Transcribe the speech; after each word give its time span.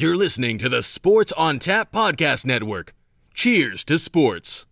You're 0.00 0.16
listening 0.16 0.58
to 0.58 0.68
the 0.68 0.84
Sports 0.84 1.32
on 1.32 1.58
Tap 1.58 1.90
Podcast 1.90 2.46
Network. 2.46 2.94
Cheers 3.34 3.82
to 3.86 3.98
sports. 3.98 4.67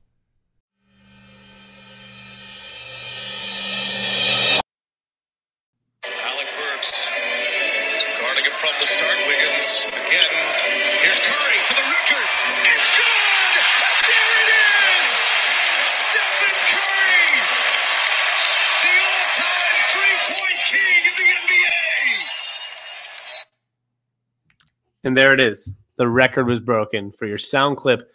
And 25.06 25.16
there 25.16 25.32
it 25.32 25.38
is. 25.38 25.76
The 25.98 26.08
record 26.08 26.48
was 26.48 26.58
broken 26.58 27.12
for 27.12 27.26
your 27.26 27.38
sound 27.38 27.76
clip 27.76 28.10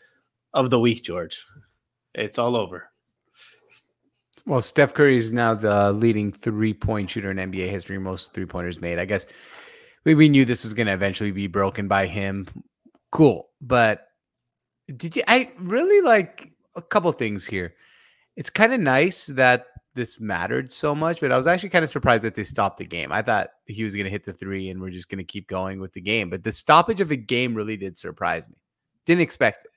of 0.54 0.70
the 0.70 0.80
week, 0.80 1.04
George. 1.04 1.42
It's 2.14 2.38
all 2.38 2.58
over. 2.58 2.92
Well, 4.46 4.60
Steph 4.60 4.94
Curry 4.94 5.16
is 5.16 5.32
now 5.32 5.54
the 5.54 5.94
leading 5.94 6.34
three 6.34 6.74
point 6.74 7.10
shooter 7.10 7.32
in 7.32 7.38
NBA 7.38 7.70
history, 7.70 7.98
most 7.98 8.34
three 8.34 8.46
pointers 8.46 8.82
made. 8.82 9.00
I 9.00 9.06
guess 9.06 9.26
we, 10.04 10.16
we 10.16 10.28
knew 10.28 10.44
this 10.44 10.66
was 10.66 10.74
going 10.74 10.88
to 10.88 10.94
eventually 10.94 11.32
be 11.32 11.48
broken 11.48 11.88
by 11.88 12.08
him. 12.08 12.46
Cool. 13.10 13.48
But 13.62 14.08
did 14.94 15.16
you, 15.16 15.24
I 15.30 15.50
really 15.60 16.02
like 16.02 16.52
a 16.76 16.82
couple 16.82 17.10
things 17.14 17.48
here. 17.48 17.74
It's 18.36 18.50
kind 18.50 18.74
of 18.74 18.82
nice 18.82 19.28
that 19.28 19.68
this 19.94 20.20
mattered 20.20 20.72
so 20.72 20.96
much, 20.96 21.20
but 21.20 21.32
I 21.32 21.38
was 21.38 21.48
actually 21.48 21.70
kind 21.70 21.84
of 21.84 21.90
surprised 21.90 22.24
that 22.24 22.36
they 22.36 22.44
stopped 22.44 22.78
the 22.78 22.86
game. 22.86 23.12
I 23.12 23.22
thought 23.22 23.50
he 23.66 23.84
was 23.84 23.94
going 23.94 24.06
to 24.06 24.12
hit 24.12 24.24
the 24.24 24.34
three 24.34 24.70
and 24.70 24.82
we're 24.82 24.90
just 24.90 25.10
going 25.10 25.18
to 25.18 25.24
keep 25.24 25.48
going 25.48 25.80
with 25.80 25.94
the 25.94 26.02
game. 26.02 26.30
But 26.30 26.44
the 26.44 26.52
stoppage 26.52 27.02
of 27.02 27.10
the 27.10 27.18
game 27.18 27.54
really 27.54 27.78
did 27.78 27.98
surprise 27.98 28.48
me. 28.48 28.56
Didn't 29.06 29.22
expect 29.22 29.66
it. 29.66 29.72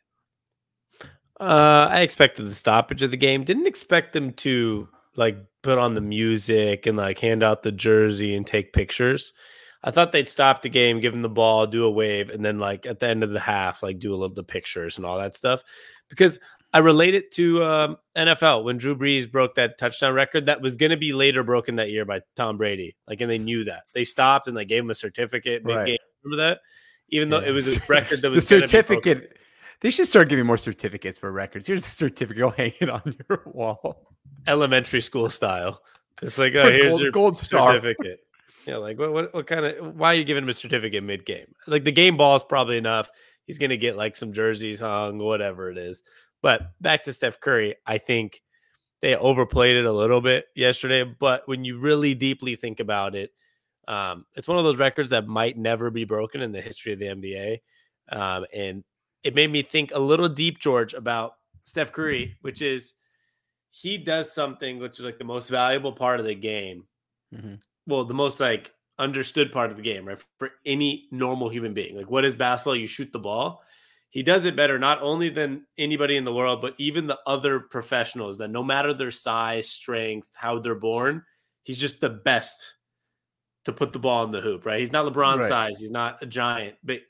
Uh, 1.40 1.88
I 1.90 2.00
expected 2.00 2.46
the 2.46 2.54
stoppage 2.54 3.02
of 3.02 3.10
the 3.10 3.16
game. 3.16 3.42
Didn't 3.42 3.66
expect 3.66 4.12
them 4.12 4.32
to 4.34 4.88
like 5.16 5.36
put 5.62 5.78
on 5.78 5.94
the 5.94 6.00
music 6.00 6.86
and 6.86 6.96
like 6.96 7.18
hand 7.18 7.42
out 7.42 7.62
the 7.62 7.72
jersey 7.72 8.36
and 8.36 8.46
take 8.46 8.72
pictures. 8.72 9.32
I 9.86 9.90
thought 9.90 10.12
they'd 10.12 10.28
stop 10.28 10.62
the 10.62 10.70
game, 10.70 11.00
give 11.00 11.12
him 11.12 11.20
the 11.20 11.28
ball, 11.28 11.66
do 11.66 11.84
a 11.84 11.90
wave, 11.90 12.30
and 12.30 12.42
then 12.42 12.58
like 12.58 12.86
at 12.86 13.00
the 13.00 13.06
end 13.06 13.22
of 13.22 13.30
the 13.30 13.40
half, 13.40 13.82
like 13.82 13.98
do 13.98 14.10
a 14.10 14.12
little 14.12 14.26
of 14.26 14.34
the 14.34 14.42
pictures 14.42 14.96
and 14.96 15.04
all 15.04 15.18
that 15.18 15.34
stuff. 15.34 15.62
Because 16.08 16.38
I 16.74 16.78
relate 16.78 17.14
it 17.14 17.30
to 17.34 17.62
um, 17.64 17.96
NFL 18.16 18.64
when 18.64 18.76
Drew 18.78 18.96
Brees 18.96 19.30
broke 19.30 19.54
that 19.54 19.78
touchdown 19.78 20.12
record 20.12 20.46
that 20.46 20.60
was 20.60 20.74
going 20.76 20.90
to 20.90 20.96
be 20.96 21.12
later 21.12 21.42
broken 21.44 21.76
that 21.76 21.90
year 21.90 22.04
by 22.04 22.20
Tom 22.34 22.56
Brady. 22.58 22.96
Like, 23.08 23.20
and 23.20 23.30
they 23.30 23.38
knew 23.38 23.62
that 23.64 23.84
they 23.92 24.02
stopped 24.04 24.48
and 24.48 24.56
they 24.56 24.64
gave 24.64 24.82
him 24.82 24.90
a 24.90 24.94
certificate. 24.94 25.62
Right. 25.64 25.98
Remember 26.24 26.42
that? 26.42 26.58
Even 27.10 27.28
though 27.28 27.40
Yeah. 27.40 27.48
it 27.48 27.52
was 27.52 27.76
a 27.76 27.80
record 27.88 28.20
that 28.22 28.22
the 28.28 28.30
was 28.30 28.48
broken. 28.48 28.68
certificate. 28.68 29.38
They 29.82 29.90
should 29.90 30.08
start 30.08 30.28
giving 30.28 30.46
more 30.46 30.58
certificates 30.58 31.18
for 31.18 31.30
records. 31.30 31.66
Here's 31.68 31.86
a 31.86 31.88
certificate. 31.88 32.38
Go 32.38 32.50
hang 32.50 32.72
it 32.80 32.90
on 32.90 33.14
your 33.28 33.42
wall. 33.46 34.08
elementary 34.48 35.00
school 35.00 35.30
style. 35.30 35.80
Just 36.20 36.38
like, 36.38 36.54
oh, 36.56 36.64
here's 36.70 36.88
gold- 36.90 37.00
your 37.00 37.10
gold 37.12 37.38
star. 37.38 37.72
certificate. 37.74 38.20
Yeah, 38.66 38.78
like 38.78 38.98
what, 38.98 39.12
what, 39.12 39.32
what 39.34 39.46
kind 39.46 39.64
of? 39.66 39.94
Why 39.94 40.12
are 40.12 40.14
you 40.14 40.24
giving 40.24 40.42
him 40.42 40.48
a 40.48 40.54
certificate 40.54 41.04
mid 41.04 41.24
game? 41.26 41.54
Like 41.66 41.84
the 41.84 41.92
game 41.92 42.16
ball 42.16 42.34
is 42.36 42.42
probably 42.42 42.78
enough. 42.78 43.10
He's 43.46 43.58
gonna 43.58 43.76
get 43.76 43.94
like 43.94 44.16
some 44.16 44.32
jerseys 44.32 44.80
hung, 44.80 45.18
whatever 45.18 45.70
it 45.70 45.76
is. 45.76 46.02
But 46.44 46.72
back 46.78 47.04
to 47.04 47.12
Steph 47.14 47.40
Curry, 47.40 47.76
I 47.86 47.96
think 47.96 48.42
they 49.00 49.16
overplayed 49.16 49.78
it 49.78 49.86
a 49.86 49.92
little 49.92 50.20
bit 50.20 50.44
yesterday. 50.54 51.02
But 51.02 51.48
when 51.48 51.64
you 51.64 51.78
really 51.78 52.12
deeply 52.14 52.54
think 52.54 52.80
about 52.80 53.14
it, 53.14 53.30
um, 53.88 54.26
it's 54.34 54.46
one 54.46 54.58
of 54.58 54.64
those 54.64 54.76
records 54.76 55.08
that 55.08 55.26
might 55.26 55.56
never 55.56 55.88
be 55.90 56.04
broken 56.04 56.42
in 56.42 56.52
the 56.52 56.60
history 56.60 56.92
of 56.92 56.98
the 56.98 57.06
NBA. 57.06 57.62
Um, 58.10 58.44
and 58.52 58.84
it 59.22 59.34
made 59.34 59.50
me 59.50 59.62
think 59.62 59.92
a 59.94 59.98
little 59.98 60.28
deep, 60.28 60.58
George, 60.58 60.92
about 60.92 61.36
Steph 61.62 61.92
Curry, 61.92 62.36
which 62.42 62.60
is 62.60 62.92
he 63.70 63.96
does 63.96 64.30
something 64.30 64.78
which 64.78 64.98
is 64.98 65.06
like 65.06 65.16
the 65.16 65.24
most 65.24 65.48
valuable 65.48 65.92
part 65.92 66.20
of 66.20 66.26
the 66.26 66.34
game. 66.34 66.84
Mhm. 67.34 67.58
Well, 67.86 68.04
the 68.04 68.12
most 68.12 68.38
like 68.38 68.70
understood 68.98 69.50
part 69.50 69.70
of 69.70 69.78
the 69.78 69.82
game, 69.82 70.06
right? 70.06 70.22
For 70.38 70.50
any 70.66 71.08
normal 71.10 71.48
human 71.48 71.72
being. 71.72 71.96
Like 71.96 72.10
what 72.10 72.26
is 72.26 72.34
basketball? 72.34 72.76
You 72.76 72.86
shoot 72.86 73.12
the 73.14 73.18
ball. 73.18 73.62
He 74.14 74.22
does 74.22 74.46
it 74.46 74.54
better 74.54 74.78
not 74.78 75.02
only 75.02 75.28
than 75.28 75.66
anybody 75.76 76.16
in 76.16 76.24
the 76.24 76.32
world, 76.32 76.60
but 76.60 76.76
even 76.78 77.08
the 77.08 77.18
other 77.26 77.58
professionals 77.58 78.38
that 78.38 78.46
no 78.46 78.62
matter 78.62 78.94
their 78.94 79.10
size, 79.10 79.68
strength, 79.68 80.28
how 80.34 80.60
they're 80.60 80.76
born, 80.76 81.24
he's 81.64 81.76
just 81.76 82.00
the 82.00 82.10
best 82.10 82.74
to 83.64 83.72
put 83.72 83.92
the 83.92 83.98
ball 83.98 84.24
in 84.24 84.30
the 84.30 84.40
hoop, 84.40 84.66
right? 84.66 84.78
He's 84.78 84.92
not 84.92 85.12
LeBron 85.12 85.40
Right. 85.40 85.48
size, 85.48 85.80
he's 85.80 85.90
not 85.90 86.22
a 86.22 86.26
giant, 86.26 86.76
but 86.84 87.00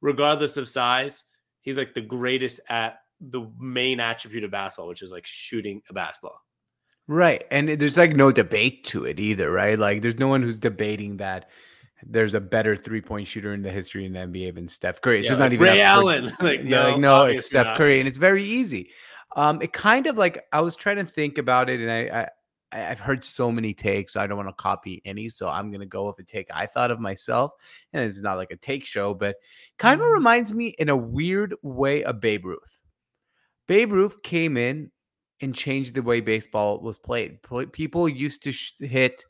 regardless 0.00 0.56
of 0.56 0.66
size, 0.66 1.24
he's 1.60 1.76
like 1.76 1.92
the 1.92 2.00
greatest 2.00 2.60
at 2.70 3.00
the 3.20 3.46
main 3.60 4.00
attribute 4.00 4.42
of 4.44 4.50
basketball, 4.50 4.88
which 4.88 5.02
is 5.02 5.12
like 5.12 5.26
shooting 5.26 5.82
a 5.90 5.92
basketball. 5.92 6.40
Right. 7.06 7.44
And 7.50 7.68
there's 7.68 7.98
like 7.98 8.16
no 8.16 8.32
debate 8.32 8.84
to 8.84 9.04
it 9.04 9.20
either, 9.20 9.50
right? 9.52 9.78
Like 9.78 10.00
there's 10.00 10.18
no 10.18 10.28
one 10.28 10.40
who's 10.40 10.58
debating 10.58 11.18
that 11.18 11.50
there's 12.06 12.34
a 12.34 12.40
better 12.40 12.76
three 12.76 13.00
point 13.00 13.26
shooter 13.26 13.54
in 13.54 13.62
the 13.62 13.70
history 13.70 14.04
in 14.04 14.12
the 14.12 14.20
NBA 14.20 14.54
than 14.54 14.68
Steph 14.68 15.00
Curry. 15.00 15.20
It's 15.20 15.26
Yeah, 15.26 15.30
just 15.30 15.40
like 15.40 15.50
not 15.50 15.54
even 15.54 15.64
Ray 15.64 15.78
for- 15.78 15.82
Allen. 15.84 16.24
Like, 16.40 16.64
no, 16.64 16.82
like 16.90 16.98
no, 16.98 17.24
it's 17.24 17.46
Steph 17.46 17.66
not. 17.68 17.76
Curry, 17.76 17.98
and 17.98 18.08
it's 18.08 18.18
very 18.18 18.42
easy. 18.44 18.90
Um, 19.36 19.60
it 19.62 19.72
kind 19.72 20.06
of 20.06 20.16
like 20.18 20.38
I 20.52 20.60
was 20.60 20.76
trying 20.76 20.96
to 20.96 21.04
think 21.04 21.38
about 21.38 21.68
it, 21.70 21.80
and 21.80 21.90
I, 21.90 22.20
I 22.20 22.28
I've 22.90 23.00
heard 23.00 23.24
so 23.24 23.50
many 23.52 23.72
takes. 23.72 24.16
I 24.16 24.26
don't 24.26 24.36
want 24.36 24.48
to 24.48 24.54
copy 24.62 25.00
any, 25.04 25.28
so 25.28 25.48
I'm 25.48 25.70
gonna 25.72 25.86
go 25.86 26.06
with 26.06 26.18
a 26.18 26.24
take 26.24 26.48
I 26.54 26.66
thought 26.66 26.90
of 26.90 26.98
myself. 27.00 27.52
And 27.92 28.04
it's 28.04 28.20
not 28.20 28.36
like 28.36 28.50
a 28.50 28.56
take 28.56 28.84
show, 28.84 29.14
but 29.14 29.36
kind 29.78 30.00
Mm-hmm. 30.00 30.06
of 30.08 30.12
reminds 30.14 30.52
me 30.54 30.74
in 30.78 30.88
a 30.88 30.96
weird 30.96 31.54
way 31.62 32.02
of 32.04 32.20
Babe 32.20 32.44
Ruth. 32.46 32.82
Babe 33.66 33.92
Ruth 33.92 34.22
came 34.22 34.56
in 34.56 34.90
and 35.40 35.54
changed 35.54 35.94
the 35.94 36.02
way 36.02 36.20
baseball 36.20 36.80
was 36.80 36.98
played. 36.98 37.38
People 37.72 38.08
used 38.08 38.42
to 38.44 38.52
sh- 38.52 38.72
hit 38.80 39.24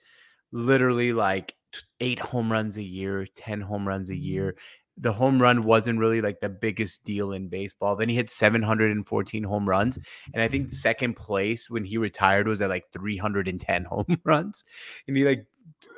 literally 0.52 1.12
like 1.12 1.54
eight 2.00 2.18
home 2.18 2.50
runs 2.50 2.76
a 2.76 2.82
year, 2.82 3.26
10 3.34 3.60
home 3.60 3.86
runs 3.86 4.10
a 4.10 4.14
mm-hmm. 4.14 4.22
year. 4.22 4.56
The 4.96 5.12
home 5.12 5.42
run 5.42 5.64
wasn't 5.64 5.98
really 5.98 6.20
like 6.20 6.40
the 6.40 6.48
biggest 6.48 7.04
deal 7.04 7.32
in 7.32 7.48
baseball. 7.48 7.96
Then 7.96 8.08
he 8.08 8.14
hit 8.14 8.30
714 8.30 9.42
home 9.42 9.68
runs. 9.68 9.98
And 10.32 10.40
I 10.40 10.46
think 10.46 10.70
second 10.70 11.16
place 11.16 11.68
when 11.68 11.84
he 11.84 11.98
retired 11.98 12.46
was 12.46 12.62
at 12.62 12.68
like 12.68 12.84
310 12.96 13.84
home 13.90 14.20
runs. 14.24 14.64
And 15.08 15.16
he 15.16 15.24
like 15.24 15.46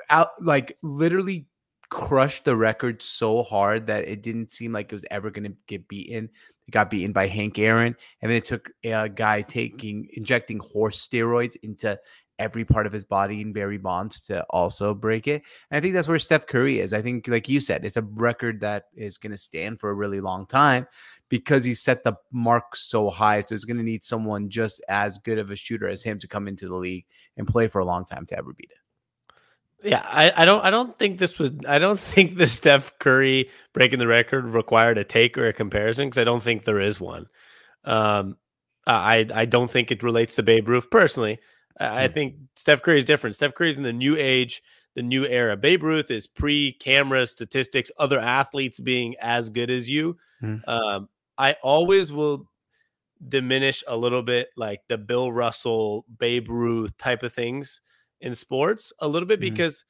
out 0.09 0.31
like 0.41 0.79
literally 0.83 1.47
crushed 1.89 2.45
the 2.45 2.57
record 2.57 3.03
so 3.03 3.43
hard 3.43 3.87
that 3.87 4.09
it 4.09 4.23
didn't 4.23 4.51
seem 4.51 4.73
like 4.73 4.87
it 4.87 4.95
was 4.95 5.05
ever 5.11 5.31
going 5.31 5.45
to 5.45 5.57
get 5.67 5.89
beaten. 5.89 6.29
It 6.67 6.71
got 6.71 6.91
beaten 6.91 7.13
by 7.13 7.29
Hank 7.29 7.59
Aaron, 7.59 7.95
and 8.21 8.31
then 8.31 8.37
it 8.37 8.45
took 8.45 8.71
a 8.83 9.09
guy 9.09 9.43
taking 9.43 10.09
injecting 10.15 10.59
horse 10.59 11.07
steroids 11.07 11.57
into 11.63 11.99
every 12.39 12.65
part 12.65 12.87
of 12.87 12.93
his 12.93 13.05
body 13.05 13.41
in 13.41 13.53
Barry 13.53 13.79
Bonds 13.79 14.21
to 14.23 14.45
also 14.51 14.95
break 14.95 15.27
it. 15.27 15.43
And 15.71 15.79
I 15.79 15.81
think 15.81 15.95
that's 15.95 16.09
where 16.09 16.19
Steph 16.19 16.47
Curry 16.47 16.81
is. 16.81 16.93
I 16.93 17.03
think, 17.03 17.29
like 17.29 17.49
you 17.49 17.61
said, 17.61 17.85
it's 17.85 17.97
a 17.97 18.03
record 18.03 18.61
that 18.61 18.85
is 18.95 19.19
going 19.19 19.33
to 19.33 19.39
stand 19.39 19.81
for 19.81 19.91
a 19.91 19.95
really 19.95 20.21
long 20.21 20.47
time 20.47 20.87
because 21.29 21.65
he 21.65 21.75
set 21.75 22.03
the 22.03 22.15
mark 22.33 22.77
so 22.77 23.11
high. 23.11 23.41
So 23.41 23.55
it's 23.55 23.65
going 23.65 23.79
to 23.79 23.83
need 23.83 24.03
someone 24.03 24.49
just 24.51 24.83
as 24.89 25.19
good 25.19 25.39
of 25.39 25.51
a 25.51 25.57
shooter 25.57 25.89
as 25.89 26.03
him 26.03 26.19
to 26.21 26.29
come 26.29 26.49
into 26.49 26.69
the 26.69 26.77
league 26.77 27.07
and 27.37 27.47
play 27.47 27.69
for 27.69 27.81
a 27.81 27.85
long 27.85 28.05
time 28.05 28.27
to 28.27 28.39
ever 28.39 28.53
beat 28.53 28.71
it. 28.71 28.79
Yeah, 29.83 30.05
I, 30.05 30.33
I 30.35 30.45
don't 30.47 30.65
I 30.65 30.71
don't 30.71 30.99
think 30.99 31.19
this 31.19 31.39
was 31.39 31.53
I 31.69 31.79
don't 31.79 32.01
think 32.01 32.37
the 32.37 32.47
Steph 32.47 32.99
Curry 32.99 33.51
breaking 33.73 33.99
the 33.99 34.07
record 34.07 34.45
required 34.47 34.99
a 34.99 35.05
take 35.05 35.37
or 35.39 35.49
a 35.49 35.53
comparison 35.53 36.09
because 36.09 36.19
I 36.19 36.25
don't 36.25 36.43
think 36.43 36.65
there 36.65 36.81
is 36.81 36.99
one. 36.99 37.27
Um, 37.85 38.37
I 38.87 39.27
I 39.33 39.45
don't 39.45 39.71
think 39.71 39.91
it 39.91 40.03
relates 40.03 40.37
to 40.37 40.43
Babe 40.43 40.69
Ruth 40.69 40.91
personally. 40.91 41.39
I, 41.79 42.07
Hmm. 42.07 42.13
think 42.13 42.35
Steph 42.57 42.83
Curry 42.83 42.99
is 42.99 43.05
different. 43.05 43.37
Steph 43.37 43.55
Curry's 43.55 43.77
in 43.77 43.83
the 43.85 43.93
new 43.93 44.17
age, 44.17 44.63
the 44.95 45.03
new 45.03 45.27
era. 45.27 45.57
Babe 45.57 45.83
Ruth 45.83 46.11
is 46.11 46.27
pre-camera 46.27 47.27
statistics, 47.27 47.91
other 47.99 48.19
athletes 48.19 48.81
being 48.81 49.15
as 49.21 49.51
good 49.51 49.71
as 49.71 49.91
you. 49.91 50.17
Hmm. 50.41 50.57
Um, 50.67 51.09
I 51.39 51.53
always 51.63 52.13
will 52.13 52.49
diminish 53.29 53.83
a 53.87 53.97
little 53.97 54.23
bit 54.23 54.49
like 54.57 54.81
the 54.89 54.99
Bill 54.99 55.33
Russell, 55.33 56.05
Babe 56.19 56.49
Ruth 56.49 56.97
type 56.99 57.23
of 57.23 57.33
things 57.33 57.81
in 58.21 58.35
sports 58.35 58.93
a 59.01 59.09
little 59.09 59.27
bit 59.29 59.39
Mhm. 59.39 59.43
because 59.43 59.85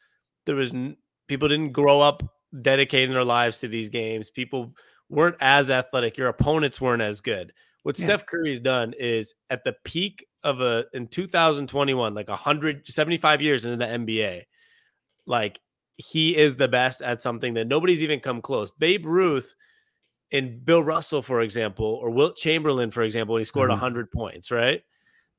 there 0.45 0.55
was 0.57 0.73
n- 0.73 0.97
people 1.29 1.49
didn't 1.49 1.73
grow 1.73 2.01
up 2.01 2.23
dedicating 2.63 3.11
their 3.13 3.25
lives 3.25 3.61
to 3.61 3.69
these 3.69 3.89
games. 3.89 4.31
People 4.31 4.75
weren't 5.09 5.37
as 5.41 5.71
athletic. 5.71 6.17
Your 6.19 6.29
opponents 6.29 6.81
weren't 6.81 7.03
as 7.03 7.21
good. 7.21 7.53
What 7.83 7.99
Yeah. 7.99 8.07
Steph 8.07 8.27
Curry's 8.27 8.61
done 8.61 8.93
is 8.99 9.35
at 9.51 9.63
the 9.65 9.75
peak 9.85 10.27
of 10.47 10.61
a 10.61 10.87
in 10.95 11.09
2021, 11.09 12.15
like 12.15 12.29
175 12.29 13.43
years 13.43 13.67
into 13.67 13.77
the 13.77 13.85
NBA, 13.85 14.43
like 15.27 15.61
he 15.97 16.37
is 16.37 16.57
the 16.57 16.69
best 16.69 17.03
at 17.03 17.21
something 17.21 17.55
that 17.55 17.67
nobody's 17.67 18.03
even 18.03 18.21
come 18.21 18.41
close. 18.41 18.71
Babe 18.71 19.05
Ruth 19.05 19.55
and 20.33 20.65
Bill 20.65 20.83
Russell, 20.83 21.23
for 21.23 21.41
example, 21.41 21.87
or 21.87 22.11
Wilt 22.11 22.37
Chamberlain, 22.37 22.91
for 22.91 23.03
example, 23.03 23.35
when 23.35 23.41
he 23.41 23.45
scored 23.45 23.71
Mhm. 23.71 23.75
100 23.75 24.11
points, 24.13 24.51
right? 24.51 24.83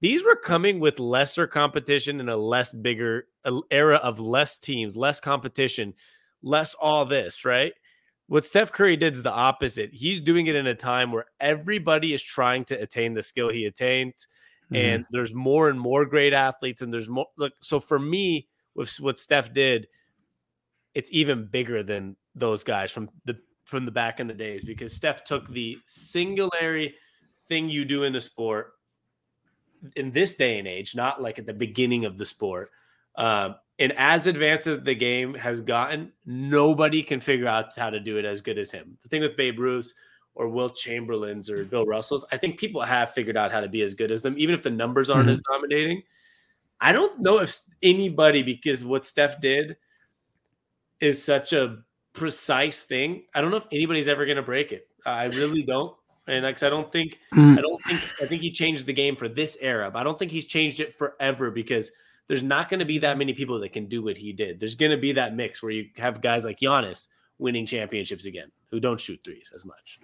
These 0.01 0.23
were 0.23 0.35
coming 0.35 0.79
with 0.79 0.99
lesser 0.99 1.47
competition 1.47 2.19
and 2.19 2.29
a 2.29 2.37
less 2.37 2.71
bigger 2.71 3.27
era 3.71 3.97
of 3.97 4.19
less 4.19 4.57
teams, 4.57 4.95
less 4.95 5.19
competition, 5.19 5.93
less 6.43 6.73
all 6.75 7.05
this, 7.05 7.45
right? 7.45 7.73
What 8.27 8.45
Steph 8.45 8.71
Curry 8.71 8.97
did 8.97 9.13
is 9.13 9.23
the 9.23 9.31
opposite. 9.31 9.89
He's 9.93 10.19
doing 10.19 10.47
it 10.47 10.55
in 10.55 10.67
a 10.67 10.75
time 10.75 11.11
where 11.11 11.25
everybody 11.39 12.13
is 12.13 12.21
trying 12.21 12.65
to 12.65 12.75
attain 12.75 13.13
the 13.13 13.23
skill 13.23 13.49
he 13.49 13.65
attained, 13.65 14.13
Mm-hmm. 14.71 14.75
and 14.75 15.05
there's 15.11 15.33
more 15.33 15.69
and 15.69 15.79
more 15.79 16.05
great 16.05 16.33
athletes, 16.33 16.81
and 16.81 16.93
there's 16.93 17.07
more. 17.07 17.27
Look, 17.37 17.53
so 17.61 17.79
for 17.79 17.97
me, 17.97 18.47
with 18.75 18.93
what 18.99 19.19
Steph 19.19 19.53
did, 19.53 19.87
it's 20.93 21.11
even 21.13 21.45
bigger 21.45 21.83
than 21.83 22.17
those 22.35 22.63
guys 22.63 22.91
from 22.91 23.09
the 23.25 23.37
from 23.65 23.85
the 23.85 23.91
back 23.91 24.19
in 24.19 24.27
the 24.27 24.33
days 24.33 24.63
because 24.63 24.93
Steph 24.93 25.23
took 25.23 25.47
the 25.49 25.77
singularity 25.85 26.95
thing 27.49 27.69
you 27.69 27.85
do 27.85 28.03
in 28.03 28.13
the 28.13 28.21
sport 28.21 28.73
in 29.95 30.11
this 30.11 30.35
day 30.35 30.57
and 30.57 30.67
age, 30.67 30.95
not 30.95 31.21
like 31.21 31.37
at 31.37 31.45
the 31.45 31.53
beginning 31.53 32.05
of 32.05 32.17
the 32.17 32.25
sport. 32.25 32.71
Um, 33.15 33.55
and 33.79 33.93
as 33.93 34.27
advanced 34.27 34.67
as 34.67 34.81
the 34.81 34.95
game 34.95 35.33
has 35.35 35.61
gotten, 35.61 36.11
nobody 36.25 37.03
can 37.03 37.19
figure 37.19 37.47
out 37.47 37.75
how 37.75 37.89
to 37.89 37.99
do 37.99 38.17
it 38.17 38.25
as 38.25 38.41
good 38.41 38.57
as 38.57 38.71
him. 38.71 38.97
The 39.03 39.09
thing 39.09 39.21
with 39.21 39.37
Babe 39.37 39.59
Ruth 39.59 39.93
or 40.37 40.47
Wilt 40.47 40.75
Chamberlain's 40.75 41.49
or 41.49 41.65
Bill 41.65 41.85
Russell's, 41.85 42.23
I 42.31 42.37
think 42.37 42.59
people 42.59 42.81
have 42.81 43.11
figured 43.11 43.35
out 43.35 43.51
how 43.51 43.59
to 43.59 43.67
be 43.67 43.81
as 43.81 43.95
good 43.95 44.11
as 44.11 44.21
them, 44.21 44.35
even 44.37 44.53
if 44.53 44.61
the 44.61 44.69
numbers 44.69 45.09
aren't 45.09 45.29
as 45.29 45.37
mm-hmm. 45.37 45.53
dominating. 45.53 46.03
I 46.79 46.91
don't 46.91 47.19
know 47.19 47.39
if 47.39 47.59
anybody, 47.81 48.43
because 48.43 48.85
what 48.85 49.03
Steph 49.03 49.41
did 49.41 49.77
is 50.99 51.23
such 51.23 51.53
a 51.53 51.79
precise 52.13 52.83
thing. 52.83 53.23
I 53.33 53.41
don't 53.41 53.49
know 53.49 53.57
if 53.57 53.65
anybody's 53.71 54.07
ever 54.07 54.25
going 54.25 54.37
to 54.37 54.43
break 54.43 54.71
it. 54.71 54.87
I 55.07 55.25
really 55.25 55.63
don't. 55.63 55.95
And 56.27 56.43
like, 56.43 56.61
I 56.61 56.69
don't 56.69 56.91
think, 56.91 57.19
mm. 57.33 57.57
I 57.57 57.61
don't 57.61 57.81
think, 57.83 58.01
I 58.21 58.27
think 58.27 58.43
he 58.43 58.51
changed 58.51 58.85
the 58.85 58.93
game 58.93 59.15
for 59.15 59.27
this 59.27 59.57
era, 59.59 59.89
but 59.89 59.99
I 59.99 60.03
don't 60.03 60.19
think 60.19 60.31
he's 60.31 60.45
changed 60.45 60.81
it 60.81 60.93
forever 60.93 61.49
because 61.49 61.91
there's 62.27 62.43
not 62.43 62.69
going 62.69 62.79
to 62.79 62.85
be 62.85 62.99
that 62.99 63.17
many 63.17 63.33
people 63.33 63.59
that 63.59 63.71
can 63.71 63.87
do 63.87 64.03
what 64.03 64.17
he 64.17 64.33
did. 64.33 64.59
There's 64.59 64.75
going 64.75 64.91
to 64.91 64.97
be 64.97 65.13
that 65.13 65.35
mix 65.35 65.63
where 65.63 65.71
you 65.71 65.89
have 65.97 66.21
guys 66.21 66.45
like 66.45 66.59
Giannis 66.59 67.07
winning 67.39 67.65
championships 67.65 68.25
again 68.25 68.51
who 68.71 68.79
don't 68.79 68.99
shoot 68.99 69.19
threes 69.23 69.51
as 69.55 69.63
much. 69.63 69.99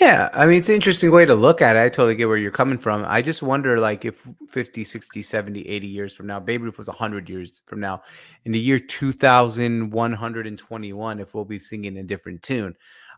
Yeah, 0.00 0.28
I 0.34 0.46
mean 0.46 0.58
it's 0.58 0.68
an 0.68 0.74
interesting 0.74 1.10
way 1.10 1.24
to 1.24 1.34
look 1.34 1.62
at 1.62 1.76
it. 1.76 1.80
I 1.80 1.88
totally 1.88 2.14
get 2.14 2.28
where 2.28 2.36
you're 2.36 2.50
coming 2.50 2.76
from. 2.78 3.04
I 3.06 3.22
just 3.22 3.42
wonder 3.42 3.80
like 3.80 4.04
if 4.04 4.28
50, 4.48 4.84
60, 4.84 5.22
70, 5.22 5.62
80 5.62 5.86
years 5.86 6.14
from 6.14 6.26
now, 6.26 6.38
Babe 6.38 6.62
Ruth 6.62 6.78
was 6.78 6.88
100 6.88 7.28
years 7.28 7.62
from 7.66 7.80
now, 7.80 8.02
in 8.44 8.52
the 8.52 8.58
year 8.58 8.78
2121 8.78 11.20
if 11.20 11.34
we'll 11.34 11.44
be 11.44 11.58
singing 11.58 11.96
a 11.96 12.02
different 12.02 12.42
tune. 12.42 12.74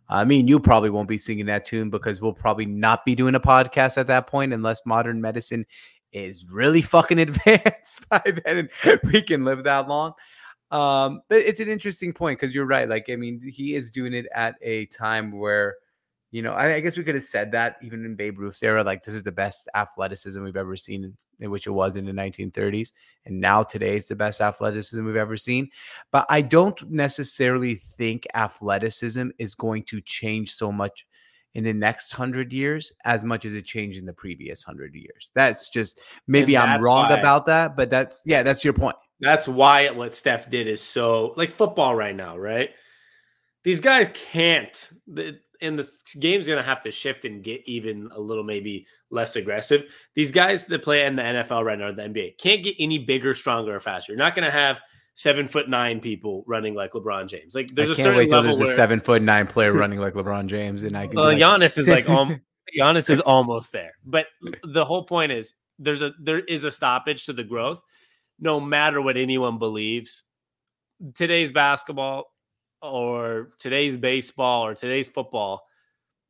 I 0.09 0.25
mean, 0.25 0.47
you 0.47 0.61
probably 0.61 0.91
won't 0.91 1.09
be 1.09 1.19
singing 1.19 1.47
that 1.47 1.65
tune 1.65 1.91
because 1.91 2.21
we'll 2.21 2.33
probably 2.33 2.67
not 2.67 3.05
be 3.05 3.17
doing 3.17 3.35
a 3.35 3.41
podcast 3.41 3.99
at 3.99 4.07
that 4.07 4.29
point 4.29 4.53
unless 4.53 4.87
modern 4.87 5.21
medicine 5.21 5.67
is 6.13 6.47
really 6.49 6.83
fucking 6.83 7.19
advanced 7.19 8.09
by 8.09 8.23
then 8.25 8.69
and 8.85 9.01
we 9.05 9.23
can 9.23 9.45
live 9.45 9.65
that 9.65 9.89
long. 9.89 10.13
Um, 10.71 11.23
but 11.29 11.39
it's 11.39 11.61
an 11.61 11.69
interesting 11.69 12.13
point 12.13 12.39
because 12.39 12.55
you're 12.55 12.67
right. 12.67 12.89
Like, 12.89 13.09
I 13.09 13.17
mean, 13.17 13.41
he 13.47 13.75
is 13.75 13.91
doing 13.91 14.13
it 14.15 14.27
at 14.35 14.57
a 14.63 14.87
time 14.87 15.33
where, 15.33 15.77
you 16.33 16.43
know, 16.43 16.53
I, 16.53 16.75
I 16.75 16.81
guess 16.81 16.97
we 16.97 17.05
could 17.05 17.15
have 17.15 17.25
said 17.25 17.53
that 17.53 17.77
even 17.83 18.05
in 18.05 18.17
Babe 18.17 18.39
Ruth's 18.39 18.63
era, 18.63 18.83
like 18.83 19.05
this 19.05 19.15
is 19.15 19.23
the 19.23 19.33
best 19.33 19.69
athleticism 19.75 20.43
we've 20.43 20.57
ever 20.57 20.77
seen, 20.77 21.17
in, 21.39 21.51
which 21.51 21.67
it 21.67 21.71
was 21.71 21.97
in 21.97 22.05
the 22.05 22.13
1930s, 22.13 22.93
and 23.27 23.41
now 23.41 23.63
today 23.63 23.97
it's 23.97 24.09
the 24.09 24.17
best 24.17 24.41
athleticism 24.41 25.05
we've 25.05 25.17
ever 25.17 25.37
seen. 25.37 25.71
But 26.11 26.27
I 26.29 26.43
don't 26.43 26.91
necessarily 26.91 27.77
think 27.77 28.27
athleticism 28.35 29.29
is 29.39 29.55
going 29.55 29.85
to 29.85 30.01
change 30.01 30.53
so 30.53 30.73
much 30.73 31.07
in 31.57 31.65
the 31.65 31.73
next 31.73 32.13
hundred 32.13 32.53
years 32.53 32.93
as 33.07 33.25
much 33.25 33.47
as 33.47 33.55
it 33.55 33.65
changed 33.65 33.99
in 33.99 34.05
the 34.05 34.13
previous 34.13 34.63
hundred 34.63 34.95
years. 34.95 35.31
That's 35.35 35.71
just 35.71 35.99
maybe 36.27 36.55
I'm 36.55 36.83
wrong 36.83 37.09
why- 37.09 37.19
about 37.19 37.47
that, 37.47 37.77
but 37.77 37.89
that's 37.89 38.23
yeah, 38.27 38.43
that's 38.43 38.63
your 38.63 38.75
point. 38.75 38.97
That's 39.21 39.49
why 39.49 39.89
what 39.89 40.15
Steph 40.15 40.51
did 40.51 40.69
is 40.69 40.83
so 40.83 41.33
like 41.35 41.51
football 41.51 41.95
right 41.95 42.15
now, 42.15 42.37
right? 42.37 42.71
These 43.65 43.81
guys 43.81 44.11
can't. 44.13 44.91
And 45.63 45.79
the 45.79 45.91
game's 46.21 46.47
gonna 46.47 46.63
have 46.63 46.83
to 46.83 46.91
shift 46.91 47.25
and 47.25 47.43
get 47.43 47.63
even 47.65 48.11
a 48.13 48.21
little 48.21 48.45
maybe 48.45 48.87
less 49.09 49.37
aggressive. 49.37 49.91
These 50.15 50.33
guys 50.33 50.67
that 50.67 50.83
play 50.83 51.07
in 51.07 51.17
the 51.17 51.23
NFL 51.23 51.65
right 51.65 51.79
now, 51.79 51.87
or 51.87 51.93
the 51.93 52.03
NBA, 52.03 52.37
can't 52.37 52.63
get 52.63 52.77
any 52.79 52.99
bigger, 52.99 53.33
stronger, 53.33 53.75
or 53.75 53.81
faster. 53.81 54.13
You're 54.13 54.19
not 54.19 54.35
gonna 54.35 54.51
have 54.51 54.83
seven 55.17 55.49
foot 55.49 55.69
nine 55.69 55.99
people 55.99 56.45
running 56.47 56.75
like 56.75 56.93
LeBron 56.93 57.27
James. 57.27 57.55
Like 57.55 57.75
there's 57.75 57.89
I 57.89 57.93
a 57.95 57.97
certain 57.97 58.19
wait 58.19 58.29
till 58.29 58.43
level 58.43 58.57
there's 58.57 58.71
a 58.71 58.75
seven 58.75 59.01
foot 59.01 59.23
nine 59.23 59.47
player 59.47 59.73
running 59.73 59.99
like 59.99 60.15
LeBron 60.15 60.47
James, 60.47 60.85
and 60.85 60.97
I 60.97 61.07
can. 61.07 61.17
well, 61.17 61.27
like, 61.27 61.39
Giannis 61.39 61.77
is 61.79 61.89
like 61.89 62.09
um, 62.09 62.41
Giannis 62.79 63.11
is 63.11 63.21
almost 63.21 63.73
there. 63.73 63.95
But 64.05 64.27
the 64.65 64.85
whole 64.85 65.05
point 65.05 65.33
is 65.33 65.55
there's 65.79 66.03
a 66.03 66.13
there 66.21 66.41
is 66.41 66.65
a 66.65 66.71
stoppage 66.71 67.27
to 67.27 67.33
the 67.33 67.43
growth, 67.43 67.83
no 68.39 68.61
matter 68.61 69.01
what 69.03 69.17
anyone 69.17 69.59
believes. 69.59 70.23
Today's 71.15 71.51
basketball 71.51 72.25
or 72.81 73.49
today's 73.59 73.97
baseball 73.97 74.65
or 74.67 74.75
today's 74.75 75.09
football 75.09 75.63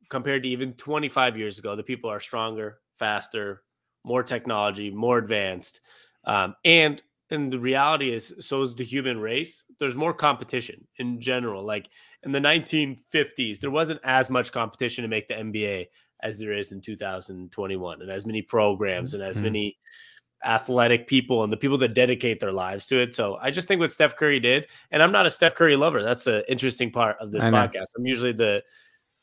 compared 0.09 0.43
to 0.43 0.49
even 0.49 0.73
25 0.73 1.37
years 1.37 1.59
ago, 1.59 1.75
the 1.75 1.83
people 1.83 2.09
are 2.09 2.19
stronger, 2.19 2.79
faster, 2.95 3.63
more 4.03 4.23
technology, 4.23 4.89
more 4.89 5.17
advanced. 5.17 5.81
Um, 6.25 6.55
and 6.65 7.01
and 7.29 7.51
the 7.51 7.59
reality 7.59 8.13
is 8.13 8.33
so 8.39 8.61
is 8.61 8.75
the 8.75 8.83
human 8.83 9.19
race. 9.19 9.63
There's 9.79 9.95
more 9.95 10.13
competition 10.13 10.87
in 10.97 11.19
general 11.19 11.63
like 11.63 11.89
in 12.23 12.31
the 12.31 12.39
1950s 12.39 13.59
there 13.59 13.71
wasn't 13.71 13.99
as 14.03 14.29
much 14.29 14.51
competition 14.51 15.01
to 15.03 15.07
make 15.07 15.27
the 15.27 15.33
nba 15.35 15.85
as 16.23 16.39
there 16.39 16.53
is 16.53 16.71
in 16.71 16.81
2021 16.81 18.01
and 18.01 18.09
as 18.09 18.25
many 18.25 18.41
programs 18.41 19.13
and 19.13 19.21
as 19.21 19.39
Mhm. 19.39 19.43
many 19.43 19.77
athletic 20.45 21.07
people 21.07 21.43
and 21.43 21.51
the 21.51 21.57
people 21.57 21.77
that 21.79 21.93
dedicate 21.93 22.39
their 22.39 22.51
lives 22.51 22.85
to 22.87 22.99
it. 22.99 23.13
So 23.15 23.37
i 23.41 23.49
just 23.51 23.67
think 23.67 23.79
what 23.79 23.91
steph 23.91 24.15
curry 24.15 24.39
did 24.39 24.67
and 24.91 25.01
i'm 25.03 25.11
not 25.11 25.25
a 25.25 25.29
steph 25.29 25.55
curry 25.55 25.75
lover. 25.75 26.03
That's 26.03 26.23
the 26.25 26.49
interesting 26.49 26.91
part 26.91 27.17
of 27.19 27.31
this 27.31 27.43
podcast. 27.53 27.85
I'm 27.97 28.05
usually 28.05 28.33
the 28.33 28.63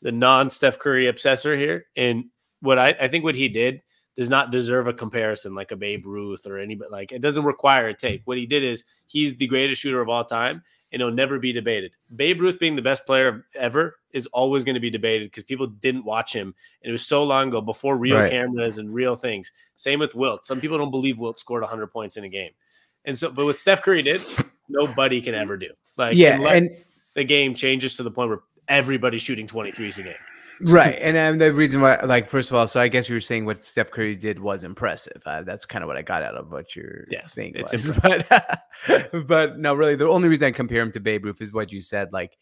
the 0.02 0.12
non 0.12 0.50
steph 0.50 0.78
curry 0.78 1.06
obsessor 1.06 1.56
here 1.56 1.86
and 1.96 2.24
what 2.60 2.78
I, 2.78 2.88
I 3.00 3.08
think 3.08 3.24
what 3.24 3.34
he 3.34 3.48
did 3.48 3.80
does 4.14 4.28
not 4.28 4.52
deserve 4.52 4.86
a 4.86 4.92
comparison 4.92 5.54
like 5.54 5.72
a 5.72 5.76
Babe 5.76 6.06
Ruth 6.06 6.46
or 6.46 6.58
anybody. 6.58 6.90
Like 6.90 7.12
it 7.12 7.20
doesn't 7.20 7.44
require 7.44 7.88
a 7.88 7.94
take. 7.94 8.22
What 8.24 8.38
he 8.38 8.46
did 8.46 8.62
is 8.62 8.84
he's 9.06 9.36
the 9.36 9.46
greatest 9.46 9.80
shooter 9.82 10.00
of 10.00 10.08
all 10.08 10.24
time, 10.24 10.62
and 10.92 11.02
it'll 11.02 11.12
never 11.12 11.38
be 11.38 11.52
debated. 11.52 11.92
Babe 12.14 12.40
Ruth 12.40 12.58
being 12.58 12.76
the 12.76 12.82
best 12.82 13.06
player 13.06 13.46
ever 13.54 13.96
is 14.12 14.26
always 14.28 14.62
going 14.62 14.74
to 14.74 14.80
be 14.80 14.90
debated 14.90 15.30
because 15.30 15.42
people 15.42 15.66
didn't 15.66 16.04
watch 16.04 16.32
him, 16.32 16.54
and 16.82 16.88
it 16.88 16.92
was 16.92 17.04
so 17.06 17.24
long 17.24 17.48
ago 17.48 17.60
before 17.60 17.96
real 17.96 18.18
Right. 18.18 18.30
cameras 18.30 18.78
and 18.78 18.94
real 18.94 19.16
things. 19.16 19.50
Same 19.74 19.98
with 19.98 20.14
Wilt. 20.14 20.46
Some 20.46 20.60
people 20.60 20.78
don't 20.78 20.92
believe 20.92 21.18
Wilt 21.18 21.40
scored 21.40 21.62
100 21.62 21.88
points 21.88 22.16
in 22.16 22.24
a 22.24 22.28
game, 22.28 22.52
and 23.04 23.18
so 23.18 23.30
but 23.30 23.44
what 23.44 23.58
Steph 23.58 23.82
Curry 23.82 24.02
did, 24.02 24.20
nobody 24.68 25.20
can 25.20 25.34
ever 25.34 25.56
do. 25.56 25.70
Like 25.96 26.16
yeah, 26.16 26.36
unless 26.36 26.62
and 26.62 26.70
the 27.14 27.24
game 27.24 27.54
changes 27.54 27.96
to 27.96 28.04
the 28.04 28.10
point 28.10 28.28
where 28.28 28.40
everybody's 28.68 29.22
shooting 29.22 29.46
23s 29.46 29.98
a 29.98 30.02
game. 30.04 30.14
Right, 30.60 30.98
and 31.00 31.16
um, 31.16 31.38
the 31.38 31.52
reason 31.52 31.80
why, 31.80 32.00
like, 32.02 32.28
first 32.28 32.50
of 32.50 32.56
all, 32.56 32.66
so 32.66 32.80
I 32.80 32.88
guess 32.88 33.08
you 33.08 33.16
were 33.16 33.20
saying 33.20 33.44
what 33.44 33.64
Steph 33.64 33.90
Curry 33.90 34.16
did 34.16 34.38
was 34.38 34.64
impressive. 34.64 35.22
Uh, 35.26 35.42
that's 35.42 35.64
kind 35.64 35.82
of 35.82 35.88
what 35.88 35.96
I 35.96 36.02
got 36.02 36.22
out 36.22 36.34
of 36.34 36.50
what 36.50 36.74
you're 36.76 37.04
Yes, 37.10 37.32
saying. 37.32 37.52
it's. 37.56 37.90
But, 38.00 38.26
but 39.26 39.58
no, 39.58 39.74
really, 39.74 39.96
the 39.96 40.08
only 40.08 40.28
reason 40.28 40.48
I 40.48 40.52
compare 40.52 40.82
him 40.82 40.92
to 40.92 41.00
Babe 41.00 41.24
Ruth 41.24 41.40
is 41.40 41.52
what 41.52 41.72
you 41.72 41.80
said. 41.80 42.12
Like, 42.12 42.36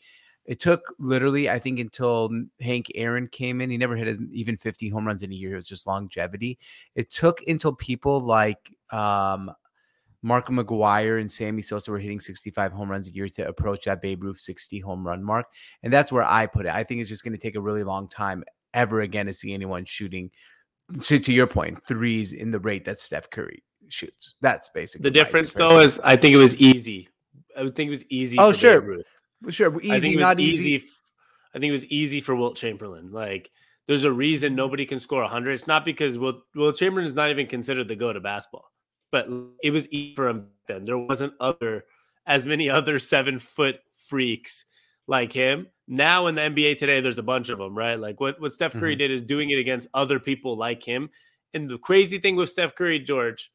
it 0.44 0.58
took 0.58 0.82
literally, 0.98 1.48
I 1.48 1.58
think, 1.58 1.78
until 1.78 2.30
Hank 2.60 2.90
Aaron 2.94 3.28
came 3.28 3.60
in. 3.60 3.70
He 3.70 3.76
never 3.76 3.94
hit 3.96 4.16
even 4.32 4.56
50 4.56 4.88
home 4.88 5.06
runs 5.06 5.22
in 5.22 5.30
a 5.30 5.34
year. 5.34 5.52
It 5.52 5.56
was 5.56 5.68
just 5.68 5.86
longevity. 5.86 6.58
It 6.96 7.10
took 7.10 7.40
until 7.46 7.74
people 7.74 8.20
like 8.20 8.74
um, 8.90 9.52
Mark 10.22 10.48
McGwire 10.48 11.20
and 11.20 11.30
Sammy 11.30 11.62
Sosa 11.62 11.90
were 11.90 11.98
hitting 11.98 12.20
65 12.20 12.72
home 12.72 12.90
runs 12.90 13.08
a 13.08 13.12
year 13.12 13.28
to 13.28 13.48
approach 13.48 13.84
that 13.84 14.00
Babe 14.00 14.22
Ruth 14.22 14.38
60 14.38 14.78
home 14.80 15.06
run 15.06 15.22
mark. 15.22 15.46
And 15.82 15.92
that's 15.92 16.12
where 16.12 16.24
I 16.24 16.46
put 16.46 16.66
it. 16.66 16.72
I 16.72 16.84
think 16.84 17.00
it's 17.00 17.10
just 17.10 17.24
going 17.24 17.32
to 17.32 17.38
take 17.38 17.56
a 17.56 17.60
really 17.60 17.82
long 17.82 18.08
time 18.08 18.44
ever 18.72 19.00
again 19.00 19.26
to 19.26 19.32
see 19.32 19.52
anyone 19.52 19.84
shooting, 19.84 20.30
to, 21.02 21.18
to 21.18 21.32
your 21.32 21.46
point, 21.46 21.84
threes 21.86 22.32
in 22.32 22.50
the 22.50 22.60
rate 22.60 22.84
that 22.84 22.98
Steph 22.98 23.30
Curry 23.30 23.62
shoots. 23.88 24.34
That's 24.40 24.68
basically 24.68 25.04
The 25.04 25.10
difference 25.10 25.52
though 25.52 25.78
is 25.78 26.00
I 26.04 26.16
think 26.16 26.34
it 26.34 26.38
was 26.38 26.56
easy. 26.56 27.08
I 27.56 27.62
would 27.62 27.76
think 27.76 27.88
it 27.88 27.90
was 27.90 28.04
easy. 28.08 28.38
Oh, 28.38 28.52
sure. 28.52 28.98
Sure, 29.48 29.68
I 29.76 29.78
think 29.78 29.84
easy, 29.84 30.12
it 30.12 30.16
was 30.16 30.22
not 30.22 30.40
easy. 30.40 30.76
f- 30.76 31.02
I 31.54 31.58
think 31.58 31.68
it 31.68 31.72
was 31.72 31.86
easy 31.86 32.20
for 32.20 32.34
Wilt 32.34 32.56
Chamberlain. 32.56 33.10
Like, 33.10 33.50
there's 33.86 34.04
a 34.04 34.12
reason 34.12 34.54
nobody 34.54 34.86
can 34.86 35.00
score 35.00 35.22
100. 35.22 35.50
It's 35.50 35.66
not 35.66 35.84
because 35.84 36.16
Wilt, 36.16 36.42
Wilt 36.54 36.76
Chamberlain 36.76 37.06
is 37.08 37.14
not 37.14 37.30
even 37.30 37.46
considered 37.46 37.88
the 37.88 37.96
go 37.96 38.12
to 38.12 38.20
basketball, 38.20 38.70
but 39.12 39.28
it 39.62 39.70
was 39.70 39.88
easy 39.90 40.14
for 40.16 40.28
him 40.28 40.48
then. 40.66 40.84
There 40.84 40.98
wasn't 40.98 41.34
other 41.38 41.84
as 42.26 42.46
many 42.46 42.68
other 42.68 42.98
seven 42.98 43.38
foot 43.38 43.78
freaks 44.08 44.64
like 45.06 45.32
him. 45.32 45.68
Now 45.86 46.26
in 46.28 46.34
the 46.34 46.42
NBA 46.42 46.78
today, 46.78 47.00
there's 47.00 47.18
a 47.18 47.22
bunch 47.22 47.48
of 47.50 47.58
them, 47.58 47.76
right? 47.76 47.98
Like 47.98 48.18
what 48.20 48.40
what 48.40 48.52
Steph 48.52 48.72
Curry 48.72 48.94
Mhm. 48.96 48.98
did 48.98 49.10
is 49.10 49.22
doing 49.22 49.50
it 49.50 49.58
against 49.58 49.88
other 49.94 50.18
people 50.18 50.56
like 50.56 50.82
him. 50.82 51.10
And 51.54 51.68
the 51.68 51.78
crazy 51.78 52.18
thing 52.18 52.34
with 52.36 52.48
Steph 52.48 52.74
Curry, 52.74 52.98
George, 52.98 53.52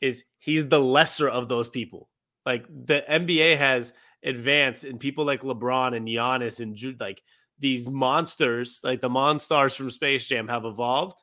is 0.00 0.24
he's 0.38 0.66
the 0.68 0.80
lesser 0.80 1.28
of 1.28 1.48
those 1.48 1.68
people. 1.68 2.08
Like 2.46 2.66
the 2.86 3.04
NBA 3.08 3.56
has 3.56 3.92
advanced, 4.24 4.84
and 4.84 4.98
people 4.98 5.24
like 5.24 5.42
LeBron 5.42 5.94
and 5.96 6.08
Giannis 6.08 6.60
and 6.60 6.74
Ju- 6.74 6.96
like 6.98 7.22
these 7.58 7.88
monsters, 7.88 8.80
like 8.84 9.00
the 9.00 9.08
Monstars 9.10 9.76
from 9.76 9.90
Space 9.90 10.26
Jam, 10.26 10.48
have 10.48 10.64
evolved. 10.64 11.18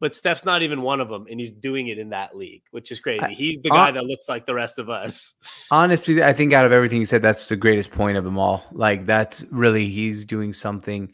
But 0.00 0.14
Steph's 0.14 0.44
not 0.44 0.62
even 0.62 0.82
one 0.82 1.00
of 1.00 1.08
them, 1.08 1.26
and 1.30 1.40
he's 1.40 1.50
doing 1.50 1.88
it 1.88 1.98
in 1.98 2.10
that 2.10 2.36
league, 2.36 2.62
which 2.70 2.90
is 2.90 3.00
crazy. 3.00 3.34
He's 3.34 3.58
the 3.60 3.70
guy 3.70 3.90
that 3.90 4.04
looks 4.04 4.28
like 4.28 4.46
the 4.46 4.54
rest 4.54 4.78
of 4.78 4.88
us. 4.90 5.34
Honestly, 5.70 6.22
I 6.22 6.32
think 6.32 6.52
out 6.52 6.64
of 6.64 6.72
everything 6.72 7.00
you 7.00 7.06
said, 7.06 7.22
that's 7.22 7.48
the 7.48 7.56
greatest 7.56 7.90
point 7.90 8.16
of 8.16 8.24
them 8.24 8.38
all. 8.38 8.64
Like 8.72 9.06
that's 9.06 9.44
really 9.50 9.88
he's 9.88 10.24
doing 10.24 10.52
something 10.52 11.12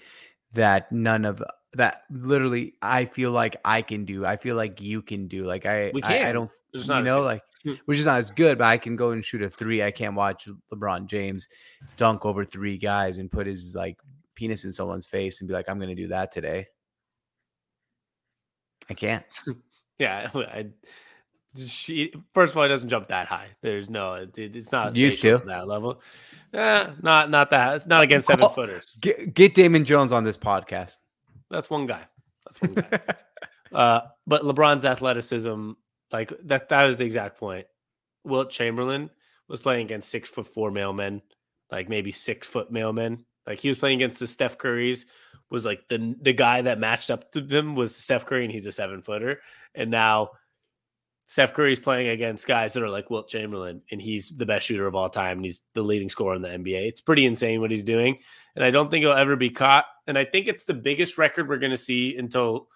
that 0.53 0.91
none 0.93 1.25
of 1.25 1.43
that 1.73 2.03
literally 2.11 2.75
I 2.83 3.05
feel 3.07 3.33
like 3.33 3.57
I 3.64 3.83
can 3.83 4.05
do. 4.05 4.25
I 4.25 4.37
feel 4.37 4.57
like 4.57 4.81
you 4.81 5.03
can 5.03 5.29
do. 5.29 5.45
Like 5.45 5.67
I 5.67 5.91
We 5.93 6.03
can. 6.03 6.25
I, 6.25 6.29
I 6.29 6.33
don't 6.33 6.50
you 6.73 7.03
know 7.03 7.23
like 7.23 7.43
Hmm. 7.64 7.73
which 7.87 7.99
is 7.99 8.05
not 8.05 8.19
as 8.19 8.31
good, 8.31 8.59
but 8.59 8.67
I 8.67 8.76
can 8.76 8.95
go 8.95 9.12
and 9.12 9.25
shoot 9.25 9.43
a 9.43 9.49
three. 9.49 9.83
I 9.83 9.91
can't 9.91 10.14
watch 10.14 10.47
LeBron 10.73 11.07
James 11.07 11.49
dunk 11.97 12.26
over 12.26 12.45
three 12.45 12.76
guys 12.76 13.17
and 13.19 13.33
put 13.33 13.47
his 13.47 13.75
like 13.75 13.97
penis 14.35 14.64
in 14.64 14.73
someone's 14.73 15.07
face 15.07 15.41
and 15.41 15.49
be 15.49 15.55
like, 15.55 15.69
I'm 15.69 15.81
gonna 15.81 15.95
do 15.95 16.09
that 16.09 16.31
today. 16.31 16.67
I 18.91 18.95
can't. 18.95 19.25
Yeah, 19.97 20.29
I, 20.35 20.67
she 21.57 22.12
first 22.33 22.50
of 22.50 22.57
all, 22.57 22.64
it 22.64 22.69
doesn't 22.69 22.88
jump 22.88 23.07
that 23.09 23.29
high. 23.29 23.47
There's 23.62 23.88
no, 23.88 24.14
it, 24.14 24.37
it's 24.37 24.73
not 24.73 24.97
Used 24.97 25.23
to. 25.23 25.38
that 25.47 25.69
level. 25.69 26.03
Eh, 26.53 26.91
not 27.00 27.31
not 27.31 27.50
that. 27.50 27.76
It's 27.76 27.87
not 27.87 28.03
against 28.03 28.26
seven 28.26 28.45
Oh. 28.45 28.49
footers. 28.49 28.93
Get, 29.00 29.35
get 29.35 29.55
Damon 29.55 29.85
Jones 29.85 30.11
on 30.11 30.25
this 30.25 30.37
podcast. 30.37 30.97
That's 31.49 31.71
one 31.71 31.87
guy. 31.87 32.05
That's 32.45 32.61
one 32.61 32.75
guy. 32.75 33.00
uh, 33.73 34.00
but 34.26 34.43
LeBron's 34.43 34.85
athleticism, 34.85 35.71
like 36.12 36.33
that, 36.43 36.69
that 36.71 36.85
was 36.85 36.97
the 36.97 37.05
exact 37.05 37.38
point. 37.38 37.67
Wilt 38.25 38.50
Chamberlain 38.50 39.11
was 39.47 39.61
playing 39.61 39.85
against 39.87 40.11
six 40.11 40.29
foot 40.29 40.49
four 40.49 40.73
male 40.73 40.93
men, 40.93 41.23
like 41.71 41.88
maybe 41.88 42.11
six 42.11 42.49
foot 42.49 42.73
male 42.73 42.93
men. 42.93 43.25
Like 43.47 43.61
he 43.61 43.69
was 43.69 43.79
playing 43.79 43.99
against 43.99 44.19
the 44.19 44.26
Steph 44.26 44.59
Currys, 44.59 45.05
was 45.55 45.65
like 45.65 45.89
the 45.89 46.15
the 46.21 46.35
guy 46.35 46.61
that 46.63 46.79
matched 46.79 47.11
up 47.11 47.33
to 47.33 47.41
him 47.41 47.75
was 47.75 47.97
Steph 47.97 48.27
Curry, 48.27 48.45
and 48.45 48.53
he's 48.53 48.67
a 48.67 48.73
seven 48.73 49.01
footer. 49.01 49.41
And 49.75 49.91
now 49.91 50.33
Steph 51.27 51.55
Curry's 51.55 51.81
playing 51.81 52.09
against 52.09 52.47
guys 52.47 52.75
that 52.75 52.83
are 52.83 52.91
like 52.91 53.09
Wilt 53.09 53.29
Chamberlain, 53.29 53.81
and 53.91 54.03
he's 54.03 54.29
the 54.29 54.45
best 54.45 54.67
shooter 54.67 54.87
of 54.87 54.95
all 54.95 55.09
time, 55.09 55.39
and 55.39 55.45
he's 55.45 55.61
the 55.73 55.83
leading 55.83 56.11
scorer 56.11 56.35
in 56.35 56.43
the 56.43 56.49
NBA. 56.49 56.87
It's 56.87 57.01
pretty 57.01 57.25
insane 57.25 57.61
what 57.61 57.71
he's 57.71 57.85
doing, 57.85 58.19
and 58.57 58.65
I 58.65 58.71
don't 58.71 58.91
think 58.91 59.03
he'll 59.03 59.13
ever 59.13 59.37
be 59.37 59.51
caught. 59.51 59.87
And 60.07 60.19
I 60.19 60.25
think 60.27 60.49
it's 60.49 60.65
the 60.65 60.75
biggest 60.75 61.17
record 61.17 61.49
we're 61.49 61.59
going 61.59 61.71
to 61.71 61.79
see 61.79 62.17
until 62.17 62.69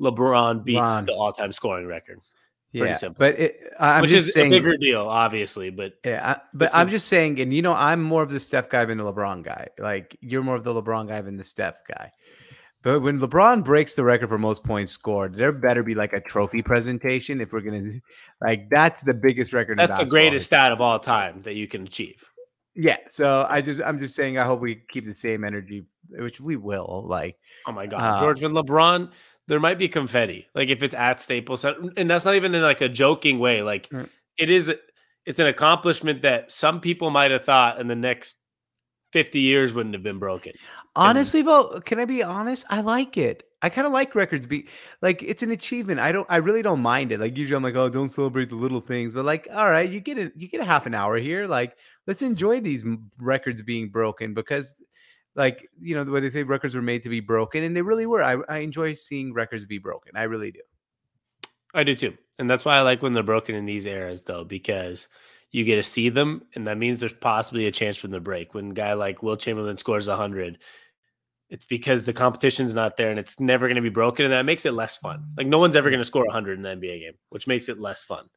LeBron 0.00 0.62
beats 0.62 0.80
Ron. 0.80 1.04
the 1.06 1.14
all-time 1.14 1.52
scoring 1.52 1.86
record, 1.86 2.20
Yeah, 2.72 2.96
simple. 2.96 3.16
but 3.18 3.38
it, 3.38 3.56
I- 3.80 3.94
I'm 3.94 4.02
which 4.02 4.10
just 4.10 4.28
is 4.28 4.34
saying. 4.34 4.52
a 4.52 4.56
bigger 4.56 4.76
deal, 4.76 5.06
obviously. 5.08 5.70
But 5.70 5.94
Yeah, 6.04 6.34
I, 6.36 6.40
but 6.52 6.70
I'm 6.74 6.86
is- 6.88 6.92
just 6.92 7.08
saying, 7.08 7.40
and 7.40 7.52
you 7.54 7.62
know, 7.62 7.72
I'm 7.74 8.02
more 8.02 8.22
of 8.22 8.30
the 8.30 8.40
Steph 8.40 8.68
guy 8.68 8.84
than 8.84 8.98
the 8.98 9.04
LeBron 9.04 9.42
guy. 9.44 9.68
Like 9.78 10.16
you're 10.20 10.42
more 10.42 10.56
of 10.56 10.64
the 10.64 10.74
LeBron 10.74 11.08
guy 11.08 11.20
than 11.22 11.36
the 11.36 11.44
Steph 11.44 11.76
guy. 11.88 12.10
But 12.82 13.00
when 13.00 13.18
LeBron 13.18 13.64
breaks 13.64 13.96
the 13.96 14.04
record 14.04 14.28
for 14.28 14.38
most 14.38 14.62
points 14.62 14.92
scored, 14.92 15.34
there 15.34 15.50
better 15.50 15.82
be 15.82 15.94
like 15.96 16.12
a 16.12 16.20
trophy 16.20 16.62
presentation 16.62 17.40
if 17.40 17.52
we're 17.52 17.60
gonna 17.62 17.94
like 18.40 18.68
that's 18.70 19.02
the 19.02 19.14
biggest 19.14 19.52
record. 19.52 19.80
in 19.80 19.86
that's 19.88 19.98
the 20.04 20.10
greatest 20.10 20.46
stat 20.46 20.70
of 20.70 20.80
all 20.80 20.98
time 21.00 21.42
that 21.42 21.54
you 21.54 21.66
can 21.66 21.82
achieve. 21.84 22.22
Yeah, 22.76 22.98
so 23.08 23.46
I 23.48 23.62
just 23.62 23.80
I'm 23.82 23.98
just 23.98 24.14
saying 24.14 24.38
I 24.38 24.44
hope 24.44 24.60
we 24.60 24.82
keep 24.90 25.06
the 25.06 25.14
same 25.14 25.42
energy, 25.44 25.86
which 26.10 26.40
we 26.40 26.56
will. 26.56 27.04
Like 27.08 27.36
Oh 27.66 27.72
my 27.72 27.86
god, 27.86 28.00
Uh, 28.02 28.20
George, 28.20 28.42
when 28.42 28.52
LeBron, 28.52 29.10
there 29.48 29.60
might 29.60 29.78
be 29.78 29.88
confetti, 29.88 30.46
like 30.54 30.68
if 30.68 30.82
it's 30.82 30.94
at 30.94 31.20
Staples 31.20 31.60
Center, 31.62 31.90
and 31.96 32.10
that's 32.10 32.24
not 32.24 32.34
even 32.34 32.54
in 32.54 32.62
like 32.62 32.80
a 32.80 32.88
joking 32.88 33.38
way. 33.38 33.62
Like 33.62 33.88
Mm. 33.90 34.08
it 34.38 34.50
is, 34.50 34.72
it's 35.24 35.38
an 35.38 35.46
accomplishment 35.46 36.22
that 36.22 36.50
some 36.52 36.80
people 36.80 37.10
might 37.10 37.30
have 37.30 37.44
thought 37.44 37.80
in 37.80 37.88
the 37.88 37.96
next 37.96 38.36
fifty 39.12 39.40
years 39.40 39.72
wouldn't 39.72 39.94
have 39.94 40.02
been 40.02 40.18
broken. 40.18 40.52
Honestly, 40.94 41.42
though, 41.42 41.80
can 41.84 41.98
I 42.00 42.04
be 42.04 42.22
honest? 42.22 42.66
I 42.70 42.80
like 42.80 43.16
it. 43.16 43.44
I 43.62 43.68
kind 43.70 43.86
of 43.86 43.92
like 43.92 44.14
records 44.14 44.46
be 44.46 44.68
like 45.00 45.22
it's 45.22 45.42
an 45.42 45.50
achievement. 45.50 45.98
I 46.00 46.12
don't. 46.12 46.26
I 46.30 46.36
really 46.36 46.62
don't 46.62 46.82
mind 46.82 47.10
it. 47.12 47.20
Like 47.20 47.36
usually, 47.36 47.56
I'm 47.56 47.62
like, 47.62 47.74
oh, 47.74 47.88
don't 47.88 48.08
celebrate 48.08 48.48
the 48.50 48.54
little 48.56 48.80
things. 48.80 49.14
But 49.14 49.24
like, 49.24 49.48
all 49.52 49.70
right, 49.70 49.88
you 49.88 50.00
get 50.00 50.18
it. 50.18 50.32
You 50.36 50.46
get 50.48 50.60
a 50.60 50.64
half 50.64 50.86
an 50.86 50.94
hour 50.94 51.16
here. 51.18 51.46
Like, 51.46 51.76
let's 52.06 52.22
enjoy 52.22 52.60
these 52.60 52.84
records 53.18 53.62
being 53.62 53.88
broken 53.88 54.34
because, 54.34 54.82
like, 55.36 55.68
you 55.78 55.94
know, 55.94 56.02
the 56.02 56.10
way 56.10 56.20
they 56.20 56.30
say 56.30 56.42
records 56.42 56.74
were 56.74 56.82
made 56.82 57.02
to 57.02 57.08
be 57.08 57.20
broken, 57.20 57.62
and 57.62 57.76
they 57.76 57.82
really 57.82 58.06
were. 58.06 58.22
I, 58.22 58.38
I 58.48 58.58
enjoy 58.58 58.94
seeing 58.94 59.32
records 59.32 59.66
be 59.66 59.78
broken. 59.78 60.12
I 60.16 60.24
really 60.24 60.50
do. 60.50 60.60
I 61.74 61.84
do 61.84 61.94
too, 61.94 62.14
and 62.38 62.48
that's 62.48 62.64
why 62.64 62.76
I 62.76 62.80
like 62.80 63.02
when 63.02 63.12
they're 63.12 63.22
broken 63.22 63.54
in 63.54 63.66
these 63.66 63.86
eras, 63.86 64.22
though, 64.22 64.44
because 64.44 65.08
you 65.52 65.64
get 65.64 65.76
to 65.76 65.82
see 65.82 66.08
them, 66.08 66.42
and 66.54 66.66
that 66.66 66.78
means 66.78 67.00
there's 67.00 67.12
possibly 67.12 67.66
a 67.66 67.70
chance 67.70 67.98
for 67.98 68.06
them 68.08 68.14
to 68.14 68.20
break. 68.20 68.54
When 68.54 68.70
a 68.70 68.74
guy 68.74 68.94
like 68.94 69.22
Wilt 69.22 69.40
Chamberlain 69.40 69.76
scores 69.76 70.08
hundred, 70.08 70.58
it's 71.50 71.66
because 71.66 72.06
the 72.06 72.14
competition's 72.14 72.74
not 72.74 72.96
there, 72.96 73.10
and 73.10 73.18
it's 73.18 73.38
never 73.38 73.66
going 73.66 73.76
to 73.76 73.82
be 73.82 73.90
broken, 73.90 74.24
and 74.24 74.32
that 74.32 74.46
makes 74.46 74.64
it 74.64 74.72
less 74.72 74.96
fun. 74.96 75.26
Like 75.36 75.46
no 75.46 75.58
one's 75.58 75.76
ever 75.76 75.90
going 75.90 76.00
to 76.00 76.04
score 76.04 76.26
hundred 76.30 76.58
in 76.58 76.64
an 76.64 76.80
NBA 76.80 77.00
game, 77.00 77.14
which 77.28 77.46
makes 77.46 77.68
it 77.68 77.78
less 77.78 78.02
fun. 78.02 78.28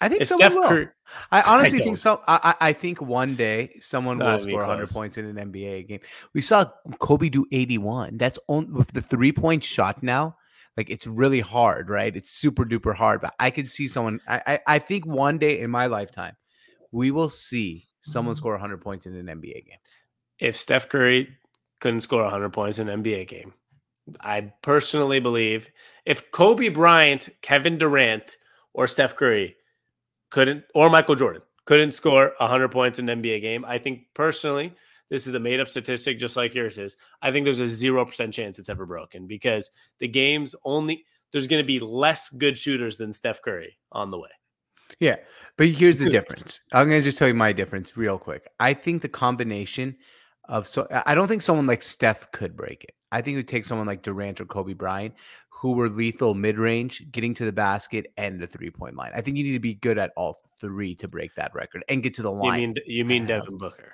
I 0.00 0.08
think 0.08 0.22
If 0.22 0.28
someone 0.28 0.52
Steph 0.52 0.54
will. 0.54 0.64
Curry, 0.68 0.88
I 1.32 1.42
honestly 1.42 1.78
don't. 1.78 1.80
think 1.80 1.98
so. 1.98 2.20
I, 2.26 2.54
I 2.60 2.68
I 2.68 2.72
think 2.72 3.00
one 3.00 3.36
day 3.36 3.76
someone 3.80 4.22
will 4.22 4.38
score 4.38 4.60
100 4.60 4.90
points 4.90 5.16
in 5.18 5.24
an 5.26 5.36
NBA 5.52 5.88
game. 5.88 6.00
We 6.34 6.40
saw 6.42 6.66
Kobe 6.98 7.28
do 7.28 7.46
81. 7.52 8.18
That's 8.18 8.38
on 8.48 8.72
with 8.74 8.92
the 8.92 9.02
three 9.02 9.32
point 9.32 9.62
shot 9.64 10.02
now. 10.02 10.36
Like 10.76 10.90
it's 10.90 11.06
really 11.06 11.40
hard, 11.40 11.88
right? 11.88 12.14
It's 12.14 12.30
super 12.30 12.64
duper 12.64 12.94
hard. 12.94 13.20
But 13.22 13.34
I 13.40 13.50
could 13.50 13.70
see 13.70 13.88
someone. 13.88 14.20
I 14.28 14.42
I, 14.46 14.60
I 14.66 14.78
think 14.78 15.06
one 15.06 15.38
day 15.38 15.60
in 15.60 15.70
my 15.70 15.86
lifetime, 15.86 16.36
we 16.92 17.10
will 17.10 17.28
see 17.30 17.86
someone 18.00 18.34
Mm-hmm. 18.34 18.36
score 18.36 18.52
100 18.52 18.80
points 18.82 19.06
in 19.06 19.14
an 19.16 19.28
NBA 19.28 19.66
game. 19.66 19.78
if 20.38 20.56
Steph 20.56 20.88
Curry 20.88 21.36
couldn't 21.80 22.00
score 22.02 22.22
100 22.22 22.52
points 22.52 22.78
in 22.78 22.88
an 22.88 23.02
NBA 23.02 23.26
game, 23.28 23.54
I 24.20 24.52
personally 24.62 25.20
believe 25.20 25.68
if 26.04 26.30
Kobe 26.30 26.68
Bryant, 26.68 27.28
Kevin 27.42 27.78
Durant, 27.78 28.36
or 28.74 28.86
Steph 28.86 29.16
Curry 29.16 29.56
couldn't, 30.30 30.64
or 30.74 30.90
Michael 30.90 31.14
Jordan 31.14 31.42
couldn't 31.64 31.92
score 31.92 32.32
100 32.38 32.68
points 32.68 32.98
in 32.98 33.08
an 33.08 33.22
NBA 33.22 33.40
game, 33.40 33.64
I 33.64 33.78
think 33.78 34.06
personally, 34.14 34.74
this 35.10 35.26
is 35.26 35.34
a 35.34 35.40
made 35.40 35.60
up 35.60 35.68
statistic 35.68 36.18
just 36.18 36.36
like 36.36 36.54
yours 36.54 36.78
is. 36.78 36.96
I 37.22 37.30
think 37.30 37.44
there's 37.44 37.60
a 37.60 37.64
0% 37.64 38.32
chance 38.32 38.58
it's 38.58 38.68
ever 38.68 38.86
broken 38.86 39.26
because 39.26 39.70
the 39.98 40.08
game's 40.08 40.54
only, 40.64 41.04
there's 41.32 41.46
going 41.46 41.62
to 41.62 41.66
be 41.66 41.80
less 41.80 42.28
good 42.28 42.56
shooters 42.58 42.96
than 42.96 43.12
Steph 43.12 43.42
Curry 43.42 43.78
on 43.92 44.10
the 44.10 44.18
way. 44.18 44.30
Yeah, 45.00 45.16
but 45.56 45.68
here's 45.68 45.98
the 45.98 46.08
difference. 46.08 46.60
I'm 46.72 46.88
gonna 46.88 47.02
just 47.02 47.18
tell 47.18 47.28
you 47.28 47.34
my 47.34 47.52
difference 47.52 47.96
real 47.96 48.18
quick. 48.18 48.48
I 48.60 48.72
think 48.72 49.02
the 49.02 49.08
combination 49.08 49.96
of 50.48 50.66
so 50.66 50.86
I 51.04 51.14
don't 51.14 51.28
think 51.28 51.42
someone 51.42 51.66
like 51.66 51.82
Steph 51.82 52.30
could 52.30 52.56
break 52.56 52.84
it. 52.84 52.94
I 53.12 53.20
think 53.20 53.34
it 53.34 53.38
would 53.38 53.48
take 53.48 53.64
someone 53.64 53.86
like 53.86 54.02
Durant 54.02 54.40
or 54.40 54.46
Kobe 54.46 54.74
Bryant 54.74 55.14
who 55.58 55.72
were 55.72 55.88
lethal 55.88 56.34
mid 56.34 56.58
range, 56.58 57.10
getting 57.10 57.32
to 57.34 57.44
the 57.46 57.52
basket 57.52 58.12
and 58.18 58.38
the 58.38 58.46
three 58.46 58.70
point 58.70 58.94
line. 58.94 59.10
I 59.14 59.22
think 59.22 59.36
you 59.38 59.44
need 59.44 59.52
to 59.52 59.58
be 59.58 59.74
good 59.74 59.96
at 59.96 60.12
all 60.16 60.40
three 60.60 60.94
to 60.96 61.08
break 61.08 61.34
that 61.36 61.54
record 61.54 61.82
and 61.88 62.02
get 62.02 62.14
to 62.14 62.22
the 62.22 62.30
line. 62.30 62.60
You 62.60 62.66
mean, 62.68 62.76
you 62.86 63.04
mean. 63.04 63.26
Devin 63.26 63.56
Booker? 63.58 63.92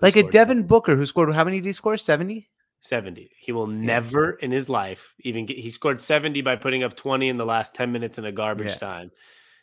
like 0.00 0.16
a 0.16 0.22
Devin 0.24 0.64
Booker 0.66 0.96
who 0.96 1.06
scored 1.06 1.32
how 1.34 1.44
many 1.44 1.58
did 1.58 1.66
he 1.66 1.72
score? 1.72 1.96
70? 1.96 2.48
70. 2.80 3.30
He 3.38 3.52
will 3.52 3.66
never 3.66 4.32
in 4.32 4.50
his 4.50 4.68
life 4.68 5.14
even 5.20 5.46
get 5.46 5.58
he 5.58 5.70
scored 5.70 6.00
70 6.00 6.40
by 6.42 6.56
putting 6.56 6.82
up 6.82 6.96
20 6.96 7.28
in 7.28 7.36
the 7.36 7.44
last 7.46 7.74
10 7.74 7.92
minutes 7.92 8.18
in 8.18 8.24
a 8.24 8.32
garbage 8.32 8.68
Yeah. 8.68 8.76
time. 8.76 9.10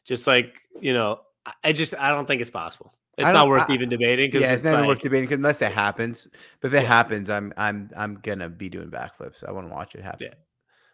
Just 0.05 0.27
like, 0.27 0.61
you 0.79 0.93
know, 0.93 1.21
I- 1.63 1.73
just 1.73 1.93
I 1.97 2.09
don't 2.09 2.25
think 2.25 2.41
it's 2.41 2.49
possible. 2.51 2.93
It's 3.17 3.27
not 3.27 3.47
worth 3.47 3.69
I- 3.69 3.73
even 3.73 3.89
debating 3.89 4.27
because 4.29 4.41
Yeah, 4.41 4.53
it's 4.53 4.63
not 4.63 4.73
even 4.75 4.87
worth 4.87 5.01
debating 5.01 5.31
unless 5.33 5.61
it 5.61 5.71
happens. 5.71 6.27
But 6.61 6.69
if 6.69 6.73
it 6.73 6.83
Yeah. 6.83 6.87
happens, 6.87 7.29
I'm 7.29 7.53
I'm 7.57 7.89
I'm 7.95 8.15
gonna 8.15 8.49
be 8.49 8.69
doing 8.69 8.89
backflips. 8.89 9.43
I 9.47 9.51
want 9.51 9.67
to 9.67 9.73
watch 9.73 9.93
it 9.95 10.01
happen. 10.03 10.27
Yeah. 10.31 10.33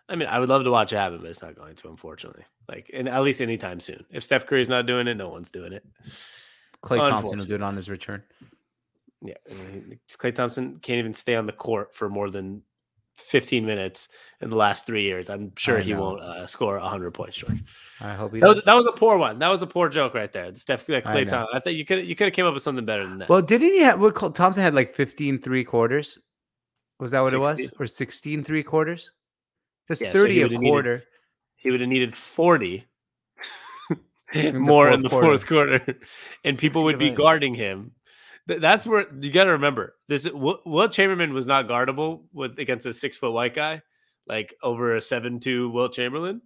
I 0.10 0.16
mean, 0.16 0.28
I 0.28 0.40
would 0.40 0.50
love 0.50 0.64
to 0.64 0.72
watch 0.72 0.92
it 0.92 0.98
happen, 0.98 1.20
but 1.22 1.30
it's 1.30 1.42
not 1.42 1.56
going 1.56 1.76
to, 1.76 1.90
unfortunately. 1.90 2.44
Like, 2.68 2.90
and 2.94 3.08
at 3.08 3.22
least 3.22 3.42
anytime 3.42 3.80
soon. 3.80 4.04
If 4.12 4.24
Steph 4.24 4.46
Curry's 4.46 4.68
not 4.68 4.86
doing 4.86 5.08
it, 5.08 5.16
no 5.16 5.30
one's 5.30 5.52
doing 5.52 5.74
it. 5.74 5.86
Klay 6.84 7.08
Thompson 7.08 7.38
will 7.38 7.46
do 7.46 7.56
it 7.56 7.62
on 7.62 7.76
his 7.76 7.90
return. 7.90 8.24
Yeah, 9.22 9.36
Klay 10.18 10.34
Thompson 10.34 10.80
can't 10.82 11.00
even 11.00 11.14
stay 11.14 11.36
on 11.36 11.46
the 11.46 11.52
court 11.52 11.94
for 11.94 12.10
more 12.10 12.30
than 12.30 12.64
15 13.18 13.66
minutes 13.66 14.08
in 14.42 14.50
the 14.50 14.56
last 14.56 14.86
three 14.86 15.04
years. 15.04 15.30
I'm 15.30 15.52
sure 15.58 15.80
I 15.80 15.82
he 15.82 15.94
know. 15.94 16.02
won't 16.02 16.22
uh, 16.22 16.46
score 16.48 16.80
100 16.80 17.12
points, 17.12 17.38
George. 17.38 17.62
I 18.02 18.14
hope 18.14 18.34
he 18.34 18.40
That 18.40 18.48
was 18.48 18.62
that 18.64 18.76
was 18.76 18.88
a 18.88 18.92
poor 18.92 19.18
one. 19.18 19.40
That 19.40 19.50
was 19.50 19.62
a 19.62 19.68
poor 19.68 19.90
joke 19.90 20.14
right 20.14 20.32
there. 20.32 20.56
Steph 20.56 20.86
that 20.88 21.04
Klay 21.04 21.26
know. 21.26 21.30
Thompson. 21.30 21.48
I 21.54 21.60
think 21.60 21.78
you 21.78 21.86
could 21.86 22.08
you 22.08 22.16
could 22.16 22.26
have 22.26 22.34
came 22.34 22.46
up 22.46 22.54
with 22.54 22.64
something 22.64 22.86
better 22.86 23.06
than 23.06 23.20
that. 23.20 23.30
Well, 23.30 23.42
didn't 23.42 23.72
he 23.72 23.82
have 23.82 24.00
what 24.00 24.16
Thompson 24.36 24.64
had 24.64 24.74
like 24.74 24.96
15 24.96 25.40
three 25.40 25.64
quarters? 25.64 26.20
Was 27.00 27.12
that 27.12 27.22
what 27.22 27.34
it 27.34 27.40
was? 27.40 27.72
Or 27.80 27.88
16 27.88 28.44
three 28.44 28.64
quarters? 28.64 29.12
That's 29.90 30.02
Yeah, 30.02 30.12
so 30.12 30.20
30 30.22 30.34
he 30.34 30.40
a 30.40 30.44
would've 30.46 30.60
needed- 30.62 30.72
quarter. 30.72 31.04
he 31.58 31.72
would 31.72 31.82
have 31.82 31.90
needed 31.90 32.16
40 32.16 32.86
the 34.34 34.52
more 34.54 34.90
in 34.92 35.02
the 35.02 35.10
quarter. 35.10 35.28
fourth 35.28 35.48
quarter, 35.48 36.00
and 36.44 36.58
people 36.58 36.84
would 36.86 37.00
be 37.00 37.08
60 37.08 37.16
guarding 37.22 37.56
him. 37.56 37.92
That's 38.48 38.88
where 38.88 39.06
you 39.20 39.32
got 39.32 39.44
to 39.46 39.52
remember 39.52 39.96
this. 40.08 40.28
Wilt 40.32 40.92
Chamberlain 40.92 41.34
was 41.34 41.46
not 41.46 41.68
guardable 41.68 42.24
with 42.34 42.58
against 42.58 42.86
a 42.88 42.94
six 42.94 43.18
foot 43.18 43.32
white 43.32 43.54
guy, 43.54 43.82
like 44.28 44.56
over 44.64 44.96
a 44.96 45.02
seven 45.02 45.40
two 45.40 45.70
Wilt 45.70 45.94
Chamberlain. 45.94 46.42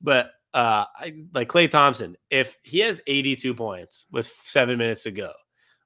But 0.00 0.30
uh, 0.54 0.84
I, 0.96 1.14
like 1.34 1.48
Klay 1.48 1.68
Thompson, 1.70 2.16
if 2.30 2.56
he 2.62 2.78
has 2.80 3.00
eighty 3.08 3.34
two 3.34 3.54
points 3.54 4.06
with 4.12 4.32
seven 4.44 4.78
minutes 4.78 5.02
to 5.04 5.10
go, 5.10 5.32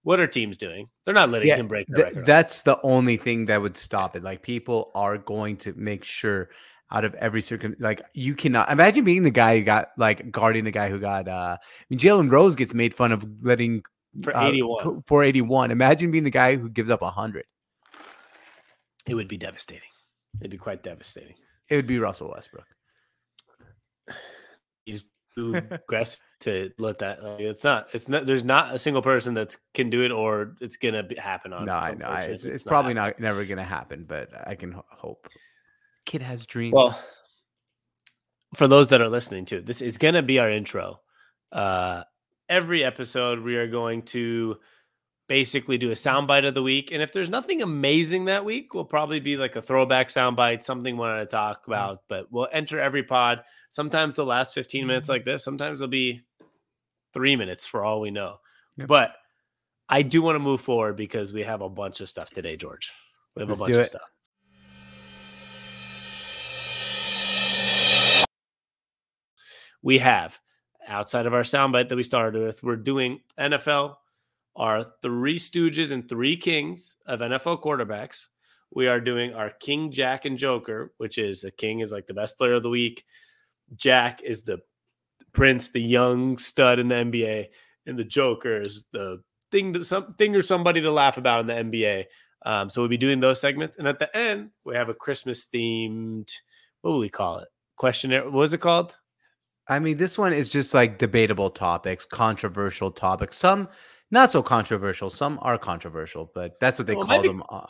what 0.02 0.21
are 0.21 0.26
teams 0.26 0.59
doing? 0.59 0.88
They're 1.07 1.14
not 1.14 1.31
letting 1.31 1.49
Yeah, 1.49 1.57
him 1.57 1.66
break 1.69 1.87
the 1.88 1.95
Th- 1.97 2.07
record. 2.09 2.26
that's 2.26 2.62
the 2.64 2.78
only 2.83 3.16
thing 3.16 3.47
that 3.47 3.61
would 3.62 3.76
stop 3.78 4.14
it. 4.14 4.23
Like 4.23 4.42
people 4.42 4.90
are 4.95 5.16
going 5.16 5.57
to 5.59 5.73
make 5.75 6.04
sure 6.04 6.50
out 6.92 7.04
of 7.04 7.14
every 7.14 7.40
circum. 7.40 7.75
Like 7.80 8.02
you 8.14 8.34
cannot 8.34 8.70
imagine 8.70 9.02
being 9.04 9.22
the 9.22 9.30
guy 9.30 9.58
who 9.58 9.64
got 9.64 9.88
like 9.96 10.30
guarding 10.30 10.64
the 10.64 10.70
guy 10.70 10.88
who 10.90 11.00
got. 11.00 11.26
uh 11.26 11.56
I 11.61 11.84
mean, 11.90 11.99
Jalen 11.99 12.30
Rose 12.30 12.54
gets 12.54 12.75
made 12.75 12.94
fun 12.94 13.11
of 13.12 13.26
letting 13.42 13.82
For 14.22 14.37
uh, 14.37 14.49
81. 14.49 15.02
for 15.06 15.25
eighty 15.25 15.40
one. 15.40 15.70
Imagine 15.70 16.11
being 16.11 16.25
the 16.25 16.30
guy 16.30 16.56
who 16.56 16.68
gives 16.68 16.90
up 16.90 17.00
hundred. 17.02 17.44
It 19.06 19.14
would 19.14 19.28
be 19.28 19.38
devastating. 19.38 19.88
It'd 20.40 20.50
be 20.50 20.58
quite 20.58 20.82
devastating. 20.82 21.34
It 21.68 21.76
would 21.76 21.87
be 21.87 21.99
Russell 21.99 22.30
Westbrook. 22.30 22.66
He's 24.84 25.04
too 25.34 25.54
aggressive 25.70 26.20
to 26.40 26.70
let 26.78 26.99
that. 26.99 27.22
Like, 27.22 27.40
it's 27.40 27.64
not. 27.64 27.88
It's 27.94 28.08
not. 28.08 28.26
There's 28.26 28.44
not 28.44 28.75
a 28.75 28.78
single 28.78 29.02
person 29.02 29.34
that 29.34 29.56
can 29.75 29.88
do 29.90 30.02
it, 30.04 30.11
or 30.12 30.54
it's 30.61 30.76
gonna 30.76 31.02
be, 31.02 31.14
happen 31.16 31.52
on. 31.52 31.64
No, 31.66 31.72
I 31.72 31.94
know 31.94 32.06
I- 32.06 32.20
it's, 32.22 32.44
it's 32.44 32.64
probably 32.64 32.94
not 32.94 33.18
never 33.18 33.44
gonna 33.44 33.64
happen, 33.64 34.04
but 34.06 34.28
I 34.46 34.54
can 34.54 34.72
ho- 34.72 34.84
hope. 34.90 35.26
Kid 36.06 36.23
has 36.23 36.47
dreams. 36.47 36.75
Well, 36.75 36.99
for 38.54 38.68
those 38.68 38.88
that 38.88 39.00
are 39.00 39.09
listening 39.09 39.44
to 39.47 39.61
this 39.62 39.80
is 39.80 39.99
going 39.99 40.14
to 40.14 40.23
be 40.23 40.38
our 40.38 40.50
intro. 40.50 41.00
Uh, 41.50 42.02
every 42.49 42.85
episode, 42.85 43.40
we 43.40 43.56
are 43.56 43.66
going 43.66 44.02
to 44.02 44.56
basically 45.28 45.78
do 45.78 45.90
a 45.90 45.94
soundbite 45.94 46.47
of 46.47 46.54
the 46.54 46.62
week. 46.62 46.92
And 46.92 47.02
if 47.02 47.12
there's 47.12 47.30
nothing 47.30 47.62
amazing 47.62 48.26
that 48.26 48.44
week, 48.44 48.75
we'll 48.75 48.85
probably 48.85 49.21
be 49.21 49.37
like 49.37 49.56
a 49.56 49.62
throwback 49.62 50.09
soundbite, 50.09 50.62
something 50.62 50.94
we 50.94 51.00
want 51.00 51.21
to 51.21 51.26
talk 51.26 51.66
about. 51.66 52.00
But 52.09 52.30
we'll 52.30 52.49
enter 52.52 52.80
every 52.80 53.02
pod. 53.02 53.42
Sometimes 53.71 54.16
the 54.16 54.26
last 54.26 54.52
15 54.52 54.87
minutes 54.87 55.09
like 55.09 55.25
this, 55.25 55.42
sometimes 55.44 55.80
it'll 55.80 55.90
be 55.90 56.21
three 57.14 57.37
minutes 57.37 57.66
for 57.66 57.85
all 57.85 58.00
we 58.00 58.11
know. 58.11 58.37
Yep. 58.76 58.88
But 58.88 59.14
I 59.88 60.02
do 60.02 60.23
want 60.23 60.37
to 60.37 60.40
move 60.40 60.61
forward 60.61 60.97
because 60.97 61.32
we 61.32 61.42
have 61.44 61.61
a 61.62 61.68
bunch 61.68 62.00
of 62.00 62.09
stuff 62.09 62.30
today, 62.30 62.56
George. 62.56 62.92
We 63.35 63.40
have 63.40 63.49
Let's 63.49 63.61
a 63.61 63.64
bunch 63.64 63.76
of 63.76 63.87
stuff. 63.87 64.02
We 69.82 69.98
have 69.98 70.38
outside 70.88 71.26
of 71.26 71.34
our 71.34 71.42
soundbite 71.42 71.88
that 71.88 71.96
we 71.96 72.02
started 72.02 72.42
with, 72.42 72.62
we're 72.62 72.76
doing 72.76 73.20
NFL, 73.38 73.96
our 74.56 74.84
three 75.02 75.38
stooges 75.38 75.92
and 75.92 76.08
three 76.08 76.36
kings 76.36 76.96
of 77.06 77.20
NFL 77.20 77.62
quarterbacks. 77.62 78.26
We 78.74 78.88
are 78.88 79.00
doing 79.00 79.34
our 79.34 79.50
King, 79.50 79.90
Jack, 79.90 80.24
and 80.24 80.38
Joker, 80.38 80.92
which 80.96 81.18
is 81.18 81.42
the 81.42 81.50
King 81.50 81.80
is 81.80 81.92
like 81.92 82.06
the 82.06 82.14
best 82.14 82.38
player 82.38 82.54
of 82.54 82.62
the 82.62 82.70
week. 82.70 83.04
Jack 83.76 84.22
is 84.22 84.42
the 84.42 84.60
prince, 85.32 85.68
the 85.68 85.80
young 85.80 86.38
stud 86.38 86.78
in 86.78 86.88
the 86.88 86.94
NBA, 86.96 87.48
and 87.86 87.98
the 87.98 88.04
Joker 88.04 88.60
is 88.60 88.86
the 88.92 89.22
thing 89.50 89.72
to 89.74 89.84
some 89.84 90.06
thing 90.06 90.34
or 90.34 90.42
somebody 90.42 90.80
to 90.80 90.90
laugh 90.90 91.18
about 91.18 91.40
in 91.40 91.46
the 91.46 91.78
NBA. 91.78 92.04
Um, 92.44 92.70
so 92.70 92.80
we'll 92.80 92.88
be 92.88 92.96
doing 92.96 93.20
those 93.20 93.40
segments, 93.40 93.78
and 93.78 93.86
at 93.86 93.98
the 93.98 94.14
end 94.16 94.50
we 94.64 94.74
have 94.74 94.88
a 94.88 94.94
Christmas 94.94 95.46
themed. 95.46 96.30
What 96.80 96.92
would 96.92 97.00
we 97.00 97.08
call 97.08 97.38
it? 97.38 97.48
Questionnaire. 97.76 98.24
What 98.24 98.32
was 98.32 98.54
it 98.54 98.60
called? 98.60 98.96
I 99.69 99.78
mean, 99.78 99.97
this 99.97 100.19
one 100.19 100.33
is 100.33 100.49
just 100.49 100.75
like 100.75 100.99
debatable 100.99 101.50
topics, 101.50 102.04
controversial 102.04 102.90
topics. 102.90 103.37
Some 103.37 103.69
not 104.11 104.31
so 104.31 104.42
controversial. 104.42 105.09
Some 105.09 105.38
are 105.42 105.57
controversial, 105.57 106.31
but 106.35 106.59
that's 106.61 106.78
what 106.78 106.87
they 106.87 106.95
Well, 106.97 107.07
call 107.07 107.16
maybe- 107.16 107.28
them. 107.28 107.42
Uh, 107.49 107.66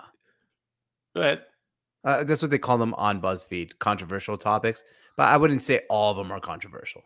Go 1.15 1.21
ahead. 1.21 1.43
uh, 2.05 2.25
that's 2.25 2.43
what 2.43 2.51
they 2.51 2.59
call 2.59 2.79
them 2.79 2.95
on 2.95 3.21
BuzzFeed, 3.21 3.79
controversial 3.79 4.37
topics. 4.37 4.83
But 5.17 5.29
I 5.29 5.37
wouldn't 5.37 5.63
say 5.63 5.83
all 5.91 6.11
of 6.11 6.17
them 6.17 6.33
are 6.33 6.41
controversial. 6.41 7.03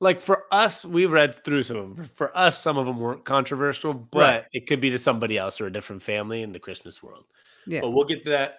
Like 0.00 0.20
for 0.20 0.44
us, 0.52 0.84
we 0.84 1.06
read 1.06 1.34
through 1.34 1.62
some 1.62 1.76
of 1.78 1.96
them. 1.96 2.04
For 2.04 2.36
us, 2.36 2.60
some 2.62 2.76
of 2.78 2.86
them 2.86 2.98
weren't 2.98 3.24
controversial, 3.24 3.94
but 3.94 4.18
Right. 4.20 4.44
it 4.52 4.66
could 4.68 4.80
be 4.80 4.90
to 4.90 4.98
somebody 4.98 5.36
else 5.38 5.60
or 5.60 5.66
a 5.66 5.72
different 5.72 6.02
family 6.02 6.42
in 6.42 6.52
the 6.52 6.60
Christmas 6.60 7.02
world. 7.02 7.24
Yeah. 7.66 7.80
But 7.80 7.90
we'll 7.90 8.04
get 8.06 8.22
to 8.24 8.30
that 8.30 8.58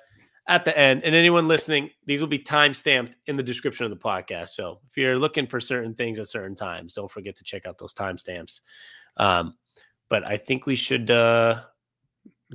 at 0.50 0.66
the 0.66 0.78
end. 0.78 1.04
And 1.06 1.16
anyone 1.16 1.48
listening, 1.48 1.92
these 2.06 2.20
will 2.20 2.28
be 2.28 2.40
time 2.40 2.74
stamped 2.74 3.16
in 3.28 3.38
the 3.38 3.44
description 3.44 3.86
of 3.86 3.92
the 3.92 3.98
podcast. 3.98 4.50
So 4.50 4.82
if 4.90 4.98
you're 4.98 5.18
looking 5.18 5.48
for 5.48 5.62
certain 5.62 5.94
things 5.94 6.20
at 6.20 6.28
certain 6.28 6.56
times, 6.56 6.96
don't 6.96 7.10
forget 7.10 7.38
to 7.38 7.44
check 7.44 7.66
out 7.66 7.78
those 7.78 7.94
timestamps. 7.94 8.62
Um, 9.16 9.56
but 10.10 10.26
I 10.28 10.36
think 10.36 10.66
we 10.66 10.76
should. 10.76 11.10
uh 11.12 11.62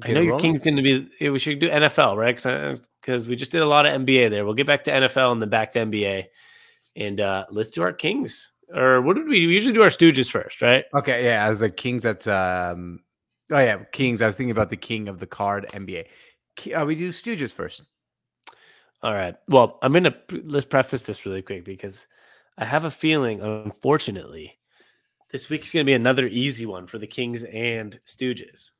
I 0.02 0.12
know 0.12 0.20
your 0.20 0.40
king's 0.40 0.60
going 0.60 0.76
to 0.76 0.82
be. 0.82 1.30
We 1.30 1.38
should 1.38 1.60
do 1.60 1.70
NFL, 1.70 2.16
right? 2.16 2.34
Because 2.34 2.82
cuz 3.00 3.28
we 3.28 3.36
just 3.36 3.52
did 3.52 3.62
a 3.62 3.66
lot 3.66 3.86
of 3.86 3.92
NBA 3.92 4.28
there. 4.28 4.44
We'll 4.44 4.54
get 4.54 4.66
back 4.66 4.82
to 4.84 4.90
NFL 4.90 5.30
and 5.30 5.40
then 5.40 5.48
back 5.50 5.70
to 5.72 5.78
NBA, 5.78 6.26
and 6.96 7.20
uh 7.20 7.46
let's 7.48 7.70
do 7.70 7.82
our 7.82 7.92
kings. 7.92 8.52
Or 8.74 9.00
what 9.02 9.14
did 9.14 9.26
we, 9.26 9.46
we 9.46 9.52
usually 9.54 9.72
do? 9.72 9.82
Our 9.82 9.88
Stooges 9.88 10.28
first, 10.28 10.60
right? 10.60 10.84
Okay, 10.94 11.24
yeah, 11.24 11.46
I 11.46 11.48
was 11.48 11.62
like 11.62 11.76
Kings. 11.76 12.02
That's 12.02 12.26
um. 12.26 13.04
Oh 13.52 13.58
yeah, 13.60 13.84
Kings. 13.92 14.20
I 14.20 14.26
was 14.26 14.36
thinking 14.36 14.50
about 14.50 14.70
the 14.70 14.76
king 14.76 15.06
of 15.06 15.20
the 15.20 15.26
card 15.28 15.66
NBA. 15.72 16.06
Uh, 16.76 16.84
we 16.84 16.94
do 16.94 17.08
Stooges 17.10 17.52
first. 17.54 17.82
All 19.02 19.12
right. 19.12 19.34
Well, 19.48 19.78
I'm 19.82 19.92
gonna 19.92 20.14
let's 20.44 20.64
preface 20.64 21.04
this 21.04 21.26
really 21.26 21.42
quick 21.42 21.64
because 21.64 22.06
I 22.56 22.64
have 22.64 22.84
a 22.84 22.90
feeling, 22.90 23.40
unfortunately, 23.42 24.58
this 25.30 25.48
week 25.50 25.64
is 25.64 25.72
gonna 25.72 25.84
be 25.84 25.92
another 25.92 26.26
easy 26.26 26.64
one 26.66 26.86
for 26.86 26.98
the 26.98 27.06
Kings 27.06 27.44
and 27.44 27.98
Stooges. 28.06 28.70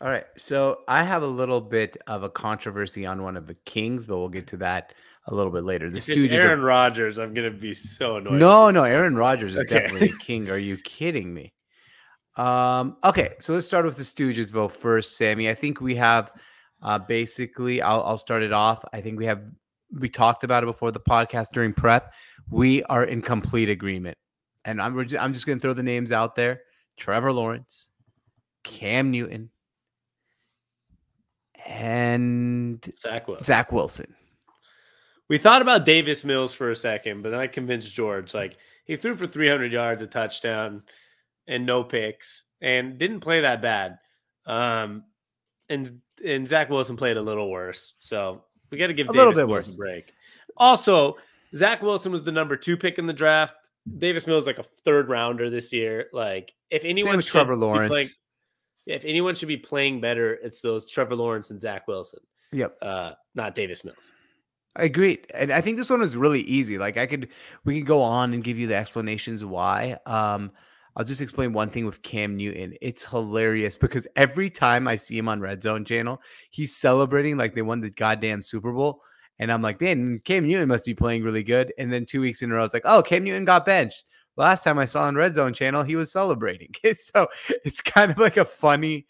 All 0.00 0.08
right, 0.08 0.24
so 0.36 0.80
I 0.88 1.04
have 1.04 1.22
a 1.22 1.26
little 1.28 1.60
bit 1.60 1.96
of 2.08 2.24
a 2.24 2.28
controversy 2.28 3.06
on 3.06 3.22
one 3.22 3.36
of 3.36 3.46
the 3.46 3.54
Kings, 3.66 4.04
but 4.04 4.18
we'll 4.18 4.28
get 4.28 4.48
to 4.48 4.56
that 4.56 4.94
a 5.28 5.34
little 5.34 5.52
bit 5.52 5.62
later. 5.62 5.88
The 5.90 5.98
If 5.98 6.02
Stooges. 6.02 6.24
it's 6.32 6.42
are- 6.42 6.48
Aaron 6.48 6.62
Rodgers, 6.62 7.18
I'm 7.18 7.32
gonna 7.32 7.52
be 7.52 7.72
so 7.72 8.16
annoyed. 8.16 8.40
No, 8.40 8.68
no, 8.72 8.82
Aaron 8.82 9.14
Rodgers 9.14 9.54
is 9.54 9.60
Okay. 9.60 9.74
definitely 9.80 10.10
a 10.10 10.16
king. 10.16 10.50
Are 10.50 10.58
you 10.58 10.76
kidding 10.78 11.32
me? 11.32 11.52
Um, 12.34 12.96
okay, 13.04 13.34
so 13.38 13.54
let's 13.54 13.66
start 13.68 13.84
with 13.84 13.96
the 13.96 14.02
Stooges 14.02 14.50
vote 14.52 14.72
first, 14.72 15.16
Sammy. 15.16 15.48
I 15.48 15.54
think 15.54 15.80
we 15.80 15.94
have 15.96 16.32
uh 16.82 16.98
basically 16.98 17.80
I'll 17.82 18.02
I'll 18.02 18.18
start 18.18 18.42
it 18.42 18.52
off. 18.52 18.84
I 18.92 19.00
think 19.00 19.18
we 19.18 19.26
have 19.26 19.42
we 19.92 20.08
talked 20.08 20.44
about 20.44 20.62
it 20.62 20.66
before 20.66 20.90
the 20.90 21.00
podcast 21.00 21.52
during 21.52 21.72
prep. 21.72 22.14
We 22.50 22.82
are 22.84 23.04
in 23.04 23.22
complete 23.22 23.68
agreement. 23.68 24.16
And 24.64 24.80
I'm 24.80 24.94
we're 24.94 25.04
ju- 25.04 25.18
I'm 25.18 25.32
just 25.32 25.46
gonna 25.46 25.60
throw 25.60 25.72
the 25.72 25.82
names 25.82 26.12
out 26.12 26.34
there. 26.34 26.62
Trevor 26.96 27.32
Lawrence, 27.32 27.88
Cam 28.64 29.10
Newton, 29.10 29.50
and 31.66 32.84
Zach 32.98 33.26
Wilson. 33.28 33.44
Zach 33.44 33.72
Wilson. 33.72 34.14
We 35.28 35.38
thought 35.38 35.62
about 35.62 35.86
Davis 35.86 36.24
Mills 36.24 36.52
for 36.52 36.70
a 36.70 36.76
second, 36.76 37.22
but 37.22 37.30
then 37.30 37.40
I 37.40 37.46
convinced 37.46 37.94
George. 37.94 38.34
Like 38.34 38.56
he 38.84 38.96
threw 38.96 39.14
for 39.14 39.26
300 39.26 39.72
yards, 39.72 40.02
a 40.02 40.06
touchdown, 40.06 40.82
and 41.46 41.64
no 41.66 41.82
picks, 41.82 42.44
and 42.60 42.98
didn't 42.98 43.20
play 43.20 43.40
that 43.40 43.62
bad. 43.62 43.98
Um, 44.46 45.04
and 45.68 46.00
and 46.24 46.46
Zach 46.46 46.70
Wilson 46.70 46.96
played 46.96 47.16
a 47.16 47.22
little 47.22 47.50
worse, 47.50 47.94
so 47.98 48.42
we 48.70 48.78
got 48.78 48.88
to 48.88 48.94
give 48.94 49.06
A 49.08 49.12
Davis 49.12 49.18
little 49.18 49.32
bit 49.32 49.46
Mills 49.46 49.68
worse. 49.68 49.70
a 49.70 49.76
break. 49.76 50.12
Also, 50.56 51.16
Zach 51.54 51.82
Wilson 51.82 52.12
was 52.12 52.22
the 52.22 52.32
number 52.32 52.56
two 52.56 52.76
pick 52.76 52.98
in 52.98 53.06
the 53.06 53.12
draft. 53.12 53.54
Davis 53.98 54.26
Mills 54.26 54.46
like 54.46 54.58
a 54.58 54.62
third 54.62 55.08
rounder 55.08 55.50
this 55.50 55.72
year. 55.72 56.06
Like 56.12 56.54
if 56.70 56.84
anyone 56.84 57.20
should 57.20 57.30
Trevor 57.32 57.56
Lawrence. 57.56 57.88
playing- 57.90 58.08
if 58.86 59.04
anyone 59.04 59.34
should 59.36 59.48
be 59.48 59.56
playing 59.56 60.00
better, 60.00 60.34
it's 60.34 60.60
those 60.60 60.90
Trevor 60.90 61.14
Lawrence 61.14 61.50
and 61.50 61.60
Zach 61.60 61.86
Wilson, 61.86 62.18
Yep. 62.52 62.78
uh, 62.82 63.12
not 63.34 63.54
Davis 63.54 63.84
Mills. 63.84 64.10
I 64.74 64.84
agree, 64.84 65.18
And 65.34 65.52
I 65.52 65.60
think 65.60 65.76
this 65.76 65.90
one 65.90 66.02
is 66.02 66.16
really 66.16 66.40
easy. 66.42 66.78
Like 66.78 66.96
I 66.96 67.06
could 67.06 67.28
we 67.64 67.78
could 67.78 67.86
go 67.86 68.00
on 68.02 68.32
and 68.34 68.42
give 68.42 68.58
you 68.58 68.66
the 68.66 68.74
explanations 68.74 69.44
why. 69.44 69.98
Um 70.06 70.50
I'll 70.96 71.04
just 71.04 71.22
explain 71.22 71.52
one 71.52 71.70
thing 71.70 71.86
with 71.86 72.02
Cam 72.02 72.36
Newton. 72.36 72.74
It's 72.82 73.04
hilarious 73.04 73.76
because 73.78 74.06
every 74.14 74.50
time 74.50 74.86
I 74.86 74.96
see 74.96 75.16
him 75.16 75.28
on 75.28 75.40
Red 75.40 75.62
Zone 75.62 75.84
channel, 75.84 76.20
he's 76.50 76.76
celebrating 76.76 77.38
like 77.38 77.54
they 77.54 77.62
won 77.62 77.80
the 77.80 77.90
goddamn 77.90 78.42
Super 78.42 78.72
Bowl. 78.72 79.00
And 79.38 79.50
I'm 79.50 79.62
like, 79.62 79.80
man, 79.80 80.20
Cam 80.24 80.46
Newton 80.46 80.68
must 80.68 80.84
be 80.84 80.94
playing 80.94 81.22
really 81.22 81.42
good. 81.42 81.72
And 81.78 81.92
then 81.92 82.04
two 82.04 82.20
weeks 82.20 82.42
in 82.42 82.52
a 82.52 82.54
row, 82.54 82.64
it's 82.64 82.74
like, 82.74 82.82
oh, 82.84 83.02
Cam 83.02 83.24
Newton 83.24 83.46
got 83.46 83.64
benched. 83.64 84.04
Last 84.36 84.64
time 84.64 84.78
I 84.78 84.84
saw 84.84 85.04
on 85.04 85.14
Red 85.14 85.34
Zone 85.34 85.54
channel, 85.54 85.82
he 85.82 85.96
was 85.96 86.12
celebrating. 86.12 86.70
so 86.96 87.28
it's 87.64 87.80
kind 87.80 88.10
of 88.10 88.18
like 88.18 88.36
a 88.36 88.44
funny, 88.44 89.06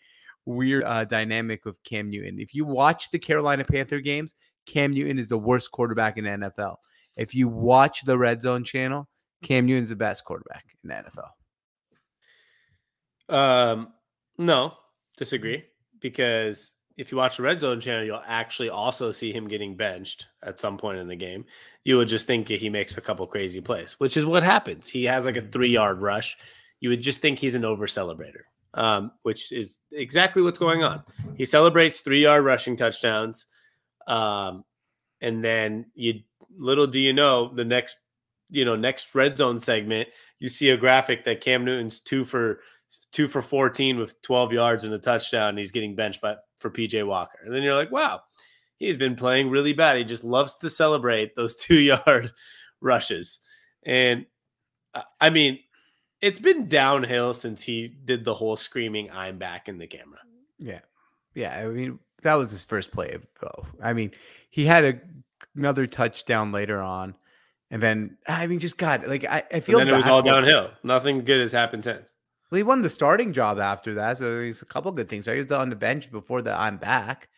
weird 0.46 0.84
uh, 0.84 1.04
dynamic 1.04 1.64
with 1.64 1.82
Cam 1.82 2.10
Newton. 2.10 2.38
If 2.38 2.54
you 2.54 2.64
watch 2.64 3.10
the 3.10 3.18
Carolina 3.18 3.64
Panther 3.64 4.00
games, 4.00 4.34
Cam 4.66 4.92
Newton 4.92 5.18
is 5.18 5.28
the 5.28 5.38
worst 5.38 5.72
quarterback 5.72 6.16
in 6.16 6.24
the 6.24 6.30
NFL. 6.30 6.76
If 7.16 7.34
you 7.34 7.48
watch 7.48 8.04
the 8.04 8.16
Red 8.16 8.40
Zone 8.40 8.64
channel, 8.64 9.08
Cam 9.42 9.66
Newton's 9.66 9.90
the 9.90 9.96
best 9.96 10.24
quarterback 10.24 10.64
in 10.82 10.88
the 10.88 10.94
NFL. 10.94 11.28
Um, 13.32 13.92
no, 14.38 14.74
disagree. 15.16 15.64
Because 16.00 16.74
if 16.96 17.10
you 17.10 17.18
watch 17.18 17.36
the 17.36 17.42
Red 17.42 17.60
Zone 17.60 17.80
channel, 17.80 18.04
you'll 18.04 18.22
actually 18.26 18.68
also 18.68 19.10
see 19.10 19.32
him 19.32 19.48
getting 19.48 19.76
benched 19.76 20.28
at 20.42 20.60
some 20.60 20.76
point 20.76 20.98
in 20.98 21.08
the 21.08 21.16
game. 21.16 21.44
You 21.84 21.96
would 21.96 22.08
just 22.08 22.26
think 22.26 22.48
he 22.48 22.68
makes 22.68 22.96
a 22.96 23.00
couple 23.00 23.26
crazy 23.26 23.60
plays, 23.60 23.94
which 23.98 24.16
is 24.16 24.26
what 24.26 24.42
happens. 24.42 24.88
He 24.88 25.04
has 25.04 25.24
like 25.24 25.36
a 25.36 25.42
three 25.42 25.70
yard 25.70 26.00
rush. 26.00 26.36
You 26.80 26.90
would 26.90 27.00
just 27.00 27.20
think 27.20 27.38
he's 27.38 27.54
an 27.54 27.64
over 27.64 27.86
celebrator, 27.86 28.42
um, 28.74 29.12
which 29.22 29.52
is 29.52 29.78
exactly 29.92 30.42
what's 30.42 30.58
going 30.58 30.82
on. 30.82 31.02
He 31.36 31.44
celebrates 31.44 32.00
three 32.00 32.22
yard 32.22 32.44
rushing 32.44 32.76
touchdowns. 32.76 33.46
Um, 34.06 34.64
and 35.20 35.42
then 35.44 35.86
you 35.94 36.20
little 36.58 36.86
do 36.86 37.00
you 37.00 37.12
know 37.12 37.54
the 37.54 37.64
next 37.64 37.96
you 38.50 38.64
know 38.64 38.76
next 38.76 39.14
red 39.14 39.36
zone 39.36 39.58
segment 39.58 40.08
you 40.38 40.48
see 40.48 40.68
a 40.70 40.76
graphic 40.76 41.24
that 41.24 41.40
Cam 41.40 41.64
Newton's 41.64 42.00
two 42.00 42.24
for 42.24 42.60
two 43.12 43.28
for 43.28 43.42
14 43.42 43.98
with 43.98 44.20
12 44.22 44.52
yards 44.52 44.84
and 44.84 44.94
a 44.94 44.98
touchdown. 44.98 45.50
And 45.50 45.58
he's 45.58 45.70
getting 45.70 45.94
benched 45.94 46.20
by 46.20 46.36
for 46.58 46.70
PJ 46.70 47.06
Walker. 47.06 47.38
And 47.44 47.54
then 47.54 47.62
you're 47.62 47.74
like, 47.74 47.92
wow, 47.92 48.22
he's 48.76 48.96
been 48.96 49.14
playing 49.14 49.50
really 49.50 49.72
bad. 49.72 49.96
He 49.96 50.04
just 50.04 50.24
loves 50.24 50.56
to 50.58 50.70
celebrate 50.70 51.34
those 51.34 51.56
two 51.56 51.78
yard 51.78 52.32
rushes. 52.80 53.40
And 53.84 54.26
uh, 54.94 55.02
I 55.20 55.30
mean, 55.30 55.58
it's 56.20 56.38
been 56.38 56.68
downhill 56.68 57.34
since 57.34 57.62
he 57.62 57.88
did 57.88 58.24
the 58.24 58.34
whole 58.34 58.56
screaming, 58.56 59.10
I'm 59.10 59.38
back 59.38 59.68
in 59.68 59.78
the 59.78 59.86
camera. 59.86 60.20
Yeah. 60.58 60.80
Yeah. 61.34 61.58
I 61.58 61.66
mean, 61.66 61.98
that 62.22 62.34
was 62.34 62.50
his 62.50 62.64
first 62.64 62.92
play 62.92 63.10
of 63.12 63.26
oh, 63.42 63.66
I 63.82 63.92
mean, 63.92 64.12
he 64.50 64.64
had 64.64 64.84
a, 64.84 65.00
another 65.56 65.86
touchdown 65.86 66.52
later 66.52 66.80
on. 66.80 67.14
And 67.70 67.82
then 67.82 68.18
I 68.28 68.46
mean, 68.46 68.58
just 68.58 68.78
God, 68.78 69.06
like 69.06 69.24
I, 69.24 69.42
I 69.52 69.60
feel 69.60 69.78
And 69.78 69.88
then 69.88 69.94
it 69.94 69.96
was 69.96 70.06
all 70.06 70.22
downhill. 70.22 70.70
Nothing 70.82 71.24
good 71.24 71.40
has 71.40 71.52
happened 71.52 71.84
since. 71.84 72.11
Well, 72.52 72.58
he 72.58 72.64
won 72.64 72.82
the 72.82 72.90
starting 72.90 73.32
job 73.32 73.58
after 73.58 73.94
that, 73.94 74.18
so 74.18 74.42
he's 74.42 74.60
a 74.60 74.66
couple 74.66 74.92
good 74.92 75.08
things. 75.08 75.24
He 75.24 75.34
was 75.34 75.50
on 75.50 75.70
the 75.70 75.74
bench 75.74 76.10
before 76.12 76.42
the 76.42 76.52
I'm 76.52 76.76
back. 76.76 77.30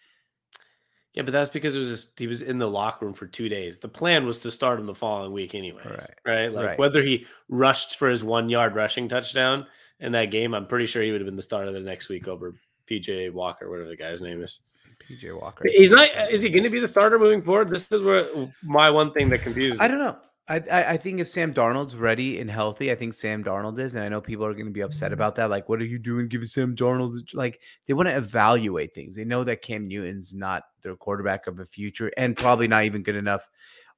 Yeah, 1.13 1.23
but 1.23 1.31
that's 1.31 1.51
because 1.51 1.77
it 1.77 1.79
was 1.79 1.89
just 1.89 2.19
he 2.19 2.27
was 2.27 2.43
in 2.43 2.59
the 2.59 2.69
locker 2.69 3.05
room 3.05 3.15
for 3.15 3.29
two 3.29 3.49
days. 3.49 3.79
The 3.79 3.87
plan 3.87 4.27
was 4.27 4.41
to 4.41 4.51
start 4.51 4.81
him 4.81 4.87
the 4.87 4.95
following 4.95 5.31
week, 5.31 5.55
anyway, 5.55 5.83
Right. 5.85 6.11
Right. 6.27 6.53
Like 6.53 6.67
Right. 6.67 6.79
whether 6.81 7.01
he 7.01 7.27
rushed 7.49 7.97
for 7.97 8.11
his 8.11 8.25
one 8.25 8.49
yard 8.49 8.75
rushing 8.75 9.07
touchdown 9.07 9.69
in 10.01 10.11
that 10.11 10.33
game, 10.33 10.53
I'm 10.53 10.67
pretty 10.67 10.87
sure 10.87 11.01
he 11.01 11.13
would 11.13 11.21
have 11.21 11.27
been 11.27 11.37
the 11.37 11.43
starter 11.43 11.71
the 11.71 11.79
next 11.79 12.09
week 12.09 12.27
over 12.27 12.53
PJ 12.91 13.33
Walker, 13.33 13.71
whatever 13.71 13.89
the 13.89 13.97
guy's 13.97 14.21
name 14.21 14.43
is. 14.43 14.63
PJ 15.09 15.41
Walker. 15.41 15.65
He's 15.69 15.91
not. 15.91 16.09
Is 16.29 16.43
he 16.43 16.51
going 16.51 16.65
to 16.65 16.71
be 16.71 16.81
the 16.81 16.89
starter 16.89 17.21
moving 17.21 17.41
forward? 17.41 17.69
This 17.69 17.87
is 17.93 18.03
where 18.03 18.27
my 18.65 18.91
one 18.91 19.13
thing 19.13 19.29
that 19.29 19.43
confuses. 19.43 19.79
I 19.79 19.87
don't 19.87 20.01
know. 20.01 20.19
I, 20.47 20.61
I 20.71 20.97
think 20.99 21.21
if 21.21 21.29
Sam 21.29 21.55
Darnold's 21.55 21.97
ready 21.97 22.39
and 22.39 22.51
healthy, 22.51 22.93
I 22.93 22.95
think 22.97 23.15
Sam 23.15 23.43
Darnold 23.43 23.79
is, 23.79 23.95
and 23.95 24.05
I 24.05 24.11
know 24.11 24.21
people 24.21 24.45
are 24.45 24.53
going 24.53 24.67
to 24.67 24.73
be 24.73 24.83
upset 24.83 25.07
mm-hmm. 25.07 25.15
about 25.15 25.37
that. 25.37 25.49
Like, 25.49 25.71
what 25.71 25.81
are 25.81 25.87
you 25.87 25.99
doing 25.99 26.29
giving 26.29 26.47
Sam 26.47 26.77
Darnold? 26.77 27.15
Like, 27.33 27.63
they 27.87 27.95
want 27.95 28.09
to 28.09 28.17
evaluate 28.17 28.93
things. 28.93 29.17
They 29.17 29.25
know 29.25 29.43
that 29.45 29.63
Cam 29.63 29.89
Newton's 29.89 30.35
not 30.35 30.65
their 30.83 30.97
quarterback 30.97 31.47
of 31.47 31.57
the 31.57 31.65
future, 31.65 32.13
and 32.19 32.37
probably 32.37 32.69
not 32.69 32.85
even 32.85 33.03
good 33.03 33.17
enough 33.17 33.49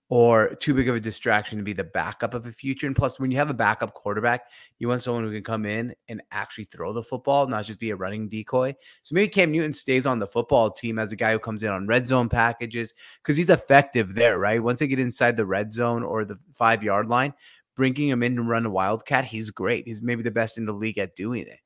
or 0.08 0.54
too 0.56 0.72
big 0.72 0.88
of 0.88 0.94
a 0.94 1.00
distraction 1.00 1.58
to 1.58 1.64
be 1.64 1.72
the 1.72 1.82
backup 1.82 2.32
of 2.32 2.44
the 2.44 2.52
future. 2.52 2.86
And 2.86 2.94
plus, 2.94 3.18
when 3.18 3.30
you 3.30 3.38
have 3.38 3.50
a 3.50 3.54
backup 3.54 3.92
quarterback, 3.94 4.42
you 4.78 4.86
want 4.88 5.02
someone 5.02 5.24
who 5.24 5.32
can 5.32 5.42
come 5.42 5.66
in 5.66 5.94
and 6.08 6.22
actually 6.30 6.64
throw 6.64 6.92
the 6.92 7.02
football, 7.02 7.48
not 7.48 7.64
just 7.64 7.80
be 7.80 7.90
a 7.90 7.96
running 7.96 8.28
decoy. 8.28 8.74
So 9.02 9.14
maybe 9.14 9.28
Cam 9.28 9.50
Newton 9.50 9.74
stays 9.74 10.06
on 10.06 10.20
the 10.20 10.26
football 10.26 10.70
team 10.70 10.98
as 10.98 11.10
a 11.10 11.16
guy 11.16 11.32
who 11.32 11.40
comes 11.40 11.64
in 11.64 11.70
on 11.70 11.88
red 11.88 12.06
zone 12.06 12.28
packages 12.28 12.94
because 13.22 13.36
he's 13.36 13.50
effective 13.50 14.14
there, 14.14 14.38
right? 14.38 14.62
Once 14.62 14.78
they 14.78 14.86
get 14.86 15.00
inside 15.00 15.36
the 15.36 15.46
red 15.46 15.72
zone 15.72 16.04
or 16.04 16.24
the 16.24 16.38
five 16.54 16.84
yard 16.84 17.08
line, 17.08 17.34
bringing 17.74 18.08
him 18.08 18.22
in 18.22 18.36
to 18.36 18.42
run 18.42 18.64
a 18.64 18.70
wildcat, 18.70 19.24
he's 19.24 19.50
great. 19.50 19.86
He's 19.86 20.02
maybe 20.02 20.22
the 20.22 20.30
best 20.30 20.56
in 20.56 20.66
the 20.66 20.72
league 20.72 20.98
at 20.98 21.16
doing 21.16 21.46
it. 21.48 21.58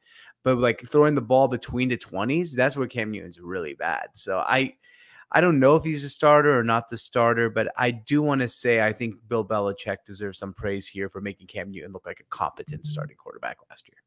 But 0.43 0.57
like 0.57 0.83
throwing 0.87 1.15
the 1.15 1.21
ball 1.21 1.49
between 1.49 1.91
the 1.91 1.99
20s, 1.99 2.53
that's 2.53 2.75
where 2.75 2.87
Cam 2.87 3.11
Newton's 3.11 3.39
really 3.39 3.75
bad. 3.75 4.09
So 4.15 4.39
I 4.39 4.75
I 5.33 5.41
don't 5.41 5.61
know 5.61 5.77
if 5.77 5.85
he's 5.85 6.03
a 6.05 6.09
starter 6.09 6.59
or 6.59 6.65
not 6.65 6.89
the 6.89 6.99
starter, 6.99 7.51
but 7.51 7.69
I 7.77 7.93
do 7.93 8.21
want 8.21 8.41
to 8.41 8.49
say 8.49 8.83
I 8.85 8.93
think 8.93 9.15
Bill 9.29 9.45
Belichick 9.45 9.99
deserves 10.05 10.39
some 10.39 10.53
praise 10.53 10.87
here 10.89 11.09
for 11.09 11.21
making 11.21 11.47
Cam 11.47 11.71
Newton 11.71 11.93
look 11.93 12.05
like 12.07 12.21
a 12.21 12.25
competent 12.31 12.85
starting 12.85 13.17
quarterback 13.17 13.59
last 13.71 13.89
year. 13.89 13.99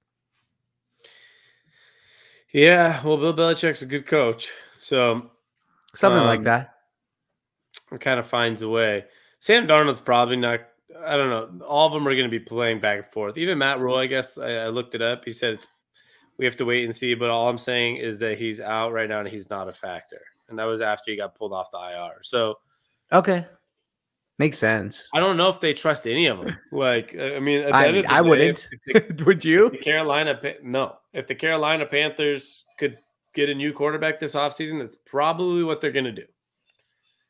Yeah, 2.52 3.02
well, 3.04 3.18
Bill 3.18 3.34
Belichick's 3.34 3.82
a 3.82 3.86
good 3.88 4.06
coach, 4.06 4.52
so 4.78 5.30
Something 5.96 6.24
like 6.24 6.40
Um, 6.40 6.44
that. 6.46 6.76
it 7.92 8.02
kind 8.02 8.20
of 8.20 8.28
finds 8.28 8.62
a 8.64 8.70
way. 8.70 9.06
Sam 9.40 9.68
Darnold's 9.68 10.02
probably 10.02 10.38
not. 10.38 10.62
I 11.06 11.16
don't 11.18 11.30
know. 11.60 11.66
All 11.66 11.88
of 11.88 11.94
them 11.94 12.08
are 12.08 12.14
going 12.16 12.30
to 12.30 12.30
be 12.30 12.40
playing 12.40 12.80
back 12.80 12.98
and 12.98 13.14
forth. 13.14 13.38
Even 13.38 13.58
Matt 13.60 13.80
Rhule, 13.80 13.96
I 13.96 14.08
guess 14.08 14.38
I, 14.38 14.52
I 14.54 14.68
looked 14.70 14.96
it 14.96 15.02
up. 15.02 15.24
He 15.26 15.32
said 15.32 15.60
we 16.38 16.46
have 16.46 16.56
to 16.58 16.66
wait 16.66 16.86
and 16.86 16.96
see. 16.96 17.14
But 17.14 17.30
all 17.30 17.48
I'm 17.50 17.58
saying 17.58 17.98
is 17.98 18.18
that 18.20 18.38
he's 18.40 18.60
out 18.60 18.92
right 18.92 19.08
now 19.10 19.20
and 19.20 19.28
he's 19.30 19.50
not 19.50 19.70
a 19.70 19.74
factor. 19.74 20.22
And 20.54 20.60
that 20.60 20.66
was 20.66 20.82
after 20.82 21.10
he 21.10 21.18
got 21.18 21.34
pulled 21.34 21.52
off 21.52 21.72
the 21.72 21.80
IR. 21.80 22.20
So 22.22 22.60
Okay. 23.12 23.46
Makes 24.39 24.58
sense. 24.58 25.10
I 25.13 25.20
don't 25.20 25.38
know 25.38 25.50
if 25.50 25.60
they 25.60 25.74
trust 25.74 26.08
any 26.08 26.28
of 26.28 26.39
them. 26.39 26.58
Like, 26.72 27.16
I 27.16 27.39
mean, 27.39 27.66
I, 27.72 27.92
mean, 27.92 28.06
I 28.08 28.22
day, 28.22 28.30
wouldn't. 28.30 28.70
if 28.88 29.08
the- 29.18 29.24
Would 29.26 29.44
you? 29.46 29.70
the 29.70 29.78
Carolina, 29.78 30.39
no. 30.63 30.96
If 31.13 31.28
the 31.28 31.36
Carolina 31.36 31.86
Panthers 31.86 32.66
could 32.80 32.98
get 33.36 33.50
a 33.50 33.54
new 33.56 33.74
quarterback 33.74 34.20
this 34.20 34.34
offseason, 34.36 34.80
that's 34.80 34.96
probably 34.96 35.63
what 35.63 35.82
they're 35.82 35.92
going 35.92 36.06
to 36.06 36.12
do. 36.12 36.26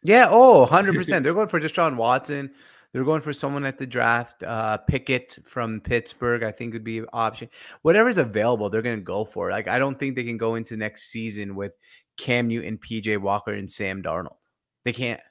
Yeah. 0.03 0.27
Oh, 0.29 0.65
100%. 0.71 1.23
They're 1.23 1.33
going 1.33 1.49
for 1.49 1.59
Deshaun 1.59 1.95
Watson. 1.97 2.51
They're 2.93 3.03
going 3.03 3.21
for 3.21 3.33
someone 3.33 3.65
at 3.65 3.79
the 3.79 3.87
draft. 3.87 4.43
Uh, 4.43 4.77
Pickett 4.77 5.39
from 5.43 5.81
Pittsburgh, 5.81 6.43
I 6.43 6.51
think 6.51 6.73
would 6.73 6.83
be 6.83 6.99
an 6.99 7.07
option. 7.11 7.49
Whatever's 7.81 8.19
available, 8.19 8.69
they're 8.69 8.83
going 8.83 8.99
to 8.99 9.03
go 9.03 9.25
for. 9.25 9.49
It. 9.49 9.53
Like, 9.53 9.67
I 9.67 9.79
don't 9.79 9.97
think 9.97 10.15
they 10.15 10.23
can 10.23 10.37
go 10.37 10.55
into 10.55 10.77
next 10.77 11.09
season 11.09 11.55
with 11.55 11.73
Cam 12.17 12.47
Newton, 12.47 12.77
PJ 12.77 13.17
Walker, 13.19 13.53
and 13.53 13.71
Sam 13.71 14.03
Darnold. 14.03 14.37
They 14.85 14.93
can't. 14.93 15.21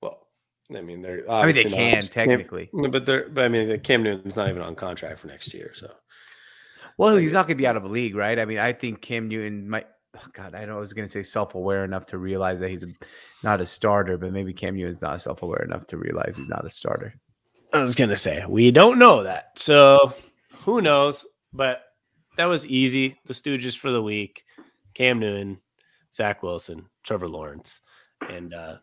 Well, 0.00 0.26
I 0.74 0.80
mean, 0.80 1.02
they're 1.02 1.30
I 1.30 1.46
mean, 1.46 1.54
they 1.54 1.64
obviously 1.64 1.70
not- 1.70 1.76
can 1.76 2.02
technically. 2.02 2.70
No, 2.72 2.88
but 2.88 3.04
they're. 3.06 3.28
But 3.28 3.44
I 3.44 3.48
mean, 3.48 3.78
Cam 3.80 4.02
Newton's 4.02 4.36
not 4.36 4.48
even 4.48 4.62
on 4.62 4.74
contract 4.74 5.18
for 5.18 5.26
next 5.28 5.52
year, 5.54 5.72
so 5.74 5.90
Well, 6.98 7.16
he's 7.16 7.32
not 7.32 7.46
going 7.46 7.56
to 7.56 7.62
be 7.62 7.66
out 7.66 7.76
of 7.76 7.82
the 7.82 7.88
league, 7.88 8.14
right? 8.14 8.38
I 8.38 8.44
mean, 8.44 8.58
I 8.58 8.72
think 8.72 9.00
Cam 9.00 9.28
Newton 9.28 9.68
might. 9.68 9.86
Oh 10.14 10.26
God, 10.34 10.54
I 10.54 10.66
know 10.66 10.76
I 10.76 10.80
was 10.80 10.92
going 10.92 11.06
to 11.06 11.10
say 11.10 11.22
self-aware 11.22 11.84
enough 11.84 12.04
to 12.06 12.18
realize 12.18 12.60
that 12.60 12.68
he's 12.68 12.82
a, 12.82 12.88
not 13.42 13.62
a 13.62 13.66
starter, 13.66 14.18
but 14.18 14.30
maybe 14.30 14.52
Cam 14.52 14.76
Newton's 14.76 15.00
not 15.00 15.22
self-aware 15.22 15.62
enough 15.62 15.86
to 15.86 15.96
realize 15.96 16.36
he's 16.36 16.48
not 16.50 16.66
a 16.66 16.68
starter. 16.68 17.14
I 17.72 17.80
was 17.80 17.94
gonna 17.94 18.16
say 18.16 18.44
we 18.46 18.70
don't 18.70 18.98
know 18.98 19.22
that. 19.22 19.58
So 19.58 20.12
who 20.66 20.82
knows? 20.82 21.24
But 21.54 21.82
that 22.36 22.44
was 22.44 22.66
easy. 22.66 23.18
The 23.24 23.32
Stooges 23.32 23.74
for 23.74 23.90
the 23.90 24.02
week: 24.02 24.44
Cam 24.94 25.18
Newton, 25.18 25.58
Zach 26.14 26.42
Wilson, 26.42 26.86
Trevor 27.02 27.28
Lawrence, 27.28 27.80
and 28.28 28.54
uh 28.54 28.76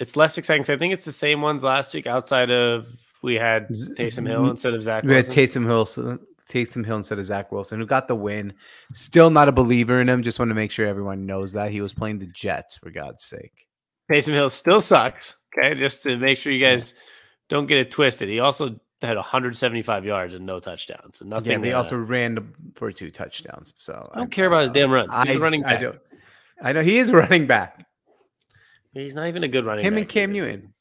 it's 0.00 0.16
less 0.16 0.38
exciting. 0.38 0.62
'cause 0.62 0.70
I 0.70 0.76
think 0.78 0.92
it's 0.94 1.04
the 1.04 1.12
same 1.12 1.40
ones 1.42 1.62
last 1.62 1.94
week. 1.94 2.06
Outside 2.06 2.50
of 2.50 2.86
we 3.22 3.34
had 3.36 3.68
Taysom 3.68 4.26
Hill 4.26 4.50
instead 4.50 4.74
of 4.74 4.82
Zach 4.82 5.04
We 5.04 5.14
had 5.14 5.26
Wilson. 5.28 5.62
Taysom 5.64 5.66
Hill, 5.66 6.18
Taysom 6.50 6.84
Hill 6.84 6.96
instead 6.96 7.18
of 7.20 7.24
Zach 7.24 7.52
Wilson, 7.52 7.78
who 7.78 7.86
got 7.86 8.08
the 8.08 8.16
win. 8.16 8.52
Still 8.92 9.30
not 9.30 9.48
a 9.48 9.52
believer 9.52 10.00
in 10.00 10.08
him. 10.08 10.22
Just 10.22 10.38
want 10.40 10.48
to 10.48 10.54
make 10.56 10.72
sure 10.72 10.86
everyone 10.86 11.24
knows 11.24 11.52
that 11.52 11.70
he 11.70 11.80
was 11.80 11.94
playing 11.94 12.18
the 12.18 12.26
Jets 12.26 12.76
for 12.76 12.90
God's 12.90 13.22
sake. 13.22 13.68
Taysom 14.10 14.32
Hill 14.32 14.50
still 14.50 14.82
sucks. 14.82 15.36
Okay, 15.56 15.74
just 15.74 16.02
to 16.02 16.16
make 16.16 16.36
sure 16.38 16.52
you 16.52 16.58
guys 16.60 16.94
don't 17.48 17.66
get 17.66 17.78
it 17.78 17.90
twisted. 17.92 18.28
He 18.28 18.40
also 18.40 18.80
had 19.02 19.16
175 19.16 20.04
yards 20.04 20.34
and 20.34 20.46
no 20.46 20.60
touchdowns. 20.60 21.20
And 21.20 21.30
nothing. 21.30 21.64
Yeah, 21.64 21.74
uh, 21.74 21.78
also 21.78 21.96
ran 21.96 22.34
the- 22.36 22.44
for 22.74 22.90
two 22.92 23.10
touchdowns. 23.10 23.72
So 23.76 24.10
I 24.14 24.18
don't 24.18 24.30
care 24.30 24.46
about 24.46 24.62
his 24.62 24.70
damn 24.70 24.90
runs. 24.90 25.10
He's 25.26 25.36
I, 25.36 25.38
a 25.38 25.38
running 25.38 25.64
I 25.64 25.76
don't. 25.76 25.98
I 26.62 26.72
know 26.72 26.82
he 26.82 26.98
is 26.98 27.12
running 27.12 27.46
back. 27.46 27.86
He's 28.94 29.14
not 29.14 29.28
even 29.28 29.42
a 29.44 29.48
good 29.48 29.64
running 29.64 29.84
Him 29.84 29.94
back. 29.94 29.98
Him 29.98 30.02
and 30.02 30.08
Cam. 30.10 30.32
Newton. 30.32 30.74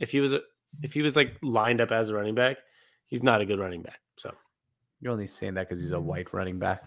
If 0.00 0.10
he 0.10 0.20
was 0.20 0.34
a, 0.34 0.40
if 0.82 0.92
he 0.92 1.02
was 1.02 1.16
like 1.16 1.36
lined 1.42 1.80
up 1.80 1.92
as 1.92 2.10
a 2.10 2.14
running 2.14 2.34
back, 2.34 2.58
he's 3.06 3.22
not 3.22 3.40
a 3.40 3.46
good 3.46 3.58
running 3.60 3.82
back. 3.82 4.00
So 4.16 4.34
You're 5.00 5.12
only 5.12 5.26
saying 5.28 5.54
that 5.54 5.68
because 5.68 5.80
he's 5.80 5.92
a 5.92 6.00
white 6.00 6.32
running 6.34 6.58
back. 6.58 6.82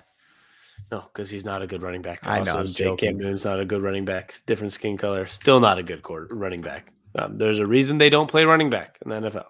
no, 0.92 1.02
because 1.02 1.30
he's 1.30 1.46
not 1.46 1.62
a 1.62 1.68
good 1.68 1.82
running 1.82 2.02
back. 2.02 2.20
I 2.28 2.42
know, 2.42 2.58
Also, 2.58 2.96
Jake. 2.96 2.98
Cam 3.00 3.18
Newton's 3.18 3.46
not 3.46 3.60
a 3.60 3.66
good 3.66 3.82
running 3.82 4.06
back. 4.06 4.36
Different 4.46 4.74
skin 4.74 4.98
color, 4.98 5.26
still 5.26 5.60
not 5.60 5.78
a 5.80 5.84
good 5.84 6.04
quarter, 6.04 6.28
running 6.36 6.62
back. 6.62 6.92
Um, 7.16 7.38
there's 7.38 7.60
a 7.60 7.66
reason 7.66 7.98
they 7.98 8.10
don't 8.10 8.30
play 8.30 8.44
running 8.46 8.70
back 8.70 9.00
in 9.04 9.10
the 9.10 9.16
NFL. 9.16 9.46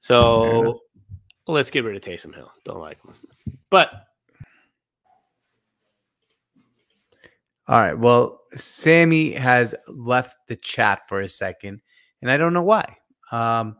So 0.00 0.80
let's 1.46 1.70
get 1.70 1.84
rid 1.84 1.96
of 1.96 2.02
Taysom 2.02 2.34
Hill. 2.34 2.50
Don't 2.64 2.80
like 2.80 3.02
him, 3.02 3.14
but 3.70 4.06
All 7.70 7.78
right. 7.78 7.96
Well, 7.96 8.40
Sammy 8.56 9.30
has 9.30 9.76
left 9.86 10.38
the 10.48 10.56
chat 10.56 11.02
for 11.08 11.20
a 11.20 11.28
second, 11.28 11.80
and 12.20 12.28
I 12.28 12.36
don't 12.36 12.52
know 12.52 12.64
why. 12.64 12.96
Um, 13.30 13.76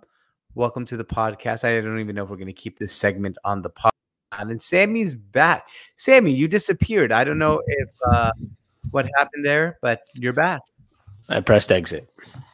welcome 0.55 0.85
to 0.85 0.97
the 0.97 1.05
podcast. 1.05 1.65
I 1.65 1.81
don't 1.81 1.99
even 1.99 2.15
know 2.15 2.23
if 2.23 2.31
we're 2.31 2.37
going 2.37 2.47
to 2.47 2.53
keep 2.53 2.79
this 2.79 2.93
segment 2.93 3.37
on 3.45 3.63
the 3.63 3.71
pod. 3.71 3.91
And 4.39 4.63
Sammy's 4.63 5.17
back. 5.17 5.67
Sammy, 5.97 6.31
you 6.31 6.47
disappeared. 6.47 7.11
I 7.11 7.25
don't 7.25 7.41
know 7.41 7.61
if 7.67 7.89
uh, 8.13 8.31
what 8.93 9.11
happened 9.19 9.45
there, 9.45 9.77
but 9.83 10.03
you're 10.15 10.33
back. 10.33 10.61
I 11.29 11.41
pressed 11.41 11.73
exit. 11.73 12.09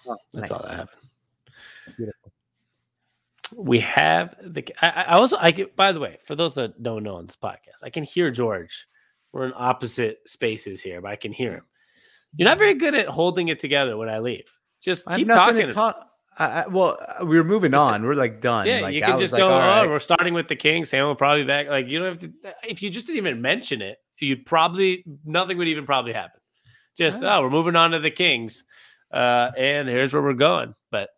Oh, 0.09 0.17
That's 0.33 0.51
nice. 0.51 0.53
all 0.53 0.63
that 0.67 0.75
happened. 0.75 1.06
We 3.59 3.81
have 3.81 4.37
the. 4.45 4.65
I, 4.83 5.05
I 5.05 5.13
also. 5.15 5.39
I 5.41 5.51
get. 5.51 5.75
By 5.77 5.93
the 5.93 6.01
way, 6.01 6.19
for 6.25 6.35
those 6.35 6.55
that 6.57 6.83
don't 6.83 7.03
know 7.03 7.17
on 7.17 7.27
this 7.27 7.37
podcast, 7.37 7.83
I 7.83 7.89
can 7.89 8.05
hear 8.05 8.31
George. 8.31 8.87
We're 9.33 9.47
in 9.47 9.53
opposite 9.57 10.21
spaces 10.29 10.83
here, 10.83 11.01
but 11.01 11.11
I 11.11 11.17
can 11.17 11.33
hear 11.33 11.53
him. 11.53 11.65
You're 12.37 12.49
not 12.49 12.59
very 12.59 12.75
good 12.75 12.95
at 12.95 13.09
holding 13.09 13.49
it 13.49 13.59
together 13.59 13.97
when 13.97 14.11
I 14.11 14.19
leave. 14.19 14.53
Just 14.83 15.09
keep 15.09 15.29
talking. 15.29 15.71
talk. 15.71 16.07
I, 16.39 16.45
I, 16.45 16.67
well, 16.67 16.99
uh, 17.01 17.25
we're 17.25 17.45
moving 17.45 17.73
Listen, 17.73 17.95
on. 17.95 18.03
We're 18.05 18.15
like 18.15 18.43
done. 18.43 18.67
Yeah, 18.67 18.81
like, 18.81 18.95
you 18.95 19.01
can 19.01 19.19
just 19.19 19.35
go. 19.35 19.49
Oh, 19.49 19.59
right. 19.59 19.89
we're 19.89 19.99
starting 20.01 20.35
with 20.35 20.49
the 20.49 20.57
King. 20.57 20.85
Sam 20.85 21.07
will 21.07 21.15
probably 21.15 21.43
be 21.43 21.47
back. 21.47 21.69
Like 21.69 21.89
you 21.89 21.99
don't 21.99 22.09
have 22.09 22.19
to. 22.19 22.55
If 22.63 22.83
you 22.83 22.91
just 22.91 23.07
didn't 23.07 23.19
even 23.19 23.41
mention 23.41 23.81
it, 23.81 23.99
you'd 24.19 24.45
probably 24.45 25.03
nothing 25.25 25.57
would 25.57 25.69
even 25.69 25.87
probably 25.87 26.13
happen. 26.13 26.41
Just 26.99 27.23
Alright. 27.23 27.39
oh, 27.39 27.43
we're 27.43 27.51
moving 27.51 27.75
on 27.75 27.93
to 27.93 28.01
the 28.01 28.11
Kings, 28.11 28.65
uh, 29.11 29.51
and 29.57 29.89
here's 29.89 30.13
where 30.13 30.23
we're 30.23 30.35
going. 30.35 30.75
But. 30.91 31.09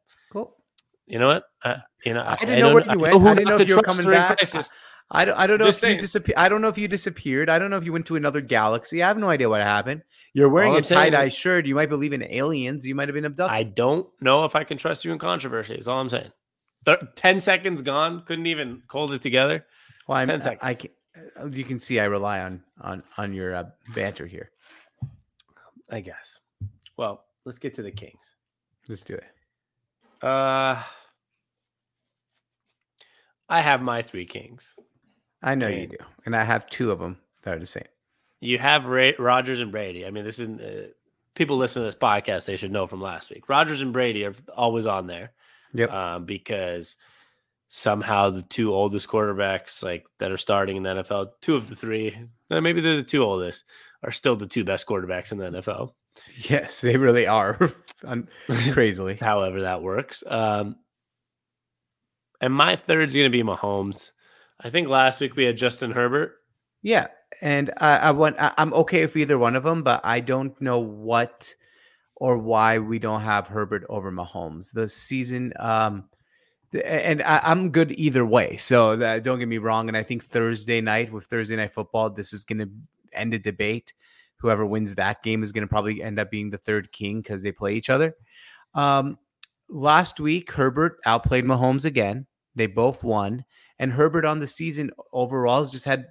You 1.08 1.18
know 1.18 1.26
what? 1.26 1.44
I, 1.64 1.76
you 2.04 2.14
know, 2.14 2.22
I 2.24 2.36
didn't 2.36 2.60
know 2.60 2.74
where 2.74 2.84
you 2.90 2.98
went. 2.98 3.14
I 3.14 3.34
didn't 3.34 3.48
know 3.48 3.56
if 3.56 3.68
you 3.68 3.76
were 3.76 3.82
coming 3.82 4.06
back. 4.06 4.38
Crisis. 4.38 4.70
I 5.10 5.24
don't, 5.24 5.38
I 5.38 5.46
don't 5.46 5.58
know 5.58 5.64
Just 5.64 5.82
if 5.82 5.90
you 5.90 5.96
disappeared. 5.96 6.36
I 6.36 6.50
don't 6.50 6.60
know 6.60 6.68
if 6.68 6.76
you 6.76 6.86
disappeared. 6.86 7.48
I 7.48 7.58
don't 7.58 7.70
know 7.70 7.78
if 7.78 7.84
you 7.84 7.94
went 7.94 8.04
to 8.06 8.16
another 8.16 8.42
galaxy. 8.42 9.02
I 9.02 9.08
have 9.08 9.16
no 9.16 9.30
idea 9.30 9.48
what 9.48 9.62
happened. 9.62 10.02
You're 10.34 10.50
wearing 10.50 10.72
All 10.72 10.78
a 10.78 10.84
saying 10.84 11.00
tie 11.00 11.10
dye 11.10 11.28
shirt. 11.30 11.64
You 11.64 11.74
might 11.74 11.88
believe 11.88 12.12
in 12.12 12.22
aliens. 12.24 12.86
You 12.86 12.94
might 12.94 13.08
have 13.08 13.14
been 13.14 13.24
abducted. 13.24 13.56
I 13.56 13.62
don't 13.62 14.06
know 14.20 14.44
if 14.44 14.54
I 14.54 14.64
can 14.64 14.76
trust 14.76 15.06
you 15.06 15.12
in 15.12 15.18
controversy. 15.18 15.74
Is 15.76 15.88
all 15.88 15.98
I'm 15.98 16.10
saying. 16.10 16.30
Thir- 16.84 17.08
Ten 17.16 17.40
seconds 17.40 17.80
gone. 17.80 18.22
Couldn't 18.26 18.46
even 18.46 18.82
hold 18.90 19.12
it 19.12 19.22
together. 19.22 19.64
well, 20.08 20.18
I'm, 20.18 20.28
10 20.28 20.40
I 20.40 20.44
seconds. 20.44 20.76
can, 20.78 20.90
uh, 21.42 21.48
you 21.48 21.64
can 21.64 21.78
see 21.78 21.98
I 22.00 22.04
rely 22.04 22.40
on 22.40 22.62
on 22.82 23.02
on 23.16 23.32
your 23.32 23.54
uh, 23.54 23.64
banter 23.94 24.26
here. 24.26 24.50
I 25.90 26.00
guess. 26.00 26.38
Well, 26.98 27.24
let's 27.46 27.58
get 27.58 27.74
to 27.76 27.82
the 27.82 27.90
Kings. 27.90 28.34
Let's 28.88 29.00
do 29.02 29.14
it. 29.14 29.24
Uh, 30.22 30.82
I 33.48 33.60
have 33.60 33.80
my 33.82 34.02
three 34.02 34.26
Kings. 34.26 34.74
I 35.42 35.54
know 35.54 35.68
you 35.68 35.86
do, 35.86 35.96
and 36.26 36.34
I 36.34 36.44
have 36.44 36.68
two 36.68 36.90
of 36.90 36.98
them 36.98 37.18
that 37.42 37.54
are 37.54 37.60
the 37.60 37.66
same. 37.66 37.84
You 38.40 38.58
have 38.58 38.86
Ray, 38.86 39.14
Rodgers 39.18 39.60
and 39.60 39.72
Brady. 39.72 40.06
I 40.06 40.10
mean, 40.10 40.24
this 40.24 40.38
is 40.38 40.48
uh, 40.48 40.88
people 41.34 41.56
listening 41.56 41.84
to 41.84 41.90
this 41.90 42.00
podcast. 42.00 42.46
They 42.46 42.56
should 42.56 42.72
know 42.72 42.86
from 42.86 43.00
last 43.00 43.30
week. 43.30 43.48
Rodgers 43.48 43.80
and 43.80 43.92
Brady 43.92 44.24
are 44.24 44.34
always 44.56 44.86
on 44.86 45.06
there. 45.06 45.32
Yep. 45.74 45.92
um, 45.92 46.24
because 46.24 46.96
somehow 47.68 48.30
the 48.30 48.42
two 48.42 48.72
oldest 48.72 49.08
quarterbacks 49.08 49.82
like 49.82 50.06
that 50.18 50.32
are 50.32 50.38
starting 50.38 50.76
in 50.76 50.82
the 50.82 50.88
NFL, 50.88 51.32
two 51.40 51.56
of 51.56 51.68
the 51.68 51.76
three, 51.76 52.16
maybe 52.50 52.80
they're 52.80 52.96
the 52.96 53.02
two 53.02 53.22
oldest, 53.22 53.64
are 54.02 54.10
still 54.10 54.36
the 54.36 54.46
two 54.46 54.64
best 54.64 54.86
quarterbacks 54.86 55.32
in 55.32 55.38
the 55.38 55.50
NFL. 55.50 55.92
Yes, 56.36 56.80
they 56.80 56.96
really 56.96 57.26
are. 57.26 57.58
Crazily. 58.72 59.16
However, 59.16 59.62
that 59.62 59.82
works. 59.82 60.24
Um, 60.26 60.76
and 62.40 62.52
my 62.52 62.76
third's 62.76 63.14
going 63.14 63.30
to 63.30 63.36
be 63.36 63.42
Mahomes. 63.42 64.12
I 64.60 64.70
think 64.70 64.88
last 64.88 65.20
week 65.20 65.36
we 65.36 65.44
had 65.44 65.56
Justin 65.56 65.92
Herbert. 65.92 66.36
Yeah, 66.82 67.08
and 67.40 67.72
I, 67.78 67.96
I 67.96 68.10
want. 68.12 68.36
I, 68.38 68.52
I'm 68.58 68.72
okay 68.74 69.02
with 69.02 69.16
either 69.16 69.38
one 69.38 69.56
of 69.56 69.62
them, 69.64 69.82
but 69.82 70.00
I 70.04 70.20
don't 70.20 70.58
know 70.60 70.78
what 70.78 71.54
or 72.16 72.36
why 72.38 72.78
we 72.78 72.98
don't 72.98 73.20
have 73.20 73.46
Herbert 73.46 73.84
over 73.88 74.10
Mahomes. 74.10 74.72
The 74.72 74.88
season, 74.88 75.52
um, 75.58 76.08
and 76.84 77.22
I, 77.22 77.40
I'm 77.44 77.70
good 77.70 77.92
either 77.92 78.24
way. 78.26 78.56
So 78.56 78.96
that, 78.96 79.22
don't 79.22 79.38
get 79.38 79.48
me 79.48 79.58
wrong. 79.58 79.88
And 79.88 79.96
I 79.96 80.02
think 80.02 80.24
Thursday 80.24 80.80
night 80.80 81.12
with 81.12 81.26
Thursday 81.26 81.56
night 81.56 81.72
football, 81.72 82.10
this 82.10 82.32
is 82.32 82.44
going 82.44 82.58
to 82.58 82.70
end 83.12 83.34
a 83.34 83.38
debate. 83.38 83.94
Whoever 84.36 84.66
wins 84.66 84.94
that 84.96 85.22
game 85.22 85.42
is 85.42 85.52
going 85.52 85.62
to 85.62 85.68
probably 85.68 86.02
end 86.02 86.18
up 86.18 86.30
being 86.30 86.50
the 86.50 86.58
third 86.58 86.92
king 86.92 87.20
because 87.20 87.42
they 87.42 87.52
play 87.52 87.74
each 87.74 87.90
other. 87.90 88.14
Um, 88.74 89.18
last 89.68 90.20
week, 90.20 90.52
Herbert 90.52 90.98
outplayed 91.06 91.44
Mahomes 91.44 91.84
again. 91.84 92.26
They 92.58 92.66
both 92.66 93.04
won, 93.04 93.44
and 93.78 93.92
Herbert 93.92 94.24
on 94.24 94.40
the 94.40 94.46
season 94.46 94.90
overall 95.12 95.60
has 95.60 95.70
just 95.70 95.84
had 95.84 96.06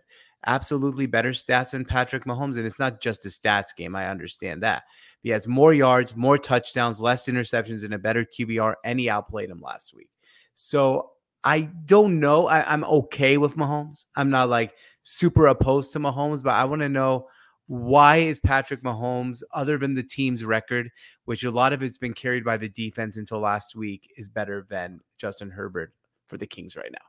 absolutely 0.46 1.06
better 1.06 1.32
stats 1.32 1.72
than 1.72 1.86
Patrick 1.86 2.26
Mahomes. 2.26 2.58
And 2.58 2.66
it's 2.66 2.80
not 2.80 3.02
just 3.02 3.26
a 3.26 3.30
stats 3.30 3.76
game. 3.76 3.96
I 3.96 4.08
understand 4.08 4.64
that. 4.64 4.84
He 5.22 5.30
has 5.30 5.48
more 5.48 5.74
yards, 5.74 6.16
more 6.16 6.38
touchdowns, 6.38 7.02
less 7.02 7.28
interceptions, 7.28 7.84
and 7.84 7.94
a 7.94 8.00
better 8.00 8.26
QBR, 8.26 8.76
and 8.86 9.00
he 9.00 9.10
outplayed 9.10 9.50
him 9.50 9.62
last 9.62 9.94
week. 9.94 10.10
So 10.54 11.12
I 11.44 11.62
don't 11.86 12.20
know. 12.20 12.48
I, 12.48 12.72
I'm 12.72 12.84
okay 12.86 13.38
with 13.38 13.58
Mahomes. 13.58 14.06
I'm 14.16 14.30
not 14.30 14.50
like 14.50 14.74
super 15.04 15.48
opposed 15.48 15.94
to 15.94 16.00
Mahomes, 16.00 16.44
but 16.44 16.54
I 16.54 16.64
want 16.66 16.82
to 16.82 16.90
know 16.90 17.28
why 17.68 18.18
is 18.18 18.40
Patrick 18.40 18.84
Mahomes, 18.84 19.44
other 19.54 19.78
than 19.78 19.94
the 19.94 20.04
team's 20.04 20.46
record, 20.46 20.90
which 21.26 21.44
a 21.44 21.52
lot 21.52 21.74
of 21.74 21.84
it's 21.84 21.98
been 21.98 22.14
carried 22.14 22.46
by 22.46 22.56
the 22.56 22.70
defense 22.70 23.18
until 23.18 23.40
last 23.40 23.76
week, 23.76 24.10
is 24.16 24.30
better 24.30 24.66
than 24.70 25.02
Justin 25.18 25.50
Herbert 25.50 25.94
for 26.28 26.38
the 26.38 26.48
Kings 26.48 26.76
right 26.76 26.92
now. 26.92 27.06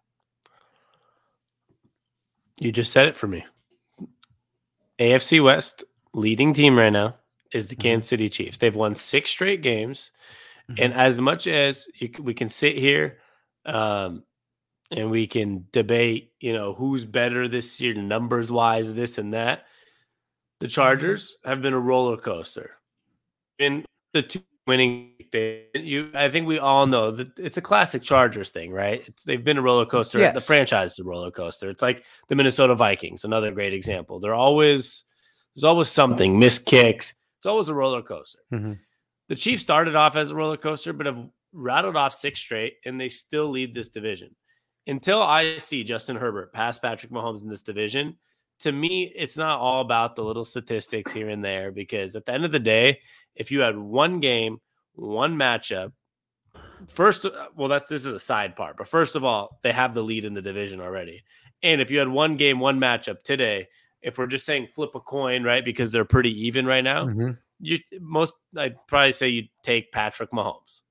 You 2.59 2.73
just 2.73 2.93
said 2.93 3.07
it 3.07 3.17
for 3.17 3.27
me. 3.27 3.45
AFC 4.99 5.43
West 5.43 5.85
leading 6.15 6.53
team 6.53 6.77
right 6.79 6.93
now 6.93 7.17
is 7.53 7.69
the 7.69 7.77
Mhm. 7.77 7.81
Kansas 7.81 8.09
City 8.09 8.29
Chiefs. 8.29 8.59
They've 8.59 8.75
won 8.75 8.95
six 8.95 9.31
straight 9.31 9.63
games, 9.63 10.11
Mm-hmm. 10.69 10.83
and 10.83 10.95
as 10.95 11.19
much 11.19 11.47
as 11.47 11.89
you, 11.95 12.11
we 12.21 12.35
can 12.35 12.49
sit 12.49 12.77
here, 12.77 13.21
um, 13.65 14.25
and 14.91 15.11
we 15.11 15.27
can 15.27 15.67
debate, 15.73 16.33
you 16.41 16.53
know, 16.53 16.75
who's 16.75 17.05
better 17.05 17.47
this 17.49 17.81
year, 17.81 17.95
numbers 17.95 18.51
wise, 18.51 18.95
this 18.95 19.19
and 19.19 19.33
that. 19.35 19.67
The 20.61 20.69
Chargers 20.69 21.37
have 21.45 21.63
been 21.63 21.75
a 21.75 21.79
roller 21.79 22.17
coaster. 22.17 22.77
In 23.59 23.85
the 24.13 24.23
two 24.23 24.41
winning, 24.69 25.13
you, 25.75 26.11
I 26.15 26.31
think 26.31 26.47
we 26.47 26.59
all 26.59 26.87
know 26.87 27.11
that 27.11 27.39
it's 27.39 27.57
a 27.57 27.63
classic 27.63 28.03
Chargers 28.03 28.51
thing, 28.51 28.71
right? 28.71 29.03
It's, 29.07 29.25
they've 29.25 29.43
been 29.43 29.59
a 29.59 29.63
roller 29.63 29.87
coaster. 29.87 30.19
The 30.31 30.41
franchise 30.41 30.93
is 30.93 30.99
a 31.01 31.05
roller 31.05 31.31
coaster. 31.31 31.71
It's 31.71 31.83
like 31.83 32.05
the 32.29 32.37
Minnesota 32.37 32.75
Vikings, 32.75 33.25
another 33.25 33.51
great 33.51 33.75
example. 33.75 34.21
They're 34.21 34.35
always 34.35 35.05
there's 35.57 35.65
always 35.65 35.89
something, 35.89 36.39
missed 36.39 36.67
kicks. 36.67 37.15
It's 37.39 37.47
always 37.47 37.69
a 37.69 37.75
roller 37.75 38.03
coaster. 38.03 38.39
Mhm. 38.53 38.79
The 39.29 39.35
Chiefs 39.35 39.63
started 39.63 39.97
off 39.97 40.15
as 40.15 40.31
a 40.31 40.37
roller 40.37 40.57
coaster, 40.57 40.93
but 40.93 41.07
have 41.07 41.29
rattled 41.53 41.97
off 41.97 42.15
six 42.15 42.39
straight, 42.39 42.75
and 42.85 43.01
they 43.01 43.09
still 43.09 43.49
lead 43.49 43.75
this 43.75 43.89
division. 43.89 44.37
Until 44.87 45.21
I 45.21 45.59
see 45.59 45.85
Justin 45.85 46.17
Herbert 46.17 46.53
pass 46.53 46.79
Patrick 46.79 47.13
Mahomes 47.13 47.43
in 47.43 47.49
this 47.49 47.63
division, 47.63 48.17
to 48.61 48.73
me, 48.73 49.13
it's 49.15 49.37
not 49.37 49.59
all 49.59 49.81
about 49.81 50.17
the 50.17 50.25
little 50.25 50.45
statistics 50.45 51.13
here 51.13 51.29
and 51.29 51.45
there. 51.45 51.71
Because 51.71 52.17
at 52.17 52.27
the 52.27 52.33
end 52.33 52.45
of 52.45 52.53
the 52.53 52.59
day, 52.59 53.01
if 53.35 53.51
you 53.51 53.61
had 53.61 53.77
one 53.79 54.21
game, 54.21 54.61
one 54.95 55.37
matchup, 55.37 55.93
first, 56.89 57.25
uh, 57.25 57.49
well, 57.57 57.69
that's 57.69 57.89
this 57.89 58.05
is 58.05 58.13
a 58.13 58.19
side 58.19 58.57
part, 58.57 58.77
but 58.77 58.89
first 58.89 59.17
of 59.17 59.25
all, 59.25 59.61
they 59.63 59.73
have 59.73 59.95
the 59.95 60.03
lead 60.03 60.25
in 60.25 60.35
the 60.35 60.43
division 60.43 60.81
already. 60.81 61.23
And 61.63 61.81
if 61.81 61.91
you 61.91 61.99
had 61.99 62.09
one 62.09 62.37
game, 62.37 62.61
one 62.61 62.79
matchup 62.79 63.23
today, 63.23 63.69
if 64.03 64.17
we're 64.19 64.27
just 64.27 64.47
saying 64.47 64.69
flip 64.75 64.95
a 64.95 65.01
coin, 65.01 65.43
right? 65.43 65.65
Because 65.65 65.91
they're 65.91 66.05
pretty 66.05 66.47
even 66.47 66.67
right 66.67 66.85
now. 66.85 67.07
Mhm. 67.07 67.39
You 67.61 67.79
most, 68.01 68.33
I'd 68.57 68.77
probably 68.87 69.13
say 69.13 69.29
you 69.29 69.49
take 69.65 69.91
Patrick 69.91 70.31
Mahomes. 70.31 70.83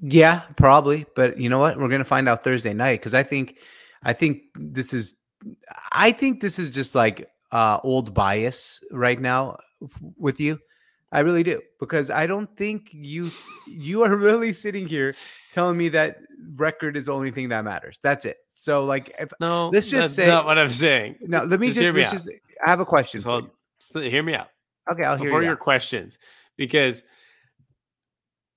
Yeah, 0.00 0.42
probably. 0.56 1.06
But 1.14 1.38
you 1.38 1.48
know 1.48 1.58
what? 1.58 1.78
We're 1.78 1.88
gonna 1.88 2.04
find 2.04 2.28
out 2.28 2.44
Thursday 2.44 2.74
night 2.74 3.00
because 3.00 3.14
I 3.14 3.22
think, 3.22 3.58
I 4.02 4.12
think 4.12 4.42
this 4.54 4.92
is, 4.92 5.16
I 5.92 6.12
think 6.12 6.40
this 6.40 6.58
is 6.58 6.70
just 6.70 6.94
like 6.94 7.28
uh 7.52 7.78
old 7.82 8.14
bias 8.14 8.82
right 8.92 9.20
now 9.20 9.58
f- 9.82 9.98
with 10.16 10.40
you. 10.40 10.58
I 11.12 11.20
really 11.20 11.42
do 11.42 11.60
because 11.80 12.10
I 12.10 12.26
don't 12.26 12.54
think 12.56 12.90
you 12.92 13.30
you 13.66 14.02
are 14.02 14.14
really 14.16 14.52
sitting 14.52 14.86
here 14.86 15.14
telling 15.50 15.76
me 15.76 15.88
that 15.90 16.18
record 16.56 16.96
is 16.96 17.06
the 17.06 17.12
only 17.14 17.30
thing 17.32 17.48
that 17.48 17.64
matters. 17.64 17.98
That's 18.02 18.24
it. 18.24 18.36
So 18.48 18.84
like, 18.84 19.14
if 19.18 19.32
No, 19.40 19.70
Let's 19.70 19.86
just 19.88 20.14
that's 20.16 20.26
say- 20.26 20.28
not 20.28 20.46
what 20.46 20.58
I'm 20.58 20.70
saying. 20.70 21.16
No, 21.22 21.44
let 21.44 21.58
me 21.58 21.68
Just 21.68 21.80
just, 21.80 21.94
me 21.96 22.02
just 22.02 22.28
I 22.64 22.70
have 22.70 22.80
a 22.80 22.84
question. 22.86 23.22
Hold, 23.22 23.50
hear 23.94 24.22
me 24.22 24.34
out. 24.34 24.48
Okay, 24.92 25.02
I'll 25.02 25.16
hear 25.16 25.24
before 25.26 25.40
you. 25.40 25.46
your 25.46 25.54
out. 25.54 25.60
questions 25.60 26.18
because 26.56 27.02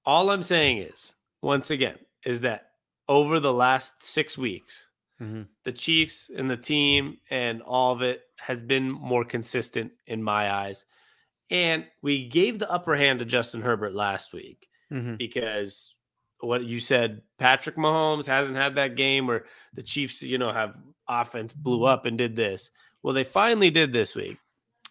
all 0.06 0.30
I'm 0.30 0.43
saying 0.43 0.80
is 0.80 1.13
once 1.41 1.72
again 1.72 1.96
is 2.26 2.41
that 2.41 2.67
over 3.10 3.39
the 3.39 3.54
last 3.54 4.04
6 4.04 4.38
weeks 4.38 4.89
Mhm. 5.21 5.47
the 5.63 5.71
Chiefs 5.71 6.30
and 6.36 6.49
the 6.49 6.58
team 6.58 7.17
and 7.30 7.62
all 7.62 7.93
of 7.93 8.02
it 8.02 8.23
has 8.39 8.62
been 8.62 8.89
more 8.89 9.23
consistent 9.23 9.91
in 10.08 10.21
my 10.23 10.52
eyes 10.52 10.86
and 11.49 11.86
we 12.02 12.28
gave 12.28 12.58
the 12.60 12.69
upper 12.71 12.95
hand 12.95 13.19
to 13.19 13.26
Justin 13.26 13.62
Herbert 13.62 13.93
last 13.93 14.34
week 14.34 14.67
Mhm. 14.91 15.17
because 15.17 15.93
what 16.39 16.63
you 16.63 16.80
said 16.80 17.21
Patrick 17.38 17.76
Mahomes 17.76 18.26
hasn't 18.28 18.58
had 18.58 18.76
that 18.76 18.95
game 18.95 19.28
where 19.28 19.45
the 19.73 19.84
Chiefs 19.84 20.21
you 20.23 20.38
know 20.38 20.52
have 20.52 20.76
offense 21.08 21.54
blew 21.54 21.84
up 21.84 22.06
and 22.06 22.17
did 22.17 22.36
this 22.36 22.71
well 23.02 23.13
they 23.13 23.23
finally 23.23 23.69
did 23.69 23.93
this 23.93 24.15
week 24.15 24.38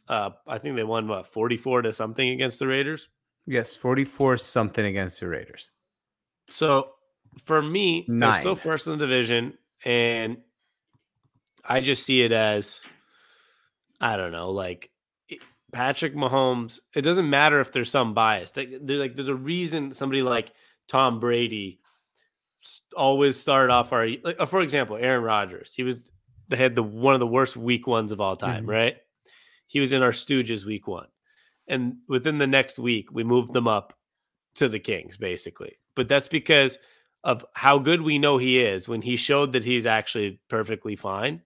uh, 0.08 0.30
I 0.46 0.58
think 0.58 0.76
they 0.76 0.84
won 0.84 1.08
what 1.08 1.26
44 1.26 1.82
to 1.82 1.92
something 1.92 2.28
against 2.30 2.58
the 2.58 2.66
Raiders. 2.66 3.08
Yes, 3.46 3.76
forty-four 3.76 4.36
something 4.36 4.84
against 4.84 5.20
the 5.20 5.28
Raiders. 5.28 5.70
So 6.50 6.94
for 7.44 7.62
me, 7.62 8.04
they're 8.08 8.34
still 8.40 8.54
first 8.56 8.86
in 8.88 8.92
the 8.98 8.98
division, 9.06 9.56
and 9.84 10.38
I 11.64 11.80
just 11.80 12.04
see 12.04 12.22
it 12.22 12.32
as 12.32 12.80
I 14.00 14.16
don't 14.16 14.32
know, 14.32 14.50
like 14.50 14.90
Patrick 15.72 16.14
Mahomes. 16.14 16.80
It 16.94 17.02
doesn't 17.02 17.28
matter 17.30 17.60
if 17.60 17.72
there's 17.72 17.90
some 17.90 18.14
bias. 18.14 18.56
Like, 18.56 18.70
There's 18.82 19.00
like 19.00 19.16
there's 19.16 19.28
a 19.28 19.34
reason 19.34 19.94
somebody 19.94 20.22
like 20.22 20.52
Tom 20.88 21.20
Brady 21.20 21.80
always 22.96 23.36
started 23.38 23.72
off 23.72 23.92
our 23.92 24.06
like 24.22 24.36
uh, 24.38 24.46
for 24.46 24.60
example, 24.60 24.96
Aaron 24.96 25.22
Rodgers. 25.22 25.72
He 25.74 25.82
was 25.82 26.10
they 26.48 26.56
had 26.56 26.74
the 26.74 26.82
one 26.82 27.14
of 27.14 27.20
the 27.20 27.26
worst 27.26 27.56
week 27.56 27.86
ones 27.86 28.12
of 28.12 28.20
all 28.20 28.36
time, 28.36 28.64
Mhm. 28.66 28.70
right? 28.70 28.96
He 29.66 29.80
was 29.80 29.92
in 29.92 30.02
our 30.02 30.10
Stooges 30.12 30.64
week 30.66 30.86
one. 30.86 31.06
And 31.68 31.94
within 32.08 32.38
the 32.38 32.46
next 32.46 32.78
week, 32.78 33.10
we 33.12 33.24
moved 33.24 33.52
them 33.52 33.66
up 33.68 33.96
to 34.56 34.68
the 34.68 34.80
Kings, 34.80 35.16
basically. 35.16 35.78
But 35.94 36.08
that's 36.08 36.28
because 36.28 36.78
of 37.24 37.44
how 37.54 37.78
good 37.78 38.02
we 38.02 38.18
know 38.18 38.38
he 38.38 38.58
is 38.60 38.88
when 38.88 39.02
he 39.02 39.16
showed 39.16 39.52
that 39.52 39.64
he's 39.64 39.86
actually 39.86 40.40
perfectly 40.48 40.96
fine, 40.96 41.42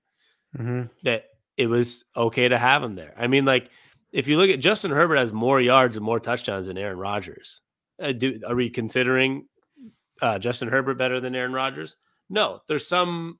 Mhm. 0.56 0.90
that 1.02 1.26
it 1.56 1.66
was 1.66 2.04
okay 2.16 2.48
to 2.48 2.58
have 2.58 2.82
him 2.82 2.94
there. 2.94 3.14
I 3.18 3.26
mean, 3.26 3.44
like, 3.44 3.70
if 4.12 4.28
you 4.28 4.38
look 4.38 4.50
at 4.50 4.60
Justin 4.60 4.90
Herbert 4.90 5.16
has 5.16 5.32
more 5.32 5.60
yards 5.60 5.96
and 5.96 6.04
more 6.04 6.20
touchdowns 6.20 6.68
than 6.68 6.78
Aaron 6.78 6.98
Rodgers. 6.98 7.60
Uh, 8.00 8.12
do, 8.12 8.40
are 8.46 8.54
we 8.54 8.68
considering 8.70 9.46
uh, 10.22 10.38
Justin 10.38 10.68
Herbert 10.68 10.96
better 10.96 11.20
than 11.20 11.34
Aaron 11.34 11.52
Rodgers? 11.52 11.96
No, 12.30 12.60
there's 12.68 12.86
some 12.86 13.38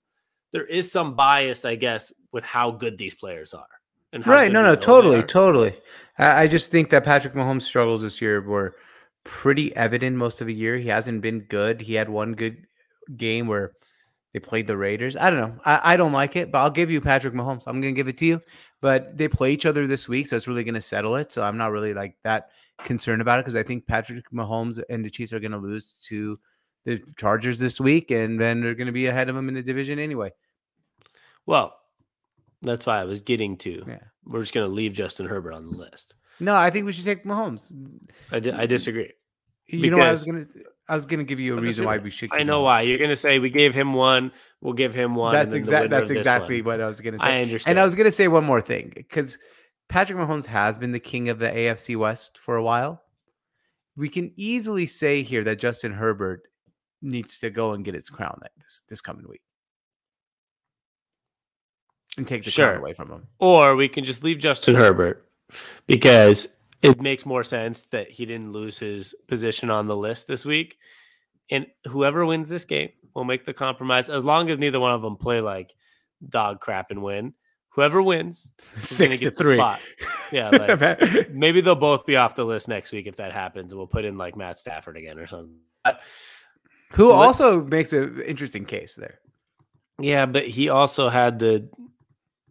there 0.53 0.64
is 0.64 0.90
some 0.90 1.14
bias, 1.16 1.64
I 1.64 1.75
guess, 1.75 2.12
with 2.33 2.44
how 2.44 2.70
good 2.70 2.96
these 2.96 3.14
players 3.14 3.53
are. 3.53 3.66
And 4.12 4.27
Right. 4.27 4.51
No, 4.51 4.62
no, 4.62 4.75
totally, 4.75 5.22
totally. 5.22 5.75
I, 6.18 6.42
I 6.42 6.46
just 6.46 6.70
think 6.70 6.90
that 6.90 7.05
Patrick 7.05 7.35
Mahomes' 7.35 7.62
struggles 7.62 8.03
this 8.03 8.22
year 8.22 8.40
were 8.40 8.77
pretty 9.26 9.74
evident 9.74 10.16
most 10.16 10.40
of 10.40 10.46
the 10.46 10.54
year. 10.54 10.78
He 10.78 10.88
hasn't 10.88 11.20
been 11.20 11.40
good. 11.40 11.80
He 11.80 11.94
had 11.94 12.08
one 12.08 12.32
good 12.32 12.64
game 13.16 13.48
where 13.48 13.72
they 14.32 14.38
played 14.38 14.68
the 14.68 14.76
Raiders. 14.76 15.16
I 15.16 15.30
don't 15.30 15.40
know. 15.40 15.60
I, 15.64 15.80
I 15.82 15.96
don't 15.96 16.12
like 16.12 16.36
it, 16.36 16.52
but 16.52 16.60
I'll 16.60 16.70
give 16.70 16.92
you 16.92 17.00
Patrick 17.00 17.34
Mahomes. 17.34 17.64
I'm 17.66 17.80
going 17.80 17.92
to 17.92 17.98
give 17.98 18.06
it 18.06 18.18
to 18.18 18.26
you. 18.26 18.40
But 18.80 19.16
they 19.16 19.26
play 19.26 19.52
each 19.52 19.66
other 19.66 19.88
this 19.88 20.08
week, 20.08 20.28
so 20.28 20.36
it's 20.36 20.46
really 20.46 20.62
going 20.62 20.74
to 20.74 20.80
settle 20.80 21.16
it. 21.16 21.32
So 21.32 21.42
I'm 21.42 21.56
not 21.56 21.72
really 21.72 21.92
like 21.92 22.16
that 22.22 22.50
concerned 22.78 23.20
about 23.20 23.40
it 23.40 23.42
because 23.42 23.56
I 23.56 23.64
think 23.64 23.86
Patrick 23.86 24.30
Mahomes 24.30 24.80
and 24.88 25.04
the 25.04 25.10
Chiefs 25.10 25.32
are 25.32 25.40
going 25.40 25.52
to 25.52 25.58
lose 25.58 25.98
to 26.06 26.38
the 26.84 27.00
Chargers 27.16 27.58
this 27.58 27.80
week, 27.80 28.12
and 28.12 28.40
then 28.40 28.60
they're 28.60 28.76
going 28.76 28.86
to 28.86 28.92
be 28.92 29.06
ahead 29.06 29.28
of 29.28 29.34
them 29.34 29.48
in 29.48 29.54
the 29.54 29.62
division 29.62 29.98
anyway. 29.98 30.30
Well, 31.46 31.76
that's 32.62 32.86
why 32.86 33.00
I 33.00 33.04
was 33.04 33.18
getting 33.18 33.56
to. 33.58 33.82
Yeah. 33.88 33.98
We're 34.24 34.40
just 34.40 34.54
going 34.54 34.68
to 34.68 34.72
leave 34.72 34.92
Justin 34.92 35.26
Herbert 35.26 35.52
on 35.52 35.68
the 35.68 35.76
list. 35.76 36.14
No, 36.40 36.55
I 36.55 36.70
think 36.70 36.87
we 36.87 36.92
should 36.92 37.05
take 37.05 37.25
Mahomes. 37.25 37.72
I, 38.31 38.40
di- 38.40 38.53
I 38.53 38.66
disagree. 38.66 39.12
You 39.68 39.90
know, 39.90 39.99
what 39.99 40.07
I 40.07 40.12
was 40.12 40.25
gonna, 40.25 40.44
I 40.88 40.94
was 40.94 41.07
gonna 41.07 41.25
give 41.25 41.40
you 41.40 41.59
a 41.59 41.61
reason 41.61 41.87
why 41.87 41.99
we 41.99 42.11
should. 42.11 42.31
I 42.33 42.42
know 42.44 42.61
Mahomes. 42.61 42.64
why. 42.64 42.81
You're 42.83 42.99
going 42.99 43.11
to 43.11 43.16
say 43.16 43.38
we 43.38 43.51
gave 43.51 43.75
him 43.75 43.94
one. 43.94 44.31
We'll 44.61 44.75
give 44.75 44.94
him 44.94 45.14
one. 45.14 45.33
That's 45.33 45.55
exactly 45.55 45.88
that's 45.88 46.11
exactly 46.11 46.62
one. 46.62 46.79
what 46.79 46.85
I 46.85 46.88
was 46.88 47.01
gonna 47.01 47.18
say. 47.18 47.29
I 47.38 47.42
understand. 47.42 47.72
And 47.72 47.81
I 47.81 47.85
was 47.85 47.94
gonna 47.94 48.11
say 48.11 48.29
one 48.29 48.44
more 48.44 48.61
thing 48.61 48.92
because 48.94 49.38
Patrick 49.88 50.18
Mahomes 50.18 50.46
has 50.46 50.79
been 50.79 50.92
the 50.92 51.01
king 51.01 51.29
of 51.29 51.38
the 51.38 51.49
AFC 51.49 51.96
West 51.96 52.38
for 52.38 52.57
a 52.57 52.62
while. 52.62 53.03
We 53.96 54.09
can 54.09 54.33
easily 54.37 54.87
say 54.87 55.22
here 55.22 55.42
that 55.44 55.59
Justin 55.59 55.92
Herbert 55.92 56.42
needs 57.03 57.38
to 57.38 57.51
go 57.51 57.72
and 57.72 57.85
get 57.85 57.94
his 57.94 58.09
crown 58.11 58.40
this 58.61 58.83
this 58.88 59.01
coming 59.01 59.27
week 59.29 59.42
and 62.16 62.27
take 62.27 62.44
the 62.44 62.51
Sure. 62.51 62.68
crown 62.68 62.79
away 62.81 62.92
from 62.92 63.11
him. 63.11 63.27
Or 63.38 63.77
we 63.77 63.88
can 63.88 64.05
just 64.05 64.22
leave 64.25 64.38
Justin 64.38 64.75
Herbert 64.75 65.27
because 65.87 66.48
it 66.82 67.00
makes 67.00 67.24
more 67.26 67.42
sense 67.42 67.85
that 67.85 68.11
he 68.11 68.26
didn't 68.26 68.52
lose 68.52 68.78
his 68.78 69.14
position 69.28 69.70
on 69.70 69.87
the 69.87 69.96
list 69.96 70.26
this 70.28 70.44
week. 70.44 70.78
And 71.50 71.66
whoever 71.87 72.26
wins 72.26 72.48
this 72.48 72.64
game 72.64 72.90
will 73.14 73.24
make 73.24 73.44
the 73.46 73.54
compromise 73.54 74.11
as 74.11 74.24
long 74.24 74.50
as 74.50 74.59
neither 74.59 74.80
one 74.80 74.92
of 74.92 75.02
them 75.02 75.16
play 75.16 75.40
like 75.40 75.74
dog 76.28 76.61
crap 76.61 76.90
and 76.90 77.02
win. 77.02 77.35
Whoever 77.70 78.00
wins, 78.02 78.50
Six 78.76 79.18
to 79.18 79.24
get 79.24 79.37
the 79.37 79.44
three. 79.44 79.56
spot. 79.59 79.80
Yeah, 80.32 80.48
like, 80.50 81.30
maybe 81.30 81.61
they'll 81.61 81.74
both 81.74 82.06
be 82.06 82.16
off 82.16 82.35
the 82.35 82.44
list 82.44 82.68
next 82.68 82.90
week 82.90 83.06
if 83.06 83.16
that 83.16 83.32
happens. 83.32 83.74
We'll 83.74 83.87
put 83.87 84.04
in 84.06 84.16
like 84.16 84.35
Matt 84.35 84.59
Stafford 84.59 84.96
again 84.96 85.18
or 85.18 85.26
something. 85.26 85.56
But, 85.85 86.00
Who 86.92 87.11
Let- 87.11 87.16
also 87.26 87.62
makes 87.62 87.92
an 87.92 88.22
interesting 88.22 88.64
case 88.64 88.94
there. 88.94 89.18
yeah, 90.00 90.24
but 90.26 90.46
he 90.46 90.68
also 90.70 91.09
had 91.11 91.38
the 91.38 91.68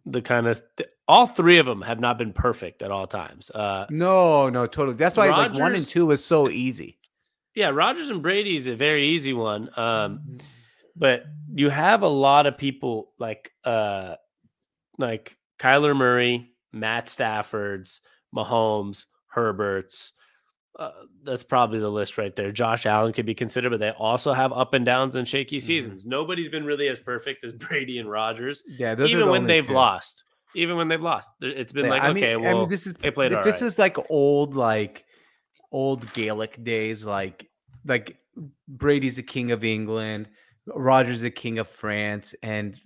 the 0.06 0.22
kind 0.22 0.46
of 0.46 0.62
all 1.08 1.26
three 1.26 1.58
of 1.58 1.66
them 1.66 1.82
have 1.82 2.00
not 2.00 2.18
been 2.18 2.32
perfect 2.32 2.82
at 2.82 2.90
all 2.90 3.06
times. 3.06 3.50
Uh, 3.50 3.86
No, 3.90 4.48
no, 4.48 4.66
totally. 4.66 4.96
That's 4.96 5.16
why 5.16 5.28
like 5.30 5.54
one 5.54 5.74
and 5.74 5.86
two 5.86 6.06
was 6.06 6.24
so 6.24 6.48
easy. 6.48 6.98
yeah, 7.54 7.68
Rodgers 7.68 8.10
and 8.10 8.22
Brady 8.22 8.56
is 8.56 8.66
a 8.68 8.74
very 8.74 9.06
easy 9.08 9.32
one. 9.32 9.70
Um, 9.76 10.38
but 10.96 11.24
you 11.54 11.68
have 11.70 12.02
a 12.02 12.08
lot 12.08 12.46
of 12.46 12.56
people 12.58 13.12
like 13.18 13.52
uh 13.64 14.16
like 14.98 15.36
Kyler 15.58 15.94
Murray, 15.96 16.50
Matt 16.72 17.08
Stafford's, 17.08 18.00
Mahomes, 18.34 19.04
Herbert's. 19.28 20.12
Uh, 20.78 20.90
that's 21.22 21.42
probably 21.42 21.78
the 21.78 21.88
list 21.90 22.18
right 22.18 22.36
there. 22.36 22.52
Josh 22.52 22.84
Allen 22.84 23.12
could 23.14 23.24
be 23.24 23.34
considered, 23.34 23.70
but 23.70 23.80
they 23.80 23.90
also 23.92 24.34
have 24.34 24.52
up 24.52 24.74
and 24.74 24.84
downs 24.84 25.16
and 25.16 25.26
shaky 25.26 25.56
Mm-hmm. 25.56 25.66
seasons. 25.66 26.04
Nobody's 26.04 26.50
been 26.50 26.64
really 26.66 26.88
as 26.88 27.00
perfect 27.00 27.44
as 27.44 27.52
Brady 27.68 27.98
and 27.98 28.10
Rodgers, 28.10 28.62
Yeah, 28.68 28.94
even 28.98 29.30
when 29.30 29.44
they've 29.44 29.66
two. 29.66 29.72
lost. 29.72 30.24
Even 30.54 30.76
when 30.76 30.88
they've 30.88 31.02
lost, 31.02 31.30
it's 31.40 31.72
been 31.72 31.86
Yeah, 31.86 31.90
like 31.90 32.02
I 32.02 32.12
mean, 32.12 32.24
okay, 32.24 32.34
I 32.34 32.54
mean, 32.54 32.68
this 32.68 32.86
is 32.86 32.94
they 32.94 33.10
played 33.10 33.32
this 33.32 33.44
right. 33.44 33.62
is 33.62 33.78
like 33.78 33.96
old, 34.10 34.54
like 34.54 35.04
old 35.72 36.12
Gaelic 36.14 36.62
days, 36.62 37.06
like 37.06 37.50
like 37.84 38.18
Brady's 38.68 39.16
the 39.16 39.22
king 39.22 39.52
of 39.52 39.64
England, 39.64 40.28
Rodgers 40.66 41.20
the 41.20 41.30
king 41.30 41.58
of 41.58 41.68
France, 41.68 42.34
and 42.42 42.78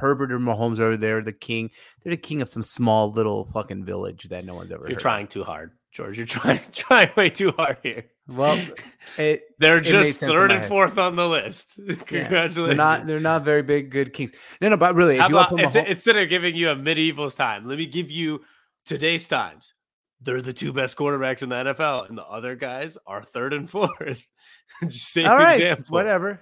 Herbert 0.00 0.32
or 0.32 0.38
Mahomes 0.38 0.78
are 0.78 0.96
there 0.96 1.22
the 1.22 1.32
king. 1.32 1.70
They're 2.02 2.12
the 2.12 2.16
king 2.16 2.42
of 2.42 2.48
some 2.48 2.62
small 2.62 3.10
little 3.10 3.44
fucking 3.46 3.84
village 3.84 4.24
that 4.30 4.44
no 4.44 4.54
one's 4.54 4.72
ever. 4.72 4.82
you're 4.82 4.90
heard 4.90 4.96
of. 4.96 5.02
trying 5.02 5.26
too 5.26 5.44
hard, 5.44 5.72
George. 5.92 6.16
You're 6.16 6.26
trying 6.38 6.60
trying 6.72 7.10
way 7.16 7.30
too 7.30 7.52
hard 7.52 7.78
here. 7.82 8.04
Well, 8.30 8.62
it, 9.18 9.42
They're 9.58 9.80
just 9.80 10.18
third 10.18 10.52
and 10.52 10.64
fourth 10.64 10.98
on 10.98 11.16
the 11.16 11.28
list. 11.28 11.78
yeah, 11.78 11.94
Congratulations. 11.94 12.56
They're 12.56 12.74
not. 12.74 13.06
They're 13.06 13.20
not 13.20 13.44
very 13.44 13.62
big, 13.62 13.90
good 13.90 14.12
kings. 14.12 14.32
No, 14.60 14.68
no, 14.68 14.76
but 14.76 14.94
really, 14.94 15.16
if 15.16 15.20
How 15.20 15.28
you 15.28 15.34
want 15.34 15.48
about 15.48 15.56
to 15.56 15.62
put 15.62 15.64
instead, 15.64 15.88
instead 15.88 16.16
of 16.16 16.28
giving 16.28 16.54
you 16.54 16.70
a 16.70 16.76
medieval's 16.76 17.34
time, 17.34 17.66
let 17.66 17.78
me 17.78 17.86
give 17.86 18.10
you 18.10 18.40
today's 18.86 19.26
times. 19.26 19.74
They're 20.22 20.42
the 20.42 20.52
two 20.52 20.72
best 20.72 20.96
quarterbacks 20.96 21.42
in 21.42 21.48
the 21.48 21.56
NFL, 21.56 22.08
and 22.08 22.16
the 22.16 22.24
other 22.24 22.54
guys 22.54 22.96
are 23.06 23.22
third 23.22 23.52
and 23.52 23.68
fourth. 23.70 24.26
Same 24.88 25.26
all 25.26 25.36
right, 25.36 25.60
example. 25.60 25.84
whatever. 25.88 26.40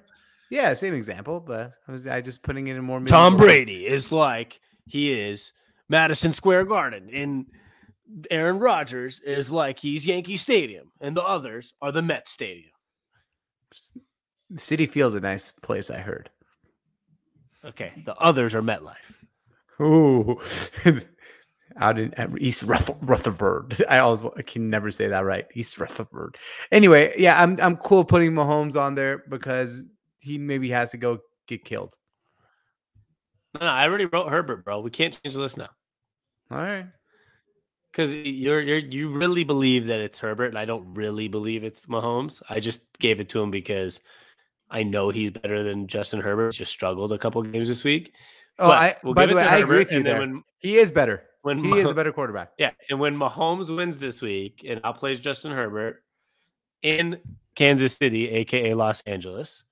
Yeah, 0.50 0.74
same 0.74 0.94
example, 0.94 1.40
but 1.40 1.72
I 1.86 1.92
was 1.92 2.06
I 2.06 2.20
just 2.20 2.42
putting 2.42 2.66
it 2.68 2.76
in 2.76 2.84
more. 2.84 3.00
Tom 3.00 3.36
Brady 3.36 3.86
is 3.86 4.12
like 4.12 4.60
he 4.86 5.12
is 5.12 5.52
Madison 5.88 6.32
Square 6.32 6.64
Garden, 6.64 7.08
and 7.12 7.46
Aaron 8.30 8.58
Rodgers 8.58 9.20
is 9.20 9.50
like 9.50 9.78
he's 9.78 10.06
Yankee 10.06 10.36
Stadium, 10.36 10.90
and 11.00 11.16
the 11.16 11.22
others 11.22 11.74
are 11.82 11.92
the 11.92 12.02
Met 12.02 12.28
Stadium. 12.28 12.72
Citi 14.54 14.88
Field's 14.88 15.14
a 15.14 15.20
nice 15.20 15.50
place. 15.62 15.90
I 15.90 15.98
heard. 15.98 16.30
Okay, 17.64 17.92
the 18.04 18.16
others 18.16 18.54
are 18.54 18.62
MetLife. 18.62 19.14
Ooh, 19.80 20.40
out 21.80 21.98
in 21.98 22.14
East 22.40 22.62
Ruth- 22.62 22.96
Rutherford. 23.02 23.84
I 23.88 23.98
always 23.98 24.24
I 24.24 24.42
can 24.42 24.70
never 24.70 24.90
say 24.90 25.08
that 25.08 25.24
right. 25.24 25.46
East 25.54 25.78
Rutherford. 25.78 26.36
Anyway, 26.72 27.14
yeah, 27.18 27.40
I'm 27.40 27.58
I'm 27.60 27.76
cool 27.76 28.04
putting 28.04 28.32
Mahomes 28.32 28.76
on 28.76 28.94
there 28.94 29.24
because 29.28 29.84
he 30.18 30.38
maybe 30.38 30.70
has 30.70 30.90
to 30.92 30.96
go 30.96 31.18
get 31.46 31.64
killed. 31.64 31.94
No, 33.54 33.66
no, 33.66 33.72
I 33.72 33.84
already 33.84 34.06
wrote 34.06 34.30
Herbert, 34.30 34.64
bro. 34.64 34.80
We 34.80 34.90
can't 34.90 35.18
change 35.22 35.34
the 35.34 35.40
list 35.40 35.56
now. 35.56 35.70
All 36.50 36.58
right. 36.58 36.86
Because 37.90 38.14
you're 38.14 38.60
you're 38.60 38.78
you 38.78 39.08
really 39.08 39.44
believe 39.44 39.86
that 39.86 40.00
it's 40.00 40.18
Herbert, 40.18 40.46
and 40.46 40.58
I 40.58 40.64
don't 40.64 40.94
really 40.94 41.28
believe 41.28 41.64
it's 41.64 41.86
Mahomes. 41.86 42.42
I 42.48 42.60
just 42.60 42.82
gave 42.98 43.20
it 43.20 43.28
to 43.30 43.42
him 43.42 43.50
because 43.50 44.00
I 44.70 44.82
know 44.82 45.10
he's 45.10 45.30
better 45.30 45.62
than 45.62 45.86
Justin 45.86 46.20
Herbert. 46.20 46.52
Just 46.52 46.72
struggled 46.72 47.12
a 47.12 47.18
couple 47.18 47.42
games 47.42 47.68
this 47.68 47.84
week. 47.84 48.14
Oh, 48.58 48.70
I, 48.70 48.94
we'll 49.02 49.14
by 49.14 49.26
the 49.26 49.34
way, 49.34 49.44
I 49.44 49.58
agree 49.58 49.78
with 49.78 49.92
you 49.92 50.02
there. 50.02 50.20
When, 50.20 50.42
he 50.58 50.76
is 50.76 50.90
better. 50.90 51.24
when 51.42 51.62
He 51.62 51.78
is 51.78 51.90
a 51.90 51.94
better 51.94 52.12
quarterback. 52.12 52.52
yeah, 52.58 52.72
and 52.90 52.98
when 52.98 53.16
Mahomes 53.16 53.74
wins 53.74 54.00
this 54.00 54.20
week 54.20 54.64
and 54.68 54.82
outplays 54.82 55.20
Justin 55.20 55.52
Herbert 55.52 56.02
in 56.82 57.20
Kansas 57.54 57.96
City, 57.96 58.28
aka 58.28 58.74
Los 58.74 59.00
Angeles, 59.02 59.62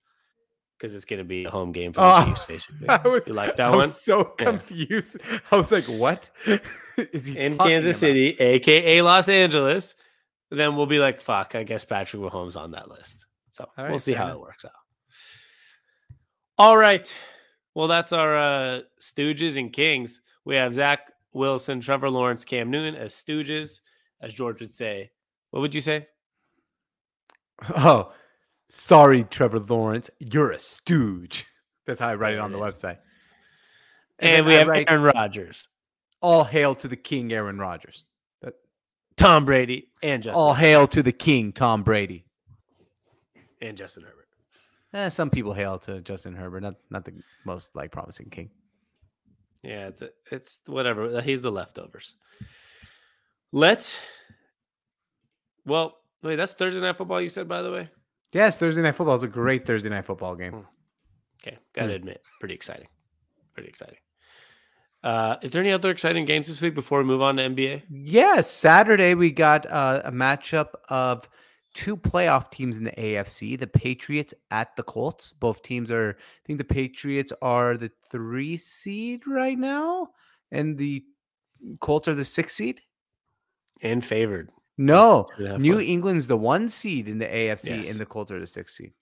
because 0.78 0.94
it's 0.94 1.04
going 1.04 1.18
to 1.18 1.24
be 1.24 1.44
a 1.44 1.50
home 1.50 1.72
game 1.72 1.92
for 1.92 2.00
the 2.00 2.06
Oh, 2.20 2.24
Chiefs, 2.24 2.44
basically. 2.44 2.88
I 2.90 3.06
was, 3.08 3.22
You 3.26 3.34
like 3.34 3.56
that 3.56 3.68
I 3.68 3.70
one? 3.70 3.78
was 3.80 4.00
so 4.02 4.34
Yeah. 4.38 4.46
confused. 4.46 5.18
I 5.50 5.56
was 5.56 5.72
like, 5.72 5.84
"What 5.84 6.28
is 6.96 7.26
he 7.26 7.38
in 7.38 7.56
Kansas 7.58 7.96
about? 7.96 8.00
City, 8.08 8.28
aka 8.38 9.02
Los 9.02 9.28
Angeles, 9.28 9.94
then 10.50 10.76
we'll 10.76 10.86
be 10.86 10.98
like, 10.98 11.20
fuck, 11.20 11.54
I 11.54 11.62
guess 11.62 11.84
Patrick 11.84 12.22
Mahomes 12.22 12.56
on 12.56 12.70
that 12.72 12.88
list. 12.88 13.26
So 13.52 13.66
All 13.78 13.88
we'll 13.88 13.98
see 13.98 14.12
how 14.12 14.24
enough. 14.26 14.36
it 14.36 14.40
works 14.40 14.64
out. 14.64 14.70
All 16.58 16.76
right. 16.76 17.14
Well, 17.74 17.88
that's 17.88 18.12
our 18.12 18.36
uh, 18.36 18.80
Stooges 19.00 19.58
and 19.58 19.72
Kings. 19.72 20.20
We 20.44 20.56
have 20.56 20.72
Zach 20.74 21.12
Wilson, 21.32 21.80
Trevor 21.80 22.08
Lawrence, 22.08 22.44
Cam 22.44 22.70
Newton 22.70 22.94
as 22.94 23.12
Stooges, 23.14 23.80
as 24.22 24.32
George 24.32 24.60
would 24.60 24.72
say. 24.74 25.10
What 25.50 25.60
would 25.60 25.74
you 25.74 25.80
say? 25.80 26.06
Oh, 27.74 28.12
sorry, 28.68 29.24
Trevor 29.24 29.60
Lawrence. 29.60 30.10
You're 30.18 30.52
a 30.52 30.58
stooge. 30.58 31.46
That's 31.86 32.00
how 32.00 32.08
I 32.08 32.14
write 32.16 32.34
it 32.34 32.40
on 32.40 32.52
the 32.52 32.58
website. 32.58 32.98
And, 34.18 34.34
then 34.34 34.44
we 34.46 34.56
I 34.56 34.58
have 34.58 34.84
Aaron 34.88 35.02
Rodgers, 35.02 35.68
All 36.22 36.42
hail 36.44 36.74
to 36.76 36.88
the 36.88 36.96
king, 36.96 37.32
Aaron 37.32 37.58
Rodgers. 37.58 38.04
That- 38.42 38.54
Tom 39.16 39.44
Brady, 39.44 39.90
and 40.02 40.22
Justin 40.22 40.40
all 40.40 40.54
hail 40.54 40.86
to 40.88 41.02
the 41.02 41.12
king, 41.12 41.52
Tom 41.52 41.82
Brady. 41.82 42.24
and 43.60 43.76
Justin 43.76 44.04
Herbert. 44.04 44.28
Eh, 44.94 45.08
some 45.10 45.28
people 45.30 45.52
hail 45.52 45.78
to 45.80 46.00
Justin 46.00 46.34
Herbert, 46.34 46.62
not 46.62 46.76
not 46.90 47.04
the 47.04 47.12
most 47.44 47.76
like 47.76 47.92
promising 47.92 48.30
king. 48.30 48.50
Yeah, 49.62 49.88
it's 49.88 50.02
it's 50.30 50.60
whatever. 50.66 51.20
He's 51.20 51.42
the 51.42 51.52
leftovers. 51.52 52.14
Let's. 53.52 54.00
Well, 55.66 55.96
wait, 56.22 56.36
that's 56.36 56.54
Thursday 56.54 56.80
night 56.80 56.96
football. 56.96 57.20
You 57.20 57.28
said, 57.28 57.48
by 57.48 57.62
the 57.62 57.72
way. 57.72 57.90
Yes, 58.36 58.58
Thursday 58.58 58.82
night 58.82 58.94
football 58.94 59.14
is 59.14 59.22
a 59.22 59.28
great 59.28 59.64
Thursday 59.64 59.88
night 59.88 60.04
football 60.04 60.36
game. 60.36 60.66
Okay, 61.42 61.56
gotta 61.72 61.88
Hmm. 61.88 61.94
admit, 61.94 62.22
pretty 62.38 62.54
exciting. 62.54 62.86
Pretty 63.54 63.70
exciting. 63.70 63.96
Uh, 65.02 65.36
is 65.40 65.52
there 65.52 65.62
any 65.62 65.72
other 65.72 65.90
exciting 65.90 66.26
games 66.26 66.46
this 66.46 66.60
week 66.60 66.74
before 66.74 66.98
we 66.98 67.04
move 67.04 67.22
on 67.22 67.36
to 67.36 67.42
NBA? 67.44 67.82
Yes, 67.88 68.50
Saturday 68.50 69.14
we 69.14 69.30
got 69.30 69.64
uh, 69.70 70.02
a 70.04 70.12
matchup 70.12 70.74
of 70.90 71.28
two 71.72 71.96
playoff 71.96 72.50
teams 72.50 72.76
in 72.76 72.84
the 72.84 72.92
AFC, 72.92 73.58
the 73.58 73.66
Patriots 73.66 74.34
at 74.50 74.76
the 74.76 74.82
Colts. 74.82 75.32
Both 75.32 75.62
teams 75.62 75.90
are, 75.90 76.10
I 76.18 76.40
think 76.44 76.58
the 76.58 76.64
Patriots 76.64 77.32
are 77.40 77.78
the 77.78 77.90
three 78.10 78.58
seed 78.58 79.26
right 79.26 79.58
now, 79.58 80.08
and 80.50 80.76
the 80.76 81.04
Colts 81.80 82.06
are 82.06 82.14
the 82.14 82.24
six 82.24 82.54
seed. 82.54 82.82
And 83.80 84.04
favored. 84.04 84.50
No, 84.78 85.26
Two 85.36 85.42
and 85.42 85.46
a 85.46 85.50
half 85.52 85.60
New 85.60 85.74
points. 85.74 85.90
England's 85.90 86.26
the 86.26 86.36
one 86.36 86.68
seed 86.68 87.08
in 87.08 87.18
the 87.18 87.26
AFC, 87.26 87.82
Yes. 87.84 87.90
and 87.90 87.98
the 87.98 88.06
Colts 88.06 88.30
are 88.30 88.38
the 88.40 88.46
six 88.46 88.76
seed. 88.76 88.92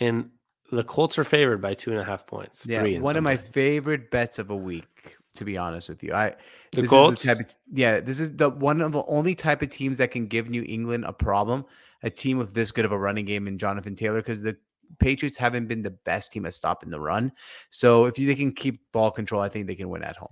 And 0.00 0.30
the 0.72 0.84
Colts 0.84 1.18
are 1.18 1.24
favored 1.24 1.60
by 1.60 1.74
two 1.74 1.90
and 1.90 2.00
a 2.00 2.04
half 2.04 2.26
points. 2.26 2.66
Yeah, 2.66 2.80
three 2.80 2.98
one 2.98 3.16
of 3.16 3.22
my 3.22 3.36
favorite 3.36 4.10
bets 4.10 4.38
of 4.38 4.50
a 4.50 4.56
week. 4.56 5.16
To 5.36 5.44
be 5.44 5.58
honest 5.58 5.90
with 5.90 6.02
you, 6.02 6.14
I 6.14 6.34
The 6.72 6.80
this 6.80 6.90
Colts? 6.90 7.20
Is 7.20 7.26
the 7.26 7.32
of, 7.32 7.56
yeah, 7.70 8.00
this 8.00 8.20
is 8.20 8.34
the 8.36 8.48
one 8.48 8.80
of 8.80 8.92
the 8.92 9.04
only 9.04 9.34
type 9.34 9.60
of 9.60 9.68
teams 9.68 9.98
that 9.98 10.10
can 10.10 10.28
give 10.28 10.48
New 10.48 10.64
England 10.66 11.04
a 11.04 11.12
problem. 11.12 11.66
A 12.02 12.08
team 12.08 12.38
with 12.38 12.54
this 12.54 12.72
good 12.72 12.86
of 12.86 12.92
a 12.92 12.98
running 12.98 13.26
game 13.26 13.46
in 13.46 13.58
Jonathan 13.58 13.94
Taylor, 13.94 14.20
because 14.20 14.42
the 14.42 14.56
Patriots 14.98 15.36
haven't 15.36 15.66
been 15.66 15.82
the 15.82 15.90
best 15.90 16.32
team 16.32 16.46
at 16.46 16.54
stopping 16.54 16.88
the 16.88 17.00
run. 17.00 17.32
So 17.68 18.06
if 18.06 18.14
they 18.16 18.34
can 18.34 18.52
keep 18.52 18.78
ball 18.92 19.10
control, 19.10 19.42
I 19.42 19.50
think 19.50 19.66
they 19.66 19.74
can 19.74 19.90
win 19.90 20.02
at 20.04 20.16
home. 20.16 20.30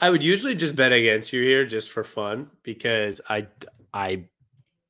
I 0.00 0.10
would 0.10 0.22
usually 0.22 0.54
just 0.54 0.76
bet 0.76 0.92
against 0.92 1.32
you 1.32 1.42
here 1.42 1.64
just 1.64 1.90
for 1.90 2.04
fun 2.04 2.50
because 2.62 3.20
I 3.28 3.46
I 3.92 4.24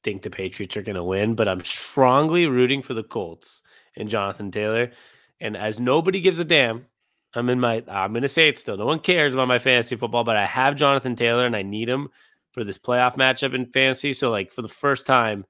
think 0.03 0.23
the 0.23 0.31
Patriots 0.31 0.77
are 0.77 0.83
going 0.83 0.97
to 0.97 1.05
win, 1.05 1.35
but 1.35 1.49
I'm 1.49 1.63
strongly 1.63 2.47
rooting 2.47 2.83
for 2.83 2.95
the 2.95 3.03
Colts 3.03 3.63
and 3.97 4.09
Jonathan 4.09 4.51
Taylor. 4.51 4.93
And 5.41 5.57
as 5.57 5.81
nobody 5.81 6.21
gives 6.21 6.39
a 6.39 6.45
damn, 6.45 6.87
I'm 7.35 7.51
in 7.51 7.61
my 7.61 7.83
I'm 7.89 8.13
going 8.13 8.23
to 8.23 8.29
say 8.29 8.49
it 8.49 8.59
still. 8.59 8.77
No 8.77 8.87
one 8.87 9.01
cares 9.01 9.35
about 9.35 9.49
my 9.49 9.59
fantasy 9.59 9.97
football, 9.97 10.25
but 10.25 10.37
I 10.37 10.47
have 10.47 10.77
Jonathan 10.77 11.17
Taylor 11.17 11.47
and 11.47 11.57
I 11.57 11.63
need 11.63 11.89
him 11.89 12.09
for 12.53 12.65
this 12.65 12.79
playoff 12.79 13.17
matchup 13.17 13.55
in 13.55 13.67
fantasy. 13.67 14.13
So 14.13 14.31
like 14.31 14.53
for 14.53 14.63
the 14.63 14.69
first 14.69 15.07
time, 15.07 15.45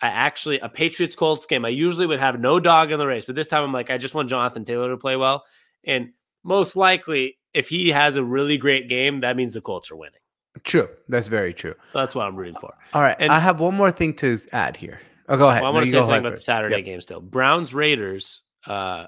I 0.00 0.08
actually 0.08 0.60
a 0.60 0.68
Patriots 0.68 1.16
Colts 1.16 1.46
game. 1.46 1.64
I 1.64 1.70
usually 1.70 2.06
would 2.06 2.20
have 2.20 2.38
no 2.38 2.60
dog 2.60 2.92
in 2.92 2.98
the 2.98 3.06
race, 3.06 3.24
but 3.24 3.34
this 3.34 3.48
time 3.48 3.64
I'm 3.64 3.72
like 3.72 3.90
I 3.90 3.98
just 3.98 4.14
want 4.14 4.28
Jonathan 4.28 4.64
Taylor 4.64 4.90
to 4.90 4.96
play 4.98 5.16
well 5.16 5.44
and 5.84 6.10
most 6.44 6.76
likely 6.76 7.37
if 7.54 7.68
he 7.68 7.90
has 7.90 8.16
a 8.16 8.24
really 8.24 8.56
great 8.58 8.88
game, 8.88 9.20
that 9.20 9.36
means 9.36 9.54
the 9.54 9.60
Colts 9.60 9.90
are 9.90 9.96
winning. 9.96 10.20
True, 10.64 10.88
that's 11.08 11.28
very 11.28 11.54
true. 11.54 11.74
So 11.90 11.98
that's 11.98 12.14
what 12.14 12.26
I'm 12.28 12.36
rooting 12.36 12.54
for. 12.60 12.70
All 12.94 13.02
right, 13.02 13.16
And- 13.18 13.30
I 13.32 13.38
have 13.38 13.60
one 13.60 13.74
more 13.74 13.90
thing 13.90 14.14
to 14.14 14.36
add 14.52 14.76
here. 14.76 15.00
Oh, 15.28 15.36
go 15.36 15.48
ahead. 15.48 15.62
Well, 15.62 15.70
I 15.70 15.72
No, 15.72 15.74
want 15.74 15.86
to 15.86 15.92
say 15.92 15.98
something 16.00 16.18
about 16.18 16.34
the. 16.36 16.40
Saturday 16.40 16.76
Yep. 16.76 16.84
game 16.84 17.00
still. 17.00 17.20
Browns 17.20 17.74
Raiders. 17.74 18.42
Uh, 18.66 19.06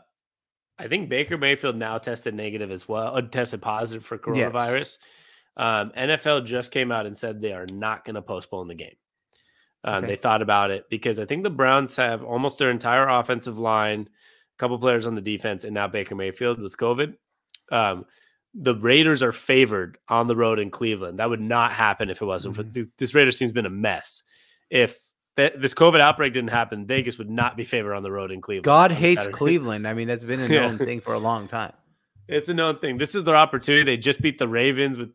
I 0.78 0.88
think 0.88 1.08
Baker 1.08 1.36
Mayfield 1.38 1.76
now 1.76 1.98
tested 1.98 2.34
negative 2.34 2.70
as 2.70 2.86
well, 2.88 3.16
uh, 3.16 3.22
tested 3.22 3.60
positive 3.62 4.04
for 4.04 4.16
Yes. 4.16 4.22
coronavirus. 4.52 4.98
Um, 5.56 5.92
NFL 5.96 6.42
just 6.42 6.70
came 6.72 6.92
out 6.92 7.06
and 7.06 7.16
said 7.16 7.40
they 7.40 7.52
are 7.52 7.66
not 7.66 8.04
going 8.04 8.14
to 8.14 8.22
postpone 8.22 8.68
the 8.68 8.74
game. 8.74 8.94
Um, 9.82 10.04
Okay. 10.04 10.08
They 10.08 10.16
thought 10.16 10.42
about 10.42 10.70
it 10.70 10.88
because 10.90 11.18
I 11.18 11.24
think 11.24 11.42
the 11.42 11.50
Browns 11.50 11.96
have 11.96 12.22
almost 12.22 12.58
their 12.58 12.70
entire 12.70 13.08
offensive 13.08 13.58
line, 13.58 14.08
a 14.08 14.58
couple 14.58 14.78
players 14.78 15.06
on 15.06 15.14
the 15.14 15.20
defense, 15.22 15.64
and 15.64 15.74
now 15.74 15.88
Baker 15.88 16.14
Mayfield 16.14 16.60
with 16.60 16.76
COVID. 16.76 17.14
Um, 17.72 18.04
the 18.54 18.74
Raiders 18.74 19.22
are 19.22 19.32
favored 19.32 19.98
on 20.08 20.26
the 20.26 20.34
road 20.36 20.58
in 20.58 20.70
Cleveland. 20.70 21.18
That 21.18 21.30
would 21.30 21.40
not 21.40 21.72
happen 21.72 22.10
if 22.10 22.20
it 22.20 22.24
wasn't 22.24 22.56
for 22.56 22.64
Mm-hmm. 22.64 22.82
this 22.98 23.14
Raiders 23.14 23.38
team's 23.38 23.52
been 23.52 23.66
a 23.66 23.70
mess. 23.70 24.22
If 24.70 24.98
that 25.36 25.60
this 25.60 25.72
COVID 25.74 26.00
outbreak 26.00 26.32
didn't 26.32 26.50
happen, 26.50 26.86
Vegas 26.86 27.16
would 27.18 27.30
not 27.30 27.56
be 27.56 27.64
favored 27.64 27.94
on 27.94 28.02
the 28.02 28.10
road 28.10 28.30
in 28.32 28.40
Cleveland. 28.40 28.64
God 28.64 28.90
hates 28.90 29.22
Saturday. 29.22 29.36
Cleveland. 29.38 29.86
I 29.86 29.94
mean, 29.94 30.08
that's 30.08 30.24
been 30.24 30.40
a 30.40 30.46
Yeah. 30.52 30.66
known 30.66 30.78
thing 30.78 31.00
for 31.00 31.14
a 31.14 31.18
long 31.18 31.46
time. 31.46 31.72
It's 32.28 32.48
a 32.48 32.54
known 32.54 32.78
thing. 32.78 32.98
This 32.98 33.14
is 33.14 33.24
their 33.24 33.36
opportunity. 33.36 33.84
They 33.84 33.96
just 33.96 34.20
beat 34.20 34.38
the 34.38 34.46
Ravens 34.48 34.98
with 34.98 35.10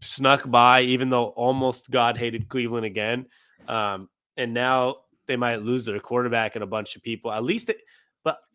snuck 0.00 0.48
by, 0.50 0.82
even 0.82 1.10
though 1.10 1.26
almost 1.26 1.90
God 1.90 2.16
hated 2.16 2.48
Cleveland 2.48 2.86
again. 2.86 3.26
Um, 3.66 4.08
and 4.36 4.54
now 4.54 4.96
they 5.26 5.36
might 5.36 5.62
lose 5.62 5.84
their 5.84 6.00
quarterback 6.00 6.54
and 6.54 6.62
a 6.62 6.66
bunch 6.66 6.96
of 6.96 7.02
people. 7.02 7.30
At 7.32 7.44
least, 7.44 7.66
they, 7.66 7.74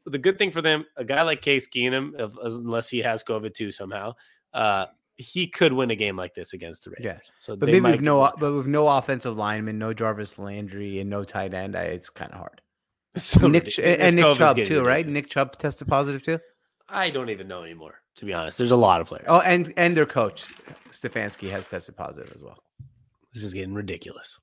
the 0.06 0.18
good 0.18 0.38
thing 0.38 0.52
for 0.52 0.62
them, 0.62 0.86
a 0.98 1.04
guy 1.06 1.22
like 1.22 1.42
Case 1.42 1.68
Keenum, 1.68 2.12
if, 2.20 2.32
unless 2.42 2.90
he 2.90 3.00
has 3.00 3.24
COVID 3.24 3.54
too 3.54 3.72
somehow, 3.72 4.14
uh, 4.54 4.88
he 5.16 5.48
could 5.48 5.74
win 5.74 5.92
a 5.92 5.96
game 5.96 6.18
like 6.18 6.34
this 6.34 6.54
against 6.54 6.84
the 6.84 6.92
Ravens. 6.92 7.06
Yeah. 7.06 7.20
So 7.40 7.56
But 7.56 7.68
they 7.68 7.74
maybe 7.74 7.82
might 7.82 7.92
with 7.92 8.02
no, 8.02 8.32
but 8.40 8.54
with 8.54 8.68
no 8.68 8.88
offensive 8.88 9.38
lineman, 9.38 9.78
no 9.78 9.94
Jarvis 9.94 10.40
Landry, 10.40 11.00
and 11.00 11.10
no 11.10 11.24
tight 11.24 11.54
end, 11.54 11.76
I, 11.76 11.84
it's 11.84 12.10
kind 12.10 12.32
of 12.32 12.38
hard. 12.40 12.62
So 13.16 13.48
Nick. 13.48 13.66
Ch- 13.68 13.80
and 13.80 14.16
Nick 14.16 14.26
COVID's 14.26 14.38
Chubb 14.40 14.58
too, 14.58 14.84
right? 14.84 15.08
Nick 15.08 15.30
Chubb 15.30 15.56
tested 15.58 15.88
positive 15.88 16.24
too. 16.24 16.40
I 16.90 17.12
don't 17.12 17.30
even 17.30 17.48
know 17.48 17.64
anymore, 17.64 18.02
to 18.16 18.26
be 18.26 18.34
honest. 18.34 18.58
There's 18.58 18.72
a 18.72 18.76
lot 18.76 19.02
of 19.02 19.08
players. 19.08 19.26
Oh, 19.28 19.40
and 19.42 19.72
and 19.78 19.96
their 19.96 20.08
coach 20.08 20.52
Stefanski 20.90 21.50
has 21.52 21.68
tested 21.68 21.96
positive 21.96 22.34
as 22.36 22.44
well. 22.44 22.58
This 23.34 23.44
is 23.44 23.54
getting 23.54 23.76
ridiculous. 23.76 24.40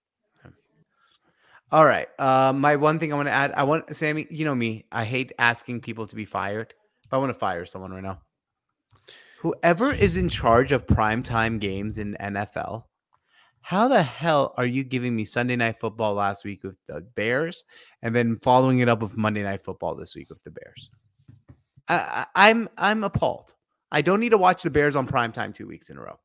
All 1.73 1.85
right. 1.85 2.09
Uh, 2.19 2.53
my 2.53 2.77
one 2.77 2.99
thing 2.99 3.13
I 3.13 3.17
want 3.17 3.29
to 3.29 3.33
add, 3.33 3.53
I 3.53 3.63
want 3.63 3.95
Sammy. 3.95 4.27
You 4.31 4.45
know 4.45 4.55
me. 4.55 4.87
I 4.91 5.05
hate 5.05 5.33
asking 5.39 5.81
people 5.81 6.07
to 6.07 6.17
be 6.17 6.25
fired. 6.25 6.75
But 7.09 7.17
I 7.17 7.21
want 7.21 7.33
to 7.33 7.39
fire 7.39 7.65
someone 7.65 7.93
right 7.93 8.03
now. 8.03 8.21
Whoever 9.41 9.93
is 9.93 10.17
in 10.17 10.29
charge 10.29 10.73
of 10.73 10.87
primetime 10.87 11.61
games 11.61 11.99
in 11.99 12.17
NFL, 12.21 12.85
how 13.63 13.89
the 13.89 14.03
hell 14.03 14.55
are 14.57 14.67
you 14.67 14.85
giving 14.85 15.15
me 15.15 15.25
Sunday 15.25 15.57
night 15.57 15.79
football 15.81 16.15
last 16.15 16.45
week 16.45 16.63
with 16.63 16.77
the 16.87 17.01
Bears 17.01 17.65
and 18.03 18.15
then 18.15 18.39
following 18.43 18.81
it 18.81 18.89
up 18.89 19.01
with 19.01 19.17
Monday 19.17 19.43
night 19.43 19.61
football 19.61 19.95
this 19.95 20.15
week 20.15 20.29
with 20.29 20.43
the 20.45 20.51
Bears? 20.51 20.91
I, 21.89 22.27
I, 22.35 22.49
I'm 22.49 22.69
I'm 22.77 23.05
appalled. 23.05 23.55
I 23.93 24.03
don't 24.03 24.21
need 24.21 24.31
to 24.31 24.39
watch 24.39 24.63
the 24.63 24.71
Bears 24.71 24.97
on 24.97 25.07
primetime 25.07 25.55
two 25.55 25.67
weeks 25.67 25.91
in 25.91 25.97
a 25.97 26.01
row. 26.01 26.19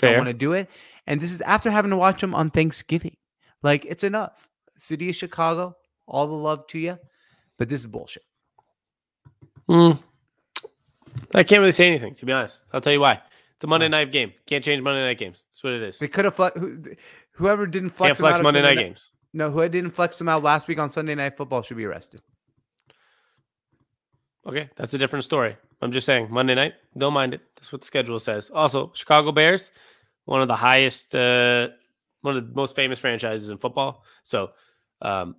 Don't 0.00 0.16
want 0.16 0.28
to 0.28 0.34
do 0.34 0.52
it. 0.52 0.70
And 1.06 1.20
this 1.20 1.32
is 1.32 1.40
after 1.40 1.70
having 1.70 1.90
to 1.90 1.96
watch 1.96 2.20
them 2.20 2.34
on 2.34 2.50
Thanksgiving. 2.50 3.16
Like 3.62 3.84
it's 3.84 4.04
enough. 4.04 4.48
City 4.76 5.10
of 5.10 5.16
Chicago, 5.16 5.76
all 6.06 6.26
the 6.26 6.32
love 6.34 6.66
to 6.68 6.78
you, 6.78 6.98
but 7.58 7.68
this 7.68 7.80
is 7.80 7.86
bullshit. 7.86 8.24
Mm. 9.68 9.98
I 11.34 11.42
can't 11.42 11.60
really 11.60 11.72
say 11.72 11.86
anything, 11.86 12.14
to 12.16 12.26
be 12.26 12.32
honest. 12.32 12.62
I'll 12.72 12.80
tell 12.80 12.92
you 12.92 13.00
why. 13.00 13.20
It's 13.54 13.64
a 13.64 13.66
Monday 13.66 13.88
night 13.88 14.10
game. 14.10 14.32
Can't 14.46 14.64
change 14.64 14.82
Monday 14.82 15.02
night 15.04 15.18
games. 15.18 15.44
That's 15.48 15.62
what 15.62 15.74
it 15.74 15.82
is. 15.82 15.98
They 15.98 16.08
could 16.08 16.24
have 16.24 16.34
flex, 16.34 16.58
whoever 17.32 17.66
didn't 17.66 17.90
flex, 17.90 18.08
Can't 18.08 18.18
them 18.18 18.26
out 18.26 18.30
flex 18.32 18.42
Monday 18.42 18.62
night 18.62 18.74
night- 18.74 18.82
games. 18.82 19.10
No, 19.34 19.50
who 19.50 19.66
didn't 19.68 19.92
flex 19.92 20.18
them 20.18 20.28
out 20.28 20.42
last 20.42 20.68
week 20.68 20.78
on 20.78 20.90
Sunday 20.90 21.14
Night 21.14 21.36
Football 21.38 21.62
should 21.62 21.78
be 21.78 21.86
arrested. 21.86 22.20
Okay, 24.46 24.68
that's 24.76 24.92
a 24.92 24.98
different 24.98 25.24
story. 25.24 25.56
I'm 25.80 25.92
just 25.92 26.04
saying, 26.04 26.28
Monday 26.30 26.54
night, 26.54 26.74
don't 26.98 27.14
mind 27.14 27.32
it. 27.34 27.40
That's 27.56 27.72
what 27.72 27.80
the 27.80 27.86
schedule 27.86 28.18
says. 28.18 28.50
Also, 28.50 28.90
Chicago 28.94 29.32
Bears, 29.32 29.70
one 30.26 30.42
of 30.42 30.48
the 30.48 30.56
highest, 30.56 31.14
uh, 31.14 31.68
one 32.22 32.36
of 32.36 32.48
the 32.48 32.54
most 32.54 32.74
famous 32.74 32.98
franchises 32.98 33.50
in 33.50 33.58
football. 33.58 34.04
So, 34.22 34.50
um, 35.00 35.36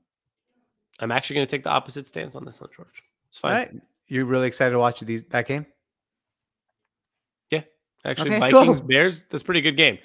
I'm 1.00 1.12
actually 1.12 1.36
going 1.36 1.48
to 1.48 1.52
take 1.52 1.64
the 1.64 1.72
opposite 1.72 2.08
stance 2.08 2.36
on 2.36 2.46
this 2.46 2.62
one, 2.62 2.70
George. 2.76 3.04
It's 3.30 3.40
fine. 3.40 3.52
All 3.52 3.58
right, 3.58 3.72
you're 4.08 4.26
really 4.26 4.48
excited 4.48 4.72
to 4.72 4.80
watch 4.80 5.00
these 5.00 5.24
that 5.26 5.48
game? 5.48 5.66
Yeah, 7.50 7.62
actually, 8.06 8.32
Okay, 8.32 8.40
Vikings 8.52 8.80
cool. 8.80 8.88
Bears. 8.88 9.24
That's 9.30 9.44
a 9.44 9.46
pretty 9.46 9.62
good 9.62 9.78
game. 9.78 9.98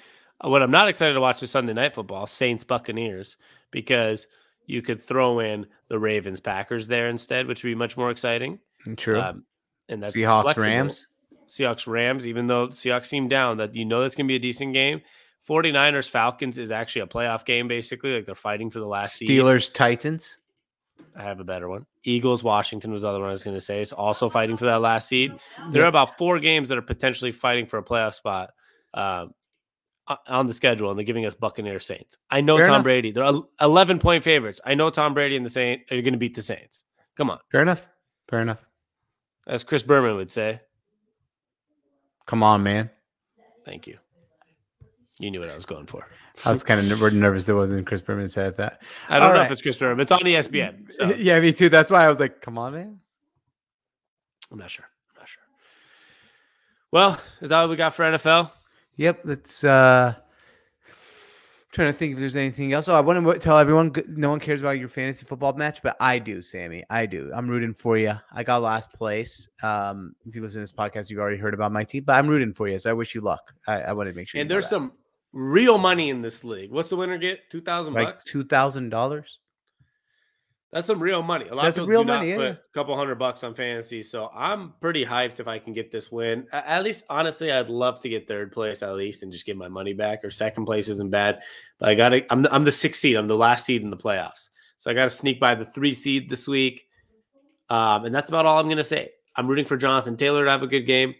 Uh, 0.43 0.49
what 0.49 0.63
I'm 0.63 0.71
not 0.71 0.87
excited 0.89 1.13
to 1.13 1.21
watch 1.21 1.43
is 1.43 1.51
Sunday 1.51 1.73
night 1.73 1.93
football, 1.93 2.25
Saints 2.25 2.63
Buccaneers, 2.63 3.37
because 3.71 4.27
you 4.65 4.81
could 4.81 5.01
throw 5.01 5.39
in 5.39 5.65
the 5.89 5.99
Ravens 5.99 6.39
Packers 6.39 6.87
there 6.87 7.07
instead, 7.09 7.47
which 7.47 7.63
would 7.63 7.69
be 7.69 7.75
much 7.75 7.97
more 7.97 8.11
exciting. 8.11 8.59
True. 8.97 9.19
Um, 9.19 9.43
and 9.89 10.01
that's 10.01 10.15
Seahawks 10.15 10.43
flexible. 10.43 10.67
Rams. 10.67 11.07
Seahawks 11.47 11.87
Rams, 11.87 12.27
even 12.27 12.47
though 12.47 12.67
Seahawks 12.67 13.05
seem 13.05 13.27
down, 13.27 13.57
that 13.57 13.75
you 13.75 13.83
know 13.83 14.01
that's 14.01 14.15
going 14.15 14.27
to 14.27 14.31
be 14.31 14.35
a 14.35 14.39
decent 14.39 14.73
game. 14.73 15.01
49ers 15.47 16.09
Falcons 16.09 16.57
is 16.57 16.71
actually 16.71 17.03
a 17.03 17.07
playoff 17.07 17.45
game, 17.45 17.67
basically. 17.67 18.15
Like 18.15 18.25
they're 18.25 18.35
fighting 18.35 18.69
for 18.69 18.79
the 18.79 18.87
last 18.87 19.15
seed. 19.15 19.29
Steelers 19.29 19.73
Titans. 19.73 20.37
I 21.15 21.23
have 21.23 21.39
a 21.39 21.43
better 21.43 21.69
one. 21.69 21.85
Eagles 22.03 22.43
Washington 22.43 22.91
was 22.91 23.01
the 23.01 23.07
other 23.07 23.19
one 23.19 23.29
I 23.29 23.31
was 23.31 23.43
going 23.43 23.55
to 23.55 23.61
say. 23.61 23.81
It's 23.81 23.93
also 23.93 24.29
fighting 24.29 24.57
for 24.57 24.65
that 24.65 24.81
last 24.81 25.07
seed. 25.07 25.33
There 25.71 25.83
are 25.83 25.87
about 25.87 26.17
four 26.17 26.39
games 26.39 26.69
that 26.69 26.77
are 26.77 26.83
potentially 26.83 27.31
fighting 27.31 27.65
for 27.65 27.77
a 27.77 27.83
playoff 27.83 28.13
spot 28.13 28.51
um, 28.93 29.33
on 30.27 30.45
the 30.45 30.53
schedule, 30.53 30.89
and 30.89 30.99
they're 30.99 31.05
giving 31.05 31.25
us 31.25 31.33
Buccaneers 31.33 31.85
Saints. 31.85 32.17
I 32.29 32.41
know 32.41 32.57
Fair 32.57 32.65
Tom 32.65 32.75
enough. 32.75 32.83
Brady. 32.83 33.11
They're 33.11 33.31
11 33.61 33.99
point 33.99 34.23
favorites. 34.23 34.61
I 34.65 34.75
know 34.75 34.89
Tom 34.89 35.13
Brady 35.13 35.35
and 35.35 35.45
the 35.45 35.49
Saints 35.49 35.91
are 35.91 36.01
going 36.01 36.13
to 36.13 36.19
beat 36.19 36.35
the 36.35 36.41
Saints. 36.41 36.83
Come 37.15 37.29
on. 37.29 37.39
Fair 37.49 37.61
enough. 37.61 37.87
Fair 38.27 38.41
enough. 38.41 38.65
As 39.47 39.63
Chris 39.63 39.83
Berman 39.83 40.15
would 40.15 40.31
say. 40.31 40.61
Come 42.27 42.43
on, 42.43 42.61
man. 42.61 42.89
Thank 43.65 43.87
you. 43.87 43.97
You 45.19 45.29
knew 45.31 45.41
what 45.41 45.49
I 45.49 45.55
was 45.55 45.65
going 45.65 45.85
for. 45.85 46.07
I 46.45 46.49
was 46.49 46.63
kind 46.63 46.79
of 46.79 47.13
nervous 47.13 47.45
that 47.45 47.55
wasn't 47.55 47.85
Chris 47.85 48.01
Berman 48.01 48.29
said 48.29 48.55
that. 48.55 48.81
I 49.09 49.19
don't 49.19 49.27
All 49.27 49.33
know 49.33 49.39
right. 49.41 49.45
if 49.45 49.51
it's 49.51 49.61
Chris 49.61 49.75
Berman. 49.75 49.99
It's 49.99 50.11
on 50.11 50.19
ESPN. 50.19 50.93
So 50.93 51.13
Yeah, 51.17 51.39
me 51.41 51.51
too. 51.51 51.67
That's 51.67 51.91
why 51.91 52.05
I 52.05 52.09
was 52.09 52.19
like, 52.19 52.39
come 52.41 52.57
on, 52.57 52.73
man. 52.73 52.99
I'm 54.49 54.57
not 54.57 54.71
sure. 54.71 54.85
I'm 54.85 55.21
not 55.21 55.27
sure. 55.27 55.43
Well, 56.91 57.19
is 57.41 57.49
that 57.49 57.61
what 57.61 57.69
we 57.69 57.75
got 57.75 57.93
for 57.93 58.05
NFL? 58.05 58.49
Yep, 58.95 59.21
let's 59.25 59.63
uh 59.63 60.13
trying 61.71 61.91
to 61.91 61.97
think 61.97 62.13
if 62.13 62.19
there's 62.19 62.35
anything 62.35 62.73
else. 62.73 62.87
Oh, 62.87 62.95
I 62.95 62.99
want 63.01 63.23
to 63.23 63.39
tell 63.39 63.59
everyone 63.59 63.93
no 64.07 64.29
one 64.29 64.39
cares 64.39 64.61
about 64.61 64.79
your 64.79 64.87
fantasy 64.87 65.25
football 65.25 65.53
match, 65.53 65.81
but 65.83 65.95
I 65.99 66.17
do, 66.17 66.41
Sammy. 66.41 66.83
I 66.89 67.05
do. 67.05 67.31
I'm 67.35 67.47
rooting 67.47 67.73
for 67.73 67.97
you. 67.97 68.13
I 68.33 68.43
got 68.43 68.61
last 68.61 68.93
place. 68.93 69.47
Um, 69.61 70.15
if 70.25 70.35
you 70.35 70.41
listen 70.41 70.57
to 70.57 70.63
this 70.63 70.71
podcast, 70.71 71.09
you've 71.09 71.19
already 71.19 71.37
heard 71.37 71.53
about 71.53 71.71
my 71.71 71.83
team, 71.83 72.03
but 72.05 72.13
I'm 72.13 72.27
rooting 72.27 72.53
for 72.53 72.67
you, 72.67 72.77
so 72.79 72.89
I 72.89 72.93
wish 72.93 73.13
you 73.13 73.21
luck. 73.21 73.53
I, 73.67 73.81
I 73.81 73.93
wanted 73.93 74.13
to 74.13 74.17
make 74.17 74.29
sure. 74.29 74.41
And 74.41 74.49
there's 74.49 74.67
some 74.67 74.93
real 75.33 75.77
money 75.77 76.09
in 76.09 76.21
this 76.21 76.43
league. 76.43 76.71
What's 76.71 76.89
the 76.89 76.95
winner 76.95 77.17
get? 77.17 77.49
Two 77.49 77.61
thousand 77.61 77.93
like 77.93 78.07
bucks. 78.07 78.25
two 78.25 78.43
thousand 78.43 78.89
dollars. 78.89 79.39
That's 80.71 80.85
some 80.85 81.01
real 81.01 81.23
money. 81.23 81.47
A 81.47 81.55
lot 81.55 81.63
That's 81.63 81.77
of 81.77 81.87
people 81.87 81.89
real 81.89 82.03
money, 82.03 82.29
yeah, 82.29 82.35
put 82.35 82.45
a 82.45 82.59
couple 82.75 82.95
hundred 82.95 83.15
bucks 83.15 83.43
on 83.43 83.55
fantasy. 83.55 84.03
So 84.03 84.29
I'm 84.35 84.73
pretty 84.79 85.03
hyped 85.03 85.39
if 85.39 85.47
I 85.47 85.57
can 85.57 85.73
get 85.73 85.91
this 85.91 86.11
win. 86.11 86.45
At 86.53 86.83
least, 86.83 87.05
honestly, 87.09 87.51
I'd 87.51 87.69
love 87.69 87.99
to 88.01 88.09
get 88.09 88.27
third 88.27 88.51
place 88.51 88.83
at 88.83 88.93
least 88.93 89.23
and 89.23 89.31
just 89.31 89.47
get 89.47 89.57
my 89.57 89.67
money 89.67 89.93
back. 89.93 90.23
Or 90.23 90.29
second 90.29 90.65
place 90.65 90.87
isn't 90.87 91.09
bad, 91.09 91.41
but 91.79 91.89
I 91.89 91.95
got 91.95 92.09
to. 92.09 92.23
I'm 92.31 92.43
the, 92.43 92.53
I'm 92.53 92.63
the 92.63 92.71
sixth 92.71 93.01
seed. 93.01 93.15
I'm 93.15 93.27
the 93.27 93.35
last 93.35 93.65
seed 93.65 93.81
in 93.81 93.89
the 93.89 93.97
playoffs, 93.97 94.49
so 94.77 94.91
I 94.91 94.93
got 94.93 95.05
to 95.05 95.09
sneak 95.09 95.39
by 95.39 95.55
the 95.55 95.65
three 95.65 95.93
seed 95.93 96.29
this 96.29 96.47
week. 96.47 96.85
Um, 97.71 98.05
and 98.05 98.13
that's 98.13 98.29
about 98.29 98.45
all 98.45 98.59
I'm 98.59 98.69
gonna 98.69 98.83
say. 98.83 99.09
I'm 99.35 99.47
rooting 99.47 99.65
for 99.65 99.77
Jonathan 99.77 100.17
Taylor 100.17 100.45
to 100.45 100.51
have 100.51 100.63
a 100.63 100.67
good 100.67 100.83
game. 100.83 101.15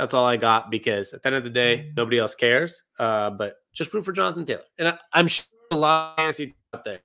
That's 0.00 0.14
all 0.14 0.24
I 0.24 0.38
got 0.38 0.70
because 0.70 1.12
at 1.12 1.22
the 1.22 1.26
end 1.26 1.36
of 1.36 1.44
the 1.44 1.50
day, 1.50 1.92
nobody 1.94 2.18
else 2.18 2.34
cares. 2.34 2.84
Uh, 2.98 3.28
but 3.28 3.56
just 3.74 3.92
root 3.92 4.02
for 4.02 4.12
Jonathan 4.12 4.46
Taylor, 4.46 4.62
and 4.78 4.88
I, 4.88 4.98
I'm 5.12 5.28
sure 5.28 5.44
a 5.72 5.76
lot 5.76 6.12
of 6.12 6.16
fantasy 6.16 6.54
out 6.74 6.86
there 6.86 7.00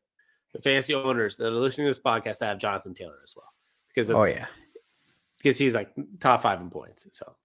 the 0.53 0.61
fantasy 0.61 0.95
owners 0.95 1.35
that 1.35 1.47
are 1.47 1.51
listening 1.51 1.87
to 1.87 1.89
this 1.89 1.99
podcast 1.99 2.39
that 2.39 2.45
have 2.45 2.57
Jonathan 2.57 2.93
Taylor 2.93 3.19
as 3.21 3.33
well. 3.35 3.51
Because 3.89 4.09
Oh 4.09 4.23
yeah, 4.23 4.45
because 5.37 5.57
he's 5.57 5.73
like 5.73 5.93
top 6.21 6.41
five 6.41 6.61
in 6.61 6.69
points. 6.69 7.05
So 7.11 7.35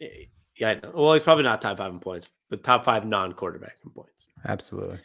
yeah, 0.00 0.08
yeah, 0.56 0.70
I 0.70 0.74
know. 0.74 0.90
Well, 0.92 1.12
he's 1.12 1.22
probably 1.22 1.44
not 1.44 1.62
top 1.62 1.78
five 1.78 1.92
in 1.92 2.00
points, 2.00 2.28
but 2.48 2.64
top 2.64 2.84
five 2.84 3.06
non-quarterback 3.06 3.76
in 3.84 3.92
points. 3.92 4.26
absolutely. 4.44 4.98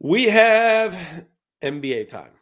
We 0.00 0.24
have 0.24 0.98
NBA 1.62 2.08
time. 2.08 2.32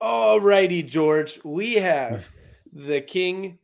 All 0.00 0.40
righty, 0.40 0.82
George. 0.82 1.40
We 1.44 1.74
have 1.74 2.28
mm. 2.74 2.86
the 2.86 3.00
King, 3.00 3.58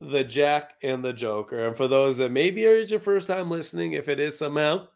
the 0.00 0.24
Jack, 0.24 0.74
and 0.82 1.04
the 1.04 1.12
Joker. 1.12 1.66
And 1.66 1.76
for 1.76 1.88
those 1.88 2.16
that 2.18 2.30
maybe 2.30 2.64
is 2.64 2.90
your 2.90 3.00
first 3.00 3.28
time 3.28 3.50
listening, 3.50 3.92
if 3.92 4.08
it 4.08 4.18
is 4.18 4.38
somehow, 4.38 4.86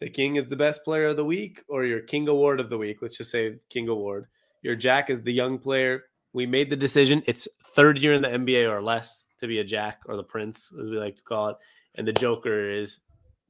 the 0.00 0.08
King 0.08 0.36
is 0.36 0.46
the 0.46 0.56
best 0.56 0.84
player 0.84 1.08
of 1.08 1.16
the 1.16 1.24
week, 1.24 1.62
or 1.68 1.84
your 1.84 2.00
King 2.00 2.28
Award 2.28 2.60
of 2.60 2.68
the 2.68 2.78
week. 2.78 3.02
Let's 3.02 3.16
just 3.16 3.30
say 3.30 3.56
King 3.68 3.88
Award. 3.88 4.26
Your 4.62 4.74
Jack 4.74 5.10
is 5.10 5.22
the 5.22 5.32
young 5.32 5.58
player. 5.58 6.04
We 6.32 6.46
made 6.46 6.70
the 6.70 6.76
decision. 6.76 7.22
It's 7.26 7.46
third 7.74 7.98
year 7.98 8.14
in 8.14 8.22
the 8.22 8.28
NBA 8.28 8.70
or 8.70 8.82
less 8.82 9.24
to 9.38 9.46
be 9.46 9.58
a 9.58 9.64
Jack 9.64 10.00
or 10.06 10.16
the 10.16 10.24
Prince, 10.24 10.72
as 10.80 10.88
we 10.88 10.98
like 10.98 11.16
to 11.16 11.22
call 11.22 11.48
it. 11.48 11.56
And 11.96 12.08
the 12.08 12.12
Joker 12.12 12.70
is 12.70 13.00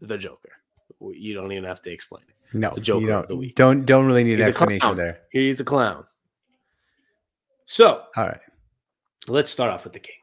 the 0.01 0.19
Joker. 0.19 0.53
You 1.01 1.35
don't 1.35 1.53
even 1.53 1.65
have 1.65 1.83
to 1.83 1.93
explain 1.93 2.25
it. 2.29 2.35
No, 2.55 2.71
the 2.71 2.81
Joker 2.81 3.05
of 3.05 3.09
don't, 3.09 3.29
the 3.29 3.37
week. 3.37 3.55
Don't 3.55 3.87
don't 3.87 4.07
really 4.07 4.25
need 4.25 4.39
He's 4.39 4.45
an 4.45 4.51
explanation 4.51 4.97
there. 4.97 5.21
He's 5.31 5.61
a 5.61 5.65
clown. 5.65 6.05
So 7.65 8.03
All 8.17 8.27
right. 8.27 8.41
let's 9.29 9.51
start 9.51 9.71
off 9.71 9.85
with 9.85 9.93
the 9.95 10.01
Kings. 10.01 10.19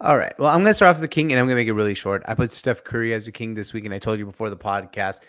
All 0.00 0.18
right. 0.18 0.38
Well, 0.38 0.50
I'm 0.50 0.58
going 0.58 0.66
to 0.66 0.74
start 0.74 0.90
off 0.90 0.96
with 0.96 1.08
the 1.10 1.14
king, 1.14 1.32
and 1.32 1.40
I'm 1.40 1.46
going 1.46 1.56
to 1.56 1.60
make 1.62 1.68
it 1.68 1.72
really 1.72 1.94
short. 1.94 2.22
I 2.26 2.34
put 2.34 2.52
Steph 2.52 2.84
Curry 2.84 3.14
as 3.14 3.26
a 3.28 3.32
king 3.32 3.54
this 3.54 3.72
week, 3.72 3.86
and 3.86 3.94
I 3.94 3.98
told 3.98 4.18
you 4.18 4.26
before 4.26 4.50
the 4.50 4.56
podcast, 4.56 5.20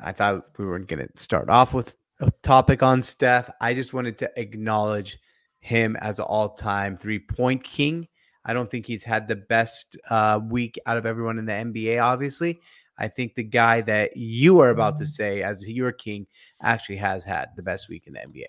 I 0.00 0.10
thought 0.10 0.44
we 0.58 0.66
weren't 0.66 0.88
going 0.88 1.06
to 1.06 1.22
start 1.22 1.48
off 1.48 1.72
with 1.72 1.94
a 2.20 2.32
topic 2.42 2.82
on 2.82 3.00
Steph. 3.00 3.48
I 3.60 3.74
just 3.74 3.94
wanted 3.94 4.18
to 4.18 4.30
acknowledge 4.36 5.18
him 5.60 5.94
as 6.00 6.18
an 6.18 6.24
all-time 6.24 6.96
three-point 6.96 7.62
king. 7.62 8.08
I 8.44 8.54
don't 8.54 8.68
think 8.68 8.86
he's 8.86 9.04
had 9.04 9.28
the 9.28 9.36
best 9.36 9.96
uh, 10.10 10.40
week 10.42 10.76
out 10.86 10.96
of 10.96 11.06
everyone 11.06 11.38
in 11.38 11.44
the 11.44 11.52
NBA. 11.52 12.02
Obviously, 12.02 12.60
I 12.98 13.08
think 13.08 13.34
the 13.34 13.44
guy 13.44 13.80
that 13.82 14.16
you 14.16 14.60
are 14.60 14.70
about 14.70 14.96
to 14.98 15.06
say 15.06 15.42
as 15.42 15.68
your 15.68 15.92
king 15.92 16.26
actually 16.60 16.96
has 16.96 17.24
had 17.24 17.50
the 17.56 17.62
best 17.62 17.88
week 17.88 18.06
in 18.06 18.14
the 18.14 18.20
NBA. 18.20 18.46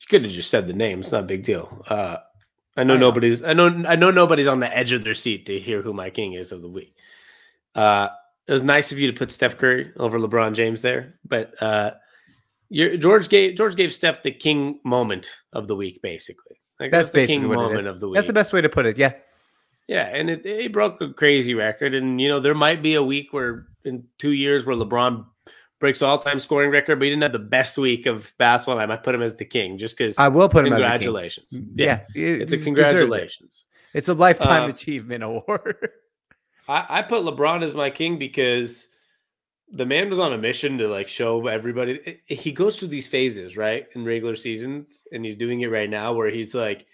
You 0.00 0.06
could 0.08 0.24
have 0.24 0.32
just 0.32 0.50
said 0.50 0.66
the 0.66 0.72
name. 0.72 1.00
It's 1.00 1.12
not 1.12 1.24
a 1.24 1.26
big 1.26 1.44
deal. 1.44 1.84
Uh, 1.88 2.18
I 2.76 2.84
know 2.84 2.94
I 2.94 2.98
nobody's. 2.98 3.42
I 3.42 3.52
know. 3.52 3.84
I 3.86 3.96
know 3.96 4.10
nobody's 4.10 4.46
on 4.46 4.60
the 4.60 4.74
edge 4.74 4.92
of 4.92 5.02
their 5.02 5.14
seat 5.14 5.46
to 5.46 5.58
hear 5.58 5.82
who 5.82 5.92
my 5.92 6.10
king 6.10 6.34
is 6.34 6.52
of 6.52 6.62
the 6.62 6.68
week. 6.68 6.94
Uh, 7.74 8.08
it 8.46 8.52
was 8.52 8.62
nice 8.62 8.92
of 8.92 8.98
you 8.98 9.10
to 9.10 9.18
put 9.18 9.30
Steph 9.30 9.58
Curry 9.58 9.92
over 9.96 10.18
LeBron 10.18 10.54
James 10.54 10.80
there, 10.80 11.18
but 11.26 11.60
uh, 11.60 11.92
your, 12.70 12.96
George 12.96 13.28
gave 13.28 13.56
George 13.56 13.76
gave 13.76 13.92
Steph 13.92 14.22
the 14.22 14.30
king 14.30 14.80
moment 14.84 15.28
of 15.52 15.66
the 15.68 15.74
week, 15.74 16.00
basically. 16.02 16.60
Like 16.78 16.92
That's 16.92 17.10
the 17.10 17.18
basically 17.18 17.40
king 17.40 17.48
what 17.48 17.58
it 17.58 17.62
moment 17.62 17.80
is. 17.80 17.86
of 17.86 18.00
the 18.00 18.08
week. 18.08 18.14
That's 18.14 18.26
the 18.28 18.32
best 18.32 18.52
way 18.52 18.60
to 18.60 18.68
put 18.68 18.86
it. 18.86 18.96
Yeah. 18.96 19.12
Yeah, 19.88 20.06
and 20.14 20.28
it, 20.30 20.44
it 20.46 20.72
broke 20.72 21.00
a 21.00 21.12
crazy 21.12 21.54
record. 21.54 21.94
And 21.94 22.20
you 22.20 22.28
know, 22.28 22.38
there 22.40 22.54
might 22.54 22.82
be 22.82 22.94
a 22.94 23.02
week 23.02 23.32
where 23.32 23.66
in 23.84 24.04
two 24.18 24.32
years 24.32 24.66
where 24.66 24.76
LeBron 24.76 25.24
breaks 25.80 26.02
all 26.02 26.18
time 26.18 26.38
scoring 26.38 26.70
record, 26.70 26.98
but 26.98 27.04
he 27.04 27.10
didn't 27.10 27.22
have 27.22 27.32
the 27.32 27.38
best 27.38 27.78
week 27.78 28.04
of 28.06 28.32
basketball. 28.38 28.78
I 28.78 28.86
might 28.86 29.02
put 29.02 29.14
him 29.14 29.22
as 29.22 29.36
the 29.36 29.44
king 29.46 29.78
just 29.78 29.96
because 29.96 30.18
I 30.18 30.28
will 30.28 30.48
put 30.48 30.66
him 30.66 30.72
as 30.74 30.80
a 30.80 30.82
king. 30.82 30.90
congratulations. 30.90 31.58
Yeah, 31.74 32.00
it's 32.14 32.52
a 32.52 32.56
deserves 32.56 32.62
it. 32.62 32.64
congratulations. 32.64 33.64
It's 33.94 34.08
a 34.08 34.14
lifetime 34.14 34.64
Um, 34.64 34.70
achievement 34.70 35.24
award. 35.24 35.88
I, 36.68 36.84
I 36.98 37.02
put 37.02 37.22
LeBron 37.22 37.62
as 37.62 37.74
my 37.74 37.88
king 37.88 38.18
because 38.18 38.88
the 39.72 39.86
man 39.86 40.10
was 40.10 40.18
on 40.18 40.34
a 40.34 40.38
mission 40.38 40.76
to 40.78 40.88
like 40.88 41.08
show 41.08 41.46
everybody. 41.46 41.98
it- 42.04 42.20
he 42.26 42.52
goes 42.52 42.78
through 42.78 42.88
these 42.88 43.06
phases, 43.06 43.56
right, 43.56 43.86
in 43.94 44.04
regular 44.04 44.36
seasons, 44.36 45.06
and 45.12 45.24
he's 45.24 45.34
doing 45.34 45.62
it 45.62 45.68
right 45.70 45.88
now, 45.88 46.12
where 46.12 46.28
he's 46.28 46.54
like 46.54 46.84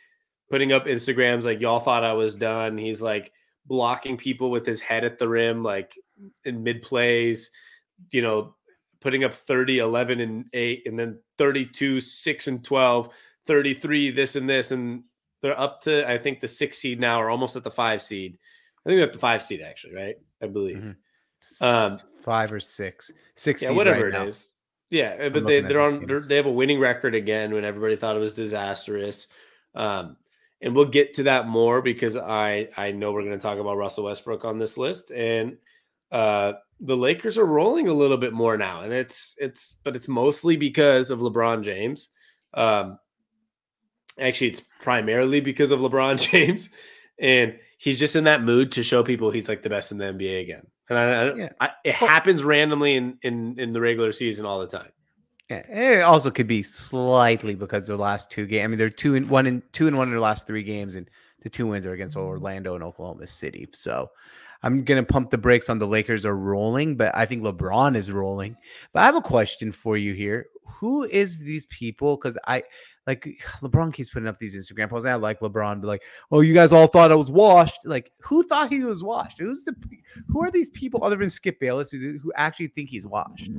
putting 0.54 0.70
up 0.70 0.86
Instagrams 0.86 1.42
like 1.42 1.60
y'all 1.60 1.80
thought 1.80 2.04
I 2.04 2.12
was 2.12 2.36
done. 2.36 2.78
He's 2.78 3.02
like 3.02 3.32
blocking 3.66 4.16
people 4.16 4.52
with 4.52 4.64
his 4.64 4.80
head 4.80 5.02
at 5.02 5.18
the 5.18 5.28
rim, 5.28 5.64
like 5.64 5.98
in 6.44 6.62
mid 6.62 6.80
plays, 6.80 7.50
you 8.12 8.22
know, 8.22 8.54
putting 9.00 9.24
up 9.24 9.34
30, 9.34 9.80
11, 9.80 10.20
and 10.20 10.44
8, 10.52 10.86
and 10.86 10.96
then 10.96 11.18
32, 11.38 11.98
6, 11.98 12.46
and 12.46 12.62
12, 12.62 13.08
33, 13.46 14.12
this 14.12 14.36
and 14.36 14.48
this. 14.48 14.70
And 14.70 15.02
they're 15.42 15.58
up 15.58 15.80
to, 15.80 16.08
I 16.08 16.18
think, 16.18 16.40
the 16.40 16.46
six 16.46 16.78
seed 16.78 17.00
now, 17.00 17.20
or 17.20 17.30
almost 17.30 17.56
at 17.56 17.64
the 17.64 17.70
five 17.72 18.00
seed. 18.00 18.38
I 18.86 18.88
think 18.88 18.98
they're 18.98 19.08
at 19.08 19.12
the 19.12 19.18
five 19.18 19.42
seed, 19.42 19.60
actually, 19.60 19.96
right? 19.96 20.14
I 20.40 20.46
believe. 20.46 20.76
Mhm. 20.76 20.96
Um, 21.62 21.98
five 22.22 22.52
or 22.52 22.60
six, 22.60 23.10
six. 23.34 23.60
Yeah, 23.60 23.70
seed 23.70 23.76
whatever 23.76 24.08
right 24.08 24.22
it 24.22 24.28
is. 24.28 24.52
now. 24.92 24.98
Yeah, 24.98 25.26
uh, 25.26 25.30
but 25.30 25.46
they, 25.46 25.62
they're 25.62 25.80
on. 25.80 26.06
They're, 26.06 26.20
they 26.20 26.36
have 26.36 26.46
a 26.46 26.52
winning 26.52 26.78
record 26.78 27.16
again 27.16 27.52
when 27.52 27.64
everybody 27.64 27.96
thought 27.96 28.14
it 28.14 28.20
was 28.20 28.34
disastrous. 28.34 29.26
Um, 29.74 30.16
and 30.64 30.74
we'll 30.74 30.86
get 30.86 31.12
to 31.14 31.24
that 31.24 31.46
more 31.46 31.82
because 31.82 32.16
I 32.16 32.68
I 32.76 32.90
know 32.90 33.12
we're 33.12 33.22
going 33.22 33.38
to 33.38 33.42
talk 33.42 33.58
about 33.58 33.76
Russell 33.76 34.04
Westbrook 34.04 34.46
on 34.46 34.58
this 34.58 34.78
list, 34.78 35.10
and 35.10 35.58
uh, 36.10 36.54
the 36.80 36.96
Lakers 36.96 37.36
are 37.36 37.44
rolling 37.44 37.86
a 37.88 37.92
little 37.92 38.16
bit 38.16 38.32
more 38.32 38.56
now, 38.56 38.80
and 38.80 38.92
it's 38.92 39.36
it's 39.38 39.76
but 39.84 39.94
it's 39.94 40.08
mostly 40.08 40.56
because 40.56 41.10
of 41.10 41.20
LeBron 41.20 41.62
James. 41.62 42.08
Um, 42.54 42.98
actually, 44.18 44.48
it's 44.48 44.62
primarily 44.80 45.40
because 45.40 45.70
of 45.70 45.80
LeBron 45.80 46.18
James, 46.30 46.70
and 47.20 47.58
he's 47.76 47.98
just 47.98 48.16
in 48.16 48.24
that 48.24 48.42
mood 48.42 48.72
to 48.72 48.82
show 48.82 49.02
people 49.02 49.30
he's 49.30 49.50
like 49.50 49.60
the 49.60 49.68
best 49.68 49.92
in 49.92 49.98
the 49.98 50.04
NBA 50.06 50.40
again. 50.40 50.66
And 50.88 50.98
I, 50.98 51.04
I, 51.04 51.34
Yeah. 51.34 51.48
I 51.60 51.70
it 51.84 51.94
happens 51.94 52.42
randomly 52.42 52.94
in 52.94 53.18
in 53.22 53.58
in 53.58 53.74
the 53.74 53.82
regular 53.82 54.12
season 54.12 54.46
all 54.46 54.60
the 54.60 54.78
time. 54.78 54.92
Yeah, 55.50 55.68
it 55.68 56.02
also 56.02 56.30
could 56.30 56.46
be 56.46 56.62
slightly 56.62 57.54
because 57.54 57.86
the 57.86 57.96
last 57.96 58.30
two 58.30 58.46
games. 58.46 58.64
I 58.64 58.66
mean, 58.68 58.78
they're 58.78 58.88
two 58.88 59.14
and 59.14 59.28
one 59.28 59.46
and 59.46 59.62
two 59.72 59.86
and 59.86 59.96
one 59.96 60.08
in 60.08 60.10
their 60.10 60.20
last 60.20 60.46
three 60.46 60.62
games, 60.62 60.96
and 60.96 61.08
the 61.42 61.50
two 61.50 61.66
wins 61.66 61.86
are 61.86 61.92
against 61.92 62.16
mm-hmm. 62.16 62.26
Orlando 62.26 62.74
and 62.74 62.82
Oklahoma 62.82 63.26
City. 63.26 63.68
So 63.72 64.10
I'm 64.62 64.84
gonna 64.84 65.02
pump 65.02 65.30
the 65.30 65.36
brakes 65.36 65.68
on 65.68 65.78
the 65.78 65.86
Lakers 65.86 66.24
are 66.24 66.36
rolling, 66.36 66.96
but 66.96 67.14
I 67.14 67.26
think 67.26 67.42
LeBron 67.42 67.94
is 67.94 68.10
rolling. 68.10 68.56
But 68.94 69.00
I 69.00 69.06
have 69.06 69.16
a 69.16 69.20
question 69.20 69.70
for 69.70 69.98
you 69.98 70.14
here: 70.14 70.46
Who 70.64 71.04
is 71.04 71.40
these 71.40 71.66
people? 71.66 72.16
Because 72.16 72.38
I 72.46 72.62
like 73.06 73.24
LeBron 73.60 73.92
keeps 73.92 74.10
putting 74.10 74.28
up 74.28 74.38
these 74.38 74.56
Instagram 74.56 74.88
posts. 74.88 75.04
And 75.04 75.12
I 75.12 75.16
like 75.16 75.40
LeBron, 75.40 75.82
but 75.82 75.88
like, 75.88 76.02
oh, 76.30 76.40
you 76.40 76.54
guys 76.54 76.72
all 76.72 76.86
thought 76.86 77.12
I 77.12 77.16
was 77.16 77.30
washed. 77.30 77.84
Like, 77.84 78.12
who 78.20 78.42
thought 78.44 78.72
he 78.72 78.82
was 78.82 79.04
washed? 79.04 79.38
Who's 79.38 79.64
the 79.64 79.74
who 80.28 80.42
are 80.42 80.50
these 80.50 80.70
people 80.70 81.04
other 81.04 81.16
than 81.16 81.28
Skip 81.28 81.60
Bayless 81.60 81.90
who, 81.90 82.18
who 82.18 82.32
actually 82.34 82.68
think 82.68 82.88
he's 82.88 83.06
washed? 83.06 83.50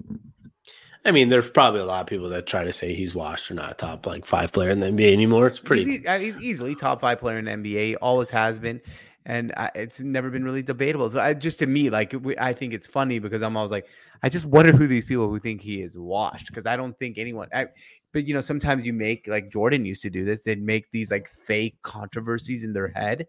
I 1.06 1.12
mean, 1.12 1.30
there's 1.30 1.50
probably 1.50 1.82
a 1.82 1.86
lot 1.86 2.02
of 2.02 2.08
people 2.08 2.30
that 2.30 2.48
try 2.48 2.64
to 2.64 2.74
say 2.74 2.94
he's 2.96 3.14
washed 3.14 3.52
or 3.52 3.54
not 3.54 3.72
a 3.72 3.74
top 3.76 4.08
like 4.08 4.26
five 4.26 4.52
player 4.52 4.72
in 4.72 4.80
the 4.80 4.88
NBA 4.88 5.14
anymore. 5.14 5.46
It's 5.46 5.60
pretty. 5.60 5.84
He's, 5.84 6.06
uh, 6.06 6.18
he's 6.18 6.38
easily 6.40 6.74
top 6.74 7.02
five 7.02 7.20
player 7.20 7.38
in 7.38 7.46
the 7.46 7.52
NBA. 7.52 7.98
Always 8.02 8.32
has 8.32 8.58
been, 8.58 8.82
and 9.28 9.54
I, 9.56 9.70
it's 9.76 10.02
never 10.02 10.32
been 10.32 10.44
really 10.44 10.64
debatable. 10.64 11.08
So 11.12 11.20
I, 11.20 11.36
just 11.36 11.60
to 11.60 11.68
me, 11.68 11.92
like 11.92 12.16
we, 12.24 12.36
I 12.40 12.54
think 12.54 12.74
it's 12.74 12.88
funny 12.88 13.20
because 13.20 13.44
I'm 13.44 13.56
always 13.56 13.72
like, 13.72 13.86
I 14.24 14.30
just 14.30 14.48
wonder 14.48 14.72
who 14.72 14.88
these 14.88 15.06
people 15.06 15.30
who 15.30 15.40
think 15.40 15.62
he 15.62 15.84
is 15.84 15.96
washed 15.96 16.48
because 16.48 16.66
I 16.66 16.76
don't 16.76 16.98
think 16.98 17.20
anyone. 17.20 17.50
I, 17.54 17.68
but 18.12 18.28
you 18.28 18.34
know, 18.34 18.42
sometimes 18.42 18.84
you 18.84 18.92
make 18.92 19.28
like 19.28 19.52
Jordan 19.52 19.86
used 19.86 20.02
to 20.04 20.10
do 20.10 20.26
this. 20.26 20.42
They'd 20.42 20.62
make 20.62 20.90
these 20.90 21.12
like 21.12 21.30
fake 21.30 21.78
controversies 21.84 22.64
in 22.64 22.74
their 22.74 22.88
head 22.88 23.28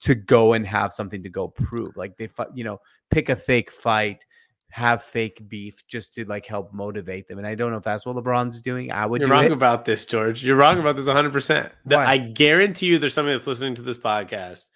to 0.00 0.14
go 0.14 0.54
and 0.54 0.66
have 0.66 0.94
something 0.94 1.22
to 1.22 1.28
go 1.28 1.48
prove. 1.48 1.94
Like 1.94 2.16
they, 2.16 2.28
you 2.54 2.64
know, 2.64 2.80
pick 3.10 3.28
a 3.28 3.36
fake 3.36 3.70
fight. 3.70 4.24
Have 4.70 5.02
fake 5.02 5.48
beef 5.48 5.86
just 5.88 6.14
to 6.14 6.24
like 6.26 6.44
help 6.46 6.72
motivate 6.74 7.26
them, 7.26 7.38
and 7.38 7.46
I 7.46 7.54
don't 7.54 7.70
know 7.70 7.78
if 7.78 7.84
that's 7.84 8.04
what 8.04 8.16
LeBron's 8.16 8.60
doing. 8.60 8.92
I 8.92 9.06
would 9.06 9.20
You're 9.22 9.30
wrong 9.30 9.46
it. 9.46 9.52
about 9.52 9.84
this, 9.86 10.04
George. 10.04 10.44
You're 10.44 10.56
wrong 10.56 10.78
about 10.78 10.94
this 10.96 11.06
100. 11.06 11.32
percent 11.32 11.72
I 11.90 12.18
guarantee 12.18 12.86
you, 12.86 12.98
there's 12.98 13.14
somebody 13.14 13.34
that's 13.36 13.46
listening 13.46 13.74
to 13.76 13.82
this 13.82 13.96
podcast 13.98 14.66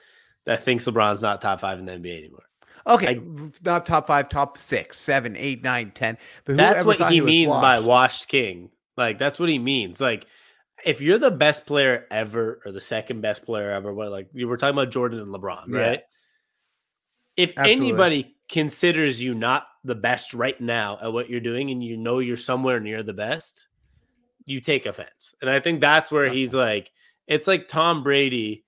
that 0.46 0.62
thinks 0.62 0.86
LeBron's 0.86 1.20
not 1.20 1.40
top 1.42 1.60
five 1.60 1.78
in 1.78 1.84
the 1.84 1.92
NBA 1.92 2.18
anymore. 2.18 2.42
Okay, 2.86 3.16
I- 3.16 3.20
not 3.64 3.84
top 3.84 4.06
five, 4.06 4.28
top 4.30 4.56
six, 4.58 4.98
seven, 4.98 5.36
eight, 5.36 5.62
nine, 5.62 5.90
ten. 5.92 6.16
But 6.46 6.56
That's 6.56 6.84
what 6.84 6.98
he 7.12 7.20
was 7.20 7.26
means 7.26 7.54
by 7.56 7.76
washed? 7.78 7.86
washed 7.86 8.28
king. 8.28 8.70
Like 8.96 9.18
that's 9.18 9.38
what 9.38 9.50
he 9.50 9.58
means. 9.58 10.00
Like 10.00 10.26
if 10.84 11.00
you're 11.02 11.18
the 11.18 11.30
best 11.30 11.64
player 11.66 12.06
ever 12.10 12.60
or 12.64 12.72
the 12.72 12.80
second 12.80 13.20
best 13.20 13.44
player 13.44 13.70
ever, 13.70 13.92
what 13.94 14.10
like 14.10 14.28
you 14.32 14.48
were 14.48 14.56
talking 14.56 14.74
about 14.76 14.90
Jordan 14.90 15.20
and 15.20 15.28
LeBron, 15.32 15.68
Yeah. 15.68 15.78
right? 15.78 16.02
If 17.36 17.50
Absolutely. 17.56 17.86
anybody 17.88 18.36
considers 18.52 19.20
you 19.20 19.34
not 19.34 19.66
the 19.82 19.94
best 19.96 20.32
right 20.34 20.60
now 20.60 20.96
at 21.02 21.12
what 21.12 21.28
you're 21.28 21.40
doing 21.40 21.70
and 21.70 21.82
you 21.82 21.96
know 21.96 22.20
you're 22.20 22.36
somewhere 22.36 22.78
near 22.78 23.02
the 23.02 23.12
best, 23.12 23.66
you 24.46 24.60
take 24.60 24.86
offense. 24.86 25.34
And 25.40 25.50
I 25.50 25.58
think 25.58 25.80
that's 25.80 26.12
where 26.12 26.28
he's 26.28 26.54
like, 26.54 26.92
it's 27.26 27.48
like 27.48 27.66
Tom 27.66 28.02
Brady, 28.04 28.64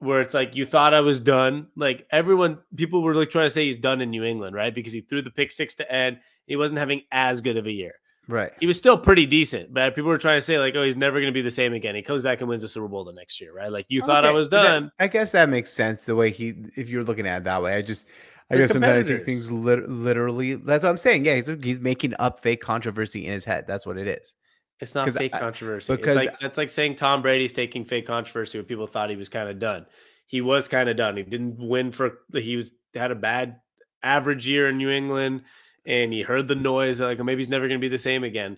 where 0.00 0.20
it's 0.20 0.34
like 0.34 0.56
you 0.56 0.66
thought 0.66 0.92
I 0.92 1.00
was 1.00 1.20
done. 1.20 1.68
Like 1.76 2.06
everyone, 2.10 2.58
people 2.76 3.02
were 3.02 3.14
like 3.14 3.30
trying 3.30 3.46
to 3.46 3.50
say 3.50 3.64
he's 3.66 3.76
done 3.76 4.00
in 4.00 4.10
New 4.10 4.24
England, 4.24 4.54
right? 4.56 4.74
Because 4.74 4.92
he 4.92 5.00
threw 5.02 5.22
the 5.22 5.30
pick 5.30 5.52
six 5.52 5.74
to 5.76 5.90
end. 5.90 6.18
He 6.46 6.56
wasn't 6.56 6.80
having 6.80 7.02
as 7.12 7.40
good 7.40 7.56
of 7.56 7.66
a 7.66 7.72
year 7.72 7.94
Right. 8.28 8.52
he 8.60 8.66
was 8.66 8.76
still 8.78 8.96
pretty 8.98 9.26
decent, 9.26 9.72
but 9.74 9.94
people 9.94 10.08
were 10.08 10.18
trying 10.18 10.36
to 10.36 10.40
say 10.40 10.56
like, 10.58 10.74
"Oh, 10.76 10.82
he's 10.84 10.94
never 10.96 11.18
going 11.20 11.32
to 11.32 11.36
be 11.36 11.42
the 11.42 11.50
same 11.50 11.72
again." 11.74 11.96
He 11.96 12.02
comes 12.02 12.22
back 12.22 12.40
and 12.40 12.48
wins 12.48 12.62
the 12.62 12.68
Super 12.68 12.86
Bowl 12.86 13.02
the 13.04 13.12
next 13.12 13.40
year, 13.40 13.52
right? 13.52 13.70
Like 13.72 13.86
you 13.88 14.00
thought 14.00 14.24
I 14.24 14.30
was 14.30 14.46
but 14.46 14.62
that- 14.62 14.68
done. 14.68 14.92
I 15.00 15.08
guess 15.08 15.32
that 15.32 15.48
makes 15.48 15.70
sense 15.72 16.06
the 16.06 16.14
way 16.14 16.30
he, 16.30 16.54
if 16.76 16.88
you're 16.90 17.02
looking 17.02 17.26
at 17.26 17.38
it 17.38 17.44
that 17.44 17.60
way. 17.62 17.74
I 17.74 17.82
just, 17.82 18.06
I 18.50 18.56
guess 18.56 18.72
sometimes 18.72 19.06
I 19.08 19.14
competitors. 19.14 19.24
things 19.26 19.52
lit- 19.52 19.88
literally. 19.88 20.54
That's 20.56 20.82
what 20.84 20.90
I'm 20.90 20.96
saying. 20.96 21.24
Yeah, 21.24 21.36
he's 21.36 21.48
he's 21.62 21.80
making 21.80 22.14
up 22.18 22.40
fake 22.40 22.60
controversy 22.60 23.26
in 23.26 23.32
his 23.32 23.44
head. 23.44 23.64
That's 23.66 23.86
what 23.86 23.96
it 23.96 24.06
is. 24.08 24.34
It's 24.80 24.94
not 24.94 25.08
fake 25.10 25.34
I- 25.34 25.38
controversy. 25.40 25.94
because- 25.94 26.16
it's 26.16 26.26
like 26.26 26.40
that's 26.40 26.58
like 26.58 26.70
saying 26.70 26.96
Tom 26.96 27.22
Brady's 27.22 27.52
taking 27.52 27.84
fake 27.84 28.06
controversy 28.06 28.58
when 28.58 28.64
people 28.64 28.86
thought 28.86 29.10
he 29.10 29.16
was 29.16 29.28
kind 29.28 29.48
of 29.48 29.58
done. 29.58 29.86
He 30.26 30.40
was 30.40 30.68
kind 30.68 30.88
of 30.88 30.96
done. 30.96 31.16
He 31.16 31.22
didn't 31.22 31.58
win 31.58 31.92
for 31.92 32.20
he 32.34 32.56
was 32.56 32.72
had 32.94 33.10
a 33.10 33.14
bad 33.16 33.60
average 34.02 34.48
year 34.48 34.68
in 34.68 34.78
New 34.78 34.90
England, 34.90 35.42
and 35.86 36.12
he 36.12 36.22
heard 36.22 36.48
the 36.48 36.54
noise 36.54 37.00
like 37.00 37.22
maybe 37.22 37.40
he's 37.42 37.48
never 37.50 37.68
going 37.68 37.78
to 37.80 37.84
be 37.84 37.88
the 37.88 37.98
same 37.98 38.24
again. 38.24 38.56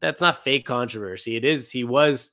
That's 0.00 0.20
not 0.20 0.42
fake 0.42 0.64
controversy. 0.64 1.36
It 1.36 1.44
is. 1.44 1.70
He 1.70 1.84
was. 1.84 2.30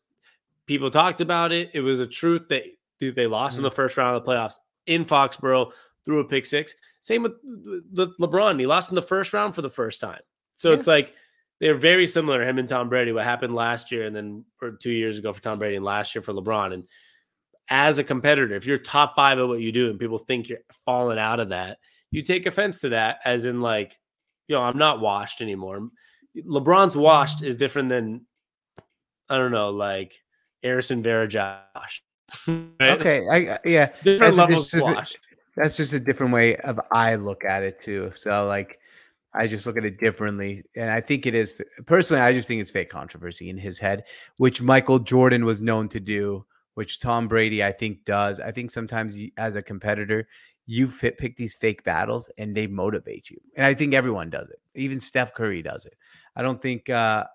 People 0.67 0.89
talked 0.89 1.21
about 1.21 1.51
it. 1.51 1.69
It 1.73 1.81
was 1.81 1.99
a 1.99 2.07
truth 2.07 2.43
that 2.49 2.63
they 2.99 3.27
lost 3.27 3.53
in 3.53 3.57
Mm-hmm. 3.59 3.63
the 3.65 3.71
first 3.71 3.97
round 3.97 4.15
of 4.15 4.23
the 4.25 4.31
playoffs 4.31 4.55
in 4.87 5.03
Foxborough 5.05 5.71
through 6.05 6.19
a 6.19 6.23
pick 6.25 6.45
six. 6.45 6.73
Same 7.01 7.23
with 7.23 7.33
Le- 7.43 8.15
LeBron. 8.19 8.59
He 8.59 8.65
lost 8.67 8.89
in 8.89 8.95
the 8.95 9.01
first 9.01 9.33
round 9.33 9.53
for 9.55 9.61
the 9.61 9.69
first 9.69 9.99
time. 9.99 10.21
So 10.53 10.69
Yeah. 10.71 10.77
it's 10.77 10.87
like 10.87 11.13
they're 11.59 11.75
very 11.75 12.05
similar, 12.05 12.43
him 12.43 12.59
and 12.59 12.69
Tom 12.69 12.89
Brady. 12.89 13.11
What 13.11 13.23
happened 13.23 13.55
last 13.55 13.91
year 13.91 14.05
and 14.05 14.15
then 14.15 14.45
or 14.61 14.71
two 14.71 14.91
years 14.91 15.17
ago 15.17 15.33
for 15.33 15.41
Tom 15.41 15.57
Brady 15.59 15.75
and 15.75 15.85
last 15.85 16.13
year 16.15 16.21
for 16.21 16.33
LeBron. 16.33 16.73
And 16.73 16.83
as 17.69 17.97
a 17.97 18.03
competitor, 18.03 18.55
if 18.55 18.65
you're 18.65 18.77
top 18.77 19.15
five 19.15 19.39
at 19.39 19.47
what 19.47 19.59
you 19.61 19.71
do 19.71 19.89
and 19.89 19.99
people 19.99 20.17
think 20.19 20.49
you're 20.49 20.59
falling 20.85 21.17
out 21.17 21.39
of 21.39 21.49
that, 21.49 21.79
you 22.11 22.21
take 22.21 22.45
offense 22.45 22.81
to 22.81 22.89
that, 22.89 23.19
as 23.25 23.45
in 23.45 23.61
like, 23.61 23.97
you 24.47 24.55
know, 24.55 24.61
I'm 24.61 24.77
not 24.77 24.99
washed 25.01 25.41
anymore. 25.41 25.89
LeBron's 26.45 26.95
washed 26.95 27.41
is 27.41 27.57
different 27.57 27.89
than 27.89 28.25
I 29.29 29.37
don't 29.37 29.51
know, 29.51 29.71
like 29.71 30.13
Harrison 30.61 31.01
Vera 31.01 31.27
Josh. 31.27 32.03
Right? 32.47 32.99
Okay. 32.99 33.27
I 33.27 33.59
yeah. 33.65 33.87
Different 34.03 34.19
That's 34.19 34.37
a- 34.37 34.39
levels 34.39 34.73
it's 34.73 34.83
washed. 34.83 35.17
That's 35.55 35.77
just 35.77 35.93
a 35.93 35.99
different 35.99 36.33
way 36.33 36.55
of 36.57 36.79
I 36.91 37.15
look 37.15 37.45
at 37.45 37.63
it 37.63 37.81
too. 37.81 38.11
So 38.15 38.45
like, 38.45 38.79
I 39.33 39.47
just 39.47 39.67
look 39.67 39.77
at 39.77 39.83
it 39.85 39.99
differently, 39.99 40.63
and 40.77 40.89
I 40.89 41.01
think 41.01 41.25
it 41.25 41.35
is 41.35 41.61
personally. 41.85 42.21
I 42.21 42.31
just 42.31 42.47
think 42.47 42.61
it's 42.61 42.71
fake 42.71 42.89
controversy 42.89 43.49
in 43.49 43.57
his 43.57 43.77
head, 43.77 44.05
which 44.37 44.61
Michael 44.61 44.99
Jordan 44.99 45.43
was 45.43 45.61
known 45.61 45.89
to 45.89 45.99
do, 45.99 46.45
which 46.75 46.99
Tom 46.99 47.27
Brady 47.27 47.61
I 47.61 47.73
think 47.73 48.05
does. 48.05 48.39
I 48.39 48.51
think 48.51 48.71
sometimes 48.71 49.17
you, 49.17 49.31
as 49.37 49.57
a 49.57 49.61
competitor, 49.61 50.27
you 50.67 50.87
fit 50.87 51.17
pick 51.17 51.35
these 51.35 51.53
fake 51.53 51.83
battles 51.83 52.29
and 52.37 52.55
they 52.55 52.65
motivate 52.65 53.29
you, 53.29 53.37
and 53.57 53.65
I 53.65 53.73
think 53.73 53.93
everyone 53.93 54.29
does 54.29 54.49
it. 54.49 54.59
Even 54.73 55.01
Steph 55.01 55.33
Curry 55.33 55.61
does 55.61 55.85
it. 55.85 55.95
I 56.37 56.41
don't 56.41 56.61
think 56.61 56.89
uh, 56.89 57.25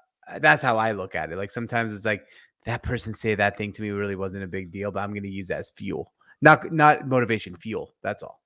that's 0.41 0.63
how 0.63 0.79
I 0.79 0.93
look 0.93 1.15
at 1.15 1.31
it. 1.31 1.37
Like 1.37 1.51
sometimes 1.51 1.93
it's 1.93 2.07
like 2.07 2.27
that 2.65 2.83
person 2.83 3.13
say 3.15 3.35
that 3.35 3.57
thing 3.57 3.73
to 3.75 3.83
me 3.83 3.91
really 3.91 4.17
wasn't 4.17 4.45
a 4.45 4.49
big 4.49 4.71
deal, 4.71 4.91
but 4.91 5.01
I'm 5.01 5.11
going 5.11 5.23
to 5.23 5.29
use 5.29 5.49
that 5.49 5.59
as 5.59 5.71
fuel, 5.71 6.13
not 6.43 6.73
not 6.73 7.07
motivation, 7.09 7.57
fuel. 7.57 7.95
That's 8.03 8.23
all. 8.23 8.41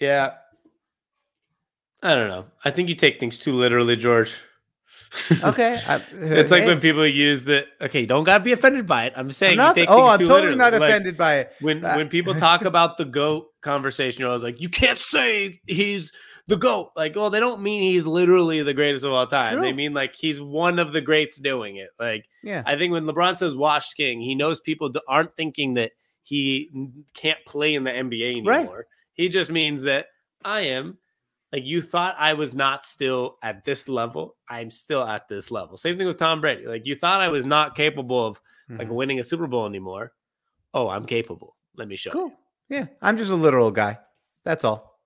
Yeah. 0.00 0.32
I 2.02 2.14
don't 2.14 2.28
know. 2.28 2.44
I 2.64 2.70
think 2.70 2.88
you 2.88 2.94
take 2.94 3.18
things 3.18 3.38
too 3.38 3.52
literally, 3.52 3.96
George. 3.96 4.36
Okay, 5.44 5.78
I- 5.88 6.02
it's 6.22 6.50
like 6.50 6.62
hey, 6.62 6.66
when 6.66 6.80
people 6.80 7.06
use 7.06 7.44
the 7.44 7.64
okay, 7.80 8.04
don't 8.04 8.24
gotta 8.24 8.42
be 8.42 8.50
offended 8.50 8.84
by 8.84 9.04
it. 9.04 9.12
I'm 9.14 9.26
I'm 9.26 9.30
saying 9.30 9.56
not, 9.58 9.76
you 9.76 9.82
take 9.84 9.88
oh, 9.90 10.06
I'm 10.08 10.18
totally 10.18 10.34
literally. 10.40 10.56
not 10.56 10.72
Like, 10.72 10.82
offended 10.90 11.16
by 11.16 11.36
it. 11.36 11.52
when 11.60 11.82
That- 11.82 11.96
when 11.96 12.08
people 12.08 12.34
talk 12.48 12.64
about 12.64 12.96
the 12.98 13.04
goat 13.04 13.46
conversation, 13.60 14.24
I 14.24 14.28
was 14.32 14.42
like, 14.42 14.60
you 14.60 14.68
can't 14.68 14.98
say 14.98 15.60
he's 15.68 16.10
the 16.48 16.56
goat. 16.56 16.90
Like, 16.96 17.14
well, 17.14 17.30
they 17.30 17.38
don't 17.38 17.62
mean 17.62 17.82
he's 17.82 18.06
literally 18.06 18.60
the 18.64 18.74
greatest 18.74 19.04
of 19.04 19.12
all 19.12 19.26
time. 19.28 19.60
They 19.60 19.72
mean 19.72 19.94
like 19.94 20.16
he's 20.16 20.40
one 20.40 20.80
of 20.80 20.92
the 20.92 21.00
greats 21.00 21.36
doing 21.38 21.76
it. 21.76 21.90
Like, 22.00 22.24
Yeah, 22.42 22.64
I 22.66 22.76
think 22.76 22.90
when 22.92 23.04
LeBron 23.04 23.38
says 23.38 23.54
"washed 23.54 23.96
king," 23.96 24.20
he 24.20 24.34
knows 24.34 24.58
people 24.58 24.90
aren't 25.06 25.36
thinking 25.36 25.74
that 25.74 25.92
he 26.24 26.70
can't 27.14 27.38
play 27.46 27.74
in 27.74 27.84
the 27.84 27.90
NBA 27.90 28.30
anymore. 28.32 28.52
Right. 28.76 28.84
He 29.12 29.28
just 29.28 29.50
means 29.50 29.82
that 29.82 30.06
I 30.44 30.62
am. 30.62 30.98
Like 31.52 31.64
you 31.64 31.80
thought 31.82 32.16
I 32.18 32.32
was 32.34 32.52
not 32.54 32.84
still 32.84 33.36
at 33.42 33.64
this 33.64 33.88
level. 33.88 34.34
I'm 34.48 34.70
still 34.72 35.04
at 35.06 35.28
this 35.28 35.52
level. 35.52 35.76
Same 35.76 35.96
thing 35.96 36.08
with 36.08 36.16
Tom 36.16 36.40
Brady. 36.40 36.66
Like 36.66 36.84
you 36.84 36.96
thought 36.96 37.20
I 37.20 37.28
was 37.28 37.46
not 37.46 37.76
capable 37.76 38.26
of 38.26 38.40
like 38.68 38.88
Mhm. 38.88 38.94
winning 38.94 39.20
a 39.20 39.24
Super 39.24 39.46
Bowl 39.46 39.66
anymore. 39.66 40.12
Oh, 40.72 40.88
I'm 40.88 41.04
capable. 41.04 41.54
Let 41.76 41.86
me 41.86 41.94
show 41.96 42.10
you. 42.12 42.32
Yeah, 42.68 42.86
I'm 43.00 43.16
just 43.16 43.30
a 43.30 43.36
literal 43.36 43.70
guy. 43.70 43.98
That's 44.42 44.64
all. 44.64 44.98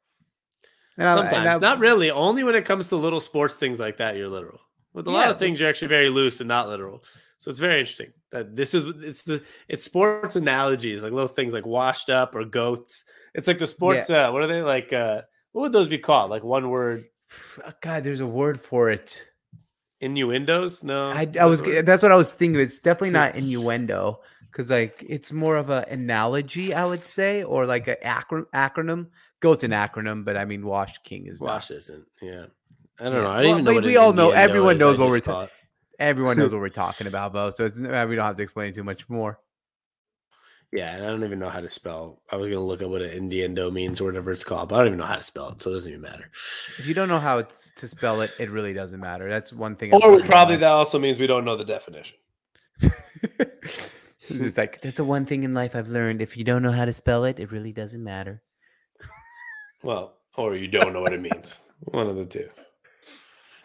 And 0.97 1.07
I- 1.09 1.15
Sometimes, 1.15 1.49
I- 1.49 1.59
not 1.59 1.79
really. 1.81 2.11
Only 2.11 2.45
when 2.45 2.55
it 2.55 2.65
comes 2.65 2.89
to 2.89 2.97
little 2.97 3.21
sports 3.21 3.57
things 3.57 3.79
like 3.79 3.99
that, 3.99 4.17
you're 4.17 4.29
literal. 4.29 4.61
With 4.95 5.07
a 5.07 5.11
lot 5.11 5.31
of 5.31 5.39
things, 5.39 5.61
you're 5.61 5.69
actually 5.69 5.89
very 5.89 6.09
loose 6.09 6.41
and 6.41 6.49
not 6.49 6.69
literal. 6.69 7.05
So 7.39 7.51
it's 7.51 7.61
very 7.61 7.79
interesting 7.81 8.13
that 8.33 8.57
this 8.57 8.75
is 8.75 8.85
it's 9.03 9.23
the 9.23 9.43
it's 9.69 9.85
sports 9.85 10.35
analogies 10.37 11.03
like 11.05 11.13
little 11.13 11.29
things 11.29 11.53
like 11.55 11.65
washed 11.67 12.11
up 12.11 12.35
or 12.35 12.45
goats. 12.45 13.05
It's 13.35 13.47
like 13.47 13.59
the 13.59 13.67
sports. 13.67 14.11
Uh, 14.11 14.31
what 14.31 14.43
are 14.43 14.49
they 14.49 14.61
like? 14.63 14.93
Uh, 14.93 15.23
what 15.53 15.63
would 15.63 15.73
those 15.73 15.89
be 15.89 15.99
called? 15.99 16.31
Like 16.31 16.43
one 16.43 16.69
word 16.69 17.05
God, 17.81 18.03
there's 18.05 18.21
a 18.21 18.27
word 18.27 18.61
for 18.61 18.91
it. 18.91 19.25
innuendos? 20.01 20.83
No, 20.83 21.07
I, 21.09 21.29
I 21.41 21.47
was. 21.47 21.63
That's 21.63 22.03
what 22.03 22.13
I 22.13 22.17
was 22.17 22.35
thinking. 22.35 22.61
It's 22.61 22.79
definitely 22.81 23.11
not 23.11 23.37
innuendo 23.37 24.21
because 24.51 24.71
like 24.71 25.05
it's 25.09 25.33
more 25.33 25.57
of 25.57 25.71
an 25.71 25.85
analogy, 25.89 26.75
I 26.75 26.85
would 26.85 27.07
say, 27.07 27.45
or 27.45 27.67
like 27.67 27.87
an 27.89 27.97
acro- 28.03 28.47
acronym. 28.55 29.07
Goat's 29.41 29.63
an 29.63 29.71
acronym, 29.71 30.25
but 30.25 30.37
I 30.37 30.45
mean, 30.45 30.67
washed 30.67 31.05
king 31.05 31.27
is 31.27 31.41
not. 31.41 31.47
Wash 31.47 31.71
isn't. 31.71 32.05
Yeah, 32.21 32.47
I 32.99 33.05
don't 33.05 33.15
Yeah. 33.15 33.21
know. 33.21 33.29
I 33.31 33.43
don't 33.43 33.43
Well, 33.43 33.45
even 33.51 33.65
know 33.65 33.75
what 33.75 33.85
we 33.85 33.97
all 33.97 34.13
know- 34.13 34.31
everyone 34.31 34.79
knows 34.79 34.99
what 34.99 35.09
we're 35.11 35.17
just 35.19 35.27
ta- 35.27 35.33
call 35.33 35.43
it- 35.43 35.53
Everyone 35.99 36.37
knows 36.37 36.53
what 36.53 36.61
we're 36.63 36.69
talking 36.69 37.07
about, 37.07 37.33
though, 37.33 37.51
so 37.51 37.65
it's 37.65 37.81
uh, 37.81 38.07
we 38.09 38.17
don't 38.17 38.25
have 38.25 38.37
to 38.37 38.43
explain 38.43 38.73
too 38.73 38.85
much 38.85 39.09
more. 39.09 39.39
Yeah, 40.71 40.95
and 40.95 41.05
I 41.05 41.09
don't 41.09 41.25
even 41.25 41.39
know 41.39 41.49
how 41.49 41.61
to 41.61 41.71
spell. 41.71 42.21
I 42.31 42.37
was 42.37 42.49
gonna 42.49 42.61
look 42.61 42.83
up 42.83 42.91
what 42.91 43.01
an 43.01 43.11
innuendo 43.11 43.71
means 43.71 44.01
or 44.01 44.05
whatever 44.05 44.31
it's 44.31 44.45
called, 44.45 44.69
but 44.69 44.77
I 44.77 44.79
don't 44.79 44.89
even 44.89 44.99
know 44.99 45.07
how 45.07 45.17
to 45.17 45.23
spell 45.23 45.49
it, 45.49 45.63
so 45.63 45.71
it 45.71 45.75
doesn't 45.75 45.91
even 45.91 46.03
matter. 46.03 46.31
If 46.79 46.87
you 46.87 46.93
don't 46.93 47.09
know 47.09 47.19
how 47.19 47.39
it's, 47.39 47.73
to 47.77 47.89
spell 47.89 48.21
it, 48.21 48.33
it 48.39 48.51
really 48.51 48.75
doesn't 48.75 49.01
matter. 49.01 49.31
That's 49.31 49.53
one 49.53 49.77
thing. 49.77 49.95
Or 49.95 50.21
probably 50.23 50.57
life. 50.57 50.61
that 50.61 50.73
also 50.73 50.99
means 50.99 51.19
we 51.19 51.27
don't 51.27 51.47
know 51.47 51.57
the 51.57 51.65
definition. 51.65 52.19
it's 54.29 54.59
like 54.59 54.83
that's 54.83 54.97
the 54.97 55.05
one 55.05 55.25
thing 55.25 55.43
in 55.43 55.55
life 55.55 55.75
I've 55.75 55.89
learned. 55.89 56.21
If 56.21 56.37
you 56.37 56.45
don't 56.45 56.63
know 56.63 56.73
how 56.73 56.85
to 56.85 56.93
spell 56.93 57.25
it, 57.25 57.41
it 57.41 57.51
really 57.51 57.73
doesn't 57.73 58.05
matter. 58.05 58.43
Well, 59.83 60.17
or 60.37 60.55
you 60.55 60.69
don't 60.69 60.93
know 60.93 61.01
what 61.01 61.15
it 61.15 61.21
means. 61.21 61.57
One 61.81 62.09
of 62.09 62.17
the 62.17 62.27
two. 62.27 62.49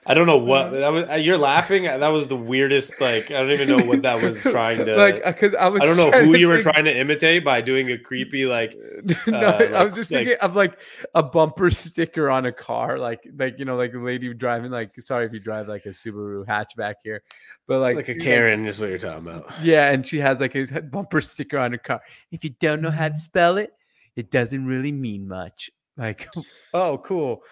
I 0.06 0.14
don't 0.14 0.28
know 0.28 0.38
what 0.38 0.72
that 0.72 0.92
was. 0.92 1.10
uh, 1.10 1.14
You're 1.14 1.38
laughing. 1.38 1.84
That 1.84 2.08
was 2.10 2.28
the 2.28 2.36
weirdest. 2.36 3.00
Like 3.00 3.32
I 3.32 3.40
don't 3.40 3.52
even 3.52 3.70
know 3.70 3.86
what 3.86 4.02
that 4.02 4.22
was 4.22 4.40
trying 4.42 4.86
to. 4.86 4.96
like 4.98 5.24
because 5.24 5.56
I 5.56 5.68
was. 5.70 5.82
I 5.82 5.86
don't 5.86 5.98
know 5.98 6.12
who 6.12 6.38
you 6.38 6.48
were 6.48 6.60
trying 6.62 6.86
to 6.86 6.96
imitate 6.98 7.46
by 7.46 7.62
doing 7.62 7.90
a 7.92 7.98
creepy 7.98 8.46
like. 8.46 8.76
no, 9.28 9.38
uh, 9.40 9.72
I 9.74 9.84
was 9.84 9.96
just 9.96 10.12
like- 10.12 10.26
thinking 10.26 10.38
of 10.42 10.56
like 10.56 10.78
a 11.16 11.24
bumper 11.24 11.72
sticker 11.72 12.30
on 12.30 12.46
a 12.46 12.52
car, 12.52 13.00
like 13.00 13.26
like 13.38 13.58
you 13.60 13.66
know, 13.66 13.76
like 13.78 13.94
a 13.94 13.98
lady 14.00 14.34
driving. 14.34 14.72
Like, 14.72 14.92
sorry 15.02 15.26
if 15.26 15.34
you 15.34 15.40
drive 15.40 15.68
like 15.68 15.86
a 15.86 15.90
Subaru 15.90 16.46
hatchback 16.46 16.96
here, 17.04 17.24
but 17.68 17.80
like 17.80 17.96
Like 17.96 18.10
a 18.10 18.12
like- 18.14 18.22
Karen 18.22 18.66
is 18.66 18.80
what 18.82 18.90
you're 18.90 18.98
talking 19.00 19.28
about. 19.28 19.52
yeah, 19.62 19.92
and 19.92 20.06
she 20.06 20.20
has 20.20 20.40
like 20.40 20.54
a 20.56 20.66
bumper 20.82 21.22
sticker 21.22 21.58
on 21.58 21.72
her 21.72 21.78
car. 21.78 22.02
If 22.32 22.44
you 22.44 22.50
don't 22.60 22.82
know 22.82 22.92
how 22.92 23.08
to 23.08 23.16
spell 23.18 23.58
it, 23.58 23.72
it 24.16 24.30
doesn't 24.32 24.66
really 24.66 24.92
mean 24.92 25.28
much. 25.28 25.72
Like, 25.98 26.28
oh, 26.74 26.98
cool. 27.00 27.44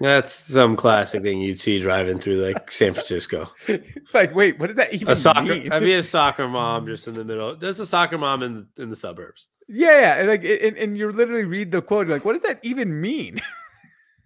That's 0.00 0.32
some 0.34 0.76
classic 0.76 1.22
thing 1.22 1.40
you'd 1.40 1.60
see 1.60 1.80
driving 1.80 2.18
through 2.18 2.44
like 2.44 2.70
San 2.70 2.92
Francisco. 2.92 3.48
like, 4.14 4.34
wait, 4.34 4.58
what 4.58 4.66
does 4.66 4.76
that 4.76 4.92
even 4.92 5.08
A 5.08 5.16
soccer. 5.16 5.42
mean? 5.42 5.72
I 5.72 5.80
mean, 5.80 5.96
a 5.98 6.02
soccer 6.02 6.48
mom 6.48 6.86
just 6.86 7.06
in 7.08 7.14
the 7.14 7.24
middle. 7.24 7.56
There's 7.56 7.80
a 7.80 7.86
soccer 7.86 8.18
mom 8.18 8.42
in 8.42 8.66
in 8.78 8.90
the 8.90 8.96
suburbs. 8.96 9.48
yeah, 9.68 10.00
yeah, 10.00 10.14
and 10.18 10.28
like, 10.28 10.44
and, 10.44 10.76
and 10.76 10.98
you 10.98 11.10
literally 11.12 11.44
read 11.44 11.70
the 11.70 11.80
quote, 11.80 12.08
like, 12.08 12.24
what 12.24 12.32
does 12.34 12.42
that 12.42 12.58
even 12.62 13.00
mean? 13.00 13.40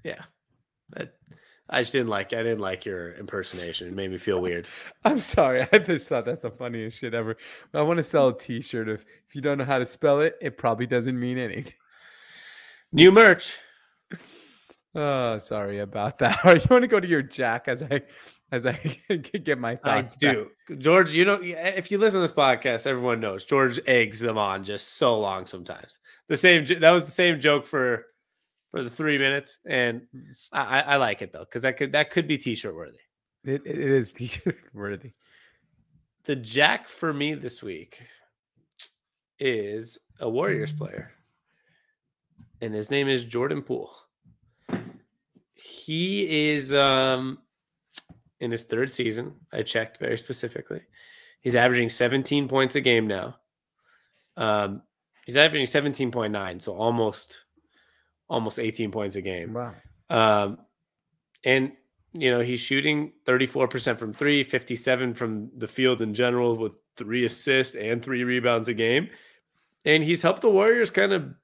Yeah. 0.03 0.23
I, 0.97 1.09
I 1.69 1.81
just 1.81 1.93
didn't 1.93 2.09
like. 2.09 2.33
I 2.33 2.45
didn't 2.45 2.61
like 2.61 2.85
your 2.87 3.15
impersonation. 3.17 3.89
It 3.89 3.95
made 3.95 4.13
me 4.13 4.19
feel 4.19 4.41
weird. 4.41 4.69
I'm 5.05 5.19
sorry. 5.19 5.67
I 5.73 5.79
just 5.79 6.09
thought 6.09 6.25
that's 6.25 6.45
the 6.45 6.51
funniest 6.51 6.99
shit 7.01 7.13
ever. 7.13 7.37
But 7.73 7.81
I 7.81 7.83
want 7.83 7.97
to 7.97 8.05
sell 8.05 8.29
a 8.29 8.39
T-shirt. 8.39 8.89
If 8.89 9.05
if 9.29 9.35
you 9.35 9.41
don't 9.41 9.59
know 9.59 9.65
how 9.65 9.79
to 9.81 9.87
spell 9.87 10.21
it, 10.21 10.37
it 10.41 10.57
probably 10.59 10.87
doesn't 10.87 11.19
mean 11.19 11.39
anything. 11.39 11.73
New 12.93 13.13
merch. 13.13 13.57
Oh, 14.95 15.39
sorry 15.39 15.81
about 15.81 16.19
that. 16.21 16.43
You 16.45 16.61
want 16.71 16.83
to 16.83 16.89
go 16.89 17.01
to 17.01 17.09
your 17.09 17.23
Jack 17.23 17.69
as 17.69 17.83
I 17.83 18.03
as 18.53 18.65
I 18.65 18.73
get 19.45 19.59
my 19.59 19.73
I 19.73 19.77
thoughts. 19.77 20.17
back. 20.17 20.37
do. 20.69 20.77
George, 20.79 21.13
you 21.13 21.25
know, 21.25 21.41
if 21.43 21.91
you 21.91 21.99
listen 21.99 22.21
to 22.21 22.27
this 22.27 22.37
podcast, 22.37 22.87
everyone 22.87 23.21
knows 23.21 23.45
George 23.45 23.81
eggs 23.87 24.21
them 24.21 24.39
on 24.39 24.65
just 24.65 24.95
so 24.97 25.19
long 25.19 25.47
sometimes. 25.47 25.99
The 26.29 26.37
same 26.37 26.65
that 26.81 26.91
was 26.91 27.05
the 27.05 27.11
same 27.11 27.41
joke 27.41 27.67
for 27.67 28.07
for 28.71 28.83
the 28.83 28.91
three 28.91 29.19
minutes, 29.19 29.61
and 29.67 30.03
I, 30.53 30.61
I 30.63 30.81
I 30.81 30.97
like 30.97 31.23
it 31.23 31.33
though 31.33 31.45
because 31.45 31.63
that 31.63 31.77
could 31.77 31.93
that 31.93 32.11
could 32.11 32.27
be 32.29 32.39
t-shirt 32.39 32.75
worthy. 32.75 32.99
It, 33.45 33.63
it 33.67 33.79
is 33.79 34.13
t-shirt 34.15 34.57
worthy. 34.73 35.13
The 36.25 36.37
Jack 36.37 36.89
for 36.89 37.13
me 37.13 37.35
this 37.35 37.63
week 37.63 38.01
is 39.39 39.99
a 40.21 40.29
Warriors 40.29 40.73
player, 40.73 41.13
and 42.61 42.75
his 42.75 42.91
name 42.91 43.09
is 43.09 43.25
Jordan 43.25 43.63
Poole. 43.63 43.95
He 45.55 46.51
is 46.51 46.75
um 46.75 47.39
in 48.41 48.51
his 48.51 48.65
third 48.65 48.91
season. 48.91 49.35
I 49.53 49.63
checked 49.63 49.99
very 49.99 50.19
specifically. 50.19 50.83
He's 51.41 51.57
averaging 51.57 51.89
17 51.89 52.49
points 52.49 52.75
a 52.75 52.81
game 52.81 53.07
now. 53.07 53.37
Um, 54.37 54.83
he's 55.25 55.37
averaging 55.37 55.67
17.9, 55.67 56.61
so 56.61 56.75
almost 56.75 57.45
almost 58.29 58.59
18 58.59 58.91
points 58.91 59.17
a 59.17 59.23
game. 59.23 59.55
Wow. 59.55 59.75
Um, 60.11 60.59
and 61.45 61.73
you 62.13 62.31
know, 62.31 62.41
he's 62.41 62.61
shooting 62.61 63.13
34% 63.27 63.99
from 63.99 64.13
three, 64.13 64.43
57 64.43 65.15
from 65.15 65.51
the 65.57 65.69
field 65.69 66.01
in 66.01 66.15
general, 66.15 66.57
with 66.57 66.81
three 66.97 67.25
assists 67.25 67.75
and 67.75 68.03
three 68.03 68.25
rebounds 68.25 68.69
a 68.69 68.75
game. 68.75 69.11
And 69.85 70.03
he's 70.03 70.23
helped 70.23 70.43
the 70.43 70.51
Warriors 70.51 70.91
kind 70.91 71.13
of 71.13 71.35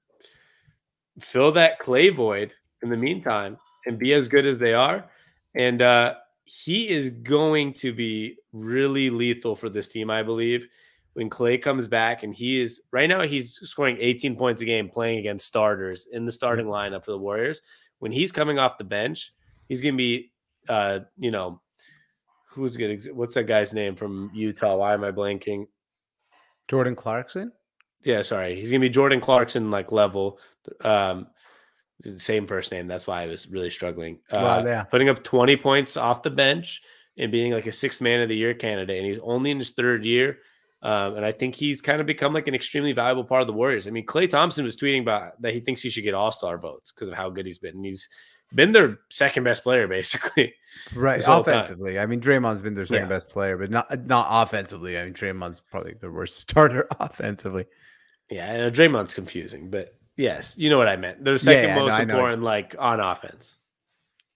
fill 1.20 1.52
that 1.52 1.80
Klay 1.80 2.14
void 2.14 2.52
in 2.82 2.90
the 2.90 2.96
meantime 2.96 3.56
and 3.86 3.98
be 3.98 4.12
as 4.12 4.28
good 4.28 4.46
as 4.46 4.58
they 4.58 4.74
are. 4.74 5.08
And 5.54 5.82
uh, 5.82 6.14
he 6.44 6.88
is 6.88 7.10
going 7.10 7.72
to 7.74 7.92
be 7.92 8.36
really 8.52 9.10
lethal 9.10 9.54
for 9.54 9.68
this 9.68 9.88
team, 9.88 10.10
I 10.10 10.22
believe, 10.22 10.66
when 11.14 11.28
Klay 11.28 11.60
comes 11.60 11.86
back. 11.86 12.22
And 12.22 12.34
he 12.34 12.60
is 12.60 12.82
right 12.90 13.08
now, 13.08 13.22
he's 13.22 13.58
scoring 13.62 13.96
18 14.00 14.36
points 14.36 14.60
a 14.60 14.64
game 14.64 14.88
playing 14.88 15.18
against 15.18 15.46
starters 15.46 16.08
in 16.12 16.24
the 16.24 16.32
starting 16.32 16.66
lineup 16.66 17.04
for 17.04 17.12
the 17.12 17.18
Warriors. 17.18 17.60
When 17.98 18.12
he's 18.12 18.32
coming 18.32 18.58
off 18.58 18.78
the 18.78 18.84
bench, 18.84 19.32
he's 19.68 19.82
going 19.82 19.94
to 19.94 19.98
be, 19.98 20.32
uh, 20.68 21.00
you 21.18 21.30
know, 21.30 21.60
who's 22.48 22.76
going 22.76 23.00
to, 23.00 23.12
what's 23.12 23.34
that 23.34 23.44
guy's 23.44 23.72
name 23.72 23.94
from 23.94 24.30
Utah? 24.34 24.76
Why 24.76 24.94
am 24.94 25.04
I 25.04 25.10
blanking? 25.10 25.66
Jordan 26.68 26.94
Clarkson. 26.94 27.52
Yeah, 28.04 28.22
sorry. 28.22 28.56
He's 28.56 28.70
gonna 28.70 28.80
be 28.80 28.88
Jordan 28.88 29.20
Clarkson 29.20 29.70
like 29.70 29.92
level. 29.92 30.38
Um 30.82 31.26
same 32.16 32.46
first 32.46 32.72
name. 32.72 32.88
That's 32.88 33.06
why 33.06 33.22
I 33.22 33.26
was 33.26 33.48
really 33.48 33.70
struggling. 33.70 34.18
Uh, 34.30 34.38
Wow, 34.42 34.64
yeah. 34.64 34.82
Putting 34.82 35.08
up 35.08 35.22
20 35.22 35.56
points 35.56 35.96
off 35.96 36.22
the 36.22 36.30
bench 36.30 36.82
and 37.16 37.30
being 37.30 37.52
like 37.52 37.66
a 37.66 37.72
six 37.72 38.00
man 38.00 38.20
of 38.20 38.28
the 38.28 38.34
year 38.36 38.54
candidate. 38.54 38.96
And 38.98 39.06
he's 39.06 39.20
only 39.20 39.50
in 39.52 39.58
his 39.58 39.70
third 39.70 40.04
year. 40.04 40.38
Um, 40.82 41.14
and 41.14 41.24
I 41.24 41.30
think 41.30 41.54
he's 41.54 41.80
kind 41.80 42.00
of 42.00 42.06
become 42.08 42.32
like 42.32 42.48
an 42.48 42.56
extremely 42.56 42.92
valuable 42.92 43.22
part 43.22 43.40
of 43.42 43.46
the 43.46 43.52
Warriors. 43.52 43.86
I 43.86 43.90
mean, 43.90 44.04
Klay 44.04 44.28
Thompson 44.28 44.64
was 44.64 44.74
tweeting 44.76 45.02
about 45.02 45.40
that 45.42 45.52
he 45.54 45.60
thinks 45.60 45.80
he 45.80 45.90
should 45.90 46.02
get 46.02 46.12
all 46.14 46.32
star 46.32 46.58
votes 46.58 46.90
because 46.90 47.06
of 47.08 47.14
how 47.14 47.30
good 47.30 47.46
he's 47.46 47.60
been. 47.60 47.76
And 47.76 47.84
he's 47.84 48.08
been 48.52 48.72
their 48.72 48.98
second 49.08 49.44
best 49.44 49.62
player, 49.62 49.86
basically. 49.98 50.52
Right. 50.96 51.20
Time. 51.22 51.40
Offensively. 51.42 52.00
I 52.00 52.06
mean, 52.06 52.20
Draymond's 52.20 52.62
been 52.62 52.74
their 52.74 52.84
second 52.86 53.04
Yeah. 53.04 53.08
best 53.10 53.28
player, 53.28 53.56
but 53.56 53.70
not 53.70 54.06
not 54.08 54.26
offensively. 54.28 54.98
I 54.98 55.04
mean, 55.04 55.14
Draymond's 55.14 55.60
probably 55.60 55.94
the 56.00 56.10
worst 56.10 56.36
starter 56.40 56.88
offensively. 56.98 57.66
Yeah, 58.32 58.70
Draymond's 58.70 59.12
confusing, 59.12 59.68
but 59.68 59.94
yes, 60.16 60.56
you 60.56 60.70
know 60.70 60.78
what 60.78 60.88
I 60.88 60.96
meant. 60.96 61.22
They're 61.22 61.36
second 61.36 61.68
yeah, 61.68 61.74
no, 61.74 61.86
most 61.86 61.98
know. 61.98 62.14
important, 62.14 62.42
like 62.42 62.74
on 62.78 62.98
offense. 62.98 63.56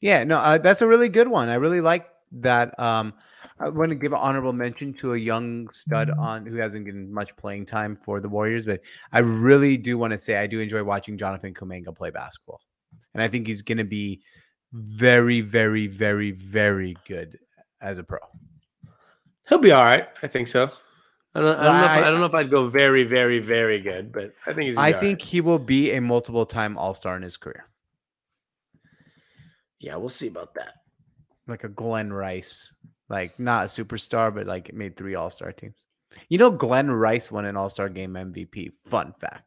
Yeah, 0.03 0.22
no, 0.22 0.36
uh, 0.36 0.59
that's 0.59 0.82
a 0.82 0.86
really 0.86 1.09
good 1.09 1.28
one. 1.28 1.49
I 1.49 1.55
really 1.55 1.80
like 1.80 2.07
that. 2.32 2.78
Um, 2.78 3.14
I 3.59 3.70
want 3.70 3.88
to 3.88 3.94
give 3.94 4.12
an 4.12 4.18
honorable 4.18 4.53
mention 4.53 4.92
to 4.94 5.14
a 5.14 5.16
young 5.16 5.70
stud 5.70 6.11
on 6.11 6.44
who 6.44 6.57
hasn't 6.57 6.84
gotten 6.84 7.11
much 7.11 7.34
playing 7.36 7.64
time 7.64 7.97
for 7.97 8.20
the 8.20 8.28
Warriors, 8.28 8.66
but 8.66 8.82
I 9.12 9.20
really 9.20 9.78
do 9.78 9.97
want 9.97 10.11
to 10.11 10.18
say 10.18 10.36
I 10.36 10.47
do 10.47 10.61
enjoy 10.61 10.84
watching 10.84 11.16
Jonathan 11.16 11.55
Kuminga 11.55 11.97
play 11.97 12.11
basketball, 12.11 12.61
and 13.14 13.22
I 13.22 13.28
think 13.28 13.47
he's 13.47 13.62
going 13.62 13.78
to 13.78 13.84
be 13.84 14.20
very, 14.74 15.40
very, 15.40 15.86
very, 15.86 16.32
very 16.32 16.99
good 17.09 17.38
as 17.80 17.97
a 17.97 18.05
pro. 18.05 18.18
He'll 19.49 19.57
be 19.57 19.72
all 19.72 19.84
right. 19.86 20.07
I 20.22 20.26
think 20.26 20.49
so. 20.49 20.70
I 21.37 21.41
don't, 21.41 21.59
I 21.59 21.64
don't 21.64 21.80
know. 21.80 21.84
If, 21.84 21.91
I- 21.91 22.07
I 22.07 22.11
don't 22.11 22.20
know 22.20 22.26
if 22.26 22.34
I'd 22.34 22.51
go 22.51 22.68
very, 22.68 23.05
very, 23.05 23.39
very 23.41 23.80
good, 23.80 24.12
but 24.12 24.32
I 24.47 24.53
think 24.53 24.66
he's. 24.68 24.76
I 24.76 24.91
be 24.91 24.95
all 24.95 25.01
think 25.01 25.22
he 25.22 25.41
will 25.41 25.59
be 25.59 25.93
a 25.93 26.01
multiple 26.01 26.47
time 26.47 26.78
All 26.78 26.95
Star 26.95 27.14
in 27.16 27.22
his 27.22 27.37
career, 27.37 27.68
Yeah, 29.80 29.97
we'll 29.97 30.09
see 30.09 30.28
about 30.28 30.55
that. 30.55 30.74
like 31.47 31.64
a 31.64 31.68
Glen 31.68 32.12
Rice, 32.12 32.74
like 33.09 33.39
not 33.39 33.64
a 33.64 33.66
superstar, 33.66 34.34
but 34.34 34.47
like 34.47 34.72
made 34.72 34.97
three 34.97 35.14
All 35.14 35.30
Star 35.30 35.53
teams. 35.53 35.74
You 36.28 36.39
know, 36.39 36.51
Glen 36.51 36.91
Rice 36.91 37.30
won 37.30 37.45
an 37.45 37.57
All 37.57 37.68
Star 37.68 37.89
game 37.89 38.14
MVP. 38.14 38.70
Fun 38.87 39.12
fact. 39.20 39.43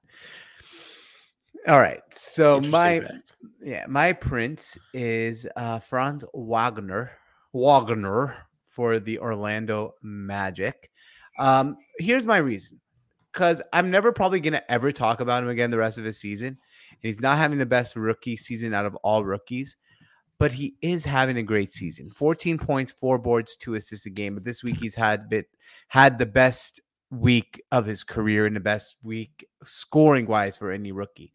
All 1.67 1.79
right, 1.79 2.01
so 2.11 2.61
my 2.61 3.01
fact. 3.01 3.33
yeah, 3.61 3.85
my 3.87 4.13
prince 4.13 4.77
is 4.93 5.45
uh, 5.55 5.79
Franz 5.79 6.23
Wagner. 6.33 7.11
Wagner 7.53 8.35
for 8.65 8.99
the 8.99 9.19
Orlando 9.19 9.95
Magic. 10.01 10.89
Um, 11.39 11.77
here's 11.97 12.25
my 12.25 12.37
reason, 12.37 12.79
because 13.33 13.61
I'm 13.73 13.89
never 13.89 14.11
probably 14.11 14.39
gonna 14.39 14.61
ever 14.69 14.91
talk 14.91 15.21
about 15.21 15.41
him 15.41 15.49
again 15.49 15.71
the 15.71 15.77
rest 15.77 15.97
of 15.97 16.05
his 16.05 16.19
season. 16.19 16.49
And 16.49 16.57
he's 17.01 17.19
not 17.19 17.37
having 17.37 17.57
the 17.57 17.65
best 17.65 17.95
rookie 17.95 18.37
season 18.37 18.73
out 18.73 18.85
of 18.85 18.95
all 18.97 19.23
rookies, 19.23 19.77
but 20.37 20.51
he 20.51 20.75
is 20.81 21.05
having 21.05 21.37
a 21.37 21.43
great 21.43 21.71
season. 21.71 22.11
14 22.11 22.57
points, 22.57 22.91
four 22.91 23.17
boards, 23.17 23.55
two 23.55 23.75
assists 23.75 24.05
a 24.05 24.09
game. 24.09 24.35
But 24.35 24.43
this 24.43 24.63
week 24.63 24.77
he's 24.77 24.95
had 24.95 25.29
bit 25.29 25.47
had 25.87 26.19
the 26.19 26.25
best 26.25 26.81
week 27.11 27.61
of 27.71 27.85
his 27.85 28.03
career 28.03 28.45
and 28.45 28.55
the 28.55 28.59
best 28.59 28.97
week 29.01 29.45
scoring 29.63 30.27
wise 30.27 30.57
for 30.57 30.71
any 30.71 30.91
rookie. 30.91 31.33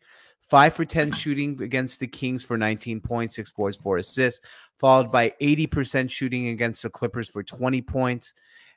Five 0.49 0.75
for 0.75 0.85
10 0.85 1.13
shooting 1.13 1.61
against 1.63 2.01
the 2.01 2.07
Kings 2.07 2.45
for 2.45 2.59
19 2.59 3.01
points, 3.01 3.37
six 3.37 3.51
boards, 3.51 3.77
four 3.77 3.97
assists, 3.97 4.47
followed 4.79 5.11
by 5.11 5.33
80% 5.41 6.11
shooting 6.11 6.49
against 6.49 6.83
the 6.83 6.91
Clippers 6.91 7.29
for 7.29 7.43
20 7.43 7.81
points, 7.83 8.35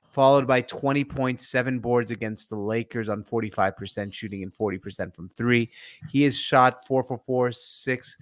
followed 0.09 0.47
by 0.47 0.61
20 0.61 1.03
points, 1.03 1.47
seven 1.47 1.79
boards 1.79 2.11
against 2.11 2.49
the 2.49 2.55
Lakers 2.55 3.09
on 3.09 3.23
45% 3.23 4.13
shooting 4.13 4.43
and 4.43 4.53
40% 4.53 5.15
from 5.15 5.29
three. 5.29 5.69
He 6.09 6.23
has 6.23 6.37
shot 6.37 6.85
four 6.87 7.03
for 7.03 7.17
four, 7.17 7.51
six, 7.51 8.17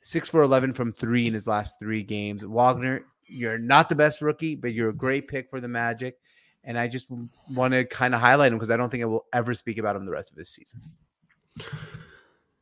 six 0.00 0.30
for 0.30 0.42
11 0.42 0.74
from 0.74 0.92
three 0.92 1.26
in 1.26 1.34
his 1.34 1.48
last 1.48 1.78
three 1.78 2.02
games. 2.02 2.44
Wagner, 2.44 3.04
you're 3.26 3.58
not 3.58 3.88
the 3.88 3.94
best 3.94 4.22
rookie, 4.22 4.54
but 4.54 4.72
you're 4.72 4.90
a 4.90 4.94
great 4.94 5.28
pick 5.28 5.50
for 5.50 5.60
the 5.60 5.68
Magic. 5.68 6.18
And 6.64 6.78
I 6.78 6.88
just 6.88 7.06
want 7.50 7.72
to 7.72 7.84
kind 7.84 8.14
of 8.14 8.20
highlight 8.20 8.52
him 8.52 8.58
because 8.58 8.70
I 8.70 8.76
don't 8.76 8.90
think 8.90 9.02
I 9.02 9.06
will 9.06 9.24
ever 9.32 9.54
speak 9.54 9.78
about 9.78 9.96
him 9.96 10.04
the 10.04 10.12
rest 10.12 10.30
of 10.30 10.36
his 10.36 10.50
season. 10.50 10.80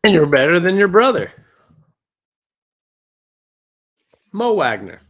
And 0.05 0.15
you're 0.15 0.27
better 0.27 0.61
than 0.61 0.77
your 0.77 0.89
brother, 0.89 1.33
Mo 4.33 4.55
Wagner. 4.55 5.01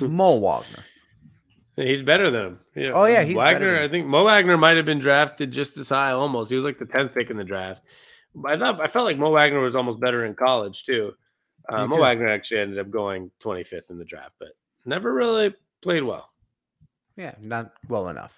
Mo 0.00 0.38
Wagner. 0.38 0.84
He's 1.76 2.02
better 2.02 2.30
than 2.30 2.46
him. 2.46 2.60
Yeah. 2.74 2.90
Oh, 2.92 3.06
yeah, 3.06 3.22
he's 3.22 3.34
better 3.34 3.72
Wagner. 3.72 3.82
I 3.82 3.88
think 3.88 4.06
Mo 4.06 4.24
Wagner 4.24 4.58
might 4.58 4.76
have 4.76 4.84
been 4.84 4.98
drafted 4.98 5.50
just 5.50 5.78
as 5.78 5.88
high, 5.88 6.10
almost. 6.12 6.50
He 6.50 6.54
was 6.54 6.64
like 6.64 6.78
the 6.78 6.84
tenth 6.84 7.14
pick 7.14 7.30
in 7.30 7.36
the 7.36 7.44
draft. 7.44 7.82
I 8.46 8.56
thought 8.56 8.80
I 8.80 8.86
felt 8.86 9.06
like 9.06 9.18
Mo 9.18 9.30
Wagner 9.30 9.60
was 9.60 9.76
almost 9.76 10.00
better 10.00 10.24
in 10.24 10.34
college 10.34 10.84
too. 10.84 11.12
Uh, 11.68 11.86
Mo 11.86 11.96
too. 11.96 12.02
Wagner 12.02 12.28
actually 12.28 12.60
ended 12.60 12.78
up 12.78 12.90
going 12.90 13.30
25th 13.40 13.90
in 13.90 13.98
the 13.98 14.04
draft, 14.04 14.32
but 14.38 14.48
never 14.84 15.12
really 15.12 15.54
played 15.80 16.02
well. 16.02 16.30
Yeah, 17.16 17.34
not 17.40 17.72
well 17.88 18.08
enough. 18.08 18.36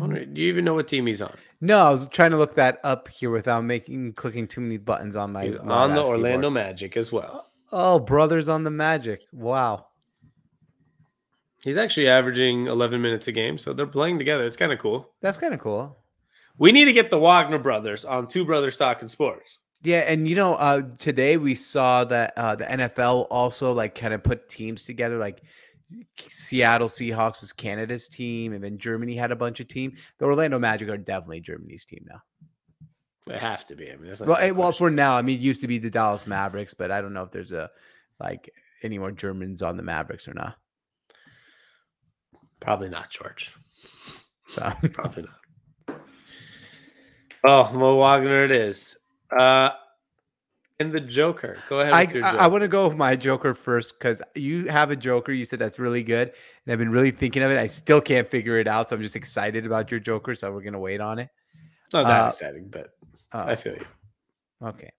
Do 0.00 0.16
you 0.34 0.48
even 0.48 0.64
know 0.64 0.74
what 0.74 0.88
team 0.88 1.06
he's 1.06 1.22
on? 1.22 1.36
No, 1.60 1.78
I 1.78 1.90
was 1.90 2.08
trying 2.08 2.32
to 2.32 2.36
look 2.36 2.54
that 2.54 2.80
up 2.82 3.08
here 3.08 3.30
without 3.30 3.64
making 3.64 4.12
clicking 4.14 4.48
too 4.48 4.60
many 4.60 4.76
buttons 4.76 5.16
on 5.16 5.32
my. 5.32 5.44
He's 5.44 5.54
loud 5.54 5.90
on 5.90 5.94
the. 5.94 6.02
Orlando 6.02 6.50
Magic 6.50 6.96
as 6.96 7.12
well. 7.12 7.50
Oh, 7.70 7.98
brothers 7.98 8.48
on 8.48 8.64
the 8.64 8.70
Magic! 8.70 9.20
Wow. 9.32 9.87
He's 11.64 11.76
actually 11.76 12.08
averaging 12.08 12.66
11 12.66 13.02
minutes 13.02 13.26
a 13.28 13.32
game, 13.32 13.58
so 13.58 13.72
they're 13.72 13.86
playing 13.86 14.18
together. 14.18 14.46
It's 14.46 14.56
kind 14.56 14.72
of 14.72 14.78
cool. 14.78 15.10
That's 15.20 15.38
kind 15.38 15.52
of 15.52 15.60
cool. 15.60 15.98
We 16.56 16.72
need 16.72 16.84
to 16.86 16.92
get 16.92 17.10
the 17.10 17.18
Wagner 17.18 17.58
brothers 17.58 18.04
on 18.04 18.26
Two 18.26 18.44
Brothers 18.44 18.76
Talking 18.76 19.08
Sports. 19.08 19.58
Yeah, 19.82 20.00
and 20.00 20.26
you 20.26 20.34
know, 20.34 20.54
uh, 20.54 20.82
today 20.98 21.36
we 21.36 21.54
saw 21.54 22.04
that 22.04 22.32
uh, 22.36 22.56
the 22.56 22.64
NFL 22.64 23.28
also 23.30 23.72
like 23.72 23.94
kind 23.94 24.12
of 24.12 24.24
put 24.24 24.48
teams 24.48 24.82
together. 24.82 25.18
Like 25.18 25.42
Seattle 26.28 26.88
Seahawks 26.88 27.42
is 27.42 27.52
Canada's 27.52 28.08
team, 28.08 28.52
and 28.52 28.62
then 28.62 28.76
Germany 28.78 29.14
had 29.14 29.30
a 29.30 29.36
bunch 29.36 29.60
of 29.60 29.68
team. 29.68 29.94
The 30.18 30.26
Orlando 30.26 30.58
Magic 30.58 30.88
are 30.88 30.96
definitely 30.96 31.40
Germany's 31.40 31.84
team 31.84 32.04
now. 32.08 32.20
They 33.26 33.38
have 33.38 33.64
to 33.66 33.76
be. 33.76 33.92
I 33.92 33.96
mean, 33.96 34.12
Well, 34.20 34.38
eh, 34.40 34.50
well, 34.50 34.72
for 34.72 34.90
now, 34.90 35.16
I 35.16 35.22
mean, 35.22 35.38
it 35.38 35.42
used 35.42 35.60
to 35.60 35.68
be 35.68 35.78
the 35.78 35.90
Dallas 35.90 36.26
Mavericks, 36.26 36.74
but 36.74 36.90
I 36.90 37.00
don't 37.00 37.12
know 37.12 37.22
if 37.22 37.30
there's 37.30 37.52
a 37.52 37.70
like 38.18 38.50
any 38.82 38.98
more 38.98 39.12
Germans 39.12 39.62
on 39.62 39.76
the 39.76 39.82
Mavericks 39.82 40.26
or 40.26 40.34
not. 40.34 40.56
Probably 42.60 42.88
not 42.88 43.10
George. 43.10 43.52
So 44.46 44.62
Probably 44.92 45.24
not. 45.24 46.00
Oh, 47.44 47.72
Mo 47.72 47.96
Wagner, 47.96 48.44
it 48.44 48.50
is. 48.50 48.96
Uh, 49.36 49.70
and 50.80 50.92
the 50.92 51.00
Joker. 51.00 51.58
Go 51.68 51.80
ahead. 51.80 51.92
I 51.92 52.20
I, 52.22 52.36
I 52.36 52.46
want 52.46 52.62
to 52.62 52.68
go 52.68 52.88
with 52.88 52.96
my 52.96 53.16
Joker 53.16 53.54
first 53.54 53.98
because 53.98 54.22
you 54.34 54.66
have 54.68 54.90
a 54.90 54.96
Joker. 54.96 55.32
You 55.32 55.44
said 55.44 55.58
that's 55.58 55.78
really 55.78 56.02
good, 56.02 56.28
and 56.28 56.72
I've 56.72 56.78
been 56.78 56.90
really 56.90 57.10
thinking 57.10 57.42
of 57.42 57.50
it. 57.50 57.58
I 57.58 57.66
still 57.66 58.00
can't 58.00 58.26
figure 58.28 58.58
it 58.58 58.66
out, 58.66 58.88
so 58.90 58.96
I'm 58.96 59.02
just 59.02 59.16
excited 59.16 59.66
about 59.66 59.90
your 59.90 60.00
Joker. 60.00 60.34
So 60.34 60.52
we're 60.52 60.62
gonna 60.62 60.78
wait 60.78 61.00
on 61.00 61.18
it. 61.18 61.28
It's 61.84 61.94
not 61.94 62.06
that 62.06 62.24
uh, 62.24 62.28
exciting, 62.28 62.68
but 62.68 62.90
Oh, 63.32 63.40
I 63.40 63.56
feel 63.56 63.74
you. 63.74 63.86
okay. 64.62 64.90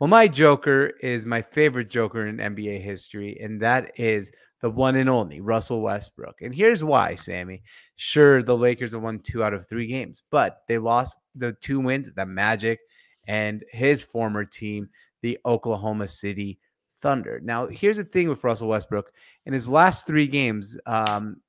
Well, 0.00 0.08
my 0.08 0.28
Joker 0.28 0.92
is 1.00 1.24
my 1.24 1.40
favorite 1.40 1.88
Joker 1.88 2.26
in 2.26 2.36
NBA 2.38 2.82
history, 2.82 3.38
and 3.40 3.60
that 3.60 3.98
is 3.98 4.32
the 4.60 4.70
one 4.70 4.96
and 4.96 5.08
only 5.08 5.40
Russell 5.40 5.82
Westbrook. 5.82 6.42
And 6.42 6.54
here's 6.54 6.82
why, 6.82 7.14
Sammy. 7.14 7.62
Sure, 7.96 8.42
the 8.42 8.56
Lakers 8.56 8.92
have 8.92 9.02
won 9.02 9.18
two 9.20 9.44
out 9.44 9.54
of 9.54 9.66
three 9.66 9.86
games, 9.86 10.22
but 10.30 10.62
they 10.68 10.78
lost 10.78 11.18
the 11.34 11.52
two 11.60 11.80
wins, 11.80 12.10
the 12.14 12.26
Magic 12.26 12.80
and 13.26 13.64
his 13.70 14.02
former 14.02 14.44
team, 14.44 14.88
the 15.22 15.38
Oklahoma 15.44 16.08
City 16.08 16.58
Thunder. 17.02 17.40
Now, 17.42 17.66
here's 17.66 17.98
the 17.98 18.04
thing 18.04 18.28
with 18.28 18.44
Russell 18.44 18.68
Westbrook. 18.68 19.12
In 19.44 19.52
his 19.52 19.68
last 19.68 20.06
three 20.06 20.26
games, 20.26 20.78
um, 20.86 21.40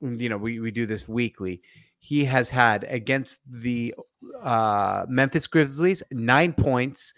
you 0.00 0.28
know, 0.28 0.36
we, 0.36 0.60
we 0.60 0.70
do 0.70 0.86
this 0.86 1.08
weekly. 1.08 1.62
He 1.98 2.24
has 2.24 2.50
had 2.50 2.84
against 2.84 3.40
the 3.50 3.94
uh, 4.42 5.06
Memphis 5.08 5.46
Grizzlies 5.46 6.02
nine 6.12 6.52
points 6.52 7.14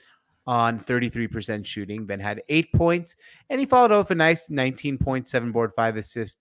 on 0.46 0.78
33% 0.78 1.66
shooting, 1.66 2.06
then 2.06 2.20
had 2.20 2.42
eight 2.48 2.72
points, 2.72 3.16
and 3.50 3.58
he 3.58 3.66
followed 3.66 3.92
up 3.92 4.10
a 4.10 4.14
nice 4.14 4.48
19.7 4.48 5.52
board, 5.52 5.72
five 5.74 5.96
assists 5.96 6.40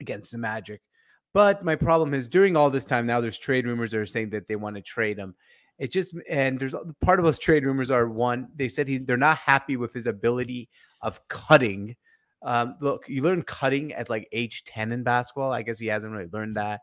against 0.00 0.32
the 0.32 0.38
Magic. 0.38 0.80
But 1.32 1.64
my 1.64 1.76
problem 1.76 2.12
is 2.12 2.28
during 2.28 2.56
all 2.56 2.70
this 2.70 2.84
time 2.84 3.06
now, 3.06 3.20
there's 3.20 3.38
trade 3.38 3.66
rumors 3.66 3.92
that 3.92 4.00
are 4.00 4.06
saying 4.06 4.30
that 4.30 4.46
they 4.46 4.56
want 4.56 4.76
to 4.76 4.82
trade 4.82 5.18
him. 5.18 5.34
It 5.78 5.92
just 5.92 6.14
and 6.28 6.58
there's 6.58 6.74
part 7.00 7.18
of 7.18 7.24
those 7.24 7.38
trade 7.38 7.64
rumors 7.64 7.90
are 7.90 8.06
one 8.06 8.48
they 8.54 8.68
said 8.68 8.86
he's 8.86 9.02
they're 9.02 9.16
not 9.16 9.38
happy 9.38 9.78
with 9.78 9.94
his 9.94 10.06
ability 10.06 10.68
of 11.00 11.26
cutting. 11.28 11.96
Um, 12.42 12.76
look, 12.80 13.04
you 13.08 13.22
learn 13.22 13.42
cutting 13.42 13.92
at 13.94 14.10
like 14.10 14.28
age 14.32 14.64
10 14.64 14.92
in 14.92 15.02
basketball. 15.02 15.52
I 15.52 15.62
guess 15.62 15.78
he 15.78 15.86
hasn't 15.86 16.12
really 16.12 16.28
learned 16.32 16.56
that. 16.56 16.80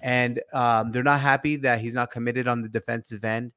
And 0.00 0.40
um, 0.52 0.90
they're 0.90 1.02
not 1.02 1.20
happy 1.20 1.56
that 1.56 1.80
he's 1.80 1.94
not 1.94 2.10
committed 2.10 2.48
on 2.48 2.62
the 2.62 2.68
defensive 2.68 3.24
end 3.24 3.52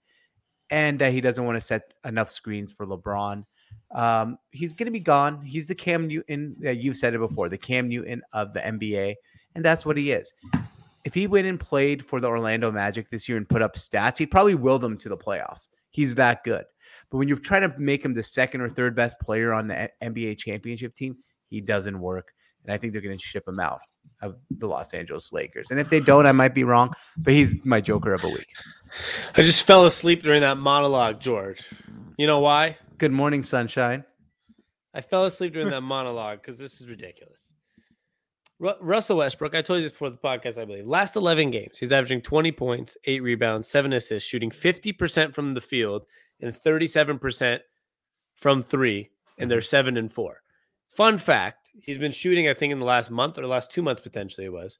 and 0.73 0.97
that 0.97 1.13
he 1.13 1.21
doesn't 1.21 1.45
want 1.45 1.55
to 1.55 1.61
set 1.61 1.93
enough 2.03 2.31
screens 2.31 2.73
for 2.73 2.87
LeBron. 2.87 3.45
Um, 3.93 4.39
he's 4.49 4.73
going 4.73 4.87
to 4.87 4.91
be 4.91 4.99
gone. 4.99 5.45
He's 5.45 5.67
the 5.67 5.75
Cam 5.75 6.07
Newton. 6.07 6.55
You've 6.59 6.97
said 6.97 7.13
it 7.13 7.19
before, 7.19 7.47
the 7.47 7.59
Cam 7.59 7.87
Newton 7.87 8.23
of 8.33 8.53
the 8.53 8.59
NBA, 8.59 9.13
and 9.53 9.63
that's 9.63 9.85
what 9.85 9.97
he 9.97 10.11
is. 10.11 10.33
If 11.05 11.13
he 11.13 11.27
went 11.27 11.45
and 11.45 11.59
played 11.59 12.03
for 12.03 12.19
the 12.19 12.27
Orlando 12.27 12.71
Magic 12.71 13.07
this 13.11 13.29
year 13.29 13.37
and 13.37 13.47
put 13.47 13.61
up 13.61 13.75
stats, 13.75 14.17
he'd 14.17 14.31
probably 14.31 14.55
will 14.55 14.79
them 14.79 14.97
to 14.97 15.09
the 15.09 15.17
playoffs. 15.17 15.69
He's 15.91 16.15
that 16.15 16.43
good. 16.43 16.65
But 17.11 17.17
when 17.17 17.27
you're 17.27 17.37
trying 17.37 17.69
to 17.69 17.77
make 17.77 18.03
him 18.03 18.15
the 18.15 18.23
second 18.23 18.61
or 18.61 18.69
third 18.69 18.95
best 18.95 19.19
player 19.19 19.53
on 19.53 19.67
the 19.67 19.91
NBA 20.01 20.39
championship 20.39 20.95
team, 20.95 21.17
he 21.49 21.61
doesn't 21.61 21.99
work. 21.99 22.33
And 22.63 22.73
I 22.73 22.77
think 22.77 22.93
they're 22.93 23.01
going 23.01 23.15
to 23.15 23.23
ship 23.23 23.47
him 23.47 23.59
out 23.59 23.81
of 24.23 24.37
the 24.49 24.67
Los 24.67 24.95
Angeles 24.95 25.31
Lakers. 25.31 25.69
And 25.69 25.79
if 25.79 25.89
they 25.89 25.99
don't, 25.99 26.25
I 26.25 26.31
might 26.31 26.55
be 26.55 26.63
wrong, 26.63 26.93
but 27.17 27.33
he's 27.33 27.63
my 27.63 27.79
joker 27.79 28.13
of 28.13 28.23
a 28.23 28.29
week. 28.29 28.47
I 29.35 29.41
just 29.41 29.65
fell 29.65 29.85
asleep 29.85 30.23
during 30.23 30.41
that 30.41 30.57
monologue, 30.57 31.19
George. 31.19 31.63
You 32.17 32.27
know 32.27 32.39
why? 32.39 32.77
Good 32.97 33.11
morning, 33.11 33.43
sunshine. 33.43 34.03
I 34.93 35.01
fell 35.01 35.25
asleep 35.25 35.53
during 35.53 35.71
that 35.71 35.81
monologue 35.81 36.41
because 36.41 36.57
this 36.57 36.79
is 36.79 36.87
ridiculous. 36.87 37.53
Ru- 38.59 38.75
Russell 38.79 39.17
Westbrook, 39.17 39.55
I 39.55 39.61
told 39.61 39.77
you 39.77 39.83
this 39.83 39.91
before 39.91 40.11
the 40.11 40.17
podcast, 40.17 40.61
I 40.61 40.65
believe. 40.65 40.85
Last 40.85 41.15
11 41.15 41.49
games, 41.51 41.79
he's 41.79 41.91
averaging 41.91 42.21
20 42.21 42.51
points, 42.51 42.97
eight 43.05 43.23
rebounds, 43.23 43.67
seven 43.67 43.93
assists, 43.93 44.29
shooting 44.29 44.51
50% 44.51 45.33
from 45.33 45.53
the 45.53 45.61
field 45.61 46.05
and 46.39 46.53
37% 46.53 47.59
from 48.35 48.61
three, 48.61 49.09
and 49.39 49.49
they're 49.49 49.61
seven 49.61 49.97
and 49.97 50.11
four. 50.11 50.43
Fun 50.89 51.17
fact 51.17 51.71
he's 51.81 51.97
been 51.97 52.11
shooting, 52.11 52.47
I 52.47 52.53
think, 52.53 52.71
in 52.71 52.77
the 52.77 52.85
last 52.85 53.09
month 53.09 53.37
or 53.39 53.41
the 53.41 53.47
last 53.47 53.71
two 53.71 53.81
months, 53.81 54.01
potentially, 54.01 54.45
it 54.45 54.53
was 54.53 54.77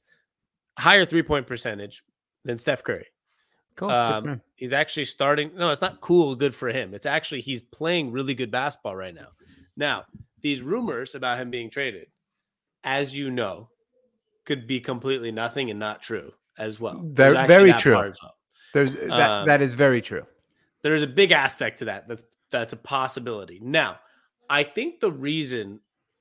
higher 0.78 1.04
three 1.04 1.22
point 1.22 1.46
percentage 1.46 2.04
than 2.44 2.58
Steph 2.58 2.84
Curry. 2.84 3.06
Cool. 3.76 3.90
Um, 3.90 4.40
he's 4.54 4.72
actually 4.72 5.04
starting. 5.06 5.50
No, 5.56 5.70
it's 5.70 5.80
not 5.80 6.00
cool. 6.00 6.34
Good 6.36 6.54
for 6.54 6.68
him. 6.68 6.94
It's 6.94 7.06
actually 7.06 7.40
he's 7.40 7.62
playing 7.62 8.12
really 8.12 8.34
good 8.34 8.50
basketball 8.50 8.94
right 8.96 9.14
now. 9.14 9.28
Now, 9.76 10.04
these 10.40 10.62
rumors 10.62 11.14
about 11.14 11.38
him 11.38 11.50
being 11.50 11.70
traded, 11.70 12.06
as 12.84 13.16
you 13.16 13.30
know, 13.30 13.68
could 14.44 14.66
be 14.66 14.78
completely 14.78 15.32
nothing 15.32 15.70
and 15.70 15.78
not 15.80 16.02
true 16.02 16.32
as 16.58 16.78
well. 16.80 17.02
Very- 17.04 17.46
very 17.46 17.72
true. 17.72 17.96
well. 17.96 18.12
There's 18.72 18.94
that. 18.94 19.10
um, 19.30 19.46
that 19.46 19.62
is 19.62 19.74
very 19.74 20.02
true. 20.02 20.24
There's 20.82 21.02
a 21.02 21.06
big 21.08 21.32
aspect 21.32 21.78
to 21.78 21.86
that. 21.86 22.06
That's 22.06 22.24
that's 22.50 22.72
a 22.72 22.76
possibility. 22.76 23.58
Now, 23.62 23.98
I 24.50 24.62
think 24.62 25.00
the 25.00 25.10
reason 25.10 25.80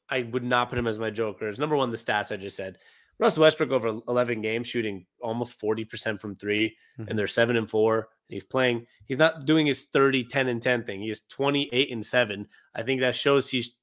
I 0.10 0.22
would 0.32 0.44
not 0.44 0.70
put 0.70 0.78
him 0.80 0.88
as 0.88 0.98
my 0.98 1.10
joker 1.10 1.48
is 1.48 1.60
number 1.60 1.76
one, 1.76 1.92
the 1.92 1.98
stats 1.98 2.32
I 2.32 2.38
just 2.38 2.56
said. 2.56 2.78
Russell 3.24 3.44
Westbrook 3.44 3.72
over 3.72 3.88
11 4.10 4.42
games, 4.42 4.68
shooting 4.68 5.06
almost 5.22 5.58
40% 5.60 6.20
from 6.20 6.36
3 6.36 6.76
Mhm. 7.00 7.08
and 7.10 7.18
they're 7.18 7.26
seven 7.26 7.56
and 7.56 7.70
four. 7.70 8.10
He's 8.28 8.44
playing, 8.44 8.86
he's 9.06 9.18
not 9.18 9.46
doing 9.46 9.66
his 9.66 9.84
30, 9.94 10.26
10 10.26 10.50
and 10.50 10.62
10 10.62 10.84
thing. 10.84 11.02
He's 11.02 11.22
28 11.22 11.90
and 11.92 12.06
seven. 12.06 12.50
I 12.76 12.84
think 12.84 13.00
that 13.00 13.16
shows 13.16 13.50
he's 13.50 13.78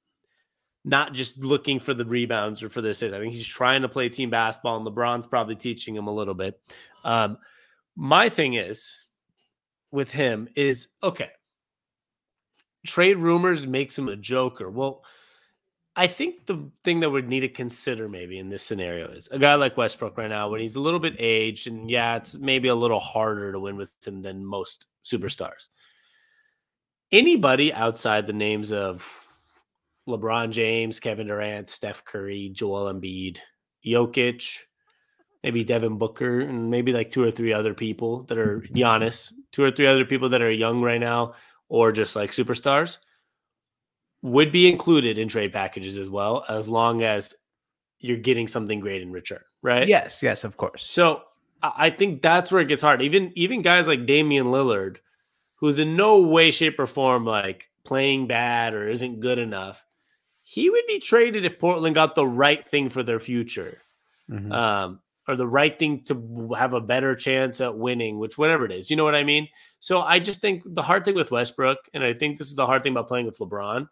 not 0.85 1.15
just 1.15 1.39
looking 1.39 1.81
for 1.81 1.95
the 1.95 2.05
rebounds 2.05 2.63
or 2.63 2.69
for 2.69 2.83
the 2.83 2.91
assists. 2.91 3.15
I 3.15 3.19
think 3.19 3.33
he's 3.33 3.47
trying 3.47 3.81
to 3.83 3.89
play 3.89 4.11
team 4.11 4.29
basketball, 4.29 4.77
and 4.77 4.87
LeBron's 4.87 5.27
probably 5.27 5.57
teaching 5.57 5.95
him 5.97 6.07
a 6.07 6.15
little 6.15 6.35
bit. 6.35 6.61
Um, 7.03 7.39
my 7.97 8.29
thing 8.29 8.55
is 8.55 9.07
with 9.91 10.11
him 10.11 10.49
is 10.55 10.89
okay. 11.03 11.31
Trade 12.87 13.17
rumors 13.17 13.67
makes 13.67 13.97
him 13.99 14.09
a 14.09 14.17
joker. 14.17 14.71
Well, 14.71 15.03
I 15.97 16.07
think 16.07 16.47
the 16.47 16.71
thing 16.85 17.01
that 17.01 17.11
we 17.11 17.23
need 17.23 17.41
to 17.41 17.49
consider 17.49 18.09
maybe 18.09 18.39
in 18.39 18.49
this 18.49 18.63
scenario 18.63 19.09
is 19.09 19.29
a 19.31 19.39
guy 19.39 19.57
like 19.57 19.77
Westbrook 19.77 20.17
right 20.17 20.31
now, 20.31 20.49
when 20.49 20.61
he's 20.61 20.77
a 20.77 20.81
little 20.81 21.01
bit 21.01 21.17
aged, 21.19 21.67
and 21.67 21.91
yeah, 21.91 22.17
it's 22.17 22.37
maybe 22.37 22.69
a 22.69 22.75
little 22.75 23.01
harder 23.01 23.53
to 23.53 23.59
win 23.59 23.77
with 23.77 23.93
him 24.07 24.23
than 24.23 24.45
most 24.45 24.87
superstars. 25.05 25.69
Anybody 27.11 27.73
outside 27.73 28.27
the 28.27 28.33
names 28.33 28.71
of 28.71 29.05
LeBron 30.09 30.51
James, 30.51 31.01
Kevin 31.01 31.27
Durant, 31.27 31.69
Steph 31.69 32.05
Curry, 32.05 32.51
Joel 32.53 32.93
Embiid, 32.93 33.39
Jokic, 33.85 34.61
maybe 35.43 35.65
Devin 35.65 35.99
Booker, 35.99 36.41
and 36.41 36.71
maybe 36.71 36.93
like 36.93 37.11
two 37.11 37.25
or 37.25 37.33
three 37.33 37.53
other 37.53 37.75
people 37.75 38.23
that 38.25 38.39
are 38.39 38.61
Giannis, 38.75 39.33
two 39.51 39.65
or 39.65 39.73
three 39.73 39.87
other 39.89 40.05
people 40.05 40.29
that 40.29 40.43
are 40.43 40.53
young 40.53 40.83
right 40.83 41.01
now, 41.01 41.35
or 41.69 41.91
just 41.91 42.15
like 42.15 42.31
superstars 42.31 42.99
would 44.23 44.53
be 44.53 44.69
included 44.69 45.19
in 45.19 45.29
trade 45.29 45.53
packages 45.53 45.97
as 45.99 46.09
well, 46.09 46.45
as 46.49 46.69
long 46.69 47.03
as 47.03 47.35
you're 47.99 48.17
getting 48.19 48.47
something 48.49 48.81
great 48.81 49.03
in 49.03 49.13
return, 49.13 49.41
right? 49.63 49.89
Yes, 49.89 50.23
yes, 50.23 50.45
of 50.45 50.57
course. 50.57 50.87
So 50.87 51.23
I 51.63 51.91
think 51.91 52.23
that's 52.23 52.51
where 52.51 52.63
it 52.63 52.69
gets 52.69 52.83
hard. 52.83 53.03
Even 53.03 53.33
even 53.35 53.63
guys 53.63 53.87
like 53.89 54.07
Damian 54.07 54.47
Lillard, 54.47 54.97
who's 55.57 55.79
in 55.79 55.97
no 55.97 56.19
way, 56.19 56.51
shape, 56.51 56.79
or 56.79 56.87
form 56.87 57.25
like 57.25 57.69
playing 57.85 58.27
bad 58.27 58.75
or 58.75 58.89
isn't 58.89 59.21
good 59.21 59.39
enough, 59.39 59.85
he 60.43 60.71
would 60.71 60.87
be 60.87 60.99
traded 60.99 61.45
if 61.45 61.59
Portland 61.59 61.95
got 61.95 62.15
the 62.15 62.27
right 62.27 62.63
thing 62.67 62.89
for 62.91 63.03
their 63.03 63.21
future, 63.21 63.79
Mhm. 64.31 64.53
um, 64.53 65.01
or 65.29 65.37
the 65.37 65.47
right 65.47 65.79
thing 65.79 66.03
to 66.05 66.51
have 66.57 66.73
a 66.73 66.81
better 66.81 67.15
chance 67.15 67.61
at 67.61 67.77
winning, 67.77 68.19
which 68.19 68.39
whatever 68.39 68.65
it 68.65 68.73
is, 68.73 68.91
you 68.91 68.97
know 68.97 69.05
what 69.05 69.15
I 69.15 69.23
mean. 69.23 69.49
So 69.81 70.01
I 70.01 70.19
just 70.19 70.41
think 70.41 70.63
the 70.67 70.83
hard 70.83 71.05
thing 71.05 71.15
with 71.15 71.31
Westbrook, 71.31 71.79
and 71.95 72.03
I 72.03 72.15
think 72.15 72.39
this 72.39 72.49
is 72.49 72.57
the 72.57 72.67
hard 72.67 72.83
thing 72.83 72.93
about 72.93 73.09
playing 73.09 73.27
with 73.27 73.39
LeBron. 73.39 73.89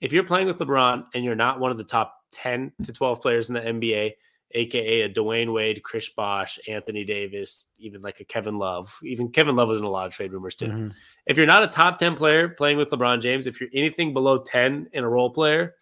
If 0.00 0.12
you're 0.12 0.24
playing 0.24 0.46
with 0.46 0.58
LeBron 0.58 1.06
and 1.14 1.24
you're 1.24 1.34
not 1.34 1.60
one 1.60 1.70
of 1.70 1.78
the 1.78 1.84
top 1.84 2.14
10 2.32 2.72
to 2.84 2.92
12 2.92 3.20
players 3.20 3.48
in 3.48 3.54
the 3.54 3.60
NBA, 3.60 4.12
aka 4.52 5.02
a 5.02 5.08
Dwyane 5.08 5.52
Wade, 5.52 5.82
Chris 5.82 6.08
Bosh, 6.10 6.58
Anthony 6.68 7.04
Davis, 7.04 7.66
even 7.78 8.00
like 8.00 8.20
a 8.20 8.24
Kevin 8.24 8.58
Love. 8.58 8.96
Even 9.02 9.28
Kevin 9.28 9.56
Love 9.56 9.68
was 9.68 9.78
in 9.78 9.84
a 9.84 9.90
lot 9.90 10.06
of 10.06 10.12
trade 10.12 10.32
rumors 10.32 10.54
too. 10.54 10.66
Mhm. 10.66 10.94
If 11.26 11.36
you're 11.36 11.46
not 11.46 11.64
a 11.64 11.68
top 11.68 11.98
10 11.98 12.14
player 12.14 12.48
playing 12.48 12.78
with 12.78 12.88
LeBron 12.88 13.20
James, 13.20 13.46
if 13.46 13.60
you're 13.60 13.70
anything 13.74 14.12
below 14.12 14.38
10 14.38 14.88
in 14.92 15.04
a 15.04 15.08
role 15.08 15.30
player, 15.30 15.74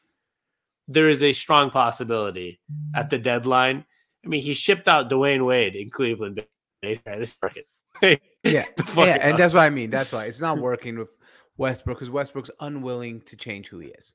there 0.89 1.09
is 1.09 1.23
a 1.23 1.33
strong 1.33 1.71
possibility 1.71 2.61
at 2.95 3.11
the 3.11 3.19
deadline. 3.19 3.85
I 4.25 4.29
mean, 4.29 4.43
he 4.43 4.55
shipped 4.55 4.89
out 4.89 5.11
Dwyane 5.11 5.45
Wade 5.45 5.77
in 5.77 5.91
Cleveland. 5.91 6.45
This 6.83 7.01
is 7.07 7.39
working. 7.43 7.64
Yeah, 8.45 8.64
yeah, 8.97 9.19
and 9.23 9.37
that's 9.37 9.55
what 9.55 9.64
I 9.64 9.71
mean. 9.71 9.91
That's 9.91 10.12
why 10.12 10.27
it's 10.27 10.41
not 10.41 10.59
working 10.59 10.97
with 10.97 11.11
Westbrook 11.57 11.98
because 11.98 12.11
Westbrook's 12.11 12.50
unwilling 12.61 13.20
to 13.22 13.36
change 13.36 13.68
who 13.68 13.78
he 13.78 13.88
is. 13.88 14.12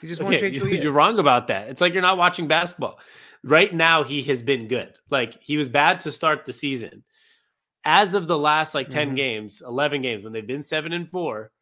He 0.00 0.08
just 0.08 0.20
won't 0.20 0.34
Okay, 0.34 0.40
change 0.50 0.56
who 0.60 0.66
you- 0.68 0.76
he 0.76 0.82
you're 0.82 0.90
is. 0.90 0.94
wrong 0.96 1.18
about 1.18 1.46
that. 1.48 1.68
It's 1.68 1.80
like 1.80 1.92
you're 1.92 2.02
not 2.02 2.18
watching 2.18 2.46
basketball. 2.48 2.98
Right 3.42 3.72
now, 3.72 4.02
he 4.02 4.22
has 4.24 4.42
been 4.42 4.68
good. 4.68 4.94
Like 5.10 5.42
he 5.42 5.56
was 5.56 5.68
bad 5.68 6.00
to 6.00 6.12
start 6.12 6.46
the 6.46 6.52
season. 6.52 7.04
As 7.84 8.14
of 8.14 8.26
the 8.26 8.38
last 8.38 8.74
like 8.74 8.88
10 8.88 9.12
Mhm. 9.12 9.16
games, 9.16 9.62
11 9.66 10.02
games, 10.02 10.24
when 10.24 10.32
they've 10.32 10.46
been 10.46 10.62
seven 10.62 10.92
and 10.92 11.08
four, 11.08 11.52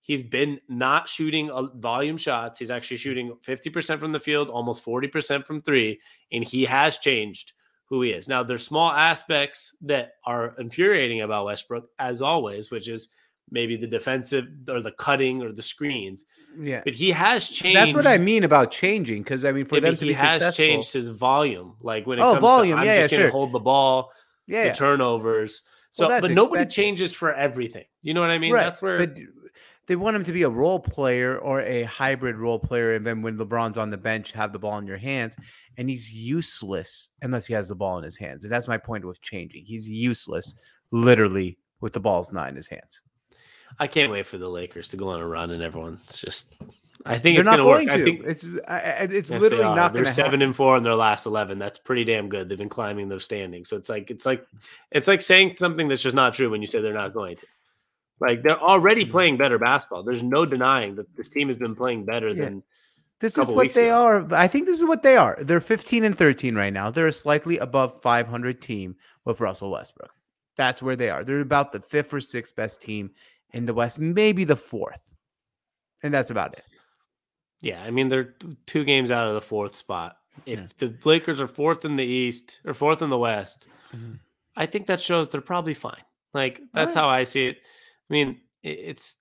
he's 0.00 0.22
been 0.22 0.60
not 0.68 1.08
shooting 1.08 1.50
volume 1.74 2.16
shots. 2.16 2.58
He's 2.58 2.70
actually 2.70 2.96
shooting 2.96 3.36
50% 3.42 4.00
from 4.00 4.12
the 4.12 4.18
field, 4.20 4.48
almost 4.48 4.82
40% 4.82 5.46
from 5.46 5.60
three, 5.60 6.00
and 6.32 6.42
he 6.42 6.64
has 6.64 6.96
changed 6.98 7.52
who 7.84 8.00
he 8.02 8.12
is. 8.12 8.26
Now, 8.28 8.42
there's 8.42 8.64
small 8.64 8.90
aspects 8.90 9.76
that 9.82 10.14
are 10.24 10.54
infuriating 10.58 11.20
about 11.20 11.44
Westbrook, 11.46 11.90
as 11.98 12.22
always, 12.22 12.70
which 12.70 12.88
is 12.88 13.10
maybe 13.50 13.76
the 13.76 13.86
defensive 13.86 14.48
or 14.68 14.80
the 14.80 14.92
cutting 14.92 15.42
or 15.42 15.52
the 15.52 15.62
screens. 15.62 16.24
Yeah. 16.58 16.82
But 16.84 16.94
he 16.94 17.10
has 17.10 17.48
changed. 17.48 17.76
That's 17.78 17.94
what 17.94 18.06
I 18.06 18.18
mean 18.18 18.44
about 18.44 18.70
changing. 18.70 19.22
Because 19.22 19.44
I 19.44 19.52
mean, 19.52 19.64
for 19.64 19.76
Yeah, 19.76 19.82
them 19.82 19.96
to 19.96 20.04
he 20.04 20.08
be 20.08 20.14
has 20.14 20.32
successful, 20.32 20.64
changed 20.64 20.92
his 20.92 21.08
volume. 21.08 21.76
Like 21.80 22.06
when 22.06 22.18
it 22.18 22.22
Oh, 22.22 22.32
comes 22.32 22.42
volume. 22.42 22.76
to 22.76 22.80
I'm 22.80 22.86
Yeah, 22.86 23.00
just 23.00 23.12
yeah, 23.12 23.18
gonna 23.18 23.28
sure. 23.28 23.32
hold 23.32 23.52
the 23.52 23.60
ball, 23.60 24.12
yeah, 24.46 24.68
the 24.68 24.74
turnovers. 24.74 25.62
So, 25.90 26.08
Well, 26.08 26.20
but 26.20 26.30
nobody 26.30 26.62
expected. 26.62 26.74
changes 26.74 27.12
for 27.12 27.34
everything. 27.34 27.84
You 28.02 28.14
know 28.14 28.20
what 28.20 28.30
I 28.30 28.38
mean? 28.38 28.52
right. 28.52 28.62
That's 28.62 28.80
where 28.80 28.98
But 28.98 29.16
they 29.86 29.96
want 29.96 30.14
him 30.14 30.22
to 30.22 30.32
be 30.32 30.42
a 30.42 30.48
role 30.48 30.78
player 30.78 31.36
or 31.38 31.62
a 31.62 31.82
hybrid 31.82 32.36
role 32.36 32.60
player, 32.60 32.94
and 32.94 33.04
then 33.04 33.22
when 33.22 33.36
LeBron's 33.36 33.76
on 33.76 33.90
the 33.90 33.98
bench, 33.98 34.30
have 34.32 34.52
the 34.52 34.58
ball 34.58 34.78
in 34.78 34.86
your 34.86 34.98
hands, 34.98 35.36
and 35.78 35.90
he's 35.90 36.12
useless 36.12 37.08
unless 37.22 37.46
he 37.46 37.54
has 37.54 37.68
the 37.68 37.74
ball 37.74 37.98
in 37.98 38.04
his 38.04 38.16
hands. 38.16 38.44
And 38.44 38.52
that's 38.52 38.68
my 38.68 38.78
point 38.78 39.04
with 39.04 39.20
changing. 39.20 39.64
He's 39.64 39.88
useless, 39.88 40.54
literally, 40.92 41.58
with 41.80 41.92
the 41.92 41.98
ball's 42.00 42.32
not 42.32 42.48
in 42.50 42.54
his 42.56 42.68
hands. 42.68 43.02
I 43.80 43.86
can't 43.88 44.12
wait 44.12 44.26
for 44.26 44.38
the 44.38 44.48
Lakers 44.48 44.88
to 44.88 44.96
go 44.96 45.08
on 45.08 45.20
a 45.20 45.26
run 45.26 45.50
and 45.50 45.62
everyone's 45.62 46.20
just. 46.20 46.54
I 47.06 47.16
think 47.18 47.34
They're 47.36 47.40
it's 47.40 47.46
not 47.50 47.56
going 47.56 47.88
to 47.88 47.94
work. 47.94 47.98
going 47.98 48.02
I 48.02 48.04
think 48.04 48.26
it's 48.26 48.44
it's 48.44 49.30
yes, 49.30 49.40
literally 49.42 49.64
not 49.64 49.94
They're 49.94 50.04
seven 50.04 50.32
happen. 50.32 50.42
and 50.42 50.54
four 50.54 50.76
in 50.76 50.82
their 50.82 50.94
last 50.94 51.24
eleven. 51.24 51.58
That's 51.58 51.78
pretty 51.78 52.04
damn 52.04 52.28
good. 52.28 52.48
They've 52.48 52.58
been 52.58 52.68
climbing 52.68 53.08
their 53.08 53.20
standings. 53.20 53.70
So 53.70 53.76
it's 53.78 53.88
like 53.88 54.10
it's 54.10 54.26
like 54.26 54.46
it's 54.92 55.08
like 55.08 55.22
saying 55.22 55.54
something 55.56 55.88
that's 55.88 56.02
just 56.02 56.14
not 56.14 56.34
true 56.34 56.50
when 56.50 56.60
you 56.60 56.68
say 56.68 56.82
they're 56.82 56.92
not 56.92 57.14
going 57.14 57.36
to. 57.38 57.46
Like 58.20 58.42
they're 58.42 58.60
already 58.60 59.04
Mm-hmm. 59.04 59.12
playing 59.12 59.36
better 59.38 59.58
basketball. 59.58 60.02
There's 60.02 60.22
no 60.22 60.44
denying 60.44 60.94
that 60.96 61.06
this 61.16 61.30
team 61.30 61.48
has 61.48 61.56
been 61.56 61.74
playing 61.74 62.04
better 62.04 62.28
Yeah. 62.28 62.44
than 62.44 62.62
This 63.18 63.38
is 63.38 63.48
what 63.48 63.72
they 63.72 63.86
ago. 63.88 64.02
are. 64.02 64.34
I 64.34 64.46
think 64.46 64.66
this 64.66 64.76
is 64.78 64.84
what 64.86 65.02
they 65.02 65.16
are. 65.16 65.38
They're 65.40 65.58
15 65.62 66.04
and 66.04 66.18
13 66.18 66.54
right 66.54 66.72
now. 66.72 66.90
They're 66.90 67.06
a 67.06 67.12
slightly 67.14 67.56
above 67.56 68.02
500 68.02 68.60
team 68.60 68.96
with 69.24 69.40
Russell 69.40 69.70
Westbrook. 69.70 70.10
That's 70.56 70.82
where 70.82 70.96
they 70.96 71.08
are. 71.08 71.24
They're 71.24 71.40
about 71.40 71.72
the 71.72 71.80
fifth 71.80 72.12
or 72.12 72.20
sixth 72.20 72.54
best 72.54 72.82
team 72.82 73.12
in 73.52 73.66
the 73.66 73.74
West, 73.74 73.98
maybe 73.98 74.44
the 74.44 74.56
fourth. 74.56 75.14
And 76.02 76.12
that's 76.14 76.30
about 76.30 76.54
it. 76.54 76.64
Yeah, 77.60 77.82
I 77.82 77.90
mean 77.90 78.08
they're 78.08 78.34
two 78.66 78.84
games 78.84 79.10
out 79.10 79.28
of 79.28 79.34
the 79.34 79.40
fourth 79.42 79.76
spot. 79.76 80.16
If 80.46 80.76
the 80.78 80.94
Lakers 81.04 81.40
are 81.40 81.46
fourth 81.48 81.84
in 81.84 81.96
the 81.96 82.04
East 82.04 82.60
or 82.64 82.72
fourth 82.72 83.02
in 83.02 83.10
the 83.10 83.18
West, 83.18 83.66
Mhm. 83.94 84.18
I 84.56 84.66
think 84.66 84.86
that 84.86 85.00
shows 85.00 85.28
they're 85.28 85.40
probably 85.40 85.74
fine. 85.74 86.02
Like 86.32 86.60
that's 86.72 86.94
right. 86.96 87.02
how 87.02 87.08
I 87.08 87.24
see 87.24 87.46
it. 87.48 87.56
I 87.58 88.12
mean, 88.12 88.40
it's. 88.62 89.16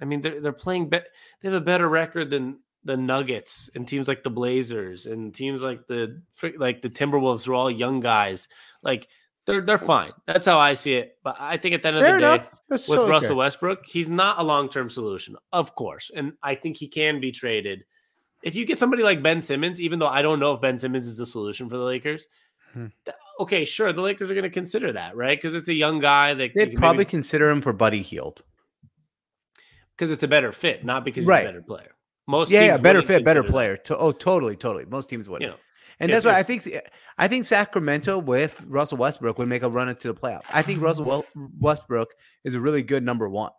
I 0.00 0.04
mean, 0.06 0.20
they're 0.22 0.40
they're 0.40 0.52
playing. 0.52 0.88
Be- 0.88 1.00
they 1.40 1.48
have 1.48 1.54
a 1.54 1.60
better 1.60 1.88
record 1.88 2.30
than 2.30 2.60
the 2.84 2.96
Nuggets 2.96 3.68
and 3.74 3.86
teams 3.86 4.08
like 4.08 4.22
the 4.22 4.30
Blazers 4.30 5.04
and 5.06 5.34
teams 5.34 5.62
like 5.62 5.86
the 5.86 6.22
like 6.56 6.80
the 6.82 6.88
Timberwolves 6.88 7.46
are 7.46 7.54
all 7.54 7.70
young 7.70 8.00
guys. 8.00 8.48
Like 8.82 9.08
they're 9.46 9.60
they're 9.60 9.78
fine. 9.78 10.12
That's 10.26 10.46
how 10.46 10.58
I 10.58 10.74
see 10.74 10.94
it. 10.94 11.16
But 11.24 11.36
I 11.40 11.56
think 11.56 11.74
at 11.74 11.82
the 11.82 11.88
end 11.88 11.96
of 11.96 12.02
Fair 12.02 12.14
the 12.14 12.20
day, 12.20 12.34
enough. 12.34 12.54
That's 12.68 12.88
with 12.88 12.96
totally 12.98 13.10
Russell 13.12 13.28
fair. 13.30 13.36
Westbrook, 13.36 13.86
he's 13.86 14.08
not 14.08 14.38
a 14.38 14.42
long 14.42 14.68
term 14.68 14.88
solution, 14.88 15.36
of 15.52 15.74
course. 15.74 16.10
And 16.14 16.34
I 16.42 16.54
think 16.54 16.76
he 16.76 16.88
can 16.88 17.20
be 17.20 17.32
traded. 17.32 17.84
If 18.42 18.54
you 18.54 18.64
get 18.64 18.78
somebody 18.78 19.02
like 19.02 19.22
Ben 19.22 19.40
Simmons, 19.42 19.80
even 19.80 19.98
though 19.98 20.08
I 20.08 20.22
don't 20.22 20.40
know 20.40 20.52
if 20.54 20.60
Ben 20.60 20.78
Simmons 20.78 21.06
is 21.06 21.16
the 21.18 21.26
solution 21.26 21.68
for 21.68 21.76
the 21.76 21.84
Lakers, 21.84 22.26
Hmm. 22.72 22.86
th- 23.04 23.16
okay, 23.40 23.64
sure, 23.64 23.92
the 23.92 24.00
Lakers 24.00 24.30
are 24.30 24.34
going 24.34 24.44
to 24.44 24.50
consider 24.50 24.92
that, 24.92 25.16
right? 25.16 25.36
Because 25.36 25.54
it's 25.56 25.66
a 25.68 25.74
young 25.74 25.98
guy 25.98 26.34
that 26.34 26.52
They'd 26.54 26.76
probably 26.76 27.04
consider 27.04 27.50
him 27.50 27.60
for 27.60 27.72
Buddy 27.72 28.00
Hield. 28.02 28.42
because 29.96 30.12
it's 30.12 30.22
a 30.22 30.28
better 30.28 30.52
fit, 30.52 30.84
not 30.84 31.04
because 31.04 31.26
Right. 31.26 31.40
he's 31.40 31.48
a 31.48 31.52
better 31.52 31.62
player. 31.62 31.94
Most 32.26 32.50
Yeah, 32.50 32.62
yeah, 32.64 32.76
better 32.78 33.02
fit, 33.02 33.24
better 33.24 33.42
player. 33.42 33.76
To, 33.76 33.96
oh, 33.98 34.12
totally, 34.12 34.56
totally. 34.56 34.84
Most 34.86 35.10
teams 35.10 35.28
would. 35.28 35.42
You 35.42 35.48
know, 35.48 35.56
and 36.00 36.12
that's 36.12 36.24
why 36.24 36.38
I 36.38 36.42
think 36.42 36.66
I 37.18 37.28
think 37.28 37.44
Sacramento 37.44 38.18
with 38.18 38.62
Russell 38.66 38.98
Westbrook 38.98 39.38
would 39.38 39.48
make 39.48 39.62
a 39.62 39.68
run 39.68 39.88
into 39.88 40.12
the 40.12 40.18
playoffs. 40.18 40.46
I 40.52 40.62
think 40.62 40.80
Russell 40.80 41.24
Westbrook 41.58 42.14
is 42.44 42.54
a 42.54 42.60
really 42.60 42.82
good 42.82 43.04
number 43.04 43.28
one, 43.28 43.52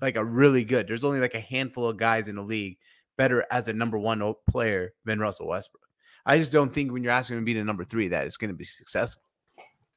like 0.00 0.16
a 0.16 0.24
really 0.24 0.64
good. 0.64 0.86
There's 0.88 1.04
only 1.04 1.20
like 1.20 1.34
a 1.34 1.40
handful 1.40 1.88
of 1.88 1.96
guys 1.96 2.28
in 2.28 2.36
the 2.36 2.42
league 2.42 2.78
better 3.16 3.44
as 3.50 3.68
a 3.68 3.72
number 3.72 3.98
one 3.98 4.34
player 4.48 4.94
than 5.04 5.18
Russell 5.18 5.48
Westbrook. 5.48 5.82
I 6.24 6.38
just 6.38 6.52
don't 6.52 6.72
think 6.72 6.92
when 6.92 7.02
you're 7.02 7.12
asking 7.12 7.36
him 7.38 7.42
to 7.42 7.46
be 7.46 7.54
the 7.54 7.64
number 7.64 7.84
three 7.84 8.08
that 8.08 8.26
it's 8.26 8.36
going 8.36 8.50
to 8.50 8.56
be 8.56 8.64
successful. 8.64 9.24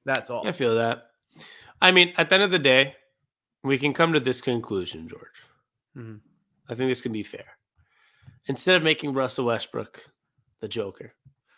That's 0.05 0.29
all. 0.29 0.47
I 0.47 0.51
feel 0.51 0.75
that. 0.75 1.03
I 1.81 1.91
mean, 1.91 2.13
at 2.17 2.29
the 2.29 2.35
end 2.35 2.43
of 2.43 2.51
the 2.51 2.59
day, 2.59 2.95
we 3.63 3.77
can 3.77 3.93
come 3.93 4.13
to 4.13 4.19
this 4.19 4.41
conclusion, 4.41 5.07
George. 5.07 5.43
Mhm. 5.95 6.21
I 6.67 6.73
think 6.73 6.89
this 6.89 7.01
can 7.01 7.11
be 7.11 7.21
fair. 7.23 7.57
Instead 8.47 8.75
of 8.75 8.83
making 8.83 9.13
Russell 9.13 9.45
Westbrook 9.45 10.09
the 10.61 10.67
Joker, 10.67 11.13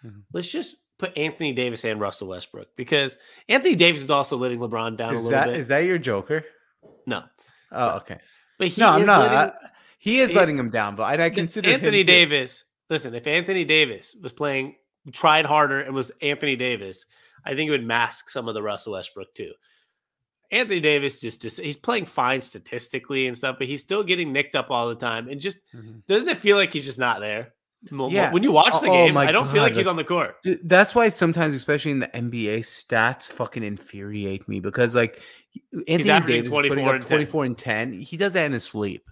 Mhm. 0.05 0.23
let's 0.33 0.47
just 0.47 0.75
put 0.99 1.17
Anthony 1.17 1.53
Davis 1.53 1.83
and 1.85 1.99
Russell 1.99 2.27
Westbrook 2.29 2.75
because 2.75 3.17
Anthony 3.49 3.75
Davis 3.75 4.01
is 4.01 4.09
also 4.09 4.37
letting 4.37 4.59
LeBron 4.59 4.95
down 4.97 5.13
a 5.13 5.17
Is 5.17 5.23
little 5.23 5.31
that 5.39 5.47
bit. 5.47 5.57
is 5.57 5.67
that 5.69 5.79
your 5.79 5.97
Joker? 5.97 6.43
no, 7.05 7.23
Oh, 7.71 7.87
So, 7.87 7.95
okay. 7.97 8.19
but 8.59 8.67
he 8.67 8.79
No, 8.81 8.89
I'm 8.89 9.05
not. 9.05 9.19
letting- 9.21 9.37
I- 9.37 9.69
he 9.99 10.19
is 10.19 10.31
he- 10.31 10.35
letting 10.35 10.57
him 10.57 10.69
down, 10.69 10.95
but 10.95 11.03
I, 11.03 11.25
I 11.25 11.29
consider 11.29 11.69
Anthony. 11.69 12.03
Davis. 12.03 12.63
Listen, 12.89 13.13
if 13.15 13.25
Anthony 13.27 13.63
Davis 13.65 14.15
was 14.21 14.33
playing, 14.33 14.75
tried 15.11 15.45
harder, 15.45 15.79
and 15.79 15.95
was 15.95 16.11
Anthony 16.21 16.55
Davis, 16.55 17.05
I 17.45 17.55
think 17.55 17.67
it 17.69 17.71
would 17.71 17.85
mask 17.85 18.29
some 18.29 18.47
of 18.47 18.53
the 18.53 18.61
Russell 18.61 18.93
Westbrook 18.93 19.33
too. 19.33 19.53
Anthony 20.51 20.79
Davis 20.81 21.19
just, 21.19 21.41
he's 21.59 21.75
playing 21.77 22.05
fine 22.05 22.39
statistically 22.39 23.25
and 23.27 23.35
stuff, 23.35 23.55
but 23.57 23.67
he's 23.67 23.81
still 23.81 24.03
getting 24.03 24.31
nicked 24.31 24.55
up 24.55 24.69
all 24.69 24.87
the 24.87 24.95
time. 24.95 25.27
And 25.27 25.41
just 25.41 25.57
Mhm. 25.73 26.05
doesn't 26.05 26.29
it 26.29 26.37
feel 26.37 26.57
like 26.57 26.71
he's 26.71 26.85
just 26.85 26.99
not 26.99 27.19
there? 27.21 27.53
Yeah. 27.91 28.31
When 28.31 28.43
you 28.43 28.51
watch 28.51 28.79
the 28.79 28.88
Oh, 28.88 28.91
oh 28.91 28.93
games, 28.93 29.17
I 29.17 29.31
don't 29.31 29.47
feel 29.47 29.61
like 29.61 29.73
he's 29.73 29.88
on 29.88 29.95
the 29.95 30.03
court. 30.03 30.38
That's 30.63 30.95
why 30.95 31.09
sometimes, 31.09 31.53
especially 31.53 31.91
in 31.91 31.99
the 31.99 32.07
NBA, 32.07 32.59
stats 32.59 33.27
fucking 33.31 33.63
infuriate 33.63 34.47
me 34.47 34.59
because 34.59 34.95
like 34.95 35.21
Anthony 35.88 36.41
Davis 36.41 36.47
is 36.47 36.49
putting 36.49 36.71
24 36.71 36.89
up 36.89 36.93
and 36.95 37.01
10. 37.01 37.09
24 37.09 37.45
and 37.45 37.57
10. 37.57 37.93
He 38.01 38.17
does 38.17 38.34
that 38.34 38.45
in 38.45 38.53
his 38.53 38.63
sleep. 38.63 39.09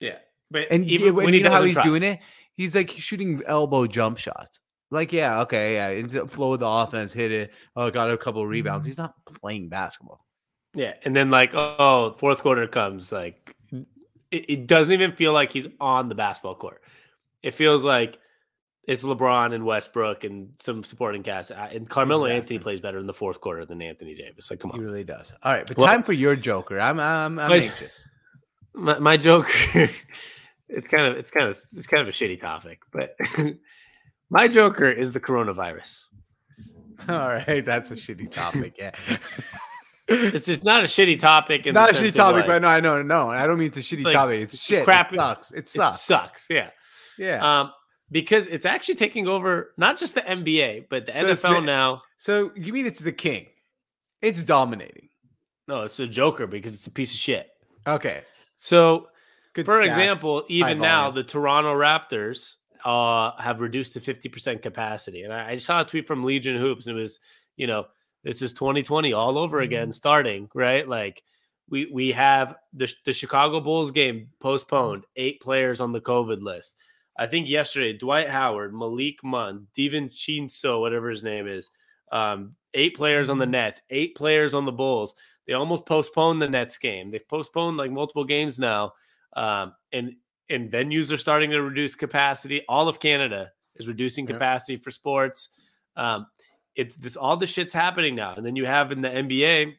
Yeah, 0.00 0.18
but 0.50 0.66
And 0.70 0.84
even 0.84 1.14
when, 1.14 1.26
when 1.26 1.34
he 1.34 1.38
you 1.38 1.44
know 1.44 1.52
how 1.52 1.62
he's 1.62 1.74
try. 1.74 1.84
doing 1.84 2.02
it, 2.02 2.18
he's 2.54 2.74
like 2.74 2.90
shooting 2.90 3.42
elbow 3.46 3.86
jump 3.86 4.18
shots. 4.18 4.60
Like, 4.90 5.12
yeah, 5.12 5.40
okay, 5.40 5.74
yeah, 5.74 5.88
it's 5.88 6.14
flow 6.34 6.52
of 6.52 6.60
the 6.60 6.66
offense, 6.68 7.14
hit 7.14 7.32
it. 7.32 7.54
Oh, 7.74 7.90
got 7.90 8.10
a 8.10 8.18
couple 8.18 8.42
of 8.42 8.48
rebounds. 8.48 8.82
Mm-hmm. 8.82 8.88
He's 8.88 8.98
not 8.98 9.14
playing 9.40 9.70
basketball. 9.70 10.26
Yeah, 10.74 10.94
and 11.04 11.14
then 11.14 11.30
like 11.30 11.54
oh, 11.54 12.14
fourth 12.18 12.42
quarter 12.42 12.66
comes 12.66 13.12
like 13.12 13.54
it, 14.32 14.50
it 14.50 14.66
doesn't 14.66 14.92
even 14.92 15.12
feel 15.12 15.32
like 15.32 15.52
he's 15.52 15.68
on 15.80 16.08
the 16.08 16.14
basketball 16.14 16.56
court. 16.56 16.82
It 17.42 17.54
feels 17.54 17.84
like 17.84 18.18
it's 18.88 19.02
LeBron 19.02 19.54
and 19.54 19.64
Westbrook 19.64 20.24
and 20.24 20.50
some 20.60 20.82
supporting 20.84 21.22
cast. 21.22 21.52
Uh, 21.52 21.68
And 21.72 21.88
Carmelo 21.88 22.24
Exactly. 22.24 22.36
Anthony 22.40 22.58
plays 22.58 22.80
better 22.80 22.98
in 22.98 23.06
the 23.06 23.12
fourth 23.14 23.40
quarter 23.40 23.64
than 23.64 23.80
Anthony 23.80 24.14
Davis. 24.14 24.50
Like, 24.50 24.60
come 24.60 24.72
on, 24.72 24.78
He 24.80 24.84
really 24.84 25.04
does. 25.04 25.32
All 25.42 25.52
right, 25.52 25.66
but 25.66 25.76
Well- 25.76 25.86
time 25.86 26.02
for 26.02 26.12
your 26.12 26.34
Joker. 26.36 26.80
I'm 26.80 26.98
I'm, 26.98 27.38
I'm 27.38 27.50
Wait. 27.50 27.70
anxious. 27.70 28.06
my, 28.74 28.98
my 28.98 29.16
joke. 29.16 29.48
it's 30.68 30.88
kind 30.88 31.06
of 31.06 31.16
it's 31.16 31.30
kind 31.30 31.48
of 31.48 31.60
it's 31.76 31.86
kind 31.86 32.02
of 32.02 32.08
a 32.08 32.12
shitty 32.12 32.40
topic, 32.40 32.80
but 32.92 33.16
my 34.30 34.48
Joker 34.48 34.90
is 34.90 35.12
the 35.12 35.20
coronavirus. 35.20 36.04
All 37.08 37.28
right, 37.28 37.64
that's 37.64 37.90
a 37.90 37.96
shitty 37.96 38.30
topic. 38.30 38.74
Yeah. 38.78 38.92
It's 40.08 40.46
just 40.46 40.62
not 40.64 40.82
a 40.82 40.86
shitty 40.86 41.18
topic. 41.18 41.66
In 41.66 41.74
Not 41.74 41.90
a 41.90 41.94
shitty 41.94 42.14
topic, 42.14 42.40
like, 42.40 42.46
but 42.46 42.62
no, 42.62 42.68
I 42.68 42.80
know, 42.80 43.02
no, 43.02 43.30
I 43.30 43.46
don't 43.46 43.58
mean 43.58 43.68
it's 43.68 43.78
a 43.78 43.80
shitty 43.80 44.04
like 44.04 44.14
topic. 44.14 44.40
It's 44.42 44.58
shit. 44.62 44.84
crap- 44.84 45.12
It 45.12 45.18
sucks. 45.18 45.52
It 45.52 45.58
it 45.58 45.68
sucks. 45.68 46.00
sucks. 46.02 46.46
Yeah. 46.50 46.70
Yeah. 47.18 47.60
Um, 47.60 47.72
because 48.10 48.46
it's 48.48 48.66
actually 48.66 48.96
taking 48.96 49.26
over 49.26 49.72
not 49.78 49.98
just 49.98 50.14
the 50.14 50.20
NBA, 50.20 50.86
but 50.90 51.06
the 51.06 51.14
So 51.14 51.24
NFL 51.50 51.60
the- 51.60 51.66
now. 51.66 52.02
So 52.16 52.52
you 52.54 52.72
mean 52.72 52.86
it's 52.86 53.00
the 53.00 53.12
king? 53.12 53.46
It's 54.20 54.42
dominating. 54.42 55.08
No, 55.68 55.82
it's 55.82 55.98
a 56.00 56.06
Joker 56.06 56.46
because 56.46 56.74
it's 56.74 56.86
a 56.86 56.90
piece 56.90 57.12
of 57.14 57.18
shit. 57.18 57.48
Okay. 57.86 58.22
So, 58.58 59.08
Good 59.54 59.64
for 59.66 59.80
stats. 59.80 59.86
example, 59.86 60.44
even 60.48 60.78
now, 60.78 61.02
volume. 61.04 61.14
the 61.16 61.24
Toronto 61.24 61.74
Raptors 61.74 62.54
uh, 62.84 63.32
have 63.40 63.60
reduced 63.60 63.94
to 63.94 64.00
50% 64.00 64.62
capacity. 64.62 65.22
And 65.22 65.32
I, 65.32 65.50
I 65.50 65.56
saw 65.56 65.80
a 65.80 65.84
tweet 65.84 66.06
from 66.06 66.22
Legion 66.24 66.56
Hoops, 66.60 66.86
and 66.86 66.96
it 66.98 67.00
was, 67.00 67.18
you 67.56 67.66
know, 67.66 67.86
this 68.24 68.42
is 68.42 68.52
2020 68.52 69.12
all 69.12 69.38
over 69.38 69.56
Mm-hmm. 69.58 69.64
again, 69.64 69.92
starting, 69.92 70.48
right? 70.54 70.86
Like, 70.88 71.22
we, 71.68 71.86
we 71.92 72.12
have 72.12 72.56
the, 72.72 72.92
the 73.04 73.12
Chicago 73.12 73.60
Bulls 73.60 73.90
game 73.90 74.28
postponed, 74.40 75.04
eight 75.16 75.40
players 75.40 75.80
on 75.80 75.92
the 75.92 76.00
COVID 76.00 76.42
list. 76.42 76.76
I 77.16 77.26
think 77.26 77.48
yesterday, 77.48 77.92
Dwight 77.92 78.28
Howard, 78.28 78.74
Malik 78.74 79.22
Monk, 79.22 79.64
Devin 79.74 80.08
Chinso, 80.08 80.80
whatever 80.80 81.10
his 81.10 81.22
name 81.22 81.46
is, 81.46 81.70
um, 82.10 82.54
eight 82.74 82.96
players 82.96 83.28
on 83.30 83.38
the 83.38 83.44
Mm-hmm. 83.44 83.52
Nets, 83.52 83.80
eight 83.90 84.14
players 84.16 84.54
on 84.54 84.64
the 84.64 84.72
Bulls. 84.72 85.14
They 85.46 85.52
almost 85.54 85.86
postponed 85.86 86.40
the 86.40 86.48
Nets 86.48 86.78
game. 86.78 87.08
They've 87.08 87.26
postponed 87.28 87.76
like 87.76 87.90
multiple 87.90 88.24
games 88.24 88.58
now, 88.58 88.92
um, 89.34 89.74
and 89.92 90.14
and 90.48 90.70
venues 90.70 91.12
are 91.12 91.16
starting 91.16 91.50
to 91.50 91.62
reduce 91.62 91.94
capacity. 91.94 92.62
All 92.68 92.88
of 92.88 93.00
Canada 93.00 93.50
is 93.76 93.88
reducing 93.88 94.26
capacity 94.26 94.76
for 94.76 94.90
sports. 94.90 95.48
Um, 95.96 96.26
it's 96.76 96.94
this 96.96 97.16
all 97.16 97.36
the 97.36 97.46
shit's 97.46 97.74
happening 97.74 98.14
now, 98.14 98.34
and 98.34 98.44
then 98.46 98.56
you 98.56 98.64
have 98.66 98.92
in 98.92 99.00
the 99.00 99.08
NBA 99.08 99.74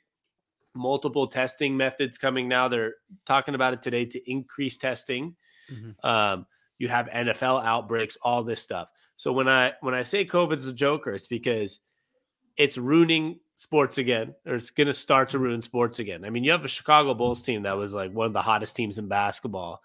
multiple 0.76 1.28
testing 1.28 1.78
methods 1.78 2.18
coming 2.18 2.48
now. 2.48 2.68
They're 2.68 2.96
talking 3.26 3.56
about 3.56 3.74
it 3.74 3.82
today 3.82 4.06
to 4.06 4.32
increase 4.32 4.78
testing. 4.78 5.36
Mhm. 5.72 5.96
Um, 6.04 6.46
you 6.80 6.88
have 6.88 7.08
NFL 7.08 7.64
outbreaks, 7.64 8.18
all 8.22 8.44
this 8.44 8.62
stuff. 8.62 8.90
So 9.16 9.32
when 9.32 9.48
I 9.48 9.74
when 9.82 9.94
I 9.94 10.02
say 10.02 10.26
COVID's 10.26 10.68
a 10.68 10.74
joker, 10.74 11.12
it's 11.14 11.28
because 11.28 11.80
it's 12.58 12.78
ruining 12.78 13.40
sports 13.56 13.98
again, 13.98 14.34
or 14.46 14.56
it's 14.56 14.72
going 14.72 14.88
to 14.88 14.94
start 14.94 15.30
to 15.30 15.40
ruin 15.40 15.62
sports 15.62 16.00
again. 16.00 16.26
I 16.26 16.30
mean, 16.30 16.44
you 16.44 16.52
have 16.52 16.66
a 16.66 16.68
Chicago 16.70 17.14
Bulls 17.14 17.42
team 17.42 17.64
that 17.64 17.78
was 17.78 17.94
like 17.94 18.12
one 18.12 18.28
of 18.28 18.34
the 18.34 18.42
hottest 18.42 18.76
teams 18.76 18.98
in 18.98 19.08
basketball. 19.08 19.82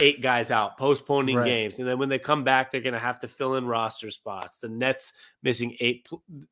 Eight 0.00 0.20
guys 0.22 0.50
out, 0.50 0.78
postponing 0.78 1.36
Right. 1.36 1.44
games, 1.44 1.78
and 1.78 1.86
then 1.86 1.98
when 1.98 2.08
they 2.08 2.18
come 2.18 2.42
back, 2.44 2.70
they're 2.70 2.80
going 2.80 2.94
to 2.94 2.98
have 2.98 3.20
to 3.20 3.28
fill 3.28 3.54
in 3.56 3.66
roster 3.66 4.10
spots. 4.10 4.58
The 4.58 4.68
Nets 4.68 5.12
missing 5.42 5.76
eight, 5.80 6.08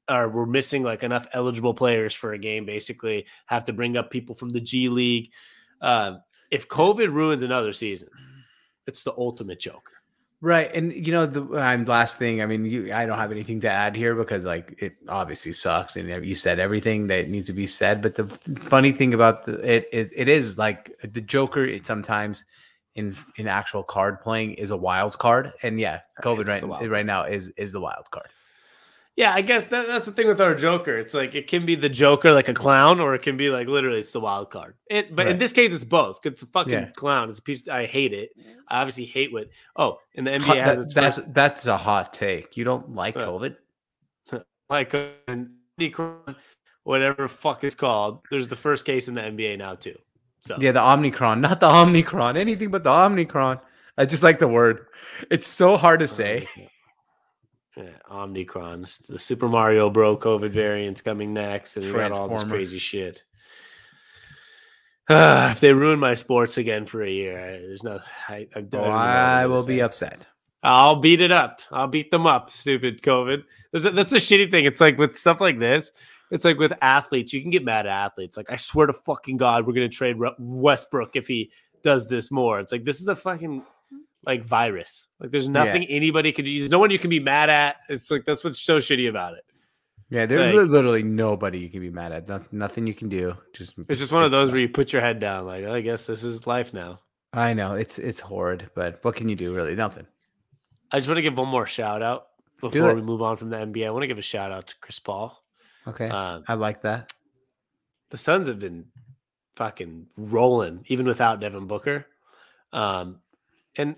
or 0.08 0.28
we're 0.28 0.46
missing 0.46 0.82
like 0.82 1.02
enough 1.02 1.26
eligible 1.32 1.74
players 1.74 2.14
for 2.14 2.32
a 2.32 2.38
game. 2.38 2.64
Basically, 2.64 3.26
have 3.46 3.64
to 3.64 3.72
bring 3.72 3.96
up 3.96 4.10
people 4.10 4.34
from 4.34 4.50
the 4.50 4.60
G 4.60 4.88
League. 4.88 5.32
Um, 5.80 6.20
if 6.50 6.68
COVID 6.68 7.12
ruins 7.12 7.42
another 7.42 7.72
season, 7.72 8.08
it's 8.90 9.04
the 9.04 9.14
ultimate 9.16 9.60
joker. 9.60 9.94
Right, 10.42 10.74
and 10.74 10.92
you 10.92 11.12
know 11.12 11.26
the 11.26 11.58
I'm 11.58 11.84
last 11.84 12.18
thing. 12.18 12.40
I 12.40 12.46
mean, 12.46 12.64
you, 12.64 12.94
I 12.94 13.04
don't 13.04 13.18
have 13.18 13.30
anything 13.30 13.60
to 13.60 13.70
add 13.70 13.94
here 13.94 14.14
because 14.14 14.46
like 14.46 14.74
it 14.78 14.94
obviously 15.06 15.52
sucks, 15.52 15.96
and 15.96 16.08
you 16.24 16.34
said 16.34 16.58
everything 16.58 17.08
that 17.08 17.28
needs 17.28 17.46
to 17.48 17.52
be 17.52 17.66
said. 17.66 18.00
But 18.00 18.14
the 18.14 18.24
funny 18.24 18.90
thing 18.90 19.12
about 19.12 19.44
the, 19.44 19.52
it 19.76 19.88
is, 19.92 20.12
it 20.16 20.28
is 20.28 20.56
like 20.56 20.96
the 21.02 21.20
Joker. 21.20 21.64
It 21.66 21.84
sometimes 21.84 22.46
in 22.94 23.12
in 23.36 23.48
actual 23.48 23.82
card 23.82 24.22
playing 24.22 24.54
is 24.54 24.70
a 24.70 24.76
wild 24.78 25.18
card, 25.18 25.52
and 25.62 25.78
yeah, 25.78 26.00
COVID 26.22 26.48
it's 26.48 26.64
right 26.64 26.90
right 26.90 27.06
now 27.06 27.24
is 27.24 27.48
is 27.58 27.72
the 27.72 27.80
wild 27.80 28.10
card. 28.10 28.28
Yeah, 29.16 29.34
I 29.34 29.42
guess 29.42 29.66
that, 29.66 29.86
that's 29.86 30.06
the 30.06 30.12
thing 30.12 30.28
with 30.28 30.40
our 30.40 30.54
Joker. 30.54 30.96
It's 30.96 31.12
like 31.12 31.34
it 31.34 31.46
can 31.46 31.66
be 31.66 31.74
the 31.74 31.88
Joker 31.90 32.32
like 32.32 32.48
a 32.48 32.54
clown, 32.54 33.00
or 33.00 33.14
it 33.14 33.20
can 33.22 33.36
be 33.36 33.50
like 33.50 33.66
literally 33.68 34.00
it's 34.00 34.12
the 34.12 34.20
wild 34.20 34.50
card. 34.50 34.76
It, 34.88 35.14
but 35.14 35.26
in 35.26 35.36
this 35.36 35.52
case, 35.52 35.74
it's 35.74 35.84
both. 35.84 36.22
'cause 36.22 36.32
It's 36.32 36.42
a 36.42 36.46
fucking 36.46 36.72
Yeah. 36.72 36.86
clown. 36.96 37.28
It's 37.28 37.38
a 37.38 37.42
piece. 37.42 37.68
I 37.68 37.84
hate 37.86 38.12
it. 38.14 38.30
I 38.68 38.80
obviously 38.80 39.04
hate 39.04 39.32
what. 39.32 39.48
Oh, 39.76 39.98
and 40.14 40.26
the 40.26 40.30
NBA 40.32 40.44
Hot- 40.46 40.56
has 40.58 40.76
that- 40.76 40.82
its 40.84 40.94
that's 40.94 41.18
first, 41.18 41.34
that's 41.34 41.66
a 41.66 41.76
hot 41.76 42.12
take. 42.14 42.56
You 42.56 42.64
don't 42.64 42.94
like 42.94 43.16
Uh, 43.18 43.26
COVID? 43.26 43.56
like 44.70 44.94
Omicron, 45.28 46.36
whatever 46.84 47.28
fuck 47.28 47.64
it's 47.64 47.74
called. 47.74 48.20
There's 48.30 48.48
the 48.48 48.56
first 48.56 48.84
case 48.84 49.08
in 49.08 49.14
the 49.14 49.22
NBA 49.22 49.58
now 49.58 49.74
too. 49.74 49.96
So 50.42 50.56
Yeah, 50.60 50.72
the 50.72 50.80
Omnicron, 50.80 51.40
not 51.40 51.60
the 51.60 51.68
Omnicron. 51.68 52.36
Anything 52.38 52.70
but 52.70 52.84
the 52.84 52.90
Omnicron. 52.90 53.60
I 53.98 54.06
just 54.06 54.22
like 54.22 54.38
the 54.38 54.48
word. 54.48 54.86
It's 55.30 55.46
so 55.48 55.76
hard 55.76 56.00
to 56.00 56.06
say. 56.06 56.48
Yeah, 57.80 57.90
Omnicron, 58.10 59.06
the 59.06 59.18
Super 59.18 59.48
Mario 59.48 59.88
Bro 59.88 60.18
COVID 60.18 60.50
variants 60.50 61.00
coming 61.00 61.32
next, 61.32 61.76
and 61.76 61.86
we 61.86 61.92
got 61.92 62.12
all 62.12 62.28
this 62.28 62.44
crazy 62.44 62.78
shit. 62.78 63.24
Ah, 65.08 65.50
if 65.52 65.60
they 65.60 65.72
ruin 65.72 65.98
my 65.98 66.12
sports 66.14 66.58
again 66.58 66.84
for 66.84 67.02
a 67.02 67.10
year, 67.10 67.38
I, 67.38 67.50
there's 67.52 67.82
no. 67.82 67.98
I, 68.28 68.46
I, 68.54 68.60
don't 68.60 68.74
Oh, 68.74 68.78
even 68.78 68.84
know 68.84 68.90
what 68.90 68.98
I 68.98 69.46
will 69.46 69.64
be 69.64 69.80
upset. 69.80 70.26
I'll 70.62 70.96
beat 70.96 71.22
it 71.22 71.32
up. 71.32 71.62
I'll 71.70 71.86
beat 71.86 72.10
them 72.10 72.26
up. 72.26 72.50
Stupid 72.50 73.00
COVID. 73.00 73.44
There's 73.72 73.86
a, 73.86 73.92
that's 73.92 74.12
a 74.12 74.16
shitty 74.16 74.50
thing. 74.50 74.66
It's 74.66 74.80
like 74.80 74.98
with 74.98 75.16
stuff 75.16 75.40
like 75.40 75.58
this. 75.58 75.90
It's 76.30 76.44
like 76.44 76.58
with 76.58 76.72
athletes. 76.82 77.32
You 77.32 77.40
can 77.40 77.50
get 77.50 77.64
mad 77.64 77.86
at 77.86 77.92
athletes. 77.92 78.36
Like 78.36 78.50
I 78.50 78.56
swear 78.56 78.86
to 78.86 78.92
fucking 78.92 79.38
god, 79.38 79.66
we're 79.66 79.72
gonna 79.72 79.88
trade 79.88 80.16
Westbrook 80.38 81.16
if 81.16 81.26
he 81.26 81.50
does 81.82 82.08
this 82.08 82.30
more. 82.30 82.60
It's 82.60 82.72
like 82.72 82.84
this 82.84 83.00
is 83.00 83.08
a 83.08 83.16
fucking 83.16 83.64
like 84.24 84.44
virus. 84.44 85.08
Like 85.18 85.30
there's 85.30 85.48
nothing 85.48 85.84
anybody 85.86 86.32
could 86.32 86.46
use. 86.46 86.68
No 86.68 86.78
one 86.78 86.90
you 86.90 86.98
can 86.98 87.10
be 87.10 87.20
mad 87.20 87.50
at. 87.50 87.76
It's 87.88 88.10
like 88.10 88.24
that's 88.24 88.44
what's 88.44 88.60
so 88.60 88.78
shitty 88.78 89.08
about 89.08 89.34
it. 89.34 89.44
Yeah, 90.10 90.26
there's 90.26 90.54
Like- 90.56 90.68
literally 90.68 91.02
nobody 91.04 91.58
you 91.60 91.68
can 91.70 91.80
be 91.80 91.90
mad 91.90 92.12
at. 92.12 92.28
Nothing, 92.28 92.58
nothing 92.58 92.86
you 92.86 92.94
can 92.94 93.08
do. 93.08 93.36
Just 93.54 93.78
It's 93.88 94.00
just 94.00 94.12
one 94.12 94.24
of 94.24 94.30
those 94.30 94.44
it's- 94.48 94.52
where 94.52 94.60
you 94.60 94.68
put 94.68 94.92
your 94.92 95.02
head 95.02 95.20
down. 95.20 95.46
Like 95.46 95.64
I 95.64 95.80
guess 95.80 96.06
this 96.06 96.24
is 96.24 96.46
life 96.46 96.74
now. 96.74 97.00
I 97.32 97.54
know 97.54 97.74
it's 97.74 97.98
it's 97.98 98.18
horrid, 98.20 98.70
but 98.74 98.98
what 99.04 99.14
can 99.14 99.28
you 99.28 99.36
do? 99.36 99.54
Really, 99.54 99.74
nothing. 99.76 100.06
I 100.90 100.98
just 100.98 101.08
want 101.08 101.18
to 101.18 101.22
give 101.22 101.38
one 101.38 101.46
more 101.48 101.66
shout 101.66 102.02
out 102.02 102.26
before 102.60 102.94
we 102.94 103.02
move 103.02 103.22
on 103.22 103.36
from 103.36 103.50
the 103.50 103.56
NBA. 103.56 103.86
I 103.86 103.90
want 103.90 104.02
to 104.02 104.08
give 104.08 104.18
a 104.18 104.22
shout 104.22 104.50
out 104.50 104.66
to 104.66 104.74
Chris 104.80 104.98
Paul. 104.98 105.40
Okay, 105.86 106.08
Um, 106.08 106.42
I 106.48 106.54
like 106.54 106.82
that. 106.82 107.12
the 108.10 108.16
Suns 108.16 108.48
have 108.48 108.58
been 108.58 108.86
fucking 109.54 110.08
rolling, 110.16 110.84
even 110.88 111.06
without 111.06 111.38
Devin 111.40 111.66
Booker. 111.68 112.06
Um, 112.72 113.20
and 113.76 113.94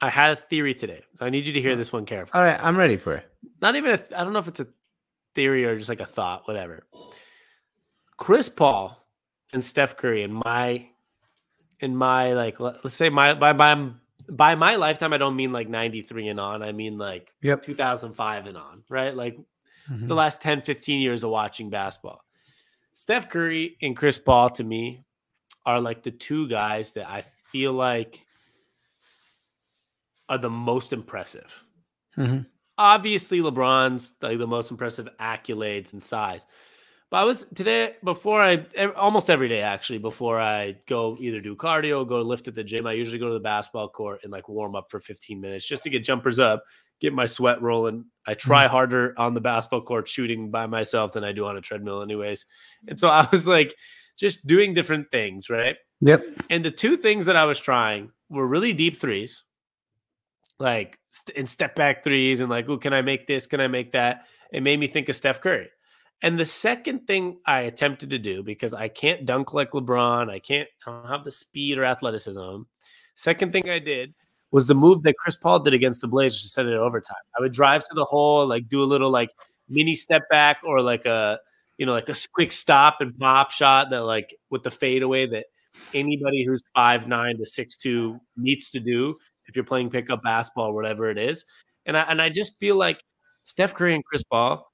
I 0.00 0.10
had 0.10 0.30
a 0.30 0.36
theory 0.36 0.74
today, 0.74 1.02
so 1.16 1.26
I 1.26 1.30
need 1.30 1.46
you 1.46 1.52
to 1.54 1.60
hear 1.60 1.74
this 1.76 1.92
one 1.92 2.06
carefully. 2.06 2.40
All 2.40 2.46
right, 2.46 2.62
I'm 2.62 2.76
ready 2.76 2.96
for 2.96 3.14
it. 3.14 3.30
Not 3.60 3.74
even 3.76 3.92
a, 3.92 4.18
I 4.18 4.22
don't 4.24 4.32
know 4.32 4.38
if 4.38 4.46
it's 4.48 4.60
a 4.60 4.68
theory 5.34 5.64
or 5.64 5.76
just 5.76 5.88
like 5.88 6.00
a 6.00 6.06
thought, 6.06 6.46
whatever. 6.46 6.86
Chris 8.16 8.48
Paul 8.48 9.04
and 9.52 9.64
Steph 9.64 9.96
Curry 9.96 10.22
in 10.22 10.32
my, 10.32 10.88
in 11.80 11.96
my 11.96 12.32
like, 12.34 12.60
let- 12.60 12.84
let's 12.84 12.96
say 12.96 13.08
my 13.08 13.34
by 13.34 13.52
by 13.52 13.90
by 14.30 14.54
my 14.54 14.76
lifetime, 14.76 15.12
I 15.12 15.18
don't 15.18 15.36
mean 15.36 15.52
like 15.52 15.68
'93 15.68 16.28
and 16.28 16.38
on. 16.40 16.62
I 16.62 16.72
mean 16.72 16.98
like 16.98 17.32
Yep. 17.42 17.62
2005 17.62 18.46
and 18.46 18.56
on, 18.58 18.82
right? 18.90 19.14
Like 19.14 19.38
Mhm. 19.90 20.06
the 20.06 20.14
last 20.14 20.42
10, 20.42 20.60
15 20.60 21.00
years 21.00 21.24
of 21.24 21.30
watching 21.30 21.70
basketball. 21.70 22.22
Steph 22.92 23.30
Curry 23.30 23.76
and 23.80 23.96
Chris 23.96 24.18
Paul 24.18 24.50
to 24.50 24.64
me 24.64 25.04
are 25.64 25.80
like 25.80 26.02
the 26.02 26.10
two 26.10 26.46
guys 26.48 26.92
that 26.94 27.08
I 27.08 27.22
feel 27.52 27.72
like 27.72 28.26
are 30.28 30.38
the 30.38 30.50
most 30.50 30.92
impressive. 30.92 31.64
Mhm. 32.16 32.46
Obviously, 32.76 33.40
LeBron's 33.40 34.14
like 34.22 34.38
the 34.38 34.46
most 34.46 34.70
impressive 34.70 35.08
accolades 35.20 35.92
and 35.92 36.02
size. 36.02 36.46
But 37.10 37.18
I 37.18 37.24
was 37.24 37.44
today 37.54 37.94
before 38.04 38.42
I 38.42 38.66
almost 38.94 39.30
every 39.30 39.48
day 39.48 39.62
actually 39.62 39.98
before 39.98 40.38
I 40.38 40.76
go 40.86 41.16
either 41.18 41.40
do 41.40 41.56
cardio, 41.56 42.06
go 42.06 42.20
lift 42.20 42.48
at 42.48 42.54
the 42.54 42.62
gym. 42.62 42.86
I 42.86 42.92
usually 42.92 43.18
go 43.18 43.28
to 43.28 43.34
the 43.34 43.40
basketball 43.40 43.88
court 43.88 44.20
and 44.24 44.32
like 44.32 44.48
warm 44.48 44.76
up 44.76 44.90
for 44.90 45.00
15 45.00 45.40
minutes 45.40 45.66
just 45.66 45.82
to 45.84 45.90
get 45.90 46.04
jumpers 46.04 46.38
up, 46.38 46.62
get 47.00 47.14
my 47.14 47.24
sweat 47.24 47.62
rolling. 47.62 48.04
I 48.26 48.34
try 48.34 48.66
harder 48.66 49.14
on 49.18 49.32
the 49.32 49.40
basketball 49.40 49.80
court 49.82 50.06
shooting 50.06 50.50
by 50.50 50.66
myself 50.66 51.14
than 51.14 51.24
I 51.24 51.32
do 51.32 51.46
on 51.46 51.56
a 51.56 51.62
treadmill, 51.62 52.02
anyways. 52.02 52.44
And 52.88 53.00
so 53.00 53.08
I 53.08 53.26
was 53.32 53.48
like 53.48 53.74
just 54.18 54.46
doing 54.46 54.74
different 54.74 55.10
things, 55.10 55.48
right? 55.48 55.76
Yep. 56.02 56.24
And 56.50 56.62
the 56.62 56.70
two 56.70 56.98
things 56.98 57.24
that 57.24 57.36
I 57.36 57.46
was 57.46 57.58
trying 57.58 58.12
were 58.28 58.46
really 58.46 58.74
deep 58.74 58.98
threes, 58.98 59.44
like 60.58 60.98
st- 61.10 61.38
and 61.38 61.48
step 61.48 61.74
back 61.74 62.02
threes, 62.02 62.40
and 62.40 62.50
like, 62.50 62.68
oh, 62.68 62.78
can 62.78 62.92
I 62.92 63.02
make 63.02 63.26
this? 63.26 63.46
Can 63.46 63.60
I 63.60 63.68
make 63.68 63.92
that? 63.92 64.26
It 64.52 64.62
made 64.62 64.80
me 64.80 64.86
think 64.86 65.08
of 65.08 65.16
Steph 65.16 65.40
Curry. 65.40 65.68
And 66.22 66.38
the 66.38 66.46
second 66.46 67.06
thing 67.06 67.38
I 67.46 67.60
attempted 67.60 68.10
to 68.10 68.18
do, 68.18 68.42
because 68.42 68.74
I 68.74 68.88
can't 68.88 69.24
dunk 69.24 69.54
like 69.54 69.70
LeBron, 69.70 70.30
I 70.30 70.40
can't, 70.40 70.68
I 70.84 70.90
don't 70.90 71.08
have 71.08 71.22
the 71.22 71.30
speed 71.30 71.78
or 71.78 71.84
athleticism. 71.84 72.62
Second 73.14 73.52
thing 73.52 73.70
I 73.70 73.78
did 73.78 74.14
was 74.50 74.66
the 74.66 74.74
move 74.74 75.02
that 75.04 75.16
Chris 75.18 75.36
Paul 75.36 75.60
did 75.60 75.74
against 75.74 76.00
the 76.00 76.08
Blazers 76.08 76.42
to 76.42 76.48
send 76.48 76.68
it 76.68 76.74
overtime. 76.74 77.16
I 77.38 77.42
would 77.42 77.52
drive 77.52 77.84
to 77.84 77.94
the 77.94 78.04
hole, 78.04 78.46
like 78.46 78.68
do 78.68 78.82
a 78.82 78.84
little 78.84 79.10
like 79.10 79.30
mini 79.68 79.94
step 79.94 80.22
back 80.28 80.58
or 80.64 80.80
like 80.80 81.06
a, 81.06 81.38
you 81.76 81.86
know, 81.86 81.92
like 81.92 82.08
a 82.08 82.16
quick 82.32 82.50
stop 82.50 82.96
and 83.00 83.16
pop 83.16 83.52
shot 83.52 83.90
that 83.90 84.02
like 84.02 84.34
with 84.50 84.64
the 84.64 84.70
fadeaway 84.70 85.26
that 85.26 85.46
anybody 85.94 86.44
who's 86.44 86.62
five 86.74 87.06
nine 87.06 87.38
to 87.38 87.46
six 87.46 87.76
two 87.76 88.18
needs 88.36 88.70
to 88.70 88.80
do 88.80 89.14
if 89.48 89.56
you're 89.56 89.64
playing 89.64 89.90
pickup 89.90 90.22
basketball, 90.22 90.74
whatever 90.74 91.10
it 91.10 91.18
is. 91.18 91.44
And 91.86 91.96
I 91.96 92.02
and 92.02 92.20
I 92.20 92.28
just 92.28 92.60
feel 92.60 92.76
like 92.76 93.00
Steph 93.42 93.74
Curry 93.74 93.94
and 93.94 94.04
Chris 94.04 94.22
Paul 94.22 94.70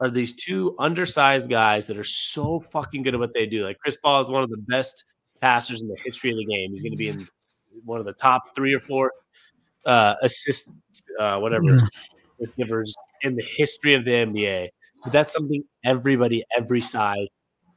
are 0.00 0.10
these 0.10 0.34
two 0.34 0.76
undersized 0.78 1.48
guys 1.48 1.86
that 1.86 1.98
are 1.98 2.04
so 2.04 2.60
fucking 2.60 3.02
good 3.02 3.14
at 3.14 3.20
what 3.20 3.32
they 3.32 3.46
do. 3.46 3.64
Like 3.64 3.78
Chris 3.78 3.96
Paul 3.96 4.20
is 4.20 4.28
one 4.28 4.42
of 4.42 4.50
the 4.50 4.62
best 4.68 5.04
passers 5.40 5.82
in 5.82 5.88
the 5.88 5.96
history 6.04 6.30
of 6.30 6.36
the 6.36 6.44
game. 6.44 6.70
He's 6.70 6.82
going 6.82 6.92
to 6.92 6.98
be 6.98 7.08
in 7.08 7.26
one 7.84 8.00
of 8.00 8.06
the 8.06 8.12
top 8.12 8.54
three 8.54 8.74
or 8.74 8.80
four 8.80 9.12
uh, 9.86 10.14
assist, 10.22 10.70
uh, 11.18 11.38
whatever 11.38 11.74
it's 11.74 11.82
assist 12.40 12.56
givers 12.56 12.94
in 13.22 13.36
the 13.36 13.44
history 13.56 13.94
of 13.94 14.04
the 14.04 14.10
NBA. 14.10 14.68
But 15.02 15.12
that's 15.12 15.32
something 15.32 15.62
everybody, 15.84 16.42
every 16.56 16.80
size, 16.80 17.28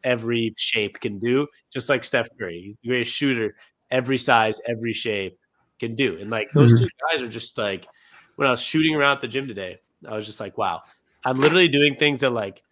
every 0.04 0.54
shape 0.58 1.00
can 1.00 1.20
do. 1.20 1.48
Just 1.72 1.90
like 1.90 2.04
Steph 2.04 2.28
Curry, 2.40 2.62
he's 2.62 2.78
the 2.82 2.90
greatest 2.90 3.14
shooter. 3.14 3.56
Every 3.90 4.18
size, 4.18 4.60
every 4.68 4.94
shape 4.94 5.38
can 5.80 5.96
do. 5.96 6.18
And 6.20 6.30
like 6.30 6.52
those 6.54 6.74
mm-hmm. 6.74 6.86
two 6.86 6.90
guys 7.10 7.22
are 7.22 7.30
just 7.30 7.58
like 7.58 7.88
when 8.36 8.48
I 8.48 8.52
was 8.52 8.62
shooting 8.62 8.96
around 8.96 9.16
at 9.18 9.22
the 9.22 9.28
gym 9.28 9.48
today, 9.48 9.80
I 10.08 10.16
was 10.16 10.26
just 10.26 10.40
like, 10.40 10.58
wow, 10.58 10.82
I'm 11.26 11.40
literally 11.40 11.68
doing 11.68 11.96
things 11.96 12.20
that 12.22 12.32
like 12.32 12.64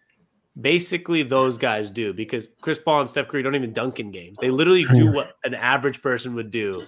basically 0.60 1.22
those 1.22 1.58
guys 1.58 1.90
do 1.90 2.12
because 2.12 2.48
Chris 2.60 2.78
Paul 2.78 3.00
and 3.00 3.10
Steph 3.10 3.28
Curry 3.28 3.42
don't 3.42 3.54
even 3.54 3.72
dunk 3.72 4.00
in 4.00 4.10
games. 4.10 4.38
They 4.40 4.50
literally 4.50 4.84
do 4.84 5.06
mm-hmm. 5.06 5.14
what 5.14 5.36
an 5.44 5.54
average 5.54 6.00
person 6.02 6.34
would 6.34 6.50
do 6.50 6.84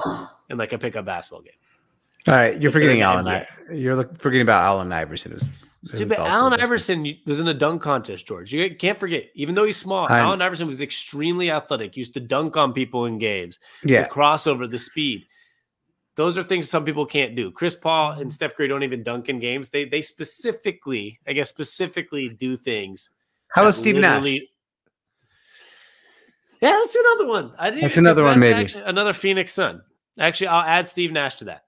in 0.49 0.59
like 0.59 0.73
a 0.73 0.79
pickup 0.79 1.05
basketball 1.05 1.43
game. 1.43 1.53
All 2.27 2.35
right, 2.35 2.61
you're 2.61 2.71
forgetting 2.71 2.99
in 2.99 3.03
Allen. 3.03 3.27
I- 3.27 3.47
you're 3.73 4.03
forgetting 4.15 4.43
about 4.43 4.65
Allen 4.65 4.93
Iverson. 4.93 5.39
See, 5.85 5.99
who's 5.99 6.09
but 6.09 6.19
also 6.19 6.37
Allen. 6.37 6.61
Iverson 6.61 7.07
was 7.25 7.39
in 7.41 7.49
a 7.49 7.55
dunk 7.55 7.81
contest, 7.83 8.27
George. 8.27 8.53
You 8.53 8.75
can't 8.75 8.99
forget, 8.99 9.27
even 9.35 9.55
though 9.55 9.65
he's 9.65 9.77
small, 9.77 10.07
I'm- 10.07 10.25
Allen 10.25 10.43
Iverson 10.43 10.67
was 10.67 10.83
extremely 10.83 11.51
athletic, 11.51 11.97
used 11.97 12.15
to 12.15 12.21
dunk 12.21 12.57
on 12.57 12.73
people 12.73 13.07
in 13.07 13.19
games, 13.19 13.61
Yeah, 13.85 14.03
the 14.03 14.09
crossover, 14.09 14.69
the 14.69 14.79
speed. 14.79 15.27
Those 16.19 16.37
are 16.37 16.43
things 16.43 16.69
some 16.69 16.85
people 16.85 17.07
can't 17.07 17.37
do. 17.37 17.53
Chris 17.53 17.77
Paul 17.77 18.11
and 18.11 18.23
mm-hmm. 18.23 18.31
Steph 18.31 18.57
Curry 18.57 18.67
don't 18.67 18.83
even 18.83 19.05
dunk 19.05 19.29
in 19.29 19.39
games. 19.39 19.71
They 19.71 19.85
they 19.85 20.03
specifically, 20.03 21.21
I 21.29 21.33
guess, 21.33 21.49
specifically 21.49 22.29
do 22.29 22.57
things. 22.57 23.11
how 23.53 23.65
was 23.65 23.77
Steve 23.77 23.95
Nash? 23.95 24.25
Yeah, 26.61 26.73
that's 26.73 26.97
another 26.97 27.27
one. 27.29 27.53
I 27.57 27.71
didn't 27.71 27.83
That's 27.83 27.99
another 27.99 28.25
one, 28.25 28.41
maybe. 28.41 28.55
actually 28.55 28.83
another 28.83 29.13
Phoenix 29.13 29.53
Sun. 29.53 29.81
Actually, 30.19 30.49
I'll 30.49 30.65
add 30.65 30.89
Steve 30.89 31.13
Nash 31.13 31.37
to 31.37 31.45
that. 31.45 31.63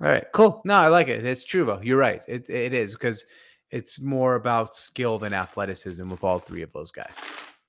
All 0.00 0.08
right, 0.08 0.24
cool. 0.32 0.62
No, 0.64 0.74
I 0.74 0.88
like 0.88 1.08
it. 1.08 1.26
It's 1.26 1.44
true 1.44 1.66
though. 1.66 1.82
You're 1.82 1.98
right. 1.98 2.22
It 2.26 2.48
it 2.48 2.72
is 2.72 2.94
because 2.94 3.26
it's 3.70 4.00
more 4.00 4.36
about 4.36 4.74
skill 4.74 5.18
than 5.18 5.34
athleticism 5.34 6.08
with 6.08 6.24
all 6.24 6.38
three 6.38 6.62
of 6.62 6.72
those 6.72 6.90
guys. 6.90 7.20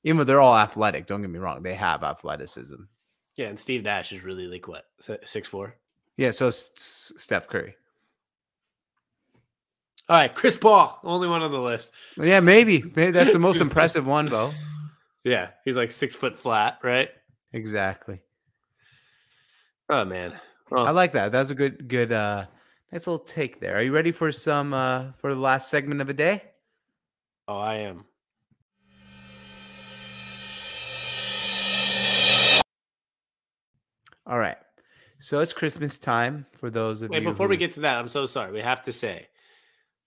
Even 0.06 0.20
though 0.20 0.24
they're 0.24 0.40
all 0.40 0.58
athletic, 0.58 1.06
don't 1.06 1.20
get 1.20 1.30
me 1.30 1.40
wrong, 1.40 1.64
they 1.64 1.74
have 1.74 2.02
athleticism. 2.04 2.82
Yeah, 3.36 3.48
and 3.48 3.60
Steve 3.60 3.84
Nash 3.84 4.14
is 4.14 4.24
really 4.24 4.48
like 4.48 4.70
what 4.70 4.86
six 5.26 5.50
four. 5.50 5.76
Yeah, 6.18 6.32
so 6.32 6.48
S- 6.48 7.14
Steph 7.16 7.48
Curry. 7.48 7.76
All 10.10 10.16
right, 10.16 10.34
Chris 10.34 10.56
Paul, 10.56 11.00
only 11.04 11.28
one 11.28 11.42
on 11.42 11.52
the 11.52 11.60
list. 11.60 11.92
Yeah, 12.18 12.40
maybe. 12.40 12.82
maybe 12.82 13.12
that's 13.12 13.34
the 13.34 13.40
most 13.40 13.62
impressive 13.62 14.06
one, 14.08 14.30
Bo. 14.30 14.52
Yeah, 15.24 15.50
he's 15.66 15.76
like 15.76 15.92
six 15.92 16.16
foot 16.16 16.38
flat, 16.38 16.80
right? 16.82 17.10
Exactly. 17.54 18.22
Oh 19.90 20.06
man, 20.06 20.34
well, 20.70 20.88
I 20.88 20.92
like 20.92 21.12
that. 21.14 21.32
That's 21.32 21.50
a 21.50 21.56
good, 21.56 21.88
good, 21.88 22.12
uh, 22.12 22.46
nice 22.92 23.06
little 23.08 23.24
take 23.24 23.60
there. 23.60 23.78
Are 23.78 23.82
you 23.82 23.94
ready 23.94 24.12
for 24.12 24.32
some 24.32 24.74
uh 24.74 25.12
for 25.18 25.34
the 25.34 25.40
last 25.40 25.70
segment 25.70 26.02
of 26.02 26.08
the 26.08 26.14
day? 26.14 26.44
oh, 27.48 27.58
I 27.58 27.76
am. 27.76 28.06
All 34.26 34.38
right. 34.38 34.58
So 35.20 35.40
it's 35.40 35.54
Christmas 35.54 35.98
time 35.98 36.46
for 36.52 36.70
those 36.70 37.02
of 37.02 37.10
Wait, 37.10 37.24
you. 37.24 37.30
before 37.30 37.48
we 37.48 37.58
get 37.58 37.72
to 37.74 37.80
that, 37.82 37.98
I'm 37.98 38.10
so 38.10 38.26
sorry. 38.26 38.52
We 38.52 38.60
have 38.60 38.84
to 38.84 38.92
say, 38.92 39.28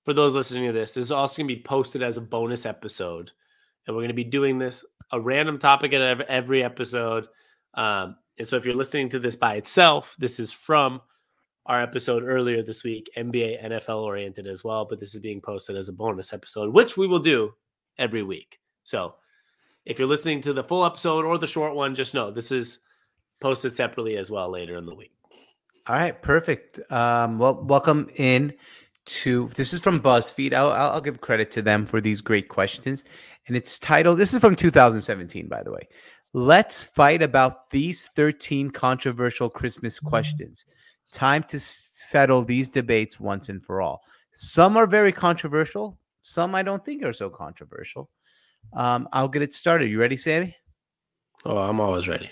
for 0.04 0.14
those 0.14 0.34
listening 0.34 0.66
to 0.66 0.72
this, 0.72 0.94
this 0.94 1.04
is 1.04 1.12
also 1.12 1.38
going 1.38 1.48
to 1.48 1.56
be 1.56 1.62
posted 1.62 2.02
as 2.02 2.16
a 2.16 2.20
bonus 2.20 2.64
episode, 2.64 3.32
and 3.86 3.96
we're 3.96 4.02
going 4.02 4.08
to 4.08 4.14
be 4.14 4.24
doing 4.24 4.58
this 4.58 4.84
a 5.12 5.20
random 5.20 5.58
topic 5.58 5.92
at 5.92 6.20
every 6.22 6.62
episode. 6.62 7.26
Um, 7.74 8.16
and 8.38 8.46
so, 8.46 8.56
if 8.56 8.64
you're 8.64 8.74
listening 8.74 9.08
to 9.10 9.18
this 9.18 9.34
by 9.34 9.56
itself, 9.56 10.14
this 10.18 10.38
is 10.38 10.52
from 10.52 11.00
our 11.66 11.82
episode 11.82 12.22
earlier 12.24 12.62
this 12.62 12.84
week, 12.84 13.10
NBA, 13.16 13.64
NFL 13.64 14.02
oriented 14.02 14.46
as 14.46 14.62
well. 14.62 14.84
But 14.84 15.00
this 15.00 15.14
is 15.14 15.20
being 15.20 15.40
posted 15.40 15.76
as 15.76 15.88
a 15.88 15.92
bonus 15.92 16.32
episode, 16.32 16.72
which 16.72 16.96
we 16.96 17.08
will 17.08 17.18
do 17.18 17.52
every 17.98 18.22
week. 18.22 18.60
So, 18.84 19.16
if 19.84 19.98
you're 19.98 20.08
listening 20.08 20.40
to 20.42 20.52
the 20.52 20.64
full 20.64 20.84
episode 20.84 21.24
or 21.24 21.36
the 21.36 21.48
short 21.48 21.74
one, 21.74 21.96
just 21.96 22.14
know 22.14 22.30
this 22.30 22.52
is 22.52 22.78
posted 23.40 23.74
separately 23.74 24.16
as 24.16 24.30
well 24.30 24.50
later 24.50 24.76
in 24.76 24.86
the 24.86 24.94
week. 24.94 25.12
All 25.86 25.96
right, 25.96 26.20
perfect. 26.20 26.80
Um, 26.92 27.38
well, 27.38 27.62
welcome 27.62 28.08
in 28.16 28.54
to 29.06 29.48
this 29.48 29.72
is 29.72 29.80
from 29.80 30.00
BuzzFeed. 30.00 30.52
I'll, 30.52 30.70
I'll 30.70 30.90
I'll 30.90 31.00
give 31.00 31.20
credit 31.20 31.50
to 31.52 31.62
them 31.62 31.84
for 31.86 32.00
these 32.00 32.20
great 32.20 32.48
questions, 32.48 33.04
and 33.48 33.56
it's 33.56 33.78
titled. 33.78 34.18
This 34.18 34.34
is 34.34 34.40
from 34.40 34.54
2017, 34.54 35.48
by 35.48 35.62
the 35.62 35.72
way. 35.72 35.88
Let's 36.32 36.86
fight 36.86 37.22
about 37.22 37.70
these 37.70 38.08
13 38.14 38.70
controversial 38.70 39.50
Christmas 39.50 39.98
questions. 39.98 40.64
Time 41.12 41.42
to 41.44 41.58
settle 41.58 42.44
these 42.44 42.68
debates 42.68 43.18
once 43.18 43.48
and 43.48 43.64
for 43.64 43.80
all. 43.80 44.02
Some 44.34 44.76
are 44.76 44.86
very 44.86 45.12
controversial. 45.12 45.98
Some 46.20 46.54
I 46.54 46.62
don't 46.62 46.84
think 46.84 47.02
are 47.02 47.12
so 47.12 47.30
controversial. 47.30 48.10
Um, 48.74 49.08
I'll 49.12 49.28
get 49.28 49.42
it 49.42 49.54
started. 49.54 49.90
You 49.90 49.98
ready, 49.98 50.16
Sammy? 50.16 50.54
Oh, 51.44 51.58
I'm 51.58 51.80
always 51.80 52.06
ready. 52.06 52.30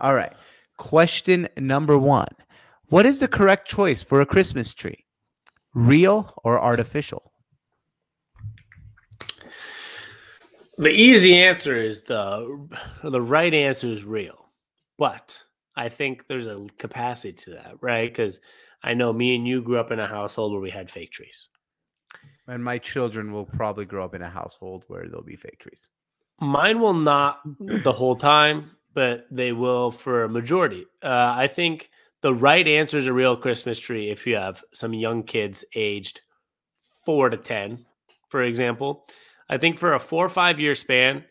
All 0.00 0.14
right. 0.14 0.32
Question 0.76 1.48
number 1.56 1.98
one 1.98 2.28
What 2.86 3.06
is 3.06 3.20
the 3.20 3.28
correct 3.28 3.68
choice 3.68 4.02
for 4.02 4.20
a 4.20 4.26
Christmas 4.26 4.72
tree? 4.72 5.04
Real 5.74 6.34
or 6.44 6.58
artificial? 6.60 7.32
The 10.78 10.90
easy 10.90 11.34
answer 11.36 11.76
is 11.76 12.04
the 12.04 12.68
the 13.02 13.20
right 13.20 13.52
answer 13.52 13.88
is 13.88 14.04
real, 14.04 14.50
but 14.96 15.42
I 15.76 15.88
think 15.88 16.26
there's 16.26 16.46
a 16.46 16.66
capacity 16.78 17.32
to 17.32 17.50
that, 17.50 17.74
right? 17.80 18.08
Because 18.08 18.40
I 18.82 18.94
know 18.94 19.12
me 19.12 19.34
and 19.34 19.46
you 19.46 19.60
grew 19.60 19.78
up 19.78 19.90
in 19.90 19.98
a 19.98 20.06
household 20.06 20.52
where 20.52 20.60
we 20.60 20.70
had 20.70 20.90
fake 20.90 21.10
trees. 21.10 21.48
And 22.46 22.64
my 22.64 22.78
children 22.78 23.32
will 23.32 23.44
probably 23.44 23.84
grow 23.84 24.04
up 24.04 24.14
in 24.14 24.22
a 24.22 24.30
household 24.30 24.84
where 24.88 25.06
there'll 25.06 25.22
be 25.22 25.36
fake 25.36 25.58
trees. 25.58 25.90
Mine 26.40 26.80
will 26.80 26.94
not 26.94 27.40
the 27.58 27.92
whole 27.92 28.16
time, 28.16 28.70
but 28.94 29.26
they 29.30 29.52
will 29.52 29.90
for 29.90 30.24
a 30.24 30.28
majority. 30.28 30.86
Uh, 31.02 31.32
I 31.36 31.46
think 31.46 31.90
the 32.20 32.34
right 32.34 32.66
answer 32.66 32.98
is 32.98 33.06
a 33.06 33.12
real 33.12 33.36
Christmas 33.36 33.78
tree 33.78 34.10
if 34.10 34.26
you 34.26 34.36
have 34.36 34.62
some 34.72 34.92
young 34.92 35.22
kids 35.22 35.64
aged 35.74 36.20
four 37.04 37.30
to 37.30 37.36
10, 37.36 37.84
for 38.28 38.42
example. 38.42 39.06
I 39.48 39.58
think 39.58 39.76
for 39.76 39.94
a 39.94 40.00
four 40.00 40.26
or 40.26 40.30
five 40.30 40.60
year 40.60 40.74
span, 40.74 41.24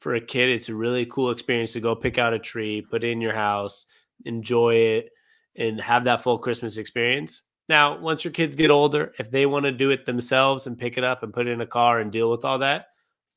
for 0.00 0.14
a 0.14 0.20
kid, 0.20 0.48
it's 0.48 0.68
a 0.68 0.74
really 0.74 1.06
cool 1.06 1.30
experience 1.30 1.72
to 1.72 1.80
go 1.80 1.94
pick 1.94 2.18
out 2.18 2.32
a 2.32 2.38
tree, 2.38 2.86
put 2.88 3.02
it 3.02 3.10
in 3.10 3.20
your 3.20 3.34
house, 3.34 3.86
enjoy 4.24 4.74
it, 4.74 5.10
and 5.56 5.80
have 5.80 6.04
that 6.04 6.22
full 6.22 6.38
Christmas 6.38 6.76
experience. 6.76 7.42
Now, 7.68 7.98
once 7.98 8.24
your 8.24 8.32
kids 8.32 8.56
get 8.56 8.70
older, 8.70 9.12
if 9.18 9.30
they 9.30 9.44
want 9.44 9.64
to 9.64 9.72
do 9.72 9.90
it 9.90 10.06
themselves 10.06 10.66
and 10.66 10.78
pick 10.78 10.96
it 10.96 11.04
up 11.04 11.22
and 11.22 11.34
put 11.34 11.46
it 11.46 11.50
in 11.50 11.60
a 11.60 11.66
car 11.66 11.98
and 11.98 12.12
deal 12.12 12.30
with 12.30 12.44
all 12.44 12.60
that, 12.60 12.86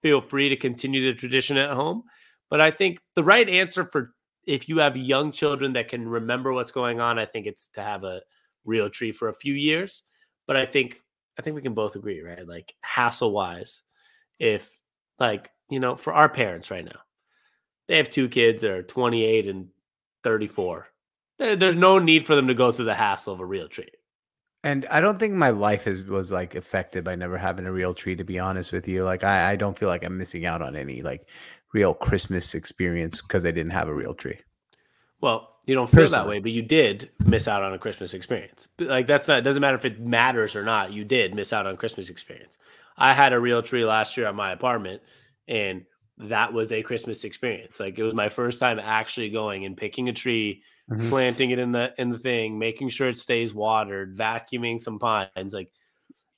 feel 0.01 0.21
free 0.21 0.49
to 0.49 0.55
continue 0.55 1.05
the 1.05 1.17
tradition 1.17 1.57
at 1.57 1.71
home. 1.71 2.03
But 2.51 2.61
I 2.61 2.69
think 2.69 2.99
the 3.15 3.23
right 3.23 3.49
answer 3.49 3.85
for 3.85 4.13
if 4.45 4.67
you 4.67 4.79
have 4.79 4.97
young 4.97 5.31
children 5.31 5.73
that 5.73 5.87
can 5.87 6.07
remember 6.07 6.51
what's 6.51 6.71
going 6.71 6.99
on, 6.99 7.17
I 7.17 7.25
think 7.25 7.47
it's 7.47 7.67
to 7.69 7.81
have 7.81 8.03
a 8.03 8.21
real 8.65 8.89
tree 8.89 9.11
for 9.11 9.29
a 9.29 9.33
few 9.33 9.53
years. 9.53 10.03
But 10.45 10.57
I 10.57 10.65
think 10.65 11.01
I 11.39 11.41
think 11.41 11.55
we 11.55 11.61
can 11.61 11.73
both 11.73 11.95
agree, 11.95 12.21
right? 12.21 12.45
Like 12.45 12.75
hassle 12.81 13.31
wise, 13.31 13.83
if 14.37 14.69
like 15.17 15.49
you 15.69 15.79
know, 15.79 15.95
for 15.95 16.13
our 16.13 16.27
parents 16.27 16.69
right 16.69 16.83
now, 16.83 16.99
they 17.87 17.95
have 17.97 18.09
two 18.09 18.27
kids 18.27 18.61
that 18.61 18.71
are 18.71 18.83
28 18.83 19.47
and 19.47 19.69
34. 20.23 20.87
There's 21.39 21.75
no 21.75 21.97
need 21.97 22.27
for 22.27 22.35
them 22.35 22.47
to 22.47 22.53
go 22.53 22.71
through 22.71 22.85
the 22.85 22.93
hassle 22.93 23.33
of 23.33 23.39
a 23.39 23.45
real 23.45 23.67
tree. 23.67 23.89
And 24.63 24.85
I 24.91 25.01
don't 25.01 25.17
think 25.17 25.33
my 25.33 25.49
life 25.49 25.87
is 25.87 26.03
was 26.03 26.31
like 26.31 26.53
affected 26.53 27.03
by 27.03 27.15
never 27.15 27.37
having 27.37 27.65
a 27.65 27.71
real 27.71 27.93
tree, 27.93 28.15
to 28.15 28.23
be 28.23 28.37
honest 28.37 28.71
with 28.71 28.87
you. 28.87 29.03
Like 29.03 29.23
I, 29.23 29.51
I 29.51 29.55
don't 29.55 29.77
feel 29.77 29.89
like 29.89 30.03
I'm 30.03 30.17
missing 30.17 30.45
out 30.45 30.61
on 30.61 30.75
any 30.75 31.01
like 31.01 31.27
real 31.73 31.93
Christmas 31.93 32.53
experience 32.53 33.21
because 33.21 33.45
I 33.45 33.51
didn't 33.51 33.71
have 33.71 33.87
a 33.87 33.93
real 33.93 34.13
tree. 34.13 34.39
Well, 35.21 35.55
you 35.65 35.75
don't 35.75 35.89
feel 35.89 36.07
that 36.07 36.27
way, 36.27 36.39
but 36.39 36.51
you 36.51 36.63
did 36.63 37.11
miss 37.25 37.47
out 37.47 37.63
on 37.63 37.73
a 37.73 37.77
Christmas 37.79 38.13
experience. 38.13 38.67
Like 38.79 39.07
that's 39.07 39.27
not 39.27 39.39
it 39.39 39.43
doesn't 39.43 39.61
matter 39.61 39.77
if 39.77 39.85
it 39.85 39.99
matters 39.99 40.55
or 40.55 40.63
not. 40.63 40.91
You 40.91 41.03
did 41.05 41.35
miss 41.35 41.53
out 41.53 41.67
on 41.67 41.77
Christmas 41.77 42.09
experience. 42.09 42.57
I 42.97 43.13
had 43.13 43.31
a 43.33 43.39
real 43.39 43.61
tree 43.61 43.85
last 43.85 44.17
year 44.17 44.27
at 44.27 44.35
my 44.35 44.51
apartment 44.51 45.01
and 45.47 45.85
that 46.17 46.51
was 46.53 46.71
a 46.71 46.81
Christmas 46.83 47.23
experience. 47.23 47.79
Like 47.79 47.97
it 47.97 48.03
was 48.03 48.13
my 48.13 48.29
first 48.29 48.59
time 48.59 48.79
actually 48.79 49.29
going 49.29 49.65
and 49.65 49.77
picking 49.77 50.09
a 50.09 50.13
tree, 50.13 50.63
Mhm. 50.89 51.09
planting 51.09 51.51
it 51.51 51.59
in 51.59 51.71
the 51.71 51.93
in 51.97 52.09
the 52.09 52.17
thing, 52.19 52.57
making 52.59 52.89
sure 52.89 53.09
it 53.09 53.17
stays 53.17 53.53
watered, 53.53 54.17
vacuuming 54.17 54.81
some 54.81 54.99
pines. 54.99 55.53
Like 55.53 55.71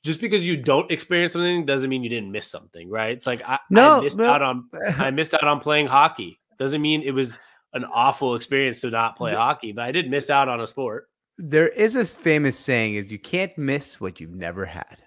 just 0.03 0.19
because 0.21 0.45
you 0.47 0.57
don't 0.57 0.91
experience 0.91 1.34
something 1.34 1.65
doesn't 1.65 1.89
mean 1.89 2.03
you 2.03 2.09
didn't 2.09 2.31
miss 2.31 2.45
something, 2.47 2.89
right? 2.89 3.11
It's 3.11 3.25
like 3.27 3.41
I, 3.47 3.53
I 3.55 3.59
No, 3.69 4.01
missed 4.01 4.17
no. 4.17 4.30
out 4.30 4.41
on 4.41 4.69
I 4.97 5.11
missed 5.19 5.34
out 5.34 5.43
on 5.45 5.59
playing 5.59 5.88
hockey. 5.88 6.39
Doesn't 6.59 6.81
mean 6.81 7.01
it 7.01 7.11
was 7.11 7.39
an 7.73 7.85
awful 7.85 8.35
experience 8.35 8.81
to 8.81 8.89
not 8.91 9.15
play 9.15 9.31
Yeah. 9.31 9.38
hockey, 9.38 9.71
but 9.71 9.84
I 9.85 9.91
did 9.91 10.09
miss 10.09 10.30
out 10.30 10.47
on 10.49 10.61
a 10.61 10.67
sport. 10.67 11.09
there 11.38 11.69
is 11.69 11.95
a 11.95 12.05
famous 12.05 12.59
saying: 12.59 12.95
"Is 12.95 13.11
you 13.11 13.17
can't 13.19 13.57
miss 13.57 13.99
what 14.01 14.19
you've 14.19 14.35
never 14.35 14.65
had." 14.65 14.97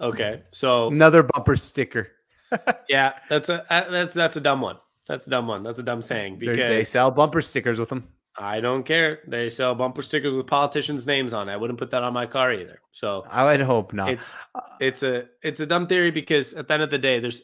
Okay, 0.00 0.42
so 0.52 0.88
Another 0.88 1.22
bumper 1.22 1.56
sticker. 1.56 2.08
yeah, 2.88 3.14
that's 3.30 3.48
a 3.48 3.64
that's 3.70 4.12
that's 4.14 4.36
a 4.36 4.40
dumb 4.40 4.60
one. 4.60 4.76
That's 5.08 5.26
a 5.26 5.30
dumb 5.30 5.46
one. 5.46 5.62
That's 5.62 5.78
a 5.78 5.82
dumb 5.82 6.02
saying 6.02 6.38
They're- 6.40 6.54
they 6.54 6.84
sell 6.84 7.10
bumper 7.10 7.40
stickers 7.40 7.78
with 7.78 7.88
them. 7.88 8.08
I 8.38 8.60
don't 8.60 8.84
care. 8.84 9.20
They 9.26 9.48
sell 9.48 9.74
bumper 9.74 10.02
stickers 10.02 10.34
with 10.34 10.46
politicians' 10.46 11.06
names 11.06 11.32
on 11.32 11.48
it. 11.48 11.52
I 11.52 11.56
wouldn't 11.56 11.78
put 11.78 11.90
that 11.90 12.02
on 12.02 12.12
my 12.12 12.26
car 12.26 12.52
either. 12.52 12.80
So 12.90 13.24
I 13.30 13.44
would 13.44 13.60
hope 13.60 13.92
not. 13.92 14.10
it's 14.10 14.34
it's 14.80 15.02
a 15.02 15.26
it's 15.42 15.60
a 15.60 15.66
dumb 15.66 15.86
theory 15.86 16.10
because 16.10 16.52
at 16.52 16.68
the 16.68 16.74
end 16.74 16.82
of 16.82 16.90
the 16.90 16.98
day, 16.98 17.18
there's 17.18 17.42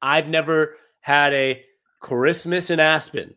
I've 0.00 0.28
never 0.28 0.76
had 1.00 1.32
a 1.32 1.64
Christmas 2.00 2.70
in 2.70 2.80
Aspen. 2.80 3.34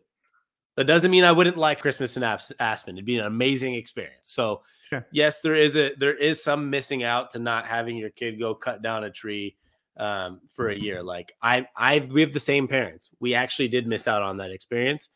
That 0.76 0.84
doesn't 0.84 1.10
mean 1.10 1.24
I 1.24 1.32
wouldn't 1.32 1.56
like 1.56 1.80
Christmas 1.80 2.16
in 2.16 2.22
Aspen. 2.22 2.96
It'd 2.96 3.06
be 3.06 3.18
an 3.18 3.26
amazing 3.26 3.74
experience. 3.74 4.30
So 4.30 4.62
Sure. 4.88 5.04
yes, 5.10 5.40
there 5.40 5.56
is 5.56 5.76
a 5.76 5.94
there 5.98 6.14
is 6.14 6.42
some 6.42 6.70
missing 6.70 7.02
out 7.02 7.30
to 7.32 7.40
not 7.40 7.66
having 7.66 7.96
your 7.96 8.10
kid 8.10 8.38
go 8.38 8.54
cut 8.54 8.82
down 8.82 9.02
a 9.02 9.10
tree 9.10 9.56
um, 9.96 10.40
for 10.46 10.68
a 10.68 10.78
year. 10.78 11.02
Like 11.02 11.32
I 11.42 11.66
I 11.76 12.06
we 12.12 12.20
have 12.20 12.32
the 12.32 12.38
same 12.40 12.68
parents. 12.68 13.10
We 13.18 13.34
actually 13.34 13.68
did 13.68 13.86
miss 13.88 14.06
out 14.06 14.22
on 14.22 14.36
that 14.36 14.52
experience, 14.52 15.08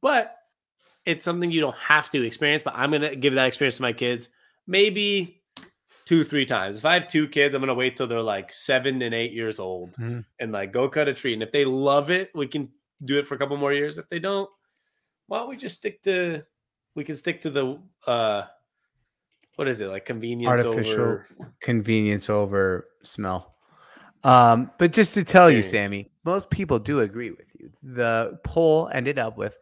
but 0.00 0.34
it's 1.08 1.24
something 1.24 1.50
you 1.50 1.60
don't 1.62 1.76
have 1.76 2.10
to 2.10 2.22
experience. 2.22 2.62
But 2.62 2.74
I'm 2.76 2.90
gonna 2.92 3.16
give 3.16 3.34
that 3.34 3.46
experience 3.46 3.76
to 3.76 3.82
my 3.82 3.94
kids. 3.94 4.28
Maybe 4.66 5.42
two, 6.04 6.22
three 6.22 6.44
times. 6.44 6.78
If 6.78 6.84
I 6.84 6.94
have 6.94 7.08
two 7.08 7.26
kids, 7.26 7.54
I'm 7.54 7.62
gonna 7.62 7.74
wait 7.74 7.96
till 7.96 8.06
they're 8.06 8.20
like 8.22 8.52
seven 8.52 9.00
and 9.02 9.14
eight 9.14 9.32
years 9.32 9.58
old 9.58 9.92
Mhm. 9.96 10.24
and 10.38 10.52
like 10.52 10.70
go 10.72 10.88
cut 10.88 11.08
a 11.08 11.14
tree. 11.14 11.32
And 11.32 11.42
if 11.42 11.50
they 11.50 11.64
love 11.64 12.10
it, 12.10 12.30
we 12.34 12.46
can 12.46 12.70
do 13.04 13.18
it 13.18 13.26
for 13.26 13.34
a 13.34 13.38
couple 13.38 13.56
more 13.56 13.72
years. 13.72 13.96
If 13.96 14.08
they 14.08 14.18
don't, 14.18 14.50
why 15.28 15.38
don't 15.38 15.48
we 15.48 15.56
just 15.56 15.76
stick 15.76 16.02
to 16.02 16.44
we 16.94 17.04
can 17.04 17.16
stick 17.16 17.40
to 17.42 17.50
the 17.50 17.80
uh 18.06 18.42
what 19.56 19.68
is 19.68 19.80
it 19.80 19.88
like 19.88 20.04
convenience 20.04 20.64
Artificial 20.64 21.00
over 21.02 21.26
convenience 21.60 22.28
over 22.28 22.88
smell. 23.02 23.54
Um, 24.24 24.70
but 24.78 24.92
just 24.92 25.14
to 25.14 25.24
tell 25.24 25.50
you, 25.50 25.62
Sammy, 25.62 26.10
most 26.24 26.50
people 26.50 26.78
do 26.78 27.00
agree 27.00 27.30
with 27.30 27.54
you. 27.58 27.70
The 27.82 28.38
poll 28.42 28.90
ended 28.92 29.18
up 29.18 29.38
with, 29.38 29.56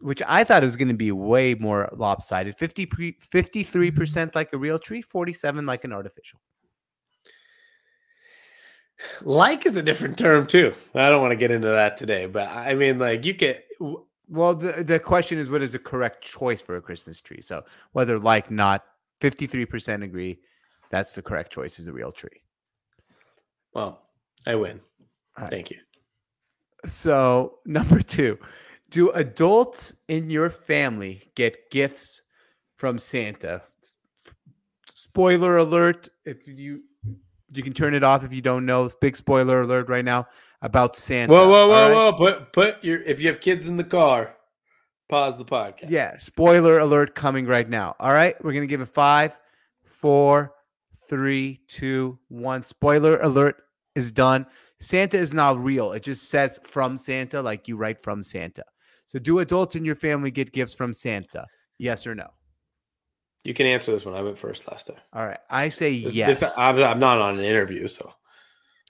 which 0.00 0.22
I 0.26 0.44
thought 0.44 0.62
was 0.62 0.76
going 0.76 0.88
to 0.88 0.94
be 0.94 1.12
way 1.12 1.54
more 1.54 1.88
lopsided 1.96 2.56
50 2.56 2.86
53% 2.86 4.34
like 4.34 4.52
a 4.52 4.58
real 4.58 4.78
tree, 4.78 5.00
47 5.02 5.64
like 5.66 5.84
an 5.84 5.92
artificial. 5.92 6.40
Like 9.22 9.66
is 9.66 9.76
a 9.76 9.82
different 9.82 10.16
term 10.18 10.46
too. 10.46 10.74
I 10.94 11.08
don't 11.08 11.20
want 11.20 11.32
to 11.32 11.36
get 11.36 11.50
into 11.50 11.68
that 11.68 11.96
today, 11.96 12.26
but 12.26 12.48
I 12.48 12.74
mean, 12.74 12.98
like 12.98 13.24
you 13.24 13.32
get 13.32 13.64
Well, 14.28 14.54
the 14.54 14.84
the 14.84 14.98
question 15.00 15.38
is, 15.38 15.50
what 15.50 15.62
is 15.62 15.72
the 15.72 15.78
correct 15.78 16.22
choice 16.22 16.62
for 16.62 16.76
a 16.76 16.80
Christmas 16.82 17.20
tree? 17.20 17.40
So 17.40 17.64
whether 17.92 18.18
like 18.18 18.50
not, 18.50 18.84
fifty 19.20 19.46
three 19.46 19.66
percent 19.66 20.02
agree, 20.02 20.38
that's 20.90 21.14
the 21.14 21.22
correct 21.22 21.52
choice 21.52 21.78
is 21.78 21.88
a 21.88 21.92
real 21.92 22.12
tree. 22.12 22.42
well, 23.74 24.02
I 24.46 24.54
win. 24.54 24.80
Right. 25.38 25.50
Thank 25.50 25.70
you. 25.70 25.78
So 26.84 27.58
number 27.66 28.00
two, 28.02 28.38
do 28.92 29.10
adults 29.10 29.96
in 30.06 30.30
your 30.30 30.50
family 30.50 31.32
get 31.34 31.70
gifts 31.70 32.22
from 32.76 32.98
Santa? 32.98 33.62
Spoiler 34.86 35.56
alert! 35.56 36.08
If 36.24 36.46
you 36.46 36.82
you 37.54 37.62
can 37.62 37.72
turn 37.72 37.94
it 37.94 38.04
off 38.04 38.22
if 38.24 38.32
you 38.32 38.42
don't 38.42 38.64
know. 38.64 38.88
Big 39.00 39.16
spoiler 39.16 39.62
alert 39.62 39.88
right 39.88 40.04
now 40.04 40.28
about 40.60 40.94
Santa. 40.96 41.32
Whoa, 41.32 41.48
whoa, 41.48 41.68
whoa, 41.68 41.88
right? 41.88 41.94
whoa! 41.94 42.12
Put 42.12 42.52
put 42.52 42.84
your 42.84 43.02
if 43.02 43.18
you 43.18 43.28
have 43.28 43.40
kids 43.40 43.66
in 43.66 43.76
the 43.76 43.84
car, 43.84 44.36
pause 45.08 45.38
the 45.38 45.44
podcast. 45.44 45.90
Yeah, 45.90 46.18
spoiler 46.18 46.78
alert 46.78 47.14
coming 47.14 47.46
right 47.46 47.68
now. 47.68 47.96
All 47.98 48.12
right, 48.12 48.36
we're 48.44 48.52
gonna 48.52 48.66
give 48.66 48.82
it 48.82 48.86
five, 48.86 49.38
four, 49.84 50.54
three, 51.08 51.60
two, 51.66 52.18
one. 52.28 52.62
Spoiler 52.62 53.20
alert 53.20 53.62
is 53.94 54.10
done. 54.10 54.46
Santa 54.80 55.16
is 55.16 55.32
not 55.32 55.62
real. 55.62 55.92
It 55.92 56.02
just 56.02 56.28
says 56.28 56.58
from 56.64 56.98
Santa, 56.98 57.40
like 57.40 57.68
you 57.68 57.76
write 57.76 58.00
from 58.00 58.22
Santa. 58.22 58.64
So, 59.06 59.18
do 59.18 59.40
adults 59.40 59.76
in 59.76 59.84
your 59.84 59.94
family 59.94 60.30
get 60.30 60.52
gifts 60.52 60.74
from 60.74 60.94
Santa? 60.94 61.46
Yes 61.78 62.06
or 62.06 62.14
no? 62.14 62.28
You 63.44 63.54
can 63.54 63.66
answer 63.66 63.90
this 63.92 64.04
one. 64.04 64.14
I 64.14 64.22
went 64.22 64.38
first 64.38 64.68
last 64.70 64.86
time. 64.86 64.96
All 65.12 65.26
right, 65.26 65.40
I 65.50 65.68
say 65.68 66.04
This- 66.04 66.14
yes. 66.14 66.40
this- 66.40 66.58
I'm, 66.58 66.78
I'm 66.82 67.00
not 67.00 67.18
on 67.20 67.38
an 67.38 67.44
interview, 67.44 67.86
so 67.86 68.12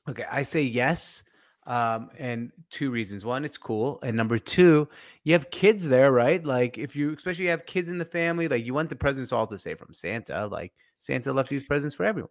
Okay, 0.09 0.25
I 0.31 0.43
say 0.43 0.63
yes. 0.63 1.23
Um, 1.65 2.11
and 2.19 2.51
two 2.71 2.91
reasons. 2.91 3.25
One, 3.25 3.45
it's 3.45 3.57
cool. 3.57 4.01
And 4.03 4.17
number 4.17 4.37
two, 4.37 4.89
you 5.23 5.33
have 5.33 5.49
kids 5.53 5.87
there, 5.89 6.11
right? 6.11 6.45
Like 6.45 6.77
if 6.77 6.97
you 6.97 7.13
especially 7.13 7.47
have 7.47 7.67
kids 7.67 7.89
in 7.89 7.99
the 7.99 8.05
family, 8.05 8.49
like 8.49 8.65
you 8.67 8.75
want 8.75 8.89
the 8.89 8.97
presents 8.97 9.33
all 9.33 9.47
to 9.47 9.57
say 9.61 9.75
from 9.77 9.95
Santa. 9.95 10.49
Like 10.49 10.73
Santa 10.99 11.33
left 11.33 11.51
these 11.51 11.63
presents 11.63 11.95
for 11.95 12.05
everyone. 12.05 12.31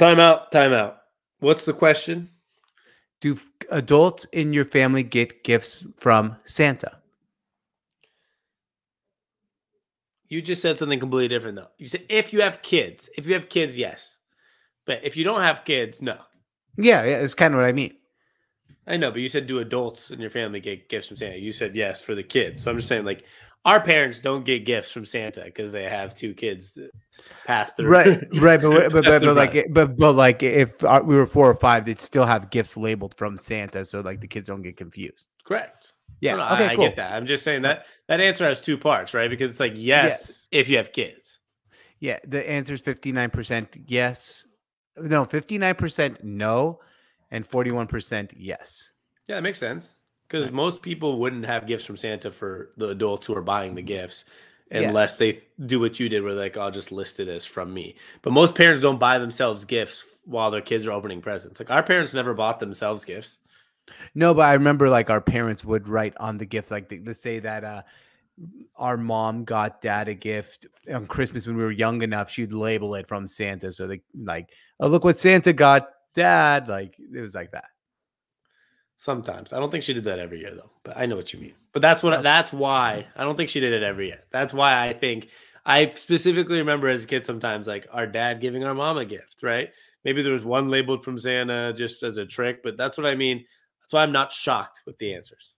time 0.00 0.18
out. 0.18 0.50
Time 0.50 0.72
out. 0.72 0.98
What's 1.38 1.64
the 1.64 1.72
question? 1.72 2.28
Do 3.20 3.38
adults 3.70 4.24
in 4.26 4.52
your 4.52 4.64
family 4.64 5.02
get 5.02 5.44
gifts 5.44 5.86
from 5.98 6.36
Santa? 6.44 6.98
You 10.28 10.40
just 10.40 10.62
said 10.62 10.78
something 10.78 11.00
completely 11.00 11.28
different, 11.28 11.56
though. 11.56 11.68
You 11.78 11.88
said 11.88 12.04
if 12.08 12.32
you 12.32 12.40
have 12.40 12.62
kids, 12.62 13.10
if 13.18 13.26
you 13.26 13.34
have 13.34 13.48
kids, 13.48 13.76
yes, 13.76 14.18
but 14.86 15.00
if 15.04 15.16
you 15.16 15.24
don't 15.24 15.42
have 15.42 15.64
kids, 15.64 16.00
no. 16.00 16.16
Yeah, 16.78 17.04
yeah, 17.04 17.18
it's 17.18 17.34
kind 17.34 17.52
of 17.52 17.58
what 17.58 17.66
I 17.66 17.72
mean. 17.72 17.94
I 18.86 18.96
know, 18.96 19.10
but 19.10 19.20
you 19.20 19.28
said 19.28 19.46
do 19.46 19.58
adults 19.58 20.10
in 20.10 20.20
your 20.20 20.30
family 20.30 20.60
get 20.60 20.88
gifts 20.88 21.08
from 21.08 21.16
Santa? 21.16 21.36
You 21.36 21.52
said 21.52 21.76
yes 21.76 22.00
for 22.00 22.14
the 22.14 22.22
kids. 22.22 22.62
So 22.62 22.70
I'm 22.70 22.76
just 22.76 22.88
saying, 22.88 23.04
like, 23.04 23.24
our 23.64 23.80
parents 23.80 24.18
don't 24.20 24.44
get 24.44 24.64
gifts 24.64 24.90
from 24.90 25.04
Santa 25.04 25.42
because 25.44 25.70
they 25.72 25.84
have 25.84 26.14
two 26.14 26.32
kids 26.34 26.78
pass 27.46 27.74
through. 27.74 27.88
Right, 27.88 28.06
right, 28.34 28.60
but 28.60 28.70
but, 28.70 28.92
but, 28.92 29.04
That's 29.04 29.24
but, 29.24 29.36
like 29.36 29.66
but 29.70 29.96
but 29.96 30.12
like 30.12 30.42
if 30.42 30.80
we 30.82 31.14
were 31.14 31.26
four 31.26 31.48
or 31.50 31.54
five, 31.54 31.84
they'd 31.84 32.00
still 32.00 32.24
have 32.24 32.50
gifts 32.50 32.76
labeled 32.76 33.14
from 33.16 33.36
Santa, 33.36 33.84
so 33.84 34.00
like 34.00 34.20
the 34.20 34.28
kids 34.28 34.46
don't 34.48 34.62
get 34.62 34.76
confused. 34.76 35.28
correct. 35.44 35.92
Yeah, 36.22 36.32
No, 36.36 36.46
no, 36.48 36.54
okay, 36.54 36.66
I, 36.66 36.70
I 36.72 36.76
get 36.76 36.96
that. 36.96 37.12
I'm 37.14 37.24
just 37.24 37.44
saying 37.44 37.62
that 37.62 37.86
that 38.08 38.20
answer 38.20 38.44
has 38.44 38.60
two 38.60 38.76
parts, 38.76 39.14
right? 39.14 39.30
Because 39.30 39.50
it's 39.50 39.60
like 39.60 39.72
yes, 39.74 40.06
Yes. 40.10 40.48
if 40.50 40.68
you 40.68 40.76
have 40.76 40.92
kids. 40.92 41.38
Yeah, 41.98 42.18
the 42.26 42.48
answer 42.48 42.74
is 42.74 42.82
59% 42.82 43.84
yes. 43.86 44.46
No, 44.98 45.24
59% 45.24 46.22
no, 46.22 46.80
and 47.30 47.48
41% 47.48 48.32
yes. 48.36 48.90
Yeah, 49.28 49.36
that 49.36 49.42
makes 49.42 49.58
sense. 49.58 49.99
Because 50.30 50.52
most 50.52 50.80
people 50.80 51.18
wouldn't 51.18 51.44
have 51.44 51.66
gifts 51.66 51.84
from 51.84 51.96
Santa 51.96 52.30
for 52.30 52.70
the 52.76 52.90
adults 52.90 53.26
who 53.26 53.34
are 53.34 53.42
buying 53.42 53.74
the 53.74 53.82
gifts 53.82 54.26
unless 54.70 55.10
Yes. 55.10 55.16
they 55.18 55.42
do 55.66 55.80
what 55.80 55.98
you 55.98 56.08
did, 56.08 56.22
where 56.22 56.34
like, 56.34 56.56
I'll 56.56 56.70
just 56.70 56.92
list 56.92 57.18
it 57.18 57.26
as 57.26 57.44
from 57.44 57.74
me. 57.74 57.96
But 58.22 58.32
most 58.32 58.54
parents 58.54 58.80
don't 58.80 59.00
buy 59.00 59.18
themselves 59.18 59.64
gifts 59.64 60.06
while 60.24 60.52
their 60.52 60.60
kids 60.60 60.86
are 60.86 60.92
opening 60.92 61.20
presents. 61.20 61.58
Like 61.58 61.70
our 61.70 61.82
parents 61.82 62.14
never 62.14 62.32
bought 62.32 62.60
themselves 62.60 63.04
gifts. 63.04 63.38
No, 64.14 64.32
but 64.32 64.42
I 64.42 64.52
remember 64.52 64.88
like 64.88 65.10
our 65.10 65.20
parents 65.20 65.64
would 65.64 65.88
write 65.88 66.14
on 66.20 66.36
the 66.36 66.46
gift, 66.46 66.70
like 66.70 66.88
the, 66.88 67.02
let's 67.04 67.20
say 67.20 67.40
that 67.40 67.64
uh, 67.64 67.82
our 68.76 68.96
mom 68.96 69.42
got 69.42 69.80
dad 69.80 70.06
a 70.06 70.14
gift 70.14 70.68
on 70.94 71.08
Christmas 71.08 71.48
when 71.48 71.56
we 71.56 71.64
were 71.64 71.72
young 71.72 72.02
enough, 72.02 72.30
she'd 72.30 72.52
label 72.52 72.94
it 72.94 73.08
from 73.08 73.26
Santa. 73.26 73.72
So 73.72 73.88
they 73.88 74.02
like, 74.16 74.50
oh, 74.78 74.86
look 74.86 75.02
what 75.02 75.18
Santa 75.18 75.52
got 75.52 75.88
dad. 76.14 76.68
Like 76.68 76.94
it 76.98 77.20
was 77.20 77.34
like 77.34 77.50
that. 77.50 77.64
Sometimes 79.00 79.54
I 79.54 79.58
don't 79.58 79.70
think 79.70 79.82
she 79.82 79.94
did 79.94 80.04
that 80.04 80.18
every 80.18 80.40
year 80.40 80.54
though, 80.54 80.70
but 80.84 80.94
I 80.94 81.06
know 81.06 81.16
what 81.16 81.32
you 81.32 81.40
mean. 81.40 81.54
But 81.72 81.80
that's 81.80 82.02
what 82.02 82.22
that's 82.22 82.52
why 82.52 83.06
I 83.16 83.24
don't 83.24 83.34
think 83.34 83.48
she 83.48 83.58
did 83.58 83.72
it 83.72 83.82
every 83.82 84.08
year. 84.08 84.20
That's 84.30 84.52
why 84.52 84.86
I 84.86 84.92
think 84.92 85.30
I 85.64 85.90
specifically 85.94 86.58
remember 86.58 86.86
as 86.86 87.04
a 87.04 87.06
kid 87.06 87.24
sometimes 87.24 87.66
like 87.66 87.88
our 87.92 88.06
dad 88.06 88.42
giving 88.42 88.62
our 88.62 88.74
mom 88.74 88.98
a 88.98 89.06
gift, 89.06 89.42
right? 89.42 89.70
Maybe 90.04 90.20
there 90.20 90.34
was 90.34 90.44
one 90.44 90.68
labeled 90.68 91.02
from 91.02 91.18
Santa 91.18 91.72
just 91.72 92.02
as 92.02 92.18
a 92.18 92.26
trick, 92.26 92.62
but 92.62 92.76
that's 92.76 92.98
what 92.98 93.06
I 93.06 93.14
mean. 93.14 93.42
That's 93.80 93.94
why 93.94 94.02
I'm 94.02 94.12
not 94.12 94.32
shocked 94.32 94.82
with 94.84 94.98
the 94.98 95.14
answers. 95.14 95.54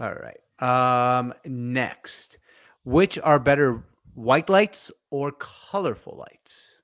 All 0.00 0.14
right. 0.14 1.18
Um, 1.18 1.34
next, 1.44 2.38
which 2.84 3.18
are 3.18 3.38
better, 3.38 3.84
white 4.14 4.48
lights 4.48 4.90
or 5.10 5.32
colorful 5.32 6.16
lights? 6.16 6.80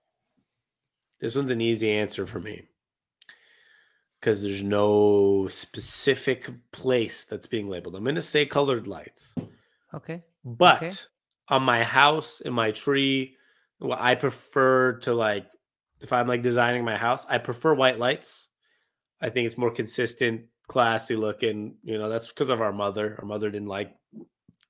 This 1.23 1.37
one's 1.37 1.51
an 1.51 1.63
easy 1.63 1.91
answer 1.91 2.27
for 2.27 2.39
me 2.39 2.65
because 4.27 4.43
there's 4.43 4.65
no 4.65 5.47
specific 5.49 6.51
place 6.73 7.27
that's 7.27 7.47
being 7.47 7.69
labeled. 7.69 7.95
I'm 7.95 8.03
going 8.03 8.17
to 8.17 8.21
say 8.21 8.45
colored 8.45 8.89
lights. 8.89 9.37
Okay. 9.95 10.25
But 10.45 10.83
Okay. 10.83 10.91
on 11.49 11.63
my 11.63 11.85
house, 11.85 12.41
in 12.41 12.53
my 12.53 12.73
tree, 12.73 13.37
well, 13.79 13.97
I 14.01 14.17
prefer 14.17 14.95
to 15.03 15.15
like 15.15 15.47
if 16.01 16.13
I'm 16.13 16.27
like 16.27 16.43
designing 16.43 16.85
my 16.85 16.97
house, 16.97 17.25
I 17.31 17.39
prefer 17.39 17.73
white 17.73 18.01
lights. 18.01 18.49
I 19.21 19.29
think 19.29 19.47
it's 19.47 19.57
more 19.57 19.71
consistent, 19.71 20.47
classy 20.67 21.15
looking. 21.15 21.77
You 21.83 21.97
know, 21.97 22.09
that's 22.09 22.27
because 22.27 22.51
of 22.51 22.61
our 22.61 22.73
mother. 22.73 23.15
Our 23.21 23.27
mother 23.27 23.49
didn't 23.49 23.69
like 23.69 23.95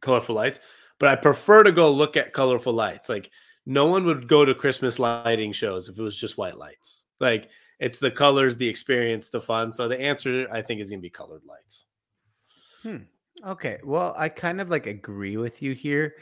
colorful 0.02 0.34
lights, 0.34 0.60
but 0.98 1.08
I 1.08 1.16
prefer 1.16 1.62
to 1.62 1.72
go 1.72 1.90
look 1.90 2.18
at 2.18 2.34
colorful 2.34 2.74
lights. 2.74 3.08
Like 3.08 3.30
no 3.64 3.86
one 3.86 4.04
would 4.04 4.28
go 4.28 4.44
to 4.44 4.54
Christmas 4.54 4.98
lighting 4.98 5.52
shows 5.52 5.88
if 5.88 5.98
it 5.98 6.02
was 6.02 6.14
just 6.14 6.36
white 6.36 6.58
lights. 6.58 7.06
Like 7.20 7.48
it's 7.78 7.98
the 7.98 8.10
colors, 8.10 8.56
the 8.56 8.68
experience, 8.68 9.28
the 9.28 9.40
fun. 9.40 9.72
So 9.72 9.88
the 9.88 10.00
answer 10.00 10.46
I 10.52 10.62
think 10.62 10.80
is 10.80 10.90
going 10.90 11.00
to 11.00 11.02
be 11.02 11.10
colored 11.10 11.42
lights. 11.46 11.84
Hmm. 12.82 13.04
Okay. 13.44 13.78
Well, 13.84 14.14
I 14.16 14.28
kind 14.28 14.60
of 14.60 14.70
like 14.70 14.86
agree 14.86 15.36
with 15.36 15.62
you 15.62 15.72
here. 15.72 16.14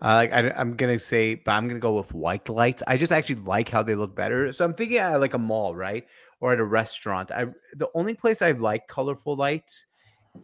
Uh, 0.00 0.26
I, 0.30 0.60
am 0.60 0.76
gonna 0.76 0.98
say, 0.98 1.34
but 1.34 1.52
I'm 1.52 1.66
gonna 1.66 1.80
go 1.80 1.96
with 1.96 2.14
white 2.14 2.48
lights. 2.48 2.84
I 2.86 2.96
just 2.96 3.10
actually 3.10 3.40
like 3.40 3.68
how 3.68 3.82
they 3.82 3.96
look 3.96 4.14
better. 4.14 4.52
So 4.52 4.64
I'm 4.64 4.74
thinking 4.74 4.98
at 4.98 5.20
like 5.20 5.34
a 5.34 5.38
mall, 5.38 5.74
right, 5.74 6.06
or 6.40 6.52
at 6.52 6.60
a 6.60 6.64
restaurant. 6.64 7.32
I 7.32 7.46
the 7.74 7.88
only 7.94 8.14
place 8.14 8.40
I 8.40 8.52
like 8.52 8.86
colorful 8.86 9.34
lights 9.34 9.86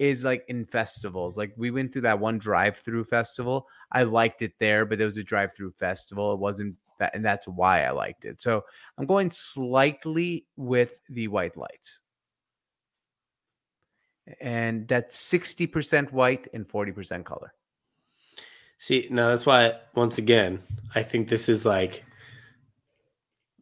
is 0.00 0.24
like 0.24 0.44
in 0.48 0.64
festivals. 0.64 1.36
Like 1.36 1.52
we 1.56 1.70
went 1.70 1.92
through 1.92 2.02
that 2.02 2.18
one 2.18 2.38
drive-through 2.38 3.04
festival. 3.04 3.68
I 3.92 4.02
liked 4.02 4.42
it 4.42 4.54
there, 4.58 4.84
but 4.84 5.00
it 5.00 5.04
was 5.04 5.18
a 5.18 5.22
drive-through 5.22 5.72
festival. 5.72 6.32
It 6.32 6.40
wasn't 6.40 6.74
that, 7.04 7.14
and 7.14 7.24
that's 7.24 7.46
why 7.46 7.84
I 7.84 7.90
liked 7.90 8.24
it. 8.24 8.40
So 8.40 8.64
I'm 8.98 9.06
going 9.06 9.30
slightly 9.30 10.46
with 10.56 11.00
the 11.08 11.28
white 11.28 11.56
lights. 11.56 12.00
And 14.40 14.88
that's 14.88 15.16
60% 15.16 16.12
white 16.12 16.48
and 16.54 16.66
40% 16.66 17.24
color. 17.24 17.52
See, 18.78 19.06
now 19.10 19.28
that's 19.28 19.46
why 19.46 19.74
once 19.94 20.18
again, 20.18 20.62
I 20.94 21.02
think 21.02 21.28
this 21.28 21.48
is 21.48 21.66
like 21.66 22.04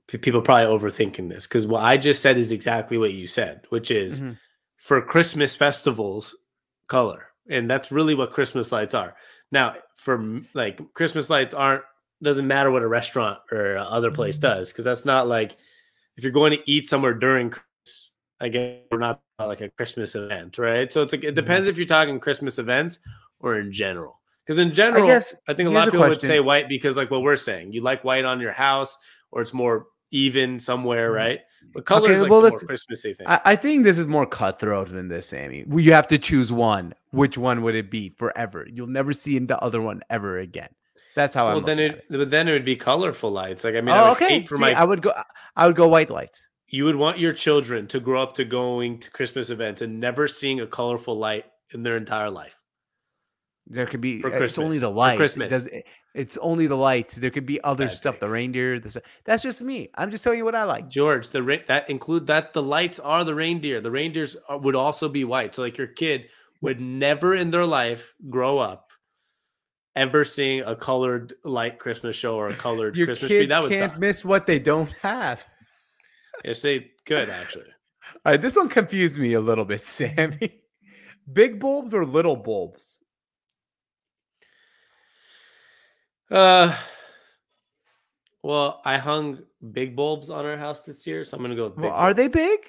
people 0.07 0.43
probably 0.43 0.67
overthinking 0.67 1.29
this 1.29 1.47
because 1.47 1.67
what 1.67 1.83
I 1.83 1.97
just 1.97 2.23
said 2.23 2.37
is 2.37 2.53
exactly 2.53 2.99
what 2.99 3.13
you 3.13 3.27
said, 3.27 3.65
which 3.71 3.91
is 3.91 4.21
Mhm. 4.21 4.39
for 4.77 5.01
Christmas 5.01 5.57
festivals, 5.57 6.37
color, 6.87 7.29
and 7.49 7.71
that's 7.71 7.91
really 7.91 8.15
what 8.15 8.33
Christmas 8.33 8.73
lights 8.73 8.95
are. 8.95 9.17
Now, 9.51 9.77
for 9.95 10.41
like 10.55 10.81
Christmas 10.95 11.31
lights 11.31 11.55
aren't 11.55 11.85
doesn't 12.23 12.47
matter 12.47 12.71
what 12.71 12.83
a 12.83 12.89
restaurant 12.89 13.39
or 13.51 13.77
other 13.77 14.09
mm-hmm. 14.09 14.17
place 14.17 14.39
does 14.39 14.71
because 14.71 14.85
that's 14.85 15.05
not 15.05 15.29
like 15.29 15.57
if 16.17 16.25
you're 16.25 16.33
going 16.33 16.53
to 16.53 16.71
eat 16.71 16.89
somewhere 16.89 17.15
during 17.15 17.51
Christmas, 17.51 18.11
guess 18.51 18.79
we're 18.91 18.99
not 18.99 19.21
like 19.39 19.61
a 19.61 19.69
Christmas 19.71 20.15
event, 20.15 20.59
right? 20.59 20.93
So 20.93 21.03
it's 21.03 21.13
like 21.13 21.25
it 21.25 21.29
mm-hmm. 21.29 21.37
depends 21.37 21.69
if 21.69 21.77
you're 21.77 21.87
talking 21.87 22.19
Christmas 22.21 22.59
events 22.59 22.99
or 23.41 23.59
in 23.59 23.73
general. 23.73 24.21
Because 24.45 24.59
in 24.59 24.75
general, 24.75 25.05
I, 25.05 25.07
guess 25.07 25.35
I 25.47 25.55
think 25.55 25.69
a 25.69 25.73
lot 25.73 25.87
of 25.87 25.93
people 25.93 26.09
would 26.09 26.21
say 26.21 26.41
white 26.41 26.69
because 26.69 26.97
like 26.97 27.11
what 27.11 27.23
we're 27.23 27.37
saying, 27.37 27.73
you 27.73 27.81
like 27.81 28.03
white 28.03 28.25
on 28.25 28.41
your 28.41 28.53
house 28.53 28.99
or 29.31 29.43
it's 29.43 29.53
more 29.53 29.87
even 30.11 30.59
somewhere, 30.61 31.09
mm-hmm. 31.09 31.17
right? 31.17 31.41
But 31.73 31.87
color 31.87 32.07
Okay, 32.07 32.15
is 32.15 32.23
like 32.23 32.31
well, 32.31 32.43
more 32.43 32.51
Christmassy 32.51 33.15
thing. 33.15 33.27
I, 33.27 33.41
I 33.45 33.57
think 33.57 33.85
this 33.85 33.99
is 33.99 34.07
more 34.07 34.27
cutthroat 34.27 34.91
than 34.91 35.09
this, 35.09 35.27
Sammy. 35.27 35.65
You 35.71 35.93
have 35.93 36.09
to 36.09 36.19
choose 36.19 36.53
one. 36.53 36.95
Which 37.11 37.39
one 37.39 37.63
would 37.63 37.75
it 37.75 37.91
be 37.91 38.11
forever? 38.11 38.67
You'll 38.71 38.87
never 38.89 39.13
see 39.13 39.39
the 39.39 39.59
other 39.61 39.81
one 39.81 40.03
ever 40.11 40.39
again. 40.39 40.69
That's 41.15 41.35
how 41.35 41.47
well, 41.47 41.59
I'm 41.59 41.65
then 41.65 41.79
it, 41.79 41.93
it. 41.93 42.05
but 42.11 42.31
then 42.31 42.49
it 42.49 42.53
would 42.53 42.65
be 42.65 42.77
colorful 42.77 43.31
lights. 43.31 43.65
Like 43.65 43.75
I 43.75 43.81
mean, 43.81 43.95
I 43.95 44.01
oh, 44.01 44.09
would 44.11 44.23
okay. 44.23 44.45
See, 44.45 44.59
my 44.59 44.73
I 44.73 44.85
would 44.85 45.03
go. 45.03 45.13
I 45.57 45.67
would 45.67 45.77
go 45.77 45.89
white 45.89 46.11
lights. 46.11 46.49
you 46.69 46.85
would 46.85 46.97
want 46.97 47.19
your 47.19 47.33
children 47.33 47.87
to 47.89 48.01
grow 48.01 48.23
up 48.23 48.35
to 48.35 48.45
going 48.45 48.99
to 49.01 49.11
Christmas 49.11 49.51
events 49.51 49.83
and 49.83 50.01
never 50.01 50.27
seeing 50.27 50.61
a 50.61 50.67
colorful 50.67 51.19
light 51.19 51.45
in 51.75 51.83
their 51.83 51.97
entire 51.97 52.31
life. 52.31 52.59
There 53.67 53.87
could 53.87 54.01
be 54.01 54.21
For 54.21 54.35
uh, 54.35 54.41
it's 54.41 54.59
only 54.59 54.79
the 54.79 54.89
For 54.89 54.95
lights. 54.95 55.15
It 55.15 55.19
Christmas. 55.19 55.51
does- 55.51 55.69
it's 56.15 56.37
only 56.39 56.67
the 56.67 56.77
lights. 56.77 57.17
There 57.17 57.31
could 57.31 57.47
be 57.47 57.63
other 57.65 57.89
stuff, 57.89 58.19
the 58.19 58.29
reindeer. 58.29 58.79
The, 58.79 59.03
that's 59.25 59.43
just 59.43 59.63
me. 59.63 59.89
I'm 59.95 60.11
just 60.11 60.23
telling 60.23 60.39
you 60.39 60.45
what 60.45 60.55
I 60.55 60.65
like. 60.65 60.89
George, 60.89 61.29
the 61.29 61.63
that 61.69 61.89
include 61.89 62.27
that 62.27 62.53
the 62.53 62.63
lights 62.63 63.01
are 63.01 63.25
the 63.25 63.35
reindeer. 63.35 63.81
The 63.81 63.91
reindeers 63.91 64.37
are, 64.49 64.59
would 64.59 64.75
also 64.75 65.09
be 65.09 65.25
white. 65.25 65.55
So 65.55 65.63
like 65.63 65.79
your 65.79 65.87
kid 65.87 66.29
would 66.61 66.81
never 66.81 67.35
in 67.35 67.51
their 67.51 67.65
life 67.65 68.15
grow 68.29 68.59
up 68.59 68.92
ever 69.97 70.25
seeing 70.25 70.63
a 70.63 70.75
colored 70.75 71.35
light 71.45 71.79
Christmas 71.79 72.17
show 72.17 72.37
or 72.37 72.49
a 72.49 72.55
colored 72.55 72.97
Your 72.97 73.07
Christmas 73.07 73.29
kids 73.29 73.39
tree. 73.41 73.47
That 73.47 73.63
would 73.63 73.73
can't 73.73 73.93
suck. 73.93 74.01
miss 74.01 74.25
what 74.25 74.47
they 74.47 74.59
don't 74.59 74.91
have. 75.03 75.45
Yes, 76.45 76.63
they 76.63 76.91
could 77.07 77.29
actually. 77.29 77.67
All 78.25 78.33
right, 78.33 78.41
this 78.41 78.57
one 78.57 78.69
confused 78.69 79.19
me 79.19 79.35
a 79.35 79.41
little 79.41 79.65
bit, 79.65 79.81
Sammy. 79.85 80.61
Big 81.33 81.61
bulbs 81.61 81.95
or 81.95 82.05
little 82.05 82.37
bulbs? 82.37 83.01
Uh, 86.31 86.75
well, 88.43 88.81
I 88.85 88.97
hung 88.99 89.41
big 89.73 89.95
bulbs 89.95 90.31
on 90.31 90.45
our 90.47 90.57
house 90.57 90.83
this 90.83 91.07
year, 91.07 91.25
so 91.25 91.37
I'm 91.37 91.43
gonna 91.43 91.55
go 91.55 91.65
with 91.67 91.77
big. 91.77 91.85
Well, 91.85 91.93
are 91.93 92.15
bulbs. 92.15 92.17
they 92.17 92.29
big? 92.29 92.61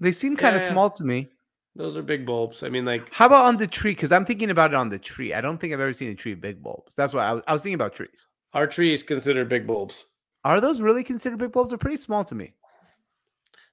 They 0.00 0.12
seem 0.12 0.36
kind 0.36 0.56
of 0.56 0.62
Yeah, 0.62 0.66
yeah. 0.68 0.72
small 0.72 0.90
to 0.90 1.04
me. 1.04 1.28
Those 1.74 1.96
are 1.96 2.02
big 2.02 2.26
bulbs. 2.26 2.62
I 2.62 2.68
mean, 2.68 2.84
like 2.84 3.12
How 3.12 3.26
about 3.26 3.46
on 3.46 3.56
the 3.56 3.66
tree? 3.66 3.92
Because 3.92 4.12
I'm 4.12 4.24
thinking 4.26 4.50
about 4.50 4.72
it 4.72 4.76
on 4.76 4.88
the 4.90 4.98
tree. 4.98 5.32
I 5.32 5.40
don't 5.40 5.58
think 5.58 5.72
I've 5.72 5.80
ever 5.80 5.92
seen 5.92 6.10
a 6.10 6.14
tree 6.14 6.32
with 6.32 6.40
big 6.42 6.62
bulbs. 6.62 6.94
That's 6.94 7.14
why 7.14 7.24
I 7.24 7.32
was, 7.32 7.42
I 7.46 7.52
was 7.52 7.62
thinking 7.62 7.76
about 7.76 7.94
trees. 7.94 8.26
our 8.52 8.66
tree 8.66 8.92
is 8.92 9.02
considered 9.02 9.48
big 9.48 9.66
bulbs. 9.66 10.06
Are 10.44 10.60
those 10.60 10.80
really 10.82 11.04
considered 11.04 11.38
big 11.38 11.52
bulbs? 11.52 11.70
They're 11.70 11.78
pretty 11.78 11.96
small 11.96 12.24
to 12.24 12.34
me. 12.34 12.54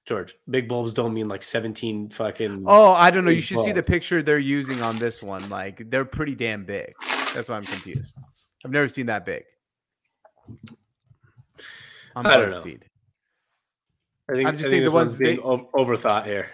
George, 0.06 0.36
big 0.50 0.70
bulbs 0.70 0.94
don't 0.94 1.14
mean 1.14 1.28
like 1.28 1.44
17 1.44 2.10
fucking. 2.10 2.64
Oh, 2.66 2.94
I 2.94 3.12
don't 3.12 3.26
know. 3.26 3.32
You 3.32 3.42
should 3.42 3.60
see 3.60 3.74
the 3.74 3.84
picture 3.84 4.24
they're 4.24 4.40
using 4.40 4.82
on 4.82 4.98
this 4.98 5.22
one. 5.22 5.48
Like 5.50 5.90
they're 5.90 6.06
pretty 6.06 6.36
damn 6.36 6.64
big. 6.64 6.94
That's 7.34 7.50
why 7.50 7.58
I'm 7.58 7.64
confused. 7.66 8.16
I've 8.64 8.72
never 8.72 8.88
seen 8.88 9.08
that 9.08 9.26
big. 9.26 9.44
On 12.16 12.26
I 12.26 12.38
don't 12.38 12.50
know. 12.50 12.62
BuzzFeed. 12.62 12.82
I 14.30 14.34
think, 14.34 14.48
I'm 14.48 14.58
just 14.58 14.68
I 14.68 14.72
think 14.72 14.86
the 14.86 14.92
ones 14.92 15.18
being 15.18 15.38
they- 15.38 15.42
overthought 15.42 16.26
here. 16.26 16.50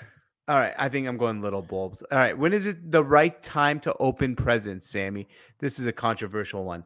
All 0.47 0.59
right, 0.59 0.76
I 0.77 0.89
think 0.89 1.07
I'm 1.07 1.17
going 1.17 1.41
little 1.41 1.63
bulbs. 1.63 2.03
All 2.11 2.19
right, 2.19 2.38
when 2.38 2.53
is 2.53 2.67
it 2.67 2.91
the 2.91 3.03
right 3.03 3.41
time 3.41 3.80
to 3.80 3.95
open 3.97 4.35
presents, 4.35 4.88
Sammy? 4.88 5.27
This 5.57 5.80
is 5.80 5.88
a 5.88 5.91
controversial 5.91 6.63
one. 6.63 6.84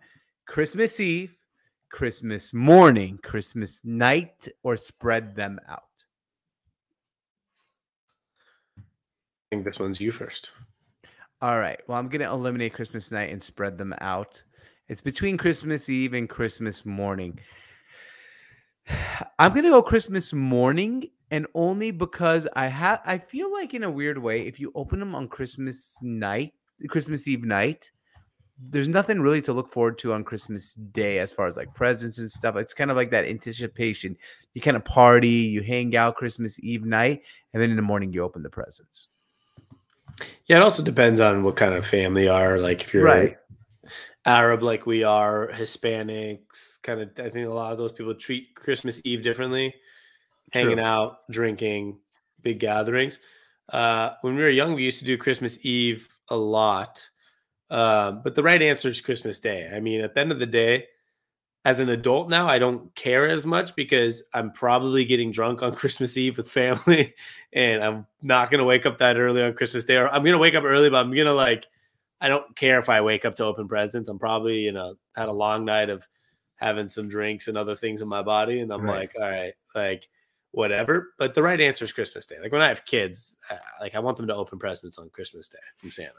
Christmas 0.47 0.97
Eve, 1.01 1.35
Christmas 1.91 2.53
morning, 2.53 3.19
Christmas 3.21 3.83
night, 3.83 4.47
or 4.63 4.77
spread 4.77 5.35
them 5.35 5.59
out. 5.67 5.83
I 8.77 9.55
think 9.55 9.65
this 9.65 9.79
one's 9.79 9.99
you 9.99 10.13
first. 10.13 10.51
All 11.41 11.59
right. 11.59 11.79
Well, 11.87 11.97
I'm 11.97 12.07
going 12.07 12.21
to 12.21 12.31
eliminate 12.31 12.73
Christmas 12.73 13.11
night 13.11 13.31
and 13.31 13.43
spread 13.43 13.77
them 13.77 13.93
out. 13.99 14.41
It's 14.87 15.01
between 15.01 15.37
Christmas 15.37 15.89
Eve 15.89 16.13
and 16.13 16.29
Christmas 16.29 16.85
morning. 16.85 17.39
I'm 19.39 19.51
going 19.51 19.65
to 19.65 19.71
go 19.71 19.81
Christmas 19.81 20.31
morning 20.31 21.09
and 21.31 21.47
only 21.53 21.91
because 21.91 22.47
I 22.53 22.67
have 22.67 23.01
I 23.05 23.17
feel 23.17 23.51
like 23.51 23.73
in 23.73 23.83
a 23.83 23.91
weird 23.91 24.17
way 24.17 24.41
if 24.41 24.59
you 24.59 24.71
open 24.75 24.99
them 24.99 25.15
on 25.15 25.27
Christmas 25.27 25.99
night, 26.01 26.53
Christmas 26.87 27.27
Eve 27.27 27.43
night, 27.43 27.91
there's 28.61 28.89
nothing 28.89 29.21
really 29.21 29.41
to 29.43 29.53
look 29.53 29.69
forward 29.69 29.97
to 29.99 30.13
on 30.13 30.23
Christmas 30.23 30.73
Day 30.73 31.19
as 31.19 31.31
far 31.31 31.47
as 31.47 31.55
like 31.55 31.73
presents 31.73 32.17
and 32.19 32.29
stuff. 32.29 32.55
It's 32.55 32.73
kind 32.73 32.91
of 32.91 32.97
like 32.97 33.09
that 33.11 33.25
anticipation. 33.25 34.17
You 34.53 34.61
kind 34.61 34.77
of 34.77 34.83
party, 34.85 35.29
you 35.29 35.61
hang 35.61 35.95
out 35.95 36.15
Christmas 36.15 36.59
Eve 36.59 36.85
night, 36.85 37.23
and 37.53 37.61
then 37.61 37.69
in 37.69 37.75
the 37.75 37.81
morning 37.81 38.11
you 38.11 38.23
open 38.23 38.43
the 38.43 38.49
presents. 38.49 39.09
Yeah, 40.47 40.57
it 40.57 40.63
also 40.63 40.83
depends 40.83 41.19
on 41.19 41.43
what 41.43 41.55
kind 41.55 41.73
of 41.73 41.85
family 41.85 42.25
you 42.25 42.31
are. 42.31 42.59
Like 42.59 42.81
if 42.81 42.93
you're 42.93 43.03
Right. 43.03 43.37
Arab, 44.25 44.61
like 44.61 44.85
we 44.85 45.03
are, 45.03 45.49
Hispanics, 45.53 46.81
kind 46.83 47.01
of. 47.01 47.09
I 47.17 47.29
think 47.29 47.47
a 47.47 47.53
lot 47.53 47.71
of 47.71 47.77
those 47.77 47.93
people 47.93 48.13
treat 48.13 48.53
Christmas 48.53 49.01
Eve 49.05 49.23
differently, 49.23 49.73
hanging 50.51 50.79
True. 50.79 50.79
out, 50.79 51.29
drinking, 51.29 51.99
big 52.41 52.59
gatherings. 52.59 53.19
Uh, 53.69 54.11
when 54.21 54.35
we 54.35 54.41
were 54.41 54.49
young, 54.49 54.73
we 54.73 54.83
used 54.83 54.99
to 54.99 55.05
do 55.05 55.17
Christmas 55.17 55.63
Eve 55.63 56.07
a 56.29 56.35
lot, 56.35 57.07
um, 57.69 58.21
but 58.23 58.35
the 58.35 58.43
right 58.43 58.61
answer 58.61 58.89
is 58.89 59.01
Christmas 59.01 59.39
Day. 59.39 59.69
I 59.73 59.79
mean, 59.79 60.01
at 60.01 60.13
the 60.15 60.21
end 60.21 60.31
of 60.31 60.39
the 60.39 60.45
day, 60.47 60.87
as 61.65 61.79
an 61.81 61.89
adult 61.89 62.29
now, 62.29 62.47
I 62.47 62.57
don't 62.57 62.93
care 62.95 63.27
as 63.27 63.45
much 63.45 63.75
because 63.75 64.23
I'm 64.33 64.51
probably 64.51 65.05
getting 65.05 65.31
drunk 65.31 65.61
on 65.61 65.73
Christmas 65.75 66.17
Eve 66.17 66.37
with 66.37 66.49
family, 66.49 67.13
and 67.53 67.83
I'm 67.83 68.07
not 68.21 68.49
gonna 68.49 68.63
wake 68.65 68.85
up 68.85 68.97
that 68.99 69.17
early 69.17 69.43
on 69.43 69.53
Christmas 69.53 69.83
Day. 69.85 69.97
Or 69.97 70.07
I'm 70.09 70.23
gonna 70.23 70.37
wake 70.37 70.55
up 70.55 70.63
early, 70.63 70.89
but 70.89 70.97
I'm 70.97 71.13
gonna 71.13 71.33
like, 71.33 71.67
I 72.21 72.27
don't 72.29 72.55
care 72.55 72.79
if 72.79 72.89
I 72.89 73.01
wake 73.01 73.25
up 73.25 73.35
to 73.35 73.45
open 73.45 73.67
presents. 73.67 74.09
I'm 74.09 74.19
probably 74.19 74.59
you 74.59 74.71
know 74.71 74.95
had 75.15 75.27
a 75.29 75.33
long 75.33 75.65
night 75.65 75.89
of 75.89 76.07
having 76.55 76.89
some 76.89 77.07
drinks 77.07 77.47
and 77.47 77.57
other 77.57 77.75
things 77.75 78.01
in 78.01 78.07
my 78.07 78.21
body, 78.23 78.61
and 78.61 78.71
I'm 78.71 78.83
Right. 78.83 78.99
like, 79.01 79.15
all 79.19 79.29
right, 79.29 79.53
like 79.75 80.09
whatever. 80.51 81.13
But 81.17 81.33
the 81.33 81.43
right 81.43 81.59
answer 81.59 81.85
is 81.85 81.93
Christmas 81.93 82.25
Day. 82.25 82.35
Like 82.41 82.51
when 82.51 82.61
I 82.61 82.67
have 82.67 82.85
kids, 82.85 83.37
uh, 83.49 83.55
like 83.79 83.95
I 83.95 83.99
want 83.99 84.17
them 84.17 84.27
to 84.27 84.35
open 84.35 84.59
presents 84.59 84.97
on 84.97 85.09
Christmas 85.09 85.47
Day 85.49 85.59
from 85.77 85.91
Santa. 85.91 86.11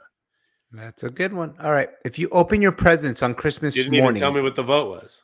That's 0.73 1.03
a 1.03 1.11
good 1.11 1.33
one. 1.33 1.55
All 1.61 1.73
right. 1.73 1.91
If 2.05 2.19
you 2.19 2.29
open 2.31 2.63
your 2.63 2.73
presents 2.73 3.23
on 3.23 3.35
Christmas 3.35 3.77
You 3.77 3.85
didn't 3.85 3.99
morning, 3.99 4.17
even 4.17 4.21
tell 4.21 4.33
me 4.33 4.41
what 4.41 4.55
the 4.55 4.63
vote 4.63 4.89
was. 4.91 5.23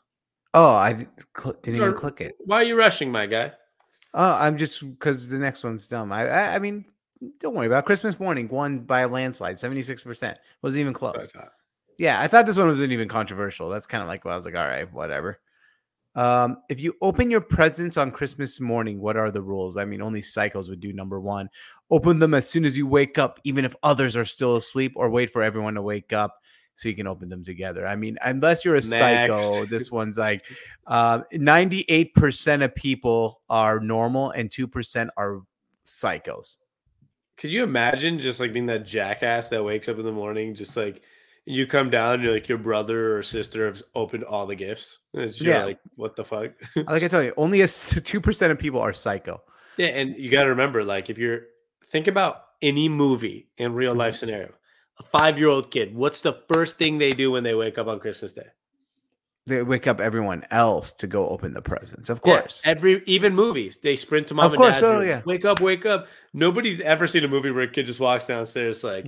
oh, 0.55 0.75
I 0.75 1.07
cl- 1.39 1.55
didn't 1.63 1.77
even 1.81 1.95
click 1.95 2.21
it. 2.21 2.37
Why 2.45 2.57
are 2.57 2.65
you 2.65 2.77
rushing, 2.77 3.13
my 3.13 3.27
guy? 3.27 3.53
Oh, 4.15 4.33
I'm 4.41 4.57
just 4.57 4.81
because 4.81 5.29
the 5.29 5.39
next 5.39 5.63
one's 5.63 5.87
dumb. 5.87 6.11
I, 6.11 6.27
I, 6.27 6.55
I 6.55 6.59
mean, 6.59 6.87
don't 7.39 7.55
worry 7.55 7.67
about 7.67 7.81
it. 7.85 7.87
Christmas 7.87 8.19
morning 8.19 8.49
won 8.49 8.81
by 8.81 9.01
a 9.03 9.09
landslide, 9.09 9.61
seventy 9.61 9.83
six 9.83 10.03
percent. 10.03 10.39
Wasn't 10.63 10.81
even 10.81 10.95
what 10.95 11.17
I 11.17 11.19
close. 11.21 11.31
Yeah, 11.99 12.21
I 12.21 12.27
thought 12.27 12.45
this 12.47 12.57
one 12.57 12.67
wasn't 12.67 12.93
even 12.93 13.09
controversial. 13.09 13.69
That's 13.69 13.87
kind 13.87 14.03
of 14.03 14.09
like, 14.09 14.25
well, 14.25 14.33
I 14.33 14.37
was 14.37 14.45
like, 14.47 14.55
all 14.55 14.67
right, 14.67 14.91
whatever. 14.93 15.39
Um, 16.17 16.63
if 16.71 16.81
you 16.81 16.97
open 17.03 17.31
your 17.31 17.43
presents 17.43 17.99
on 17.99 18.11
Christmas 18.11 18.59
morning, 18.59 19.01
what 19.01 19.19
are 19.19 19.31
the 19.31 19.43
rules? 19.43 19.77
I 19.77 19.85
mean, 19.85 20.01
only 20.01 20.23
psychos 20.23 20.71
would 20.71 20.81
do 20.81 20.93
number 20.93 21.21
one. 21.21 21.51
Open 21.91 22.19
them 22.19 22.33
as 22.33 22.49
soon 22.49 22.65
as 22.65 22.77
you 22.77 22.87
wake 22.87 23.19
up, 23.19 23.39
even 23.45 23.67
if 23.67 23.77
others 23.83 24.17
are 24.17 24.25
still 24.25 24.57
asleep, 24.57 24.95
or 24.97 25.11
wait 25.11 25.29
for 25.29 25.43
everyone 25.43 25.75
to 25.75 25.83
wake 25.83 26.15
up 26.15 26.35
so 26.75 26.89
you 26.89 26.97
can 26.97 27.07
open 27.07 27.29
them 27.29 27.45
together. 27.45 27.87
I 27.87 27.97
mean, 27.97 28.17
unless 28.25 28.65
you're 28.65 28.77
a 28.77 28.83
psycho, 28.83 29.65
this 29.67 29.91
one's 29.93 30.17
like 30.17 30.43
uh, 30.87 31.21
98% 31.35 32.65
of 32.65 32.75
people 32.75 33.43
are 33.51 33.79
normal 33.79 34.31
and 34.31 34.49
2% 34.49 35.09
are 35.19 35.43
psychos. 35.85 36.57
Could 37.37 37.51
you 37.51 37.63
imagine 37.63 38.19
just 38.19 38.41
like 38.41 38.55
being 38.55 38.67
that 38.67 38.87
jackass 38.87 39.49
that 39.51 39.63
wakes 39.63 39.89
up 39.91 39.99
in 39.99 40.05
the 40.07 40.13
morning, 40.13 40.55
just 40.55 40.77
like 40.77 41.03
you 41.47 41.67
come 41.67 41.89
down, 41.91 42.15
and 42.15 42.23
you're 42.25 42.33
like 42.35 42.49
your 42.49 42.59
brother 42.59 43.17
or 43.17 43.23
sister 43.23 43.69
has 43.69 43.83
opened 43.95 44.25
all 44.25 44.47
the 44.47 44.57
gifts. 44.57 44.99
Yeah. 45.15 45.65
like, 45.65 45.79
what 45.95 46.17
the 46.17 46.25
fuck? 46.25 46.53
Like 46.75 47.03
I 47.03 47.09
tell 47.09 47.23
you, 47.23 47.33
only 47.39 47.61
a 47.63 47.67
2% 47.67 48.51
of 48.51 48.59
people 48.59 48.81
are 48.81 48.93
psycho. 48.93 49.41
yeah, 49.79 49.87
and 49.89 50.17
you 50.17 50.31
got 50.31 50.43
to 50.43 50.51
remember, 50.51 50.85
like, 50.85 51.09
if 51.09 51.19
you're 51.19 51.43
think 51.89 52.09
about 52.09 52.43
any 52.63 52.89
movie 52.89 53.49
in 53.59 53.73
real 53.75 53.93
Mm-hmm. 53.93 53.99
life 54.01 54.17
scenario, 54.17 54.53
a 54.99 55.03
five 55.05 55.39
year 55.39 55.49
old 55.49 55.71
kid, 55.71 55.95
what's 55.95 56.21
the 56.21 56.43
first 56.53 56.79
thing 56.79 56.99
they 56.99 57.13
do 57.13 57.31
when 57.31 57.45
they 57.45 57.55
wake 57.55 57.79
up 57.79 57.87
on 57.87 58.01
Christmas 58.01 58.33
Day? 58.33 58.47
They 59.47 59.63
wake 59.63 59.87
up 59.87 60.01
everyone 60.01 60.43
else 60.51 60.93
to 60.95 61.07
go 61.07 61.29
open 61.29 61.53
the 61.53 61.63
presents. 61.63 62.11
Of 62.11 62.21
Yeah, 62.25 62.41
course. 62.41 62.63
every 62.67 63.01
even 63.07 63.33
movies, 63.33 63.79
they 63.79 63.95
sprint 63.95 64.27
to 64.29 64.35
mom 64.35 64.47
Of 64.47 64.53
and 64.55 64.59
course, 64.61 64.81
dad's 64.81 64.83
oh, 64.83 65.01
yeah. 65.03 65.23
Wake 65.25 65.45
up, 65.45 65.61
wake 65.61 65.87
up. 65.87 66.09
Nobody's 66.35 66.81
ever 66.81 67.07
seen 67.07 67.23
a 67.23 67.29
movie 67.29 67.53
where 67.53 67.63
a 67.63 67.69
kid 67.71 67.87
just 67.87 68.01
walks 68.01 68.27
downstairs 68.27 68.81
Hmm. 68.83 68.87
like, 68.89 69.07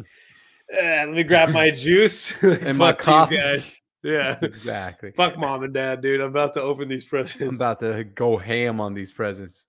"Eh, 0.72 1.04
let 1.04 1.14
me 1.14 1.22
grab 1.22 1.50
my 1.50 1.70
juice 1.70 2.42
And 2.42 2.78
my 2.78 2.92
coffee." 2.92 3.36
guys. 3.36 3.80
Yeah. 4.02 4.38
exactly. 4.42 5.10
Fuck 5.12 5.36
mom 5.38 5.64
and 5.64 5.74
dad, 5.74 6.00
dude. 6.00 6.20
I'm 6.20 6.28
about 6.28 6.54
to 6.54 6.62
open 6.62 6.88
these 6.88 7.04
presents. 7.04 7.40
I'm 7.42 7.54
about 7.54 7.80
to 7.80 8.04
go 8.04 8.36
ham 8.36 8.80
on 8.80 8.94
these 8.94 9.12
presents. 9.12 9.66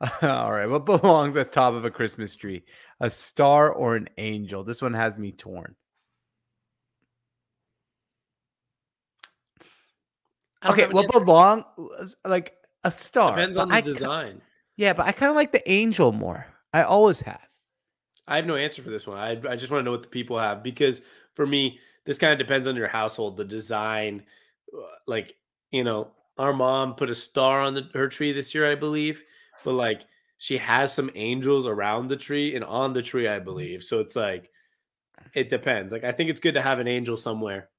All 0.22 0.50
right. 0.50 0.66
What 0.66 0.86
belongs 0.86 1.36
at 1.36 1.52
top 1.52 1.74
of 1.74 1.84
a 1.84 1.90
Christmas 1.90 2.34
tree? 2.36 2.64
A 3.00 3.10
star 3.10 3.70
or 3.70 3.96
an 3.96 4.08
angel? 4.18 4.64
This 4.64 4.80
one 4.80 4.94
has 4.94 5.18
me 5.18 5.32
torn. 5.32 5.74
Okay, 10.68 10.86
what 10.88 11.04
answer. 11.04 11.20
belong 11.20 11.64
like 12.24 12.54
a 12.84 12.90
star? 12.90 13.36
depends 13.36 13.56
on 13.56 13.68
the 13.68 13.74
I 13.74 13.82
ki- 13.82 13.92
design. 13.92 14.40
Yeah, 14.76 14.92
but 14.92 15.06
I 15.06 15.12
kind 15.12 15.30
of 15.30 15.36
like 15.36 15.52
the 15.52 15.70
angel 15.70 16.12
more. 16.12 16.46
I 16.72 16.82
always 16.82 17.20
have. 17.22 17.45
I 18.28 18.36
have 18.36 18.46
no 18.46 18.56
answer 18.56 18.82
for 18.82 18.90
this 18.90 19.06
one. 19.06 19.18
I, 19.18 19.30
I 19.48 19.56
just 19.56 19.70
want 19.70 19.80
to 19.80 19.84
know 19.84 19.92
what 19.92 20.02
the 20.02 20.08
people 20.08 20.38
have 20.38 20.62
because 20.62 21.00
for 21.34 21.46
me, 21.46 21.78
this 22.04 22.18
kind 22.18 22.32
of 22.32 22.38
depends 22.38 22.68
on 22.68 22.76
your 22.76 22.88
household, 22.88 23.36
the 23.36 23.44
design. 23.44 24.24
uh, 24.76 24.80
Like, 25.06 25.36
you 25.70 25.84
know, 25.84 26.12
our 26.38 26.52
mom 26.52 26.94
put 26.94 27.10
a 27.10 27.14
star 27.14 27.60
on 27.60 27.74
the, 27.74 27.88
her 27.94 28.08
tree 28.08 28.32
this 28.32 28.54
year, 28.54 28.70
I 28.70 28.74
believe, 28.74 29.22
but 29.64 29.72
like 29.74 30.02
she 30.38 30.58
has 30.58 30.92
some 30.92 31.10
angels 31.14 31.66
around 31.66 32.08
the 32.08 32.16
tree 32.16 32.54
and 32.54 32.64
on 32.64 32.92
the 32.92 33.02
tree, 33.02 33.28
I 33.28 33.38
believe. 33.38 33.82
So 33.82 34.00
it's 34.00 34.16
like, 34.16 34.50
it 35.34 35.48
depends. 35.48 35.92
Like, 35.92 36.04
I 36.04 36.12
think 36.12 36.30
it's 36.30 36.40
good 36.40 36.54
to 36.54 36.62
have 36.62 36.78
an 36.78 36.88
angel 36.88 37.16
somewhere. 37.16 37.70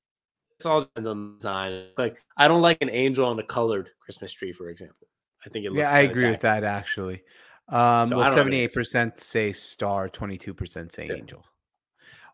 It 0.60 0.66
all 0.66 0.82
depends 0.82 1.08
on 1.08 1.34
the 1.34 1.38
design. 1.38 1.88
Like, 1.98 2.24
I 2.38 2.48
don't 2.48 2.62
like 2.62 2.82
an 2.82 2.90
angel 2.90 3.28
on 3.28 3.40
a 3.40 3.44
colored 3.44 3.92
Christmas 4.00 4.32
tree, 4.32 4.54
for 4.54 4.70
example. 4.70 5.08
I 5.46 5.50
think 5.50 5.66
it 5.66 5.70
looks 5.70 5.82
Yeah, 5.82 5.92
I 5.92 6.00
agree 6.02 6.30
with 6.30 6.42
that 6.42 6.64
actually. 6.64 7.24
Um, 7.70 7.76
So 7.76 7.80
well, 7.80 8.08
don't 8.08 8.20
have 8.20 8.28
an 8.28 8.34
seventy-eight 8.38 8.74
percent 8.74 9.18
say 9.20 9.52
star, 9.52 10.08
twenty-two 10.10 10.54
percent 10.54 10.92
say 10.94 11.08
Yeah. 11.08 11.16
angel. 11.16 11.46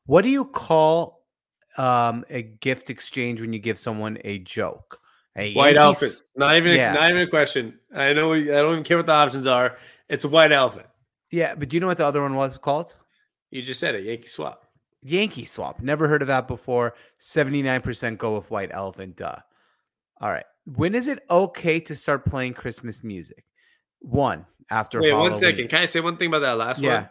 What 0.05 0.21
do 0.23 0.29
you 0.29 0.45
call 0.45 1.23
um, 1.77 2.23
a 2.29 2.43
gift 2.43 2.89
exchange 2.89 3.41
when 3.41 3.51
you 3.53 3.59
give 3.59 3.79
someone 3.79 4.17
a 4.23 4.39
joke? 4.39 4.99
A 5.35 5.53
White 5.55 5.75
Yankees- 5.75 6.01
elephant. 6.03 6.21
Not 6.35 6.57
even. 6.57 6.75
Yeah. 6.75 6.93
Not 6.93 7.09
even 7.09 7.21
a 7.23 7.27
question. 7.27 7.79
I 7.95 8.13
know. 8.13 8.29
we- 8.29 8.51
I 8.51 8.61
don't 8.61 8.73
even 8.73 8.83
care 8.83 8.97
what 8.97 9.07
the 9.07 9.13
options 9.13 9.47
are. 9.47 9.77
It's 10.09 10.25
a 10.25 10.29
white 10.29 10.51
elephant. 10.51 10.85
Yeah, 11.31 11.55
but 11.55 11.69
do 11.69 11.75
you 11.75 11.79
know 11.81 11.87
what 11.87 11.97
the 11.97 12.05
other 12.05 12.21
one 12.21 12.35
was 12.35 12.59
called? 12.59 12.95
You 13.49 13.63
just 13.63 13.79
said 13.79 13.95
it. 13.95 14.03
Yankee 14.03 14.27
swap. 14.27 14.67
Yankee 15.01 15.45
swap. 15.45 15.81
Never 15.81 16.07
heard 16.07 16.21
of 16.21 16.27
that 16.27 16.47
before. 16.47 16.93
Seventy-nine 17.17 17.81
percent 17.81 18.19
go 18.19 18.35
with 18.35 18.51
white 18.51 18.69
elephant. 18.71 19.15
Duh. 19.15 19.37
All 20.21 20.29
right. 20.29 20.45
When 20.65 20.93
is 20.93 21.07
it 21.07 21.23
okay 21.31 21.79
to 21.79 21.95
start 21.95 22.25
playing 22.25 22.53
Christmas 22.53 23.03
music? 23.03 23.43
One 23.99 24.45
after. 24.69 25.01
Wait 25.01 25.13
one 25.13 25.35
second. 25.35 25.69
Can 25.69 25.81
I 25.81 25.85
say 25.85 25.99
one 25.99 26.17
thing 26.17 26.27
about 26.27 26.39
that 26.39 26.57
last 26.57 26.79
Yeah. 26.79 26.95
one? 26.95 27.09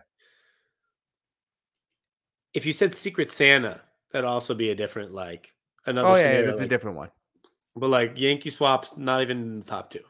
If 2.55 2.67
you 2.67 2.73
said 2.73 2.95
Secret 2.95 3.31
Santa, 3.31 3.81
that'd 4.13 4.27
also 4.27 4.55
be 4.55 4.71
a 4.71 4.75
different 4.75 5.13
like 5.13 5.55
another. 5.87 6.09
Oh 6.09 6.15
yeah, 6.17 6.23
scenario, 6.23 6.47
that's 6.47 6.61
a 6.61 6.67
different 6.67 6.97
one. 6.97 7.11
But 7.75 7.89
like 7.89 8.19
Yankee 8.19 8.51
swaps, 8.51 8.97
not 8.97 9.23
even 9.23 9.39
in 9.39 9.61
the 9.61 9.67
top 9.67 9.91
two. 9.91 10.01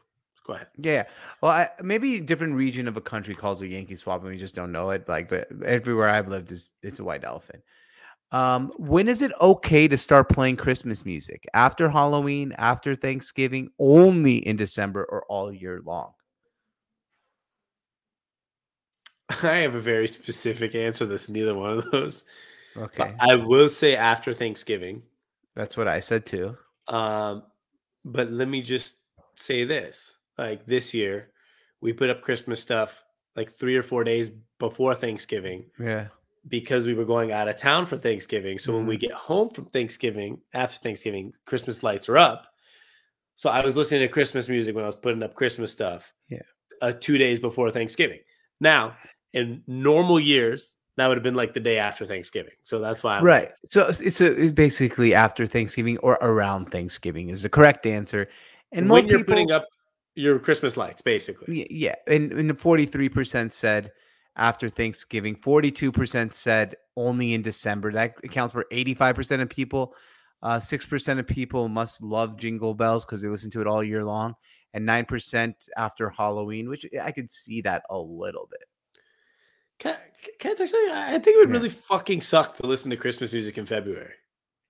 Go 0.45 0.53
ahead. 0.53 0.67
Yeah. 0.77 1.03
Well, 1.39 1.51
I, 1.51 1.69
maybe 1.81 2.19
different 2.19 2.55
region 2.55 2.89
of 2.89 2.97
a 2.97 3.01
country 3.01 3.33
calls 3.33 3.61
a 3.61 3.67
Yankee 3.67 3.95
swap, 3.95 4.21
and 4.21 4.29
we 4.29 4.37
just 4.37 4.55
don't 4.55 4.73
know 4.73 4.89
it. 4.89 5.07
Like, 5.07 5.29
but 5.29 5.47
everywhere 5.63 6.09
I've 6.09 6.27
lived 6.27 6.51
is 6.51 6.69
it's 6.81 6.99
a 6.99 7.03
white 7.03 7.23
elephant. 7.23 7.63
Um, 8.33 8.73
when 8.77 9.07
is 9.07 9.21
it 9.21 9.31
okay 9.39 9.87
to 9.87 9.95
start 9.95 10.27
playing 10.27 10.57
Christmas 10.57 11.05
music? 11.05 11.45
After 11.53 11.87
Halloween, 11.87 12.51
after 12.57 12.95
Thanksgiving, 12.95 13.69
only 13.79 14.37
in 14.45 14.57
December, 14.57 15.05
or 15.05 15.23
all 15.29 15.53
year 15.53 15.81
long? 15.85 16.13
I 19.43 19.57
have 19.57 19.75
a 19.75 19.81
very 19.81 20.07
specific 20.07 20.75
answer. 20.75 21.05
That's 21.05 21.29
neither 21.29 21.55
one 21.55 21.77
of 21.77 21.91
those. 21.91 22.25
Okay, 22.75 22.97
But 22.97 23.15
I 23.19 23.35
will 23.35 23.69
say 23.69 23.95
after 23.95 24.33
Thanksgiving. 24.33 25.03
that's 25.55 25.77
what 25.77 25.87
I 25.87 25.99
said 25.99 26.25
too. 26.25 26.57
Um, 26.87 27.43
but 28.03 28.31
let 28.31 28.47
me 28.47 28.61
just 28.61 28.95
say 29.35 29.63
this: 29.63 30.15
like 30.37 30.65
this 30.65 30.93
year, 30.93 31.29
we 31.81 31.93
put 31.93 32.09
up 32.09 32.21
Christmas 32.21 32.59
stuff 32.61 33.03
like 33.35 33.49
three 33.51 33.75
or 33.75 33.83
four 33.83 34.03
days 34.03 34.29
before 34.59 34.93
Thanksgiving 34.95 35.65
Yeah. 35.79 36.07
because 36.47 36.85
we 36.87 36.93
were 36.93 37.05
going 37.05 37.31
out 37.31 37.47
of 37.47 37.57
town 37.57 37.85
for 37.85 37.97
Thanksgiving. 37.97 38.57
So 38.57 38.69
Mm-hmm. 38.71 38.77
when 38.77 38.87
we 38.87 38.97
get 38.97 39.11
home 39.11 39.49
from 39.49 39.65
Thanksgiving, 39.65 40.39
after 40.53 40.77
Thanksgiving, 40.79 41.33
Christmas 41.45 41.83
lights 41.83 42.09
are 42.09 42.17
up. 42.17 42.47
So 43.35 43.49
I 43.49 43.63
was 43.65 43.75
listening 43.75 44.01
to 44.01 44.07
Christmas 44.07 44.47
music 44.49 44.75
when 44.75 44.83
I 44.83 44.87
was 44.87 44.95
putting 44.95 45.23
up 45.23 45.33
Christmas 45.35 45.71
stuff. 45.71 46.13
Yeah. 46.29 46.41
Uh, 46.81 46.91
two 46.99 47.17
days 47.17 47.39
before 47.39 47.71
Thanksgiving. 47.71 48.19
Now, 48.59 48.95
in 49.33 49.63
normal 49.67 50.19
years, 50.19 50.77
that 50.95 51.07
would 51.07 51.17
have 51.17 51.23
been 51.23 51.35
like 51.35 51.53
the 51.53 51.59
day 51.59 51.77
after 51.77 52.05
Thanksgiving. 52.05 52.53
So 52.63 52.79
that's 52.79 53.03
why 53.03 53.17
I'm 53.17 53.23
right. 53.23 53.49
So 53.65 53.87
it's 53.87 54.21
a, 54.21 54.31
it's 54.31 54.53
basically 54.53 55.13
after 55.13 55.45
Thanksgiving 55.45 55.97
or 55.99 56.13
around 56.21 56.71
Thanksgiving 56.71 57.29
is 57.29 57.41
the 57.41 57.49
correct 57.49 57.85
answer. 57.85 58.29
And 58.71 58.89
when 58.89 59.07
you're 59.07 59.19
people, 59.19 59.33
putting 59.33 59.51
up 59.51 59.65
your 60.15 60.39
Christmas 60.39 60.77
lights, 60.77 61.01
basically. 61.01 61.67
Yeah, 61.69 61.95
and, 62.07 62.31
and 62.31 62.51
43% 62.51 63.51
said 63.51 63.91
after 64.35 64.69
Thanksgiving. 64.69 65.35
42% 65.35 66.33
said 66.33 66.75
only 66.95 67.33
in 67.33 67.41
December. 67.41 67.91
That 67.91 68.15
accounts 68.23 68.53
for 68.53 68.65
85% 68.71 69.41
of 69.41 69.49
people. 69.49 69.95
Uh, 70.41 70.57
6% 70.57 71.19
of 71.19 71.27
people 71.27 71.69
must 71.69 72.03
love 72.03 72.37
Jingle 72.37 72.73
Bells 72.73 73.05
because 73.05 73.21
they 73.21 73.29
listen 73.29 73.49
to 73.51 73.61
it 73.61 73.67
all 73.67 73.83
year 73.83 74.03
long. 74.03 74.35
And 74.73 74.87
9% 74.87 75.53
after 75.77 76.09
Halloween, 76.09 76.67
which 76.67 76.85
I 77.01 77.11
could 77.11 77.31
see 77.31 77.61
that 77.61 77.83
a 77.89 77.97
little 77.97 78.47
bit. 78.49 78.67
Can, 79.79 79.95
can 80.39 80.51
I 80.51 80.53
tell 80.55 80.63
you 80.63 80.67
something? 80.67 80.93
I 80.95 81.11
think 81.19 81.35
it 81.35 81.39
would 81.39 81.49
Yeah. 81.49 81.53
really 81.57 81.69
fucking 81.69 82.21
suck 82.21 82.55
to 82.57 82.65
listen 82.67 82.89
to 82.91 82.97
Christmas 82.97 83.33
music 83.33 83.57
in 83.57 83.65
February. 83.65 84.13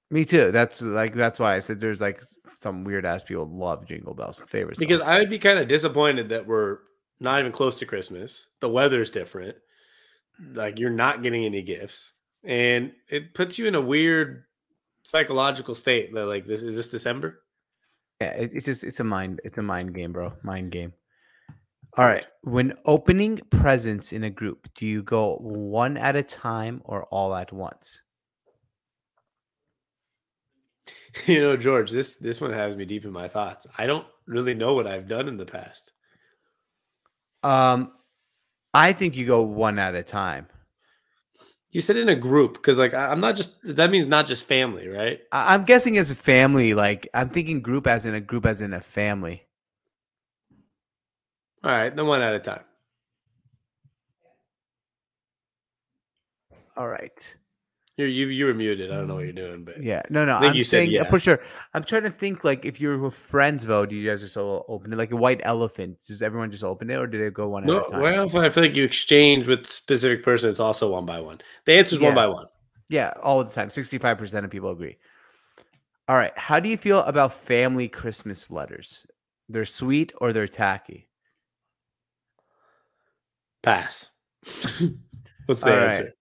Me 0.09 0.25
too. 0.25 0.51
That's 0.51 0.81
like 0.81 1.13
that's 1.15 1.39
why 1.39 1.55
I 1.55 1.59
said 1.59 1.80
there's 1.80 2.01
like 2.01 2.21
some 2.59 2.84
weird 2.84 3.05
ass 3.05 3.23
people 3.23 3.47
love 3.47 3.85
Jingle 3.85 4.13
Bells. 4.13 4.41
Favorite 4.47 4.77
Because. 4.77 5.01
I 5.01 5.19
would 5.19 5.30
be 5.30 5.39
kind 5.39 5.57
of 5.59 5.67
disappointed 5.67 6.30
that 6.30 6.45
we're 6.45 6.80
not 7.19 7.39
even 7.39 7.51
close 7.51 7.77
to 7.80 7.85
Christmas. 7.85 8.47
The 8.59 8.69
weather's 8.69 9.09
different. 9.11 9.55
Like 10.53 10.77
you're 10.80 10.89
not 10.89 11.23
getting 11.23 11.45
any 11.45 11.61
gifts. 11.61 12.11
And 12.43 12.91
it 13.09 13.34
puts 13.34 13.57
you 13.57 13.67
in 13.67 13.75
a 13.75 13.81
weird 13.81 14.43
psychological 15.03 15.75
state 15.75 16.13
that 16.13 16.25
like 16.25 16.45
this 16.45 16.61
is 16.63 16.75
this 16.75 16.89
December? 16.89 17.41
Yeah, 18.21 18.31
it, 18.31 18.51
it's 18.53 18.65
just 18.65 18.84
it's 18.84 18.99
a 18.99 19.03
mind 19.03 19.41
it's 19.43 19.57
a 19.57 19.63
mind 19.63 19.93
game, 19.95 20.11
bro. 20.11 20.34
Mind 20.43 20.71
game. 20.71 20.93
All 21.95 22.06
right. 22.06 22.26
When 22.41 22.74
opening 22.86 23.40
presents 23.52 24.11
in 24.11 24.24
a 24.24 24.30
group, 24.30 24.68
do 24.74 24.88
you 24.88 25.03
go 25.03 25.38
one 25.38 25.95
at 25.98 26.15
a 26.15 26.24
time 26.24 26.82
or 26.86 27.03
all 27.06 27.36
at 27.36 27.52
once? 27.52 28.02
You 31.28 31.41
know, 31.41 31.56
George, 31.56 31.91
this 31.91 32.15
this 32.15 32.41
one 32.41 32.52
has 32.52 32.76
me 32.76 32.86
deep 32.86 33.06
in 33.06 33.11
my 33.11 33.28
thoughts. 33.28 33.68
I 33.78 33.86
don't 33.86 34.07
really 34.26 34.56
know 34.56 34.74
what 34.74 34.88
I've 34.88 35.07
done 35.07 35.28
in 35.28 35.38
the 35.38 35.45
past. 35.45 35.91
Um, 37.44 37.91
I 38.74 38.94
think 38.94 39.15
you 39.15 39.26
go 39.28 39.44
one 39.44 39.78
at 39.78 39.94
a 39.94 40.02
time. 40.02 40.48
You 41.72 41.82
said 41.82 41.98
in 41.98 42.10
a 42.10 42.15
group 42.15 42.53
because 42.53 42.80
like 42.80 42.94
I- 42.95 43.07
I'm 43.11 43.20
not 43.20 43.36
just 43.36 43.57
that 43.76 43.91
means 43.91 44.07
not 44.07 44.26
just 44.26 44.45
family, 44.45 44.88
right? 44.88 45.20
I'm 45.32 45.65
guessing 45.65 45.98
as 45.98 46.10
a 46.11 46.15
family, 46.15 46.74
like 46.74 47.07
I'm 47.14 47.30
thinking 47.30 47.61
group 47.61 47.86
as 47.86 48.06
in 48.06 48.15
a 48.15 48.22
group 48.22 48.45
as 48.45 48.61
in 48.61 48.74
a 48.74 48.82
family. 48.82 49.45
All 51.64 51.72
right, 51.72 51.95
then 51.95 52.06
one 52.06 52.22
at 52.22 52.35
a 52.35 52.40
time. 52.40 52.64
All 56.76 56.88
right. 56.88 57.35
You're, 57.98 58.07
you 58.07 58.27
you 58.27 58.45
were 58.45 58.56
muted. 58.56 58.91
I 58.91 58.95
don't 58.95 59.07
know 59.07 59.15
what 59.15 59.23
you're 59.26 59.34
doing, 59.34 59.64
but 59.64 59.81
Yeah. 59.81 60.02
No, 60.10 60.26
no. 60.26 60.40
think 60.40 60.52
I'm 60.52 60.56
you 60.56 60.64
saying 60.64 60.90
yeah. 60.90 61.03
yeah. 61.03 61.10
for 61.10 61.19
sure. 61.19 61.40
I'm 61.76 61.84
trying 61.84 62.02
to 62.03 62.10
think 62.10 62.44
like 62.44 62.65
if 62.65 62.81
you're 62.81 62.98
with 62.98 63.14
friends, 63.14 63.68
though, 63.68 63.85
do 63.85 63.95
you 63.95 64.10
guys 64.10 64.22
just 64.22 64.35
all 64.35 64.65
open 64.68 64.91
it 64.91 64.95
like 64.95 65.11
a 65.11 65.15
white 65.15 65.41
elephant? 65.44 65.99
Does 66.07 66.23
everyone 66.23 66.49
just 66.49 66.64
open 66.64 66.90
it, 66.90 66.98
or 66.98 67.06
do 67.06 67.19
they 67.19 67.30
go 67.30 67.49
one 67.49 67.65
no. 67.65 67.81
at 67.81 67.88
a 67.88 67.91
time? 67.91 68.02
Well, 68.02 68.41
I 68.41 68.49
feel 68.49 68.64
like 68.64 68.76
you 68.76 68.84
exchange 68.84 69.48
with 69.48 69.69
specific 69.69 70.23
person, 70.23 70.49
it's 70.49 70.60
also 70.60 70.91
one 70.91 71.06
by 71.06 71.19
one. 71.19 71.40
The 71.65 71.73
answer 71.73 71.95
is 71.95 72.02
one 72.02 72.15
by 72.15 72.26
one. 72.26 72.48
Yeah, 72.90 73.14
all 73.22 73.44
the 73.44 73.52
time. 73.52 73.69
65% 73.69 74.44
of 74.44 74.49
people 74.49 74.72
agree. 74.72 74.98
All 76.07 76.15
right. 76.15 76.38
How 76.38 76.60
do 76.60 76.69
you 76.69 76.77
feel 76.77 76.99
about 76.99 77.34
family 77.34 77.88
Christmas 77.88 78.52
letters? 78.52 79.06
They're 79.49 79.65
sweet 79.65 80.14
or 80.19 80.34
they're 80.34 80.48
tacky? 80.48 81.07
Pass. 83.64 84.11
What's 85.45 85.61
the 85.61 85.72
All 85.72 85.77
right. 85.77 85.88
answer? 85.88 86.14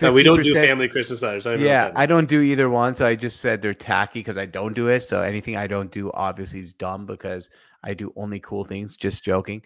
No, 0.00 0.12
we 0.12 0.22
don't 0.22 0.42
do 0.42 0.54
family 0.54 0.88
Christmas 0.88 1.20
letters. 1.20 1.46
I 1.46 1.52
don't 1.52 1.60
Yeah, 1.60 1.92
I 1.94 2.06
don't 2.06 2.28
do 2.28 2.40
either 2.40 2.70
one. 2.70 2.94
So 2.94 3.04
I 3.04 3.14
just 3.14 3.40
said 3.40 3.60
they're 3.60 3.74
tacky 3.74 4.20
because 4.20 4.38
I 4.38 4.46
don't 4.46 4.72
do 4.72 4.88
it. 4.88 5.00
So 5.00 5.20
anything 5.20 5.56
I 5.56 5.66
don't 5.66 5.90
do 5.90 6.10
obviously 6.12 6.60
is 6.60 6.72
dumb 6.72 7.04
because 7.04 7.50
I 7.84 7.92
do 7.92 8.12
only 8.16 8.40
cool 8.40 8.64
things. 8.64 8.96
Just 8.96 9.24
joking. 9.24 9.62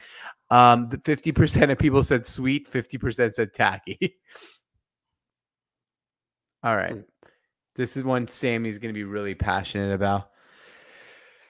Um, 0.50 0.88
the 0.88 0.98
50% 0.98 1.70
of 1.70 1.78
people 1.78 2.02
said 2.02 2.26
sweet, 2.26 2.70
50% 2.70 3.32
said 3.32 3.54
tacky. 3.54 3.98
All 6.64 6.76
right. 6.76 6.94
Hmm. 6.94 7.00
This 7.76 7.96
is 7.96 8.02
one 8.02 8.26
Sammy's 8.26 8.78
going 8.78 8.92
to 8.92 8.98
be 8.98 9.04
really 9.04 9.34
passionate 9.34 9.92
about. 9.92 10.30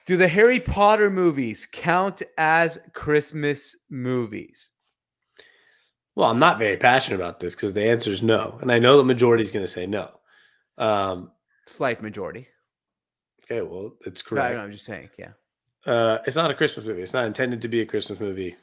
Do 0.05 0.17
the 0.17 0.27
Harry 0.27 0.59
Potter 0.59 1.09
movies 1.09 1.67
count 1.71 2.21
as 2.37 2.77
Christmas 2.93 3.75
movies? 3.89 4.71
Well, 6.17 6.31
I'm 6.31 6.39
not 6.39 6.57
very 6.57 6.77
passionate 6.77 7.17
about 7.17 7.39
this 7.39 7.53
because 7.53 7.73
the 7.73 7.83
answer 7.83 8.09
is 8.09 8.23
no, 8.23 8.57
and 8.59 8.71
I 8.71 8.79
know 8.79 8.97
the 8.97 9.03
majority 9.03 9.43
is 9.43 9.51
going 9.51 9.63
to 9.63 9.71
say 9.71 9.85
no. 9.85 10.09
Um, 10.79 11.29
Slight 11.67 12.01
majority. 12.01 12.47
okay, 13.43 13.61
well, 13.61 13.93
it's 14.03 14.23
correct. 14.23 14.55
no, 14.55 14.61
I'm 14.61 14.71
just 14.71 14.85
saying. 14.85 15.09
Yeah. 15.19 15.33
Uh, 15.85 16.17
it's 16.25 16.35
not 16.35 16.49
a 16.49 16.55
Christmas 16.55 16.87
movie. 16.87 17.03
It's 17.03 17.13
not 17.13 17.25
intended 17.25 17.61
to 17.61 17.67
be 17.67 17.81
a 17.81 17.85
Christmas 17.85 18.19
movie. 18.19 18.55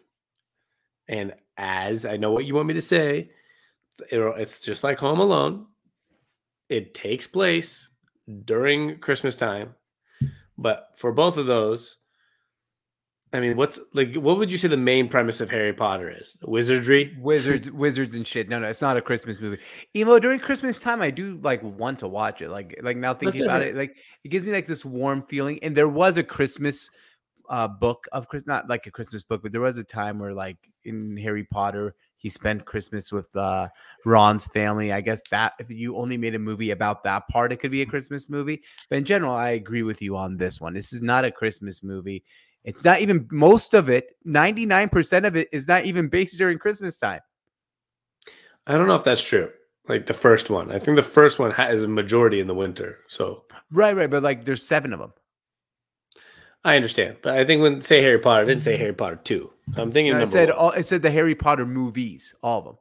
And 1.06 1.32
as 1.56 2.04
I 2.04 2.16
know 2.16 2.32
what 2.32 2.44
you 2.44 2.56
want 2.56 2.66
me 2.66 2.74
to 2.74 2.80
say, 2.80 3.30
it's 4.10 4.62
just 4.64 4.82
like 4.82 4.98
Home 4.98 5.20
Alone. 5.20 5.66
It 6.68 6.92
takes 6.92 7.28
place 7.28 7.88
during 8.46 8.98
Christmas 8.98 9.36
time, 9.36 9.76
but 10.58 10.88
for 10.96 11.12
both 11.12 11.36
of 11.36 11.46
those, 11.46 11.98
I 13.34 13.40
mean, 13.40 13.56
what's 13.56 13.80
like? 13.94 14.14
What 14.14 14.38
would 14.38 14.52
you 14.52 14.58
say 14.58 14.68
the 14.68 14.76
main 14.76 15.08
premise 15.08 15.40
of 15.40 15.50
Harry 15.50 15.72
Potter 15.72 16.08
is? 16.08 16.38
Wizardry. 16.44 17.16
wizards 17.20 17.68
wizards 17.68 18.14
and 18.14 18.24
shit. 18.24 18.48
No 18.48 18.60
no 18.60 18.68
it's 18.68 18.80
not 18.80 18.96
a 18.96 19.02
christmas 19.02 19.40
movie. 19.40 19.58
Emo 19.96 20.20
during 20.20 20.38
christmas 20.38 20.78
time 20.78 21.02
i 21.02 21.10
do 21.10 21.40
like 21.42 21.60
want 21.60 21.98
to 21.98 22.08
watch 22.08 22.42
it. 22.42 22.48
Like 22.48 22.78
like 22.80 22.96
now 22.96 23.12
thinking 23.12 23.42
about 23.42 23.62
it 23.62 23.74
like 23.74 23.96
it 24.22 24.28
gives 24.28 24.46
me 24.46 24.52
like 24.52 24.66
this 24.66 24.84
warm 24.84 25.24
feeling. 25.28 25.58
And 25.64 25.76
there 25.76 25.88
was 25.88 26.16
a 26.16 26.22
christmas 26.22 26.88
uh 27.50 27.66
book 27.66 28.06
of 28.12 28.28
Chris 28.28 28.46
not 28.46 28.68
like 28.68 28.86
a 28.86 28.90
christmas 28.90 29.24
book 29.24 29.42
but 29.42 29.52
there 29.52 29.60
was 29.60 29.76
a 29.76 29.84
time 29.84 30.18
where 30.18 30.32
like 30.32 30.56
in 30.84 31.14
harry 31.14 31.44
potter 31.44 31.94
he 32.16 32.30
spent 32.30 32.64
christmas 32.64 33.12
with 33.12 33.34
uh 33.36 33.68
ron's 34.06 34.46
family. 34.46 34.92
I 34.92 35.00
guess 35.00 35.20
that 35.28 35.52
if 35.58 35.70
you 35.70 35.96
only 35.96 36.16
made 36.16 36.34
a 36.34 36.38
movie 36.38 36.70
about 36.70 37.02
that 37.04 37.28
part 37.28 37.52
it 37.52 37.56
could 37.58 37.72
be 37.72 37.82
a 37.82 37.86
christmas 37.86 38.30
movie. 38.30 38.62
But 38.88 38.98
in 38.98 39.04
general 39.04 39.34
i 39.34 39.50
agree 39.50 39.82
with 39.82 40.00
you 40.00 40.16
on 40.16 40.36
this 40.36 40.60
one. 40.60 40.72
This 40.72 40.92
is 40.92 41.02
not 41.02 41.24
a 41.24 41.32
christmas 41.32 41.82
movie 41.82 42.22
It's 42.64 42.84
not 42.84 43.00
even 43.00 43.28
most 43.30 43.74
of 43.74 43.90
it, 43.90 44.16
99% 44.26 45.26
of 45.26 45.36
it 45.36 45.48
is 45.52 45.68
not 45.68 45.84
even 45.84 46.08
based 46.08 46.38
during 46.38 46.58
Christmas 46.58 46.96
time. 46.96 47.20
I 48.66 48.72
don't 48.72 48.88
know 48.88 48.94
if 48.94 49.04
that's 49.04 49.22
true. 49.22 49.50
Like 49.86 50.06
the 50.06 50.14
first 50.14 50.48
one, 50.48 50.72
I 50.72 50.78
think 50.78 50.96
the 50.96 51.02
first 51.02 51.38
one 51.38 51.50
has 51.50 51.82
a 51.82 51.88
majority 51.88 52.40
in 52.40 52.46
the 52.46 52.54
winter. 52.54 53.00
So 53.08 53.44
Right, 53.70 53.94
right. 53.94 54.10
But 54.10 54.22
like 54.22 54.44
there's 54.44 54.62
seven 54.62 54.92
of 54.92 54.98
them. 54.98 55.12
I 56.64 56.76
understand, 56.76 57.18
but 57.20 57.36
I 57.36 57.44
think 57.44 57.60
when 57.60 57.82
say 57.82 58.00
Harry 58.00 58.18
Potter, 58.18 58.42
I 58.42 58.46
didn't 58.46 58.64
say 58.64 58.72
mm-hmm. 58.72 58.80
Harry 58.80 58.94
Potter 58.94 59.16
two. 59.16 59.50
So 59.74 59.82
I'm 59.82 59.92
thinking 59.92 60.14
No, 60.14 60.20
it 60.20 60.28
said 60.28 60.48
one. 60.48 60.58
all, 60.58 60.70
it 60.70 60.86
said 60.86 61.02
the 61.02 61.10
Harry 61.10 61.34
Potter 61.34 61.66
movies, 61.66 62.34
all 62.42 62.60
of 62.60 62.64
them. 62.64 62.78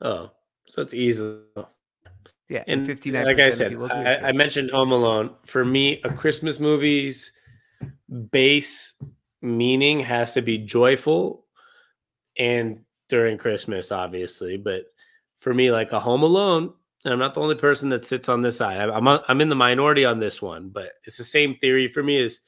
Oh, 0.00 0.30
so 0.66 0.80
it's 0.80 0.94
easy. 0.94 1.42
Yeah, 2.48 2.64
And 2.66 2.86
59 2.86 3.26
like 3.26 3.40
I 3.40 3.50
said, 3.50 3.76
I, 3.76 4.28
I 4.28 4.32
mentioned 4.32 4.70
Home 4.70 4.90
Alone. 4.90 5.34
For 5.44 5.66
me, 5.66 6.00
a 6.04 6.10
Christmas 6.10 6.58
movie's 6.58 7.30
base 8.30 8.94
meaning 9.40 10.00
has 10.00 10.34
to 10.34 10.42
be 10.42 10.58
joyful 10.58 11.44
and 12.38 12.80
during 13.08 13.38
Christmas, 13.38 13.90
obviously. 13.92 14.56
But 14.56 14.86
for 15.38 15.52
me, 15.52 15.70
like 15.70 15.92
a 15.92 16.00
Home 16.00 16.22
Alone, 16.22 16.72
and 17.04 17.12
I'm 17.12 17.18
not 17.18 17.34
the 17.34 17.40
only 17.40 17.54
person 17.54 17.88
that 17.90 18.06
sits 18.06 18.28
on 18.28 18.42
this 18.42 18.56
side. 18.56 18.80
I'm 18.80 19.06
I'm 19.06 19.40
in 19.40 19.48
the 19.48 19.54
minority 19.54 20.04
on 20.04 20.18
this 20.18 20.42
one, 20.42 20.68
but 20.68 20.92
it's 21.04 21.16
the 21.16 21.24
same 21.24 21.54
theory 21.54 21.88
for 21.88 22.02
me. 22.02 22.18
Is 22.18 22.40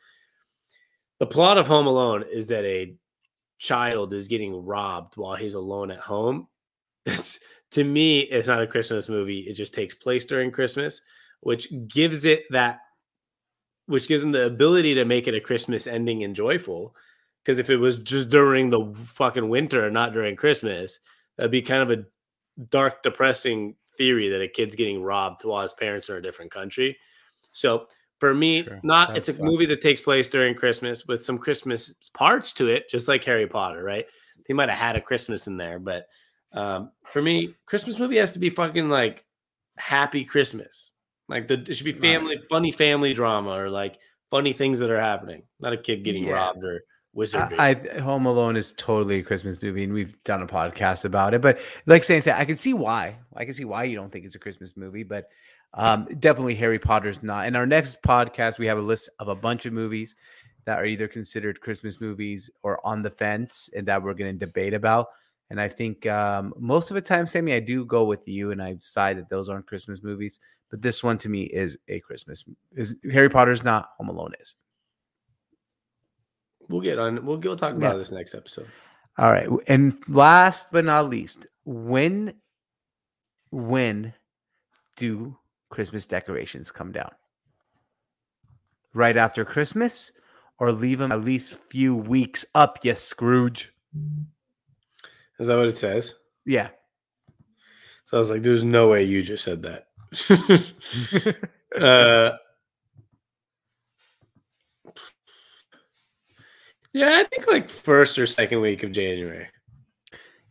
the 1.18 1.26
plot 1.26 1.58
of 1.58 1.68
Home 1.68 1.86
Alone 1.86 2.24
is 2.30 2.48
that 2.48 2.64
a 2.64 2.94
child 3.58 4.12
is 4.14 4.26
getting 4.26 4.64
robbed 4.64 5.16
while 5.16 5.36
he's 5.36 5.54
alone 5.54 5.90
at 5.90 6.00
home. 6.00 6.48
That's 7.04 7.40
to 7.72 7.84
me, 7.84 8.20
it's 8.20 8.48
not 8.48 8.62
a 8.62 8.66
Christmas 8.66 9.08
movie. 9.08 9.40
It 9.40 9.54
just 9.54 9.74
takes 9.74 9.94
place 9.94 10.24
during 10.24 10.50
Christmas, 10.50 11.00
which 11.40 11.72
gives 11.86 12.24
it 12.24 12.42
that, 12.50 12.80
which 13.86 14.08
gives 14.08 14.22
them 14.22 14.32
the 14.32 14.46
ability 14.46 14.94
to 14.94 15.04
make 15.04 15.28
it 15.28 15.34
a 15.34 15.40
Christmas 15.40 15.86
ending 15.86 16.24
and 16.24 16.34
joyful. 16.34 16.94
Because 17.42 17.58
if 17.58 17.70
it 17.70 17.76
was 17.76 17.98
just 17.98 18.28
during 18.28 18.70
the 18.70 18.92
fucking 18.94 19.48
winter 19.48 19.90
not 19.90 20.12
during 20.12 20.36
Christmas, 20.36 21.00
that'd 21.36 21.50
be 21.50 21.62
kind 21.62 21.82
of 21.82 21.98
a 21.98 22.04
dark, 22.68 23.02
depressing 23.02 23.74
theory 23.96 24.28
that 24.28 24.42
a 24.42 24.48
kid's 24.48 24.76
getting 24.76 25.02
robbed 25.02 25.44
while 25.44 25.62
his 25.62 25.74
parents 25.74 26.10
are 26.10 26.18
in 26.18 26.24
a 26.24 26.26
different 26.26 26.50
country. 26.50 26.96
So 27.52 27.86
for 28.18 28.34
me, 28.34 28.64
Sure, 28.64 28.80
not 28.82 29.08
that 29.08 29.16
it's 29.28 29.38
a 29.38 29.42
movie 29.42 29.66
that 29.66 29.80
takes 29.80 30.00
place 30.00 30.28
during 30.28 30.54
Christmas 30.54 31.06
with 31.06 31.22
some 31.22 31.38
Christmas 31.38 31.94
parts 32.12 32.52
to 32.54 32.68
it, 32.68 32.88
just 32.90 33.08
like 33.08 33.24
Harry 33.24 33.46
Potter, 33.46 33.82
right? 33.82 34.06
They 34.46 34.54
might 34.54 34.68
have 34.68 34.78
had 34.78 34.96
a 34.96 35.00
Christmas 35.00 35.46
in 35.46 35.56
there, 35.56 35.78
but 35.78 36.06
um, 36.52 36.90
for 37.04 37.22
me, 37.22 37.54
Christmas 37.66 37.98
movie 37.98 38.16
has 38.16 38.32
to 38.34 38.38
be 38.38 38.50
fucking 38.50 38.88
like 38.88 39.24
happy 39.76 40.24
Christmas. 40.24 40.92
Like 41.30 41.48
the 41.48 41.54
it 41.54 41.74
should 41.74 41.84
be 41.84 41.92
Right. 41.92 42.00
family, 42.00 42.42
funny 42.48 42.72
family 42.72 43.12
drama 43.12 43.50
or 43.50 43.70
like 43.70 43.98
funny 44.30 44.52
things 44.52 44.80
that 44.80 44.90
are 44.90 45.00
happening, 45.00 45.42
not 45.60 45.72
a 45.72 45.76
kid 45.76 46.04
getting 46.04 46.24
Yeah. 46.24 46.32
robbed 46.32 46.64
or 46.64 46.82
wizardry. 47.12 47.58
I, 47.58 47.70
I 47.70 48.00
Home 48.00 48.26
Alone 48.26 48.56
is 48.56 48.72
totally 48.72 49.18
a 49.18 49.22
Christmas 49.22 49.62
movie, 49.62 49.84
and 49.84 49.92
we've 49.92 50.22
done 50.24 50.42
a 50.42 50.46
podcast 50.46 51.04
about 51.04 51.34
it. 51.34 51.40
But 51.40 51.58
like 51.86 52.04
saying, 52.04 52.20
say, 52.22 52.32
I 52.32 52.44
can 52.44 52.56
see 52.56 52.74
why. 52.74 53.16
I 53.34 53.44
can 53.44 53.54
see 53.54 53.64
why 53.64 53.84
you 53.84 53.96
don't 53.96 54.10
think 54.10 54.24
it's 54.24 54.34
a 54.34 54.40
Christmas 54.40 54.76
movie, 54.76 55.02
but 55.04 55.28
um, 55.74 56.06
definitely 56.18 56.56
Harry 56.56 56.78
Potter's 56.78 57.22
not. 57.22 57.46
In 57.46 57.54
our 57.56 57.66
next 57.66 58.02
podcast, 58.02 58.58
we 58.58 58.66
have 58.66 58.78
a 58.78 58.82
list 58.82 59.08
of 59.20 59.28
a 59.28 59.34
bunch 59.36 59.66
of 59.66 59.72
movies 59.72 60.16
that 60.66 60.78
are 60.78 60.84
either 60.84 61.08
considered 61.08 61.60
Christmas 61.60 62.00
movies 62.00 62.50
or 62.62 62.84
on 62.84 63.02
the 63.02 63.10
fence, 63.10 63.70
and 63.76 63.86
that 63.86 64.02
we're 64.02 64.14
going 64.14 64.36
to 64.38 64.46
debate 64.46 64.74
about. 64.74 65.08
And 65.50 65.60
I 65.60 65.66
think 65.68 66.06
um, 66.06 66.54
most 66.56 66.90
of 66.90 66.94
the 66.94 67.00
time, 67.02 67.26
Sammy, 67.26 67.52
I 67.52 67.60
do 67.60 67.84
go 67.84 68.04
with 68.04 68.26
you, 68.28 68.52
and 68.52 68.62
I 68.62 68.74
decide 68.74 69.18
that 69.18 69.28
those 69.28 69.48
aren't 69.48 69.66
Christmas 69.66 70.02
movies. 70.02 70.38
But 70.70 70.80
this 70.80 71.02
one 71.02 71.18
to 71.18 71.28
me 71.28 71.42
is 71.42 71.76
a 71.88 71.98
Christmas. 72.00 72.48
Is 72.72 72.96
Harry 73.12 73.28
Potter's 73.28 73.64
not? 73.64 73.90
Home 73.98 74.08
Alone 74.08 74.32
is. 74.40 74.54
we'll 76.68 76.80
get 76.80 77.00
on. 77.00 77.24
We'll 77.26 77.36
go 77.38 77.56
talk 77.56 77.74
about 77.74 77.94
Yeah. 77.94 77.98
this 77.98 78.12
next 78.12 78.32
episode. 78.34 78.68
All 79.18 79.32
right. 79.32 79.48
And 79.66 79.96
last 80.06 80.68
but 80.70 80.84
not 80.84 81.08
least, 81.10 81.46
when 81.64 82.34
when 83.50 84.14
do 84.96 85.36
Christmas 85.70 86.06
decorations 86.06 86.70
come 86.70 86.92
down? 86.92 87.10
Right 88.94 89.16
after 89.16 89.44
Christmas 89.44 90.12
or 90.58 90.70
leave 90.70 90.98
them 91.00 91.10
at 91.10 91.22
least 91.22 91.54
few 91.70 91.96
weeks 91.96 92.44
up, 92.54 92.78
yes, 92.84 93.02
Scrooge. 93.02 93.72
Is 95.40 95.46
that 95.48 95.56
what 95.56 95.66
it 95.68 95.76
says? 95.78 96.14
Yeah. 96.46 96.68
So 98.04 98.16
I 98.16 98.20
was 98.20 98.30
like, 98.30 98.42
"There's 98.42 98.62
no 98.64 98.88
way 98.88 99.02
you 99.04 99.22
just 99.22 99.42
said 99.42 99.62
that." 99.62 99.86
uh, 101.80 102.36
yeah, 106.92 107.18
I 107.20 107.24
think 107.24 107.46
like 107.46 107.68
first 107.68 108.18
or 108.18 108.26
second 108.26 108.60
week 108.60 108.82
of 108.82 108.92
January. 108.92 109.46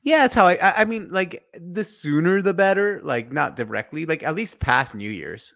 yeah, 0.03 0.19
that's 0.19 0.33
how 0.33 0.47
I, 0.47 0.53
I 0.55 0.73
I 0.81 0.85
mean, 0.85 1.09
like 1.11 1.43
the 1.53 1.83
sooner 1.83 2.41
the 2.41 2.53
better, 2.53 3.01
like 3.03 3.31
not 3.31 3.55
directly, 3.55 4.05
like 4.05 4.23
at 4.23 4.35
least 4.35 4.59
past 4.59 4.95
New 4.95 5.09
Year's. 5.09 5.53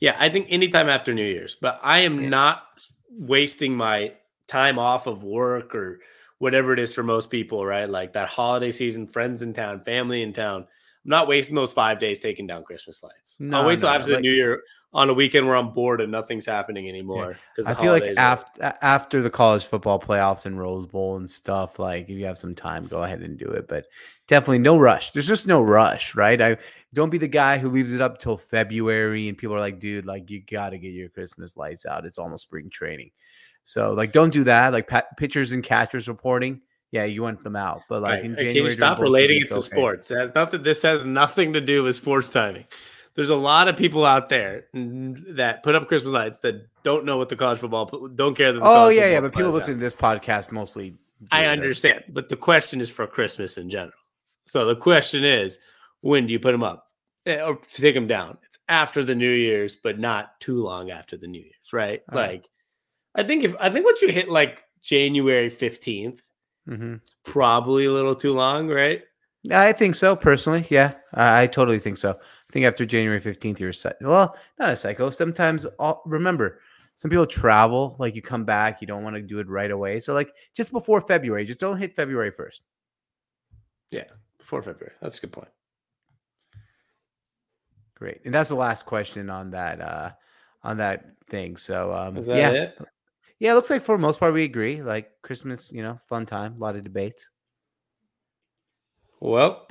Yeah, 0.00 0.16
I 0.18 0.28
think 0.28 0.48
anytime 0.50 0.88
after 0.88 1.14
New 1.14 1.24
Year's, 1.24 1.54
but 1.54 1.78
I 1.82 2.00
am 2.00 2.20
Yeah. 2.20 2.28
not 2.28 2.86
wasting 3.08 3.76
my 3.76 4.14
time 4.48 4.78
off 4.78 5.06
of 5.06 5.22
work 5.22 5.74
or 5.76 6.00
whatever 6.42 6.72
it 6.72 6.80
is 6.80 6.92
for 6.92 7.04
most 7.04 7.30
people, 7.30 7.64
right? 7.64 7.88
Like 7.88 8.14
that 8.14 8.26
holiday 8.26 8.72
season, 8.72 9.06
friends 9.06 9.42
in 9.42 9.52
town, 9.52 9.80
family 9.84 10.22
in 10.22 10.32
town. 10.32 10.62
I'm 10.62 11.08
not 11.08 11.28
wasting 11.28 11.54
those 11.54 11.72
five 11.72 12.00
days 12.00 12.18
taking 12.18 12.48
down 12.48 12.64
Christmas 12.64 13.00
lights. 13.00 13.36
I'll 13.40 13.46
No, 13.46 13.66
wait 13.68 13.78
till 13.78 13.88
no, 13.88 13.94
after 13.94 14.16
the 14.16 14.20
New 14.20 14.32
Year 14.32 14.60
on 14.92 15.08
a 15.08 15.14
weekend 15.14 15.46
where 15.46 15.54
I'm 15.54 15.72
bored 15.72 16.00
and 16.00 16.10
nothing's 16.10 16.44
happening 16.44 16.88
anymore. 16.88 17.36
Because 17.54 17.70
I 17.70 17.80
feel 17.80 17.92
like 17.92 18.16
after 18.16 18.74
after 18.82 19.22
the 19.22 19.30
college 19.30 19.64
football 19.66 20.00
playoffs 20.00 20.44
and 20.44 20.58
Rose 20.58 20.84
Bowl 20.84 21.14
and 21.14 21.30
stuff, 21.30 21.78
like 21.78 22.08
if 22.08 22.18
you 22.18 22.26
have 22.26 22.38
some 22.38 22.56
time, 22.56 22.88
go 22.88 23.04
ahead 23.04 23.20
and 23.20 23.38
do 23.38 23.46
it. 23.46 23.68
But 23.68 23.86
definitely 24.26 24.58
no 24.58 24.80
rush. 24.80 25.12
There's 25.12 25.28
just 25.28 25.46
no 25.46 25.62
rush, 25.62 26.16
right? 26.16 26.42
I 26.42 26.56
don't 26.92 27.10
be 27.10 27.18
the 27.18 27.28
guy 27.28 27.58
who 27.58 27.68
leaves 27.68 27.92
it 27.92 28.00
up 28.00 28.18
till 28.18 28.36
February 28.36 29.28
and 29.28 29.38
people 29.38 29.54
are 29.54 29.60
like, 29.60 29.78
dude, 29.78 30.06
like 30.06 30.28
you 30.28 30.42
got 30.42 30.70
to 30.70 30.78
get 30.78 30.88
your 30.88 31.08
Christmas 31.08 31.56
lights 31.56 31.86
out. 31.86 32.04
It's 32.04 32.18
almost 32.18 32.42
spring 32.42 32.68
training. 32.68 33.12
So 33.64 33.92
like, 33.94 34.12
don't 34.12 34.32
do 34.32 34.44
that. 34.44 34.72
Like 34.72 34.88
pa- 34.88 35.02
pitchers 35.16 35.52
and 35.52 35.62
catchers 35.62 36.08
reporting, 36.08 36.60
yeah, 36.90 37.04
you 37.04 37.22
want 37.22 37.40
them 37.42 37.56
out. 37.56 37.82
But 37.88 38.02
like 38.02 38.14
Right. 38.16 38.24
in 38.24 38.30
January, 38.34 38.54
Can 38.54 38.64
you 38.66 38.70
stop 38.72 38.98
relating 38.98 39.40
season, 39.40 39.56
it 39.58 39.60
to 39.60 39.66
okay. 39.66 39.76
sports? 39.76 40.10
It 40.10 40.18
has 40.18 40.34
nothing. 40.34 40.62
This 40.62 40.82
has 40.82 41.04
nothing 41.04 41.52
to 41.54 41.60
do 41.60 41.82
with 41.84 41.96
sports 41.96 42.28
timing. 42.30 42.64
There's 43.14 43.30
a 43.30 43.36
lot 43.36 43.68
of 43.68 43.76
people 43.76 44.06
out 44.06 44.28
there 44.30 44.66
that 44.74 45.62
put 45.62 45.74
up 45.74 45.86
Christmas 45.86 46.12
lights 46.14 46.38
that 46.40 46.66
don't 46.82 47.04
know 47.04 47.18
what 47.18 47.28
the 47.28 47.36
college 47.36 47.58
football 47.58 47.86
don't 48.14 48.34
care 48.34 48.52
that. 48.52 48.58
The 48.60 48.64
Oh 48.66 48.88
yeah, 48.88 49.10
yeah. 49.10 49.20
But 49.20 49.34
people 49.34 49.50
listening 49.50 49.76
to 49.78 49.82
this 49.84 49.94
podcast 49.94 50.50
mostly. 50.50 50.96
I 51.30 51.42
this. 51.42 51.50
understand, 51.50 52.04
but 52.08 52.28
the 52.28 52.36
question 52.36 52.80
is 52.80 52.90
for 52.90 53.06
Christmas 53.06 53.56
in 53.58 53.70
general. 53.70 53.92
So 54.46 54.64
the 54.66 54.74
question 54.74 55.24
is, 55.24 55.58
when 56.00 56.26
do 56.26 56.32
you 56.32 56.40
put 56.40 56.50
them 56.52 56.64
up 56.64 56.88
Eh, 57.26 57.40
or 57.40 57.54
to 57.56 57.80
take 57.82 57.94
them 57.94 58.08
down? 58.08 58.36
It's 58.44 58.58
after 58.68 59.04
the 59.04 59.14
New 59.14 59.30
Year's, 59.30 59.76
but 59.76 60.00
not 60.00 60.40
too 60.40 60.60
long 60.64 60.90
after 60.90 61.16
the 61.16 61.28
New 61.28 61.40
Year's, 61.42 61.72
right? 61.72 62.02
All 62.10 62.18
right. 62.18 62.48
I 63.14 63.22
think 63.22 63.44
if 63.44 63.54
I 63.60 63.70
think 63.70 63.84
once 63.84 64.02
you 64.02 64.08
hit 64.10 64.28
like 64.28 64.64
January 64.80 65.50
fifteenth, 65.50 66.26
Mhm. 66.68 67.00
probably 67.24 67.84
a 67.86 67.90
little 67.92 68.14
too 68.14 68.32
long, 68.32 68.68
right? 68.68 69.02
I 69.50 69.72
think 69.72 69.96
so 69.96 70.14
personally. 70.14 70.66
Yeah, 70.70 70.94
I, 71.14 71.42
I 71.42 71.46
totally 71.48 71.80
think 71.80 71.96
so. 71.96 72.12
I 72.12 72.52
think 72.52 72.64
after 72.64 72.86
January 72.86 73.20
fifteenth, 73.20 73.60
you're 73.60 73.70
a 73.70 73.94
well, 74.00 74.36
not 74.58 74.70
a 74.70 74.76
psycho. 74.76 75.10
Sometimes, 75.10 75.66
all, 75.78 76.02
remember, 76.06 76.60
some 76.94 77.10
people 77.10 77.26
travel. 77.26 77.96
Like 77.98 78.14
you 78.14 78.22
come 78.22 78.44
back, 78.44 78.80
you 78.80 78.86
don't 78.86 79.02
want 79.02 79.16
to 79.16 79.22
do 79.22 79.40
it 79.40 79.48
right 79.48 79.70
away. 79.70 79.98
So 80.00 80.14
like 80.14 80.32
just 80.54 80.70
before 80.72 81.00
February, 81.00 81.44
just 81.44 81.58
don't 81.60 81.78
hit 81.78 81.94
February 81.96 82.30
first. 82.30 82.62
Yeah, 83.90 84.04
Before 84.38 84.62
February. 84.62 84.94
That's 85.02 85.18
a 85.18 85.20
good 85.22 85.32
point. 85.32 85.50
Great, 87.94 88.20
and 88.24 88.32
that's 88.34 88.48
the 88.48 88.56
last 88.56 88.86
question 88.86 89.28
on 89.28 89.50
that 89.50 89.80
uh 89.80 90.10
on 90.62 90.76
that 90.78 91.04
thing. 91.26 91.56
So 91.56 91.92
um, 91.92 92.16
Is 92.16 92.26
that 92.26 92.36
yeah, 92.36 92.50
it? 92.50 92.78
Yeah, 93.38 93.52
it 93.52 93.54
looks 93.54 93.70
like 93.70 93.82
for 93.82 93.96
the 93.96 94.02
most 94.02 94.20
part 94.20 94.34
we 94.34 94.44
agree. 94.44 94.82
Like 94.82 95.10
Christmas, 95.22 95.72
you 95.72 95.82
know, 95.82 95.98
fun 96.08 96.26
time, 96.26 96.54
a 96.54 96.60
lot 96.60 96.76
of 96.76 96.84
debates. 96.84 97.28
Well, 99.20 99.66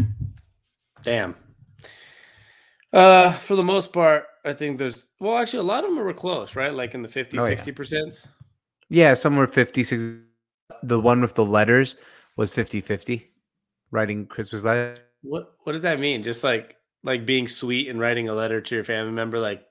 damn. 1.04 1.36
Uh, 2.94 3.32
for 3.32 3.56
the 3.56 3.64
most 3.64 3.94
part, 3.94 4.26
I 4.46 4.54
think 4.54 4.78
there's 4.78 5.08
well, 5.20 5.38
actually, 5.38 5.60
a 5.60 5.64
lot 5.64 5.84
of 5.84 5.90
them 5.90 6.00
were 6.04 6.14
close, 6.14 6.56
right? 6.56 6.74
Like 6.74 6.94
in 6.94 7.02
the 7.02 7.08
50, 7.08 7.38
Oh, 7.40 7.44
yeah. 7.44 7.50
60 7.50 7.72
percent. 7.72 8.28
Yeah, 8.90 9.14
somewhere 9.14 9.48
56. 9.48 10.20
The 10.84 11.00
one 11.00 11.22
with 11.22 11.36
the 11.36 11.46
letters 11.46 11.98
was 12.38 12.52
50 12.52 12.82
50. 12.82 13.30
Writing 13.92 14.26
Christmas 14.26 14.64
letters. 14.64 15.00
What 15.22 15.54
what 15.64 15.74
does 15.74 15.82
that 15.84 16.00
mean? 16.00 16.24
Just 16.24 16.44
like 16.44 16.76
like 17.04 17.26
being 17.26 17.48
sweet 17.48 17.88
and 17.90 18.00
writing 18.00 18.30
a 18.30 18.34
letter 18.34 18.62
to 18.62 18.76
your 18.76 18.84
family 18.84 19.12
member, 19.12 19.40
like 19.40 19.64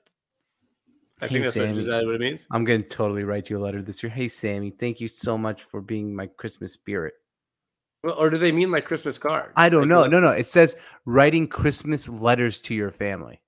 I 1.21 1.27
Hey, 1.27 1.33
think 1.33 1.43
that's 1.45 1.55
what, 1.55 1.63
Sammy. 1.65 1.77
is 1.79 1.85
that 1.85 2.05
what 2.05 2.15
it 2.15 2.21
means. 2.21 2.47
I'm 2.51 2.63
going 2.63 2.81
to 2.81 2.87
totally 2.89 3.23
write 3.23 3.49
you 3.49 3.57
a 3.59 3.61
letter 3.63 3.81
this 3.81 4.01
year. 4.01 4.09
Hey, 4.11 4.27
Sammy, 4.27 4.71
thank 4.71 4.99
you 4.99 5.07
so 5.07 5.37
much 5.37 5.63
for 5.63 5.79
being 5.81 6.15
my 6.15 6.25
Christmas 6.27 6.73
spirit. 6.73 7.13
Well, 8.03 8.15
or 8.15 8.31
do 8.31 8.37
they 8.37 8.51
mean 8.51 8.71
like 8.71 8.85
Christmas 8.85 9.17
cards? 9.19 9.53
I 9.55 9.69
don't 9.69 9.81
Like, 9.81 9.89
know. 9.89 10.07
No, 10.07 10.19
no. 10.19 10.31
It 10.31 10.47
says 10.47 10.75
writing 11.05 11.47
Christmas 11.47 12.09
letters 12.09 12.59
to 12.61 12.73
your 12.73 12.89
family. 12.89 13.39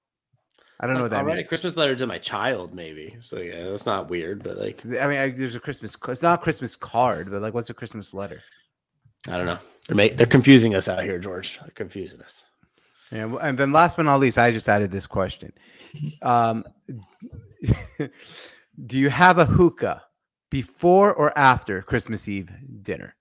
I 0.79 0.85
don't 0.85 0.95
know 0.97 1.03
what 1.03 1.11
that 1.11 1.19
I'll 1.19 1.25
write 1.25 1.39
a. 1.39 1.43
Christmas 1.43 1.75
letter 1.77 1.95
to 1.95 2.05
my 2.05 2.17
child, 2.19 2.73
maybe. 2.73 3.15
So 3.21 3.37
yeah, 3.39 3.69
that's 3.69 3.85
not 3.85 4.09
weird, 4.09 4.43
but 4.43 4.57
like 4.57 4.85
I 4.85 5.07
mean, 5.07 5.17
I, 5.17 5.29
there's 5.29 5.55
a 5.55 5.59
Christmas. 5.59 5.95
It's 6.09 6.21
not 6.21 6.39
a 6.39 6.43
Christmas 6.43 6.75
card, 6.75 7.31
but 7.31 7.41
like, 7.41 7.53
what's 7.53 7.69
a 7.69 7.73
Christmas 7.73 8.13
letter? 8.13 8.41
I 9.29 9.37
don't 9.37 9.45
know. 9.45 9.59
They're 9.87 9.95
ma- 9.95 10.13
they're 10.13 10.25
confusing 10.27 10.75
us 10.75 10.87
out 10.89 11.03
here, 11.03 11.17
George. 11.19 11.57
They're 11.59 11.69
confusing 11.73 12.21
us. 12.21 12.45
Yeah, 13.13 13.35
and 13.41 13.57
then 13.57 13.71
last 13.71 13.97
but 13.97 14.03
not 14.03 14.19
least, 14.19 14.39
I 14.39 14.49
just 14.49 14.67
added 14.67 14.89
this 14.89 15.05
question: 15.05 15.53
um, 16.23 16.65
Do 18.85 18.97
you 18.97 19.09
have 19.09 19.37
a 19.37 19.45
hookah 19.45 20.03
before 20.49 21.13
or 21.13 21.37
after 21.37 21.83
Christmas 21.83 22.27
Eve 22.27 22.51
dinner? 22.81 23.15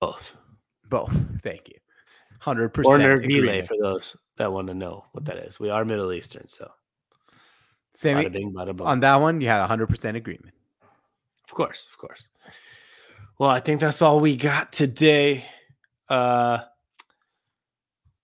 Both. 0.00 0.36
Both. 0.88 1.16
Thank 1.40 1.68
you. 1.68 1.74
100%. 2.42 2.84
Or 2.84 2.98
nargile 2.98 3.66
for 3.66 3.76
those 3.80 4.16
that 4.36 4.52
want 4.52 4.68
to 4.68 4.74
know 4.74 5.04
what 5.12 5.24
that 5.24 5.38
is. 5.38 5.58
We 5.58 5.70
are 5.70 5.84
Middle 5.84 6.12
Eastern, 6.12 6.48
so 6.48 6.70
Sammy, 7.94 8.24
bada 8.24 8.32
bing, 8.32 8.52
bada 8.52 8.86
on 8.86 9.00
that 9.00 9.16
one, 9.16 9.40
you 9.40 9.48
had 9.48 9.66
hundred 9.66 9.88
percent 9.88 10.16
agreement. 10.16 10.54
Of 11.44 11.54
course, 11.54 11.88
of 11.90 11.98
course. 11.98 12.28
Well, 13.38 13.50
I 13.50 13.60
think 13.60 13.80
that's 13.80 14.00
all 14.00 14.20
we 14.20 14.36
got 14.36 14.72
today. 14.72 15.44
Uh 16.08 16.60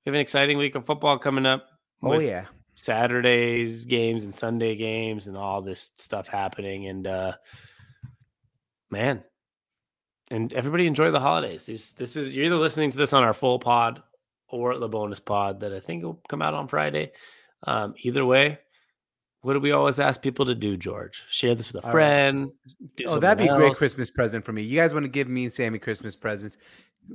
we 0.09 0.13
have 0.13 0.21
an 0.21 0.23
exciting 0.23 0.57
week 0.57 0.75
of 0.75 0.87
football 0.87 1.19
coming 1.19 1.45
up. 1.45 1.67
Oh 2.03 2.19
yeah. 2.19 2.47
Saturdays 2.77 3.85
games 3.85 4.25
and 4.25 4.35
Sunday 4.35 4.75
games 4.75 5.29
and 5.29 5.37
all 5.37 5.61
this 5.61 5.91
stuff 5.97 6.29
happening. 6.29 6.87
And 6.87 7.07
uh 7.07 7.33
man, 8.91 9.23
and 10.31 10.51
everybody 10.55 10.87
enjoy 10.87 11.11
the 11.11 11.21
holidays. 11.21 11.67
This 11.67 11.93
this 11.93 12.17
is 12.17 12.35
you're 12.35 12.47
either 12.47 12.57
listening 12.57 12.91
to 12.91 12.97
this 12.97 13.13
on 13.13 13.23
our 13.23 13.35
full 13.35 13.59
pod 13.59 14.03
or 14.49 14.79
the 14.79 14.89
bonus 14.89 15.21
pod 15.21 15.61
that 15.61 15.75
I 15.75 15.81
think 15.81 16.03
will 16.05 16.23
come 16.31 16.41
out 16.41 16.55
on 16.55 16.69
Friday. 16.69 17.13
Um, 17.65 17.93
either 17.99 18.25
way, 18.25 18.59
what 19.43 19.53
do 19.53 19.61
we 19.61 19.73
always 19.73 20.01
ask 20.01 20.23
people 20.23 20.47
to 20.47 20.55
do, 20.55 20.79
George? 20.79 21.23
Share 21.29 21.55
this 21.55 21.71
with 21.71 21.85
a 21.85 21.87
All 21.87 21.93
right. 21.93 22.01
friend. 22.01 22.51
do 22.97 23.05
Oh, 23.09 23.19
that'd 23.19 23.45
be 23.45 23.53
a 23.53 23.57
great. 23.57 23.75
Christmas 23.75 24.11
present 24.11 24.43
for 24.43 24.55
me. 24.55 24.63
You 24.63 24.79
guys 24.79 24.95
want 24.95 25.05
to 25.05 25.11
give 25.11 25.29
me 25.29 25.45
and 25.45 25.53
Sammy 25.53 25.79
Christmas 25.79 26.17
presents? 26.17 26.57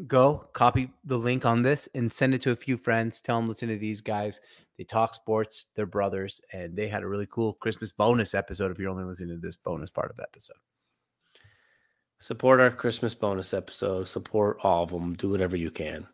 Go 0.07 0.47
copy 0.53 0.91
the 1.03 1.17
link 1.17 1.45
on 1.45 1.61
this 1.61 1.87
and 1.93 2.11
send 2.11 2.33
it 2.33 2.41
to 2.41 2.51
a 2.51 2.55
few 2.55 2.77
friends. 2.77 3.21
Tell 3.21 3.37
them 3.39 3.47
listen 3.47 3.69
to 3.69 3.77
these 3.77 4.01
guys. 4.01 4.39
They 4.77 4.83
talk 4.83 5.13
sports. 5.13 5.67
They're 5.75 5.85
brothers, 5.85 6.41
and 6.51 6.75
they 6.75 6.87
had 6.87 7.03
a 7.03 7.07
really 7.07 7.27
cool 7.29 7.53
Christmas 7.53 7.91
bonus 7.91 8.33
episode. 8.33 8.71
If 8.71 8.79
you're 8.79 8.89
only 8.89 9.03
listening 9.03 9.35
to 9.35 9.41
this 9.41 9.55
bonus 9.55 9.91
part 9.91 10.09
of 10.09 10.17
the 10.17 10.23
episode, 10.23 10.55
Support 12.19 12.61
our 12.61 12.71
Christmas 12.71 13.13
bonus 13.13 13.53
episode. 13.53 14.07
Support 14.07 14.59
all 14.63 14.83
of 14.83 14.91
them. 14.91 15.13
Do 15.13 15.29
whatever 15.29 15.57
you 15.57 15.69
can. 15.69 16.07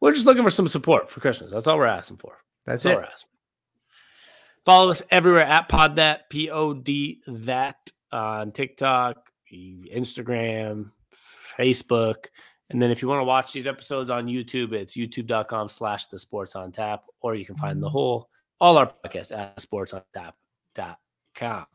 We're 0.00 0.12
just 0.12 0.24
looking 0.24 0.44
for 0.44 0.50
some 0.50 0.68
support 0.68 1.10
for 1.10 1.18
Christmas. 1.18 1.50
That's 1.52 1.66
all 1.66 1.76
we're 1.76 1.86
asking 1.86 2.18
for. 2.18 2.38
that's 2.64 2.84
That's 2.84 2.94
it. 2.94 2.96
all 2.96 3.02
we're 3.02 3.08
asking. 3.08 3.30
Follow 4.64 4.90
us 4.90 5.02
everywhere 5.10 5.42
at 5.42 5.68
Pod 5.68 5.96
That 5.96 6.30
P 6.30 6.48
O 6.50 6.74
D 6.74 7.22
That 7.26 7.90
uh, 8.12 8.16
on 8.16 8.52
TikTok, 8.52 9.16
Instagram, 9.52 10.92
Facebook, 11.58 12.26
and 12.70 12.80
then 12.80 12.90
if 12.90 13.00
you 13.00 13.08
want 13.08 13.20
to 13.20 13.24
watch 13.24 13.52
these 13.52 13.66
episodes 13.66 14.10
on 14.10 14.26
YouTube, 14.26 14.72
it's 14.72 14.96
YouTube.com/slash 14.96 16.06
The 16.06 16.18
Sports 16.18 16.54
on 16.54 16.70
Tap, 16.70 17.04
or 17.20 17.34
you 17.34 17.46
can 17.46 17.56
find 17.56 17.82
the 17.82 17.88
whole 17.88 18.28
all 18.60 18.76
our 18.76 18.92
podcasts 19.04 19.36
at 19.36 19.60
Sports 19.60 19.94
on 19.94 20.02
Tap.com. 20.14 21.66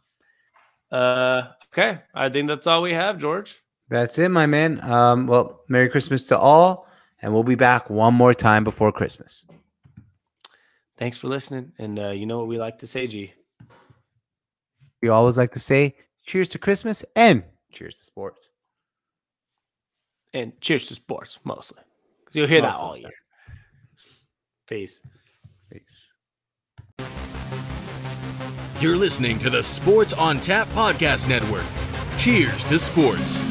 Uh, 0.91 1.41
okay, 1.73 2.01
I 2.13 2.29
think 2.29 2.47
that's 2.47 2.67
all 2.67 2.81
we 2.81 2.93
have, 2.93 3.17
George. 3.17 3.59
That's 3.89 4.17
it, 4.19 4.29
my 4.29 4.45
man. 4.45 4.79
Um, 4.83 5.27
well, 5.27 5.61
Merry 5.67 5.89
Christmas 5.89 6.25
to 6.27 6.37
all, 6.37 6.87
and 7.21 7.33
we'll 7.33 7.43
be 7.43 7.55
back 7.55 7.89
one 7.89 8.13
more 8.13 8.33
time 8.33 8.63
before 8.63 8.91
Christmas. 8.91 9.45
Thanks 10.97 11.17
for 11.17 11.27
listening, 11.27 11.71
and 11.79 11.99
uh, 11.99 12.09
you 12.09 12.27
know 12.27 12.37
what 12.37 12.47
we 12.47 12.59
like 12.59 12.77
to 12.79 12.87
say, 12.87 13.07
G. 13.07 13.33
We 15.01 15.09
always 15.09 15.37
like 15.37 15.51
to 15.53 15.59
say 15.59 15.95
cheers 16.25 16.49
to 16.49 16.59
Christmas 16.59 17.03
and 17.15 17.43
cheers 17.71 17.95
to 17.95 18.03
sports. 18.03 18.52
And 20.33 20.59
cheers 20.61 20.87
to 20.87 20.95
sports 20.95 21.39
mostly 21.43 21.81
because 22.19 22.35
you'll 22.35 22.47
hear 22.47 22.61
that 22.61 22.73
Most 22.73 22.79
of 22.79 22.83
all 22.83 22.97
year. 22.97 23.11
Peace. 24.67 25.01
Peace. 25.71 26.11
You're 28.79 28.97
listening 28.97 29.39
to 29.39 29.49
the 29.49 29.63
Sports 29.63 30.13
on 30.13 30.39
Tap 30.39 30.67
Podcast 30.69 31.27
Network. 31.29 31.65
Cheers 32.17 32.63
to 32.65 32.79
sports. 32.79 33.41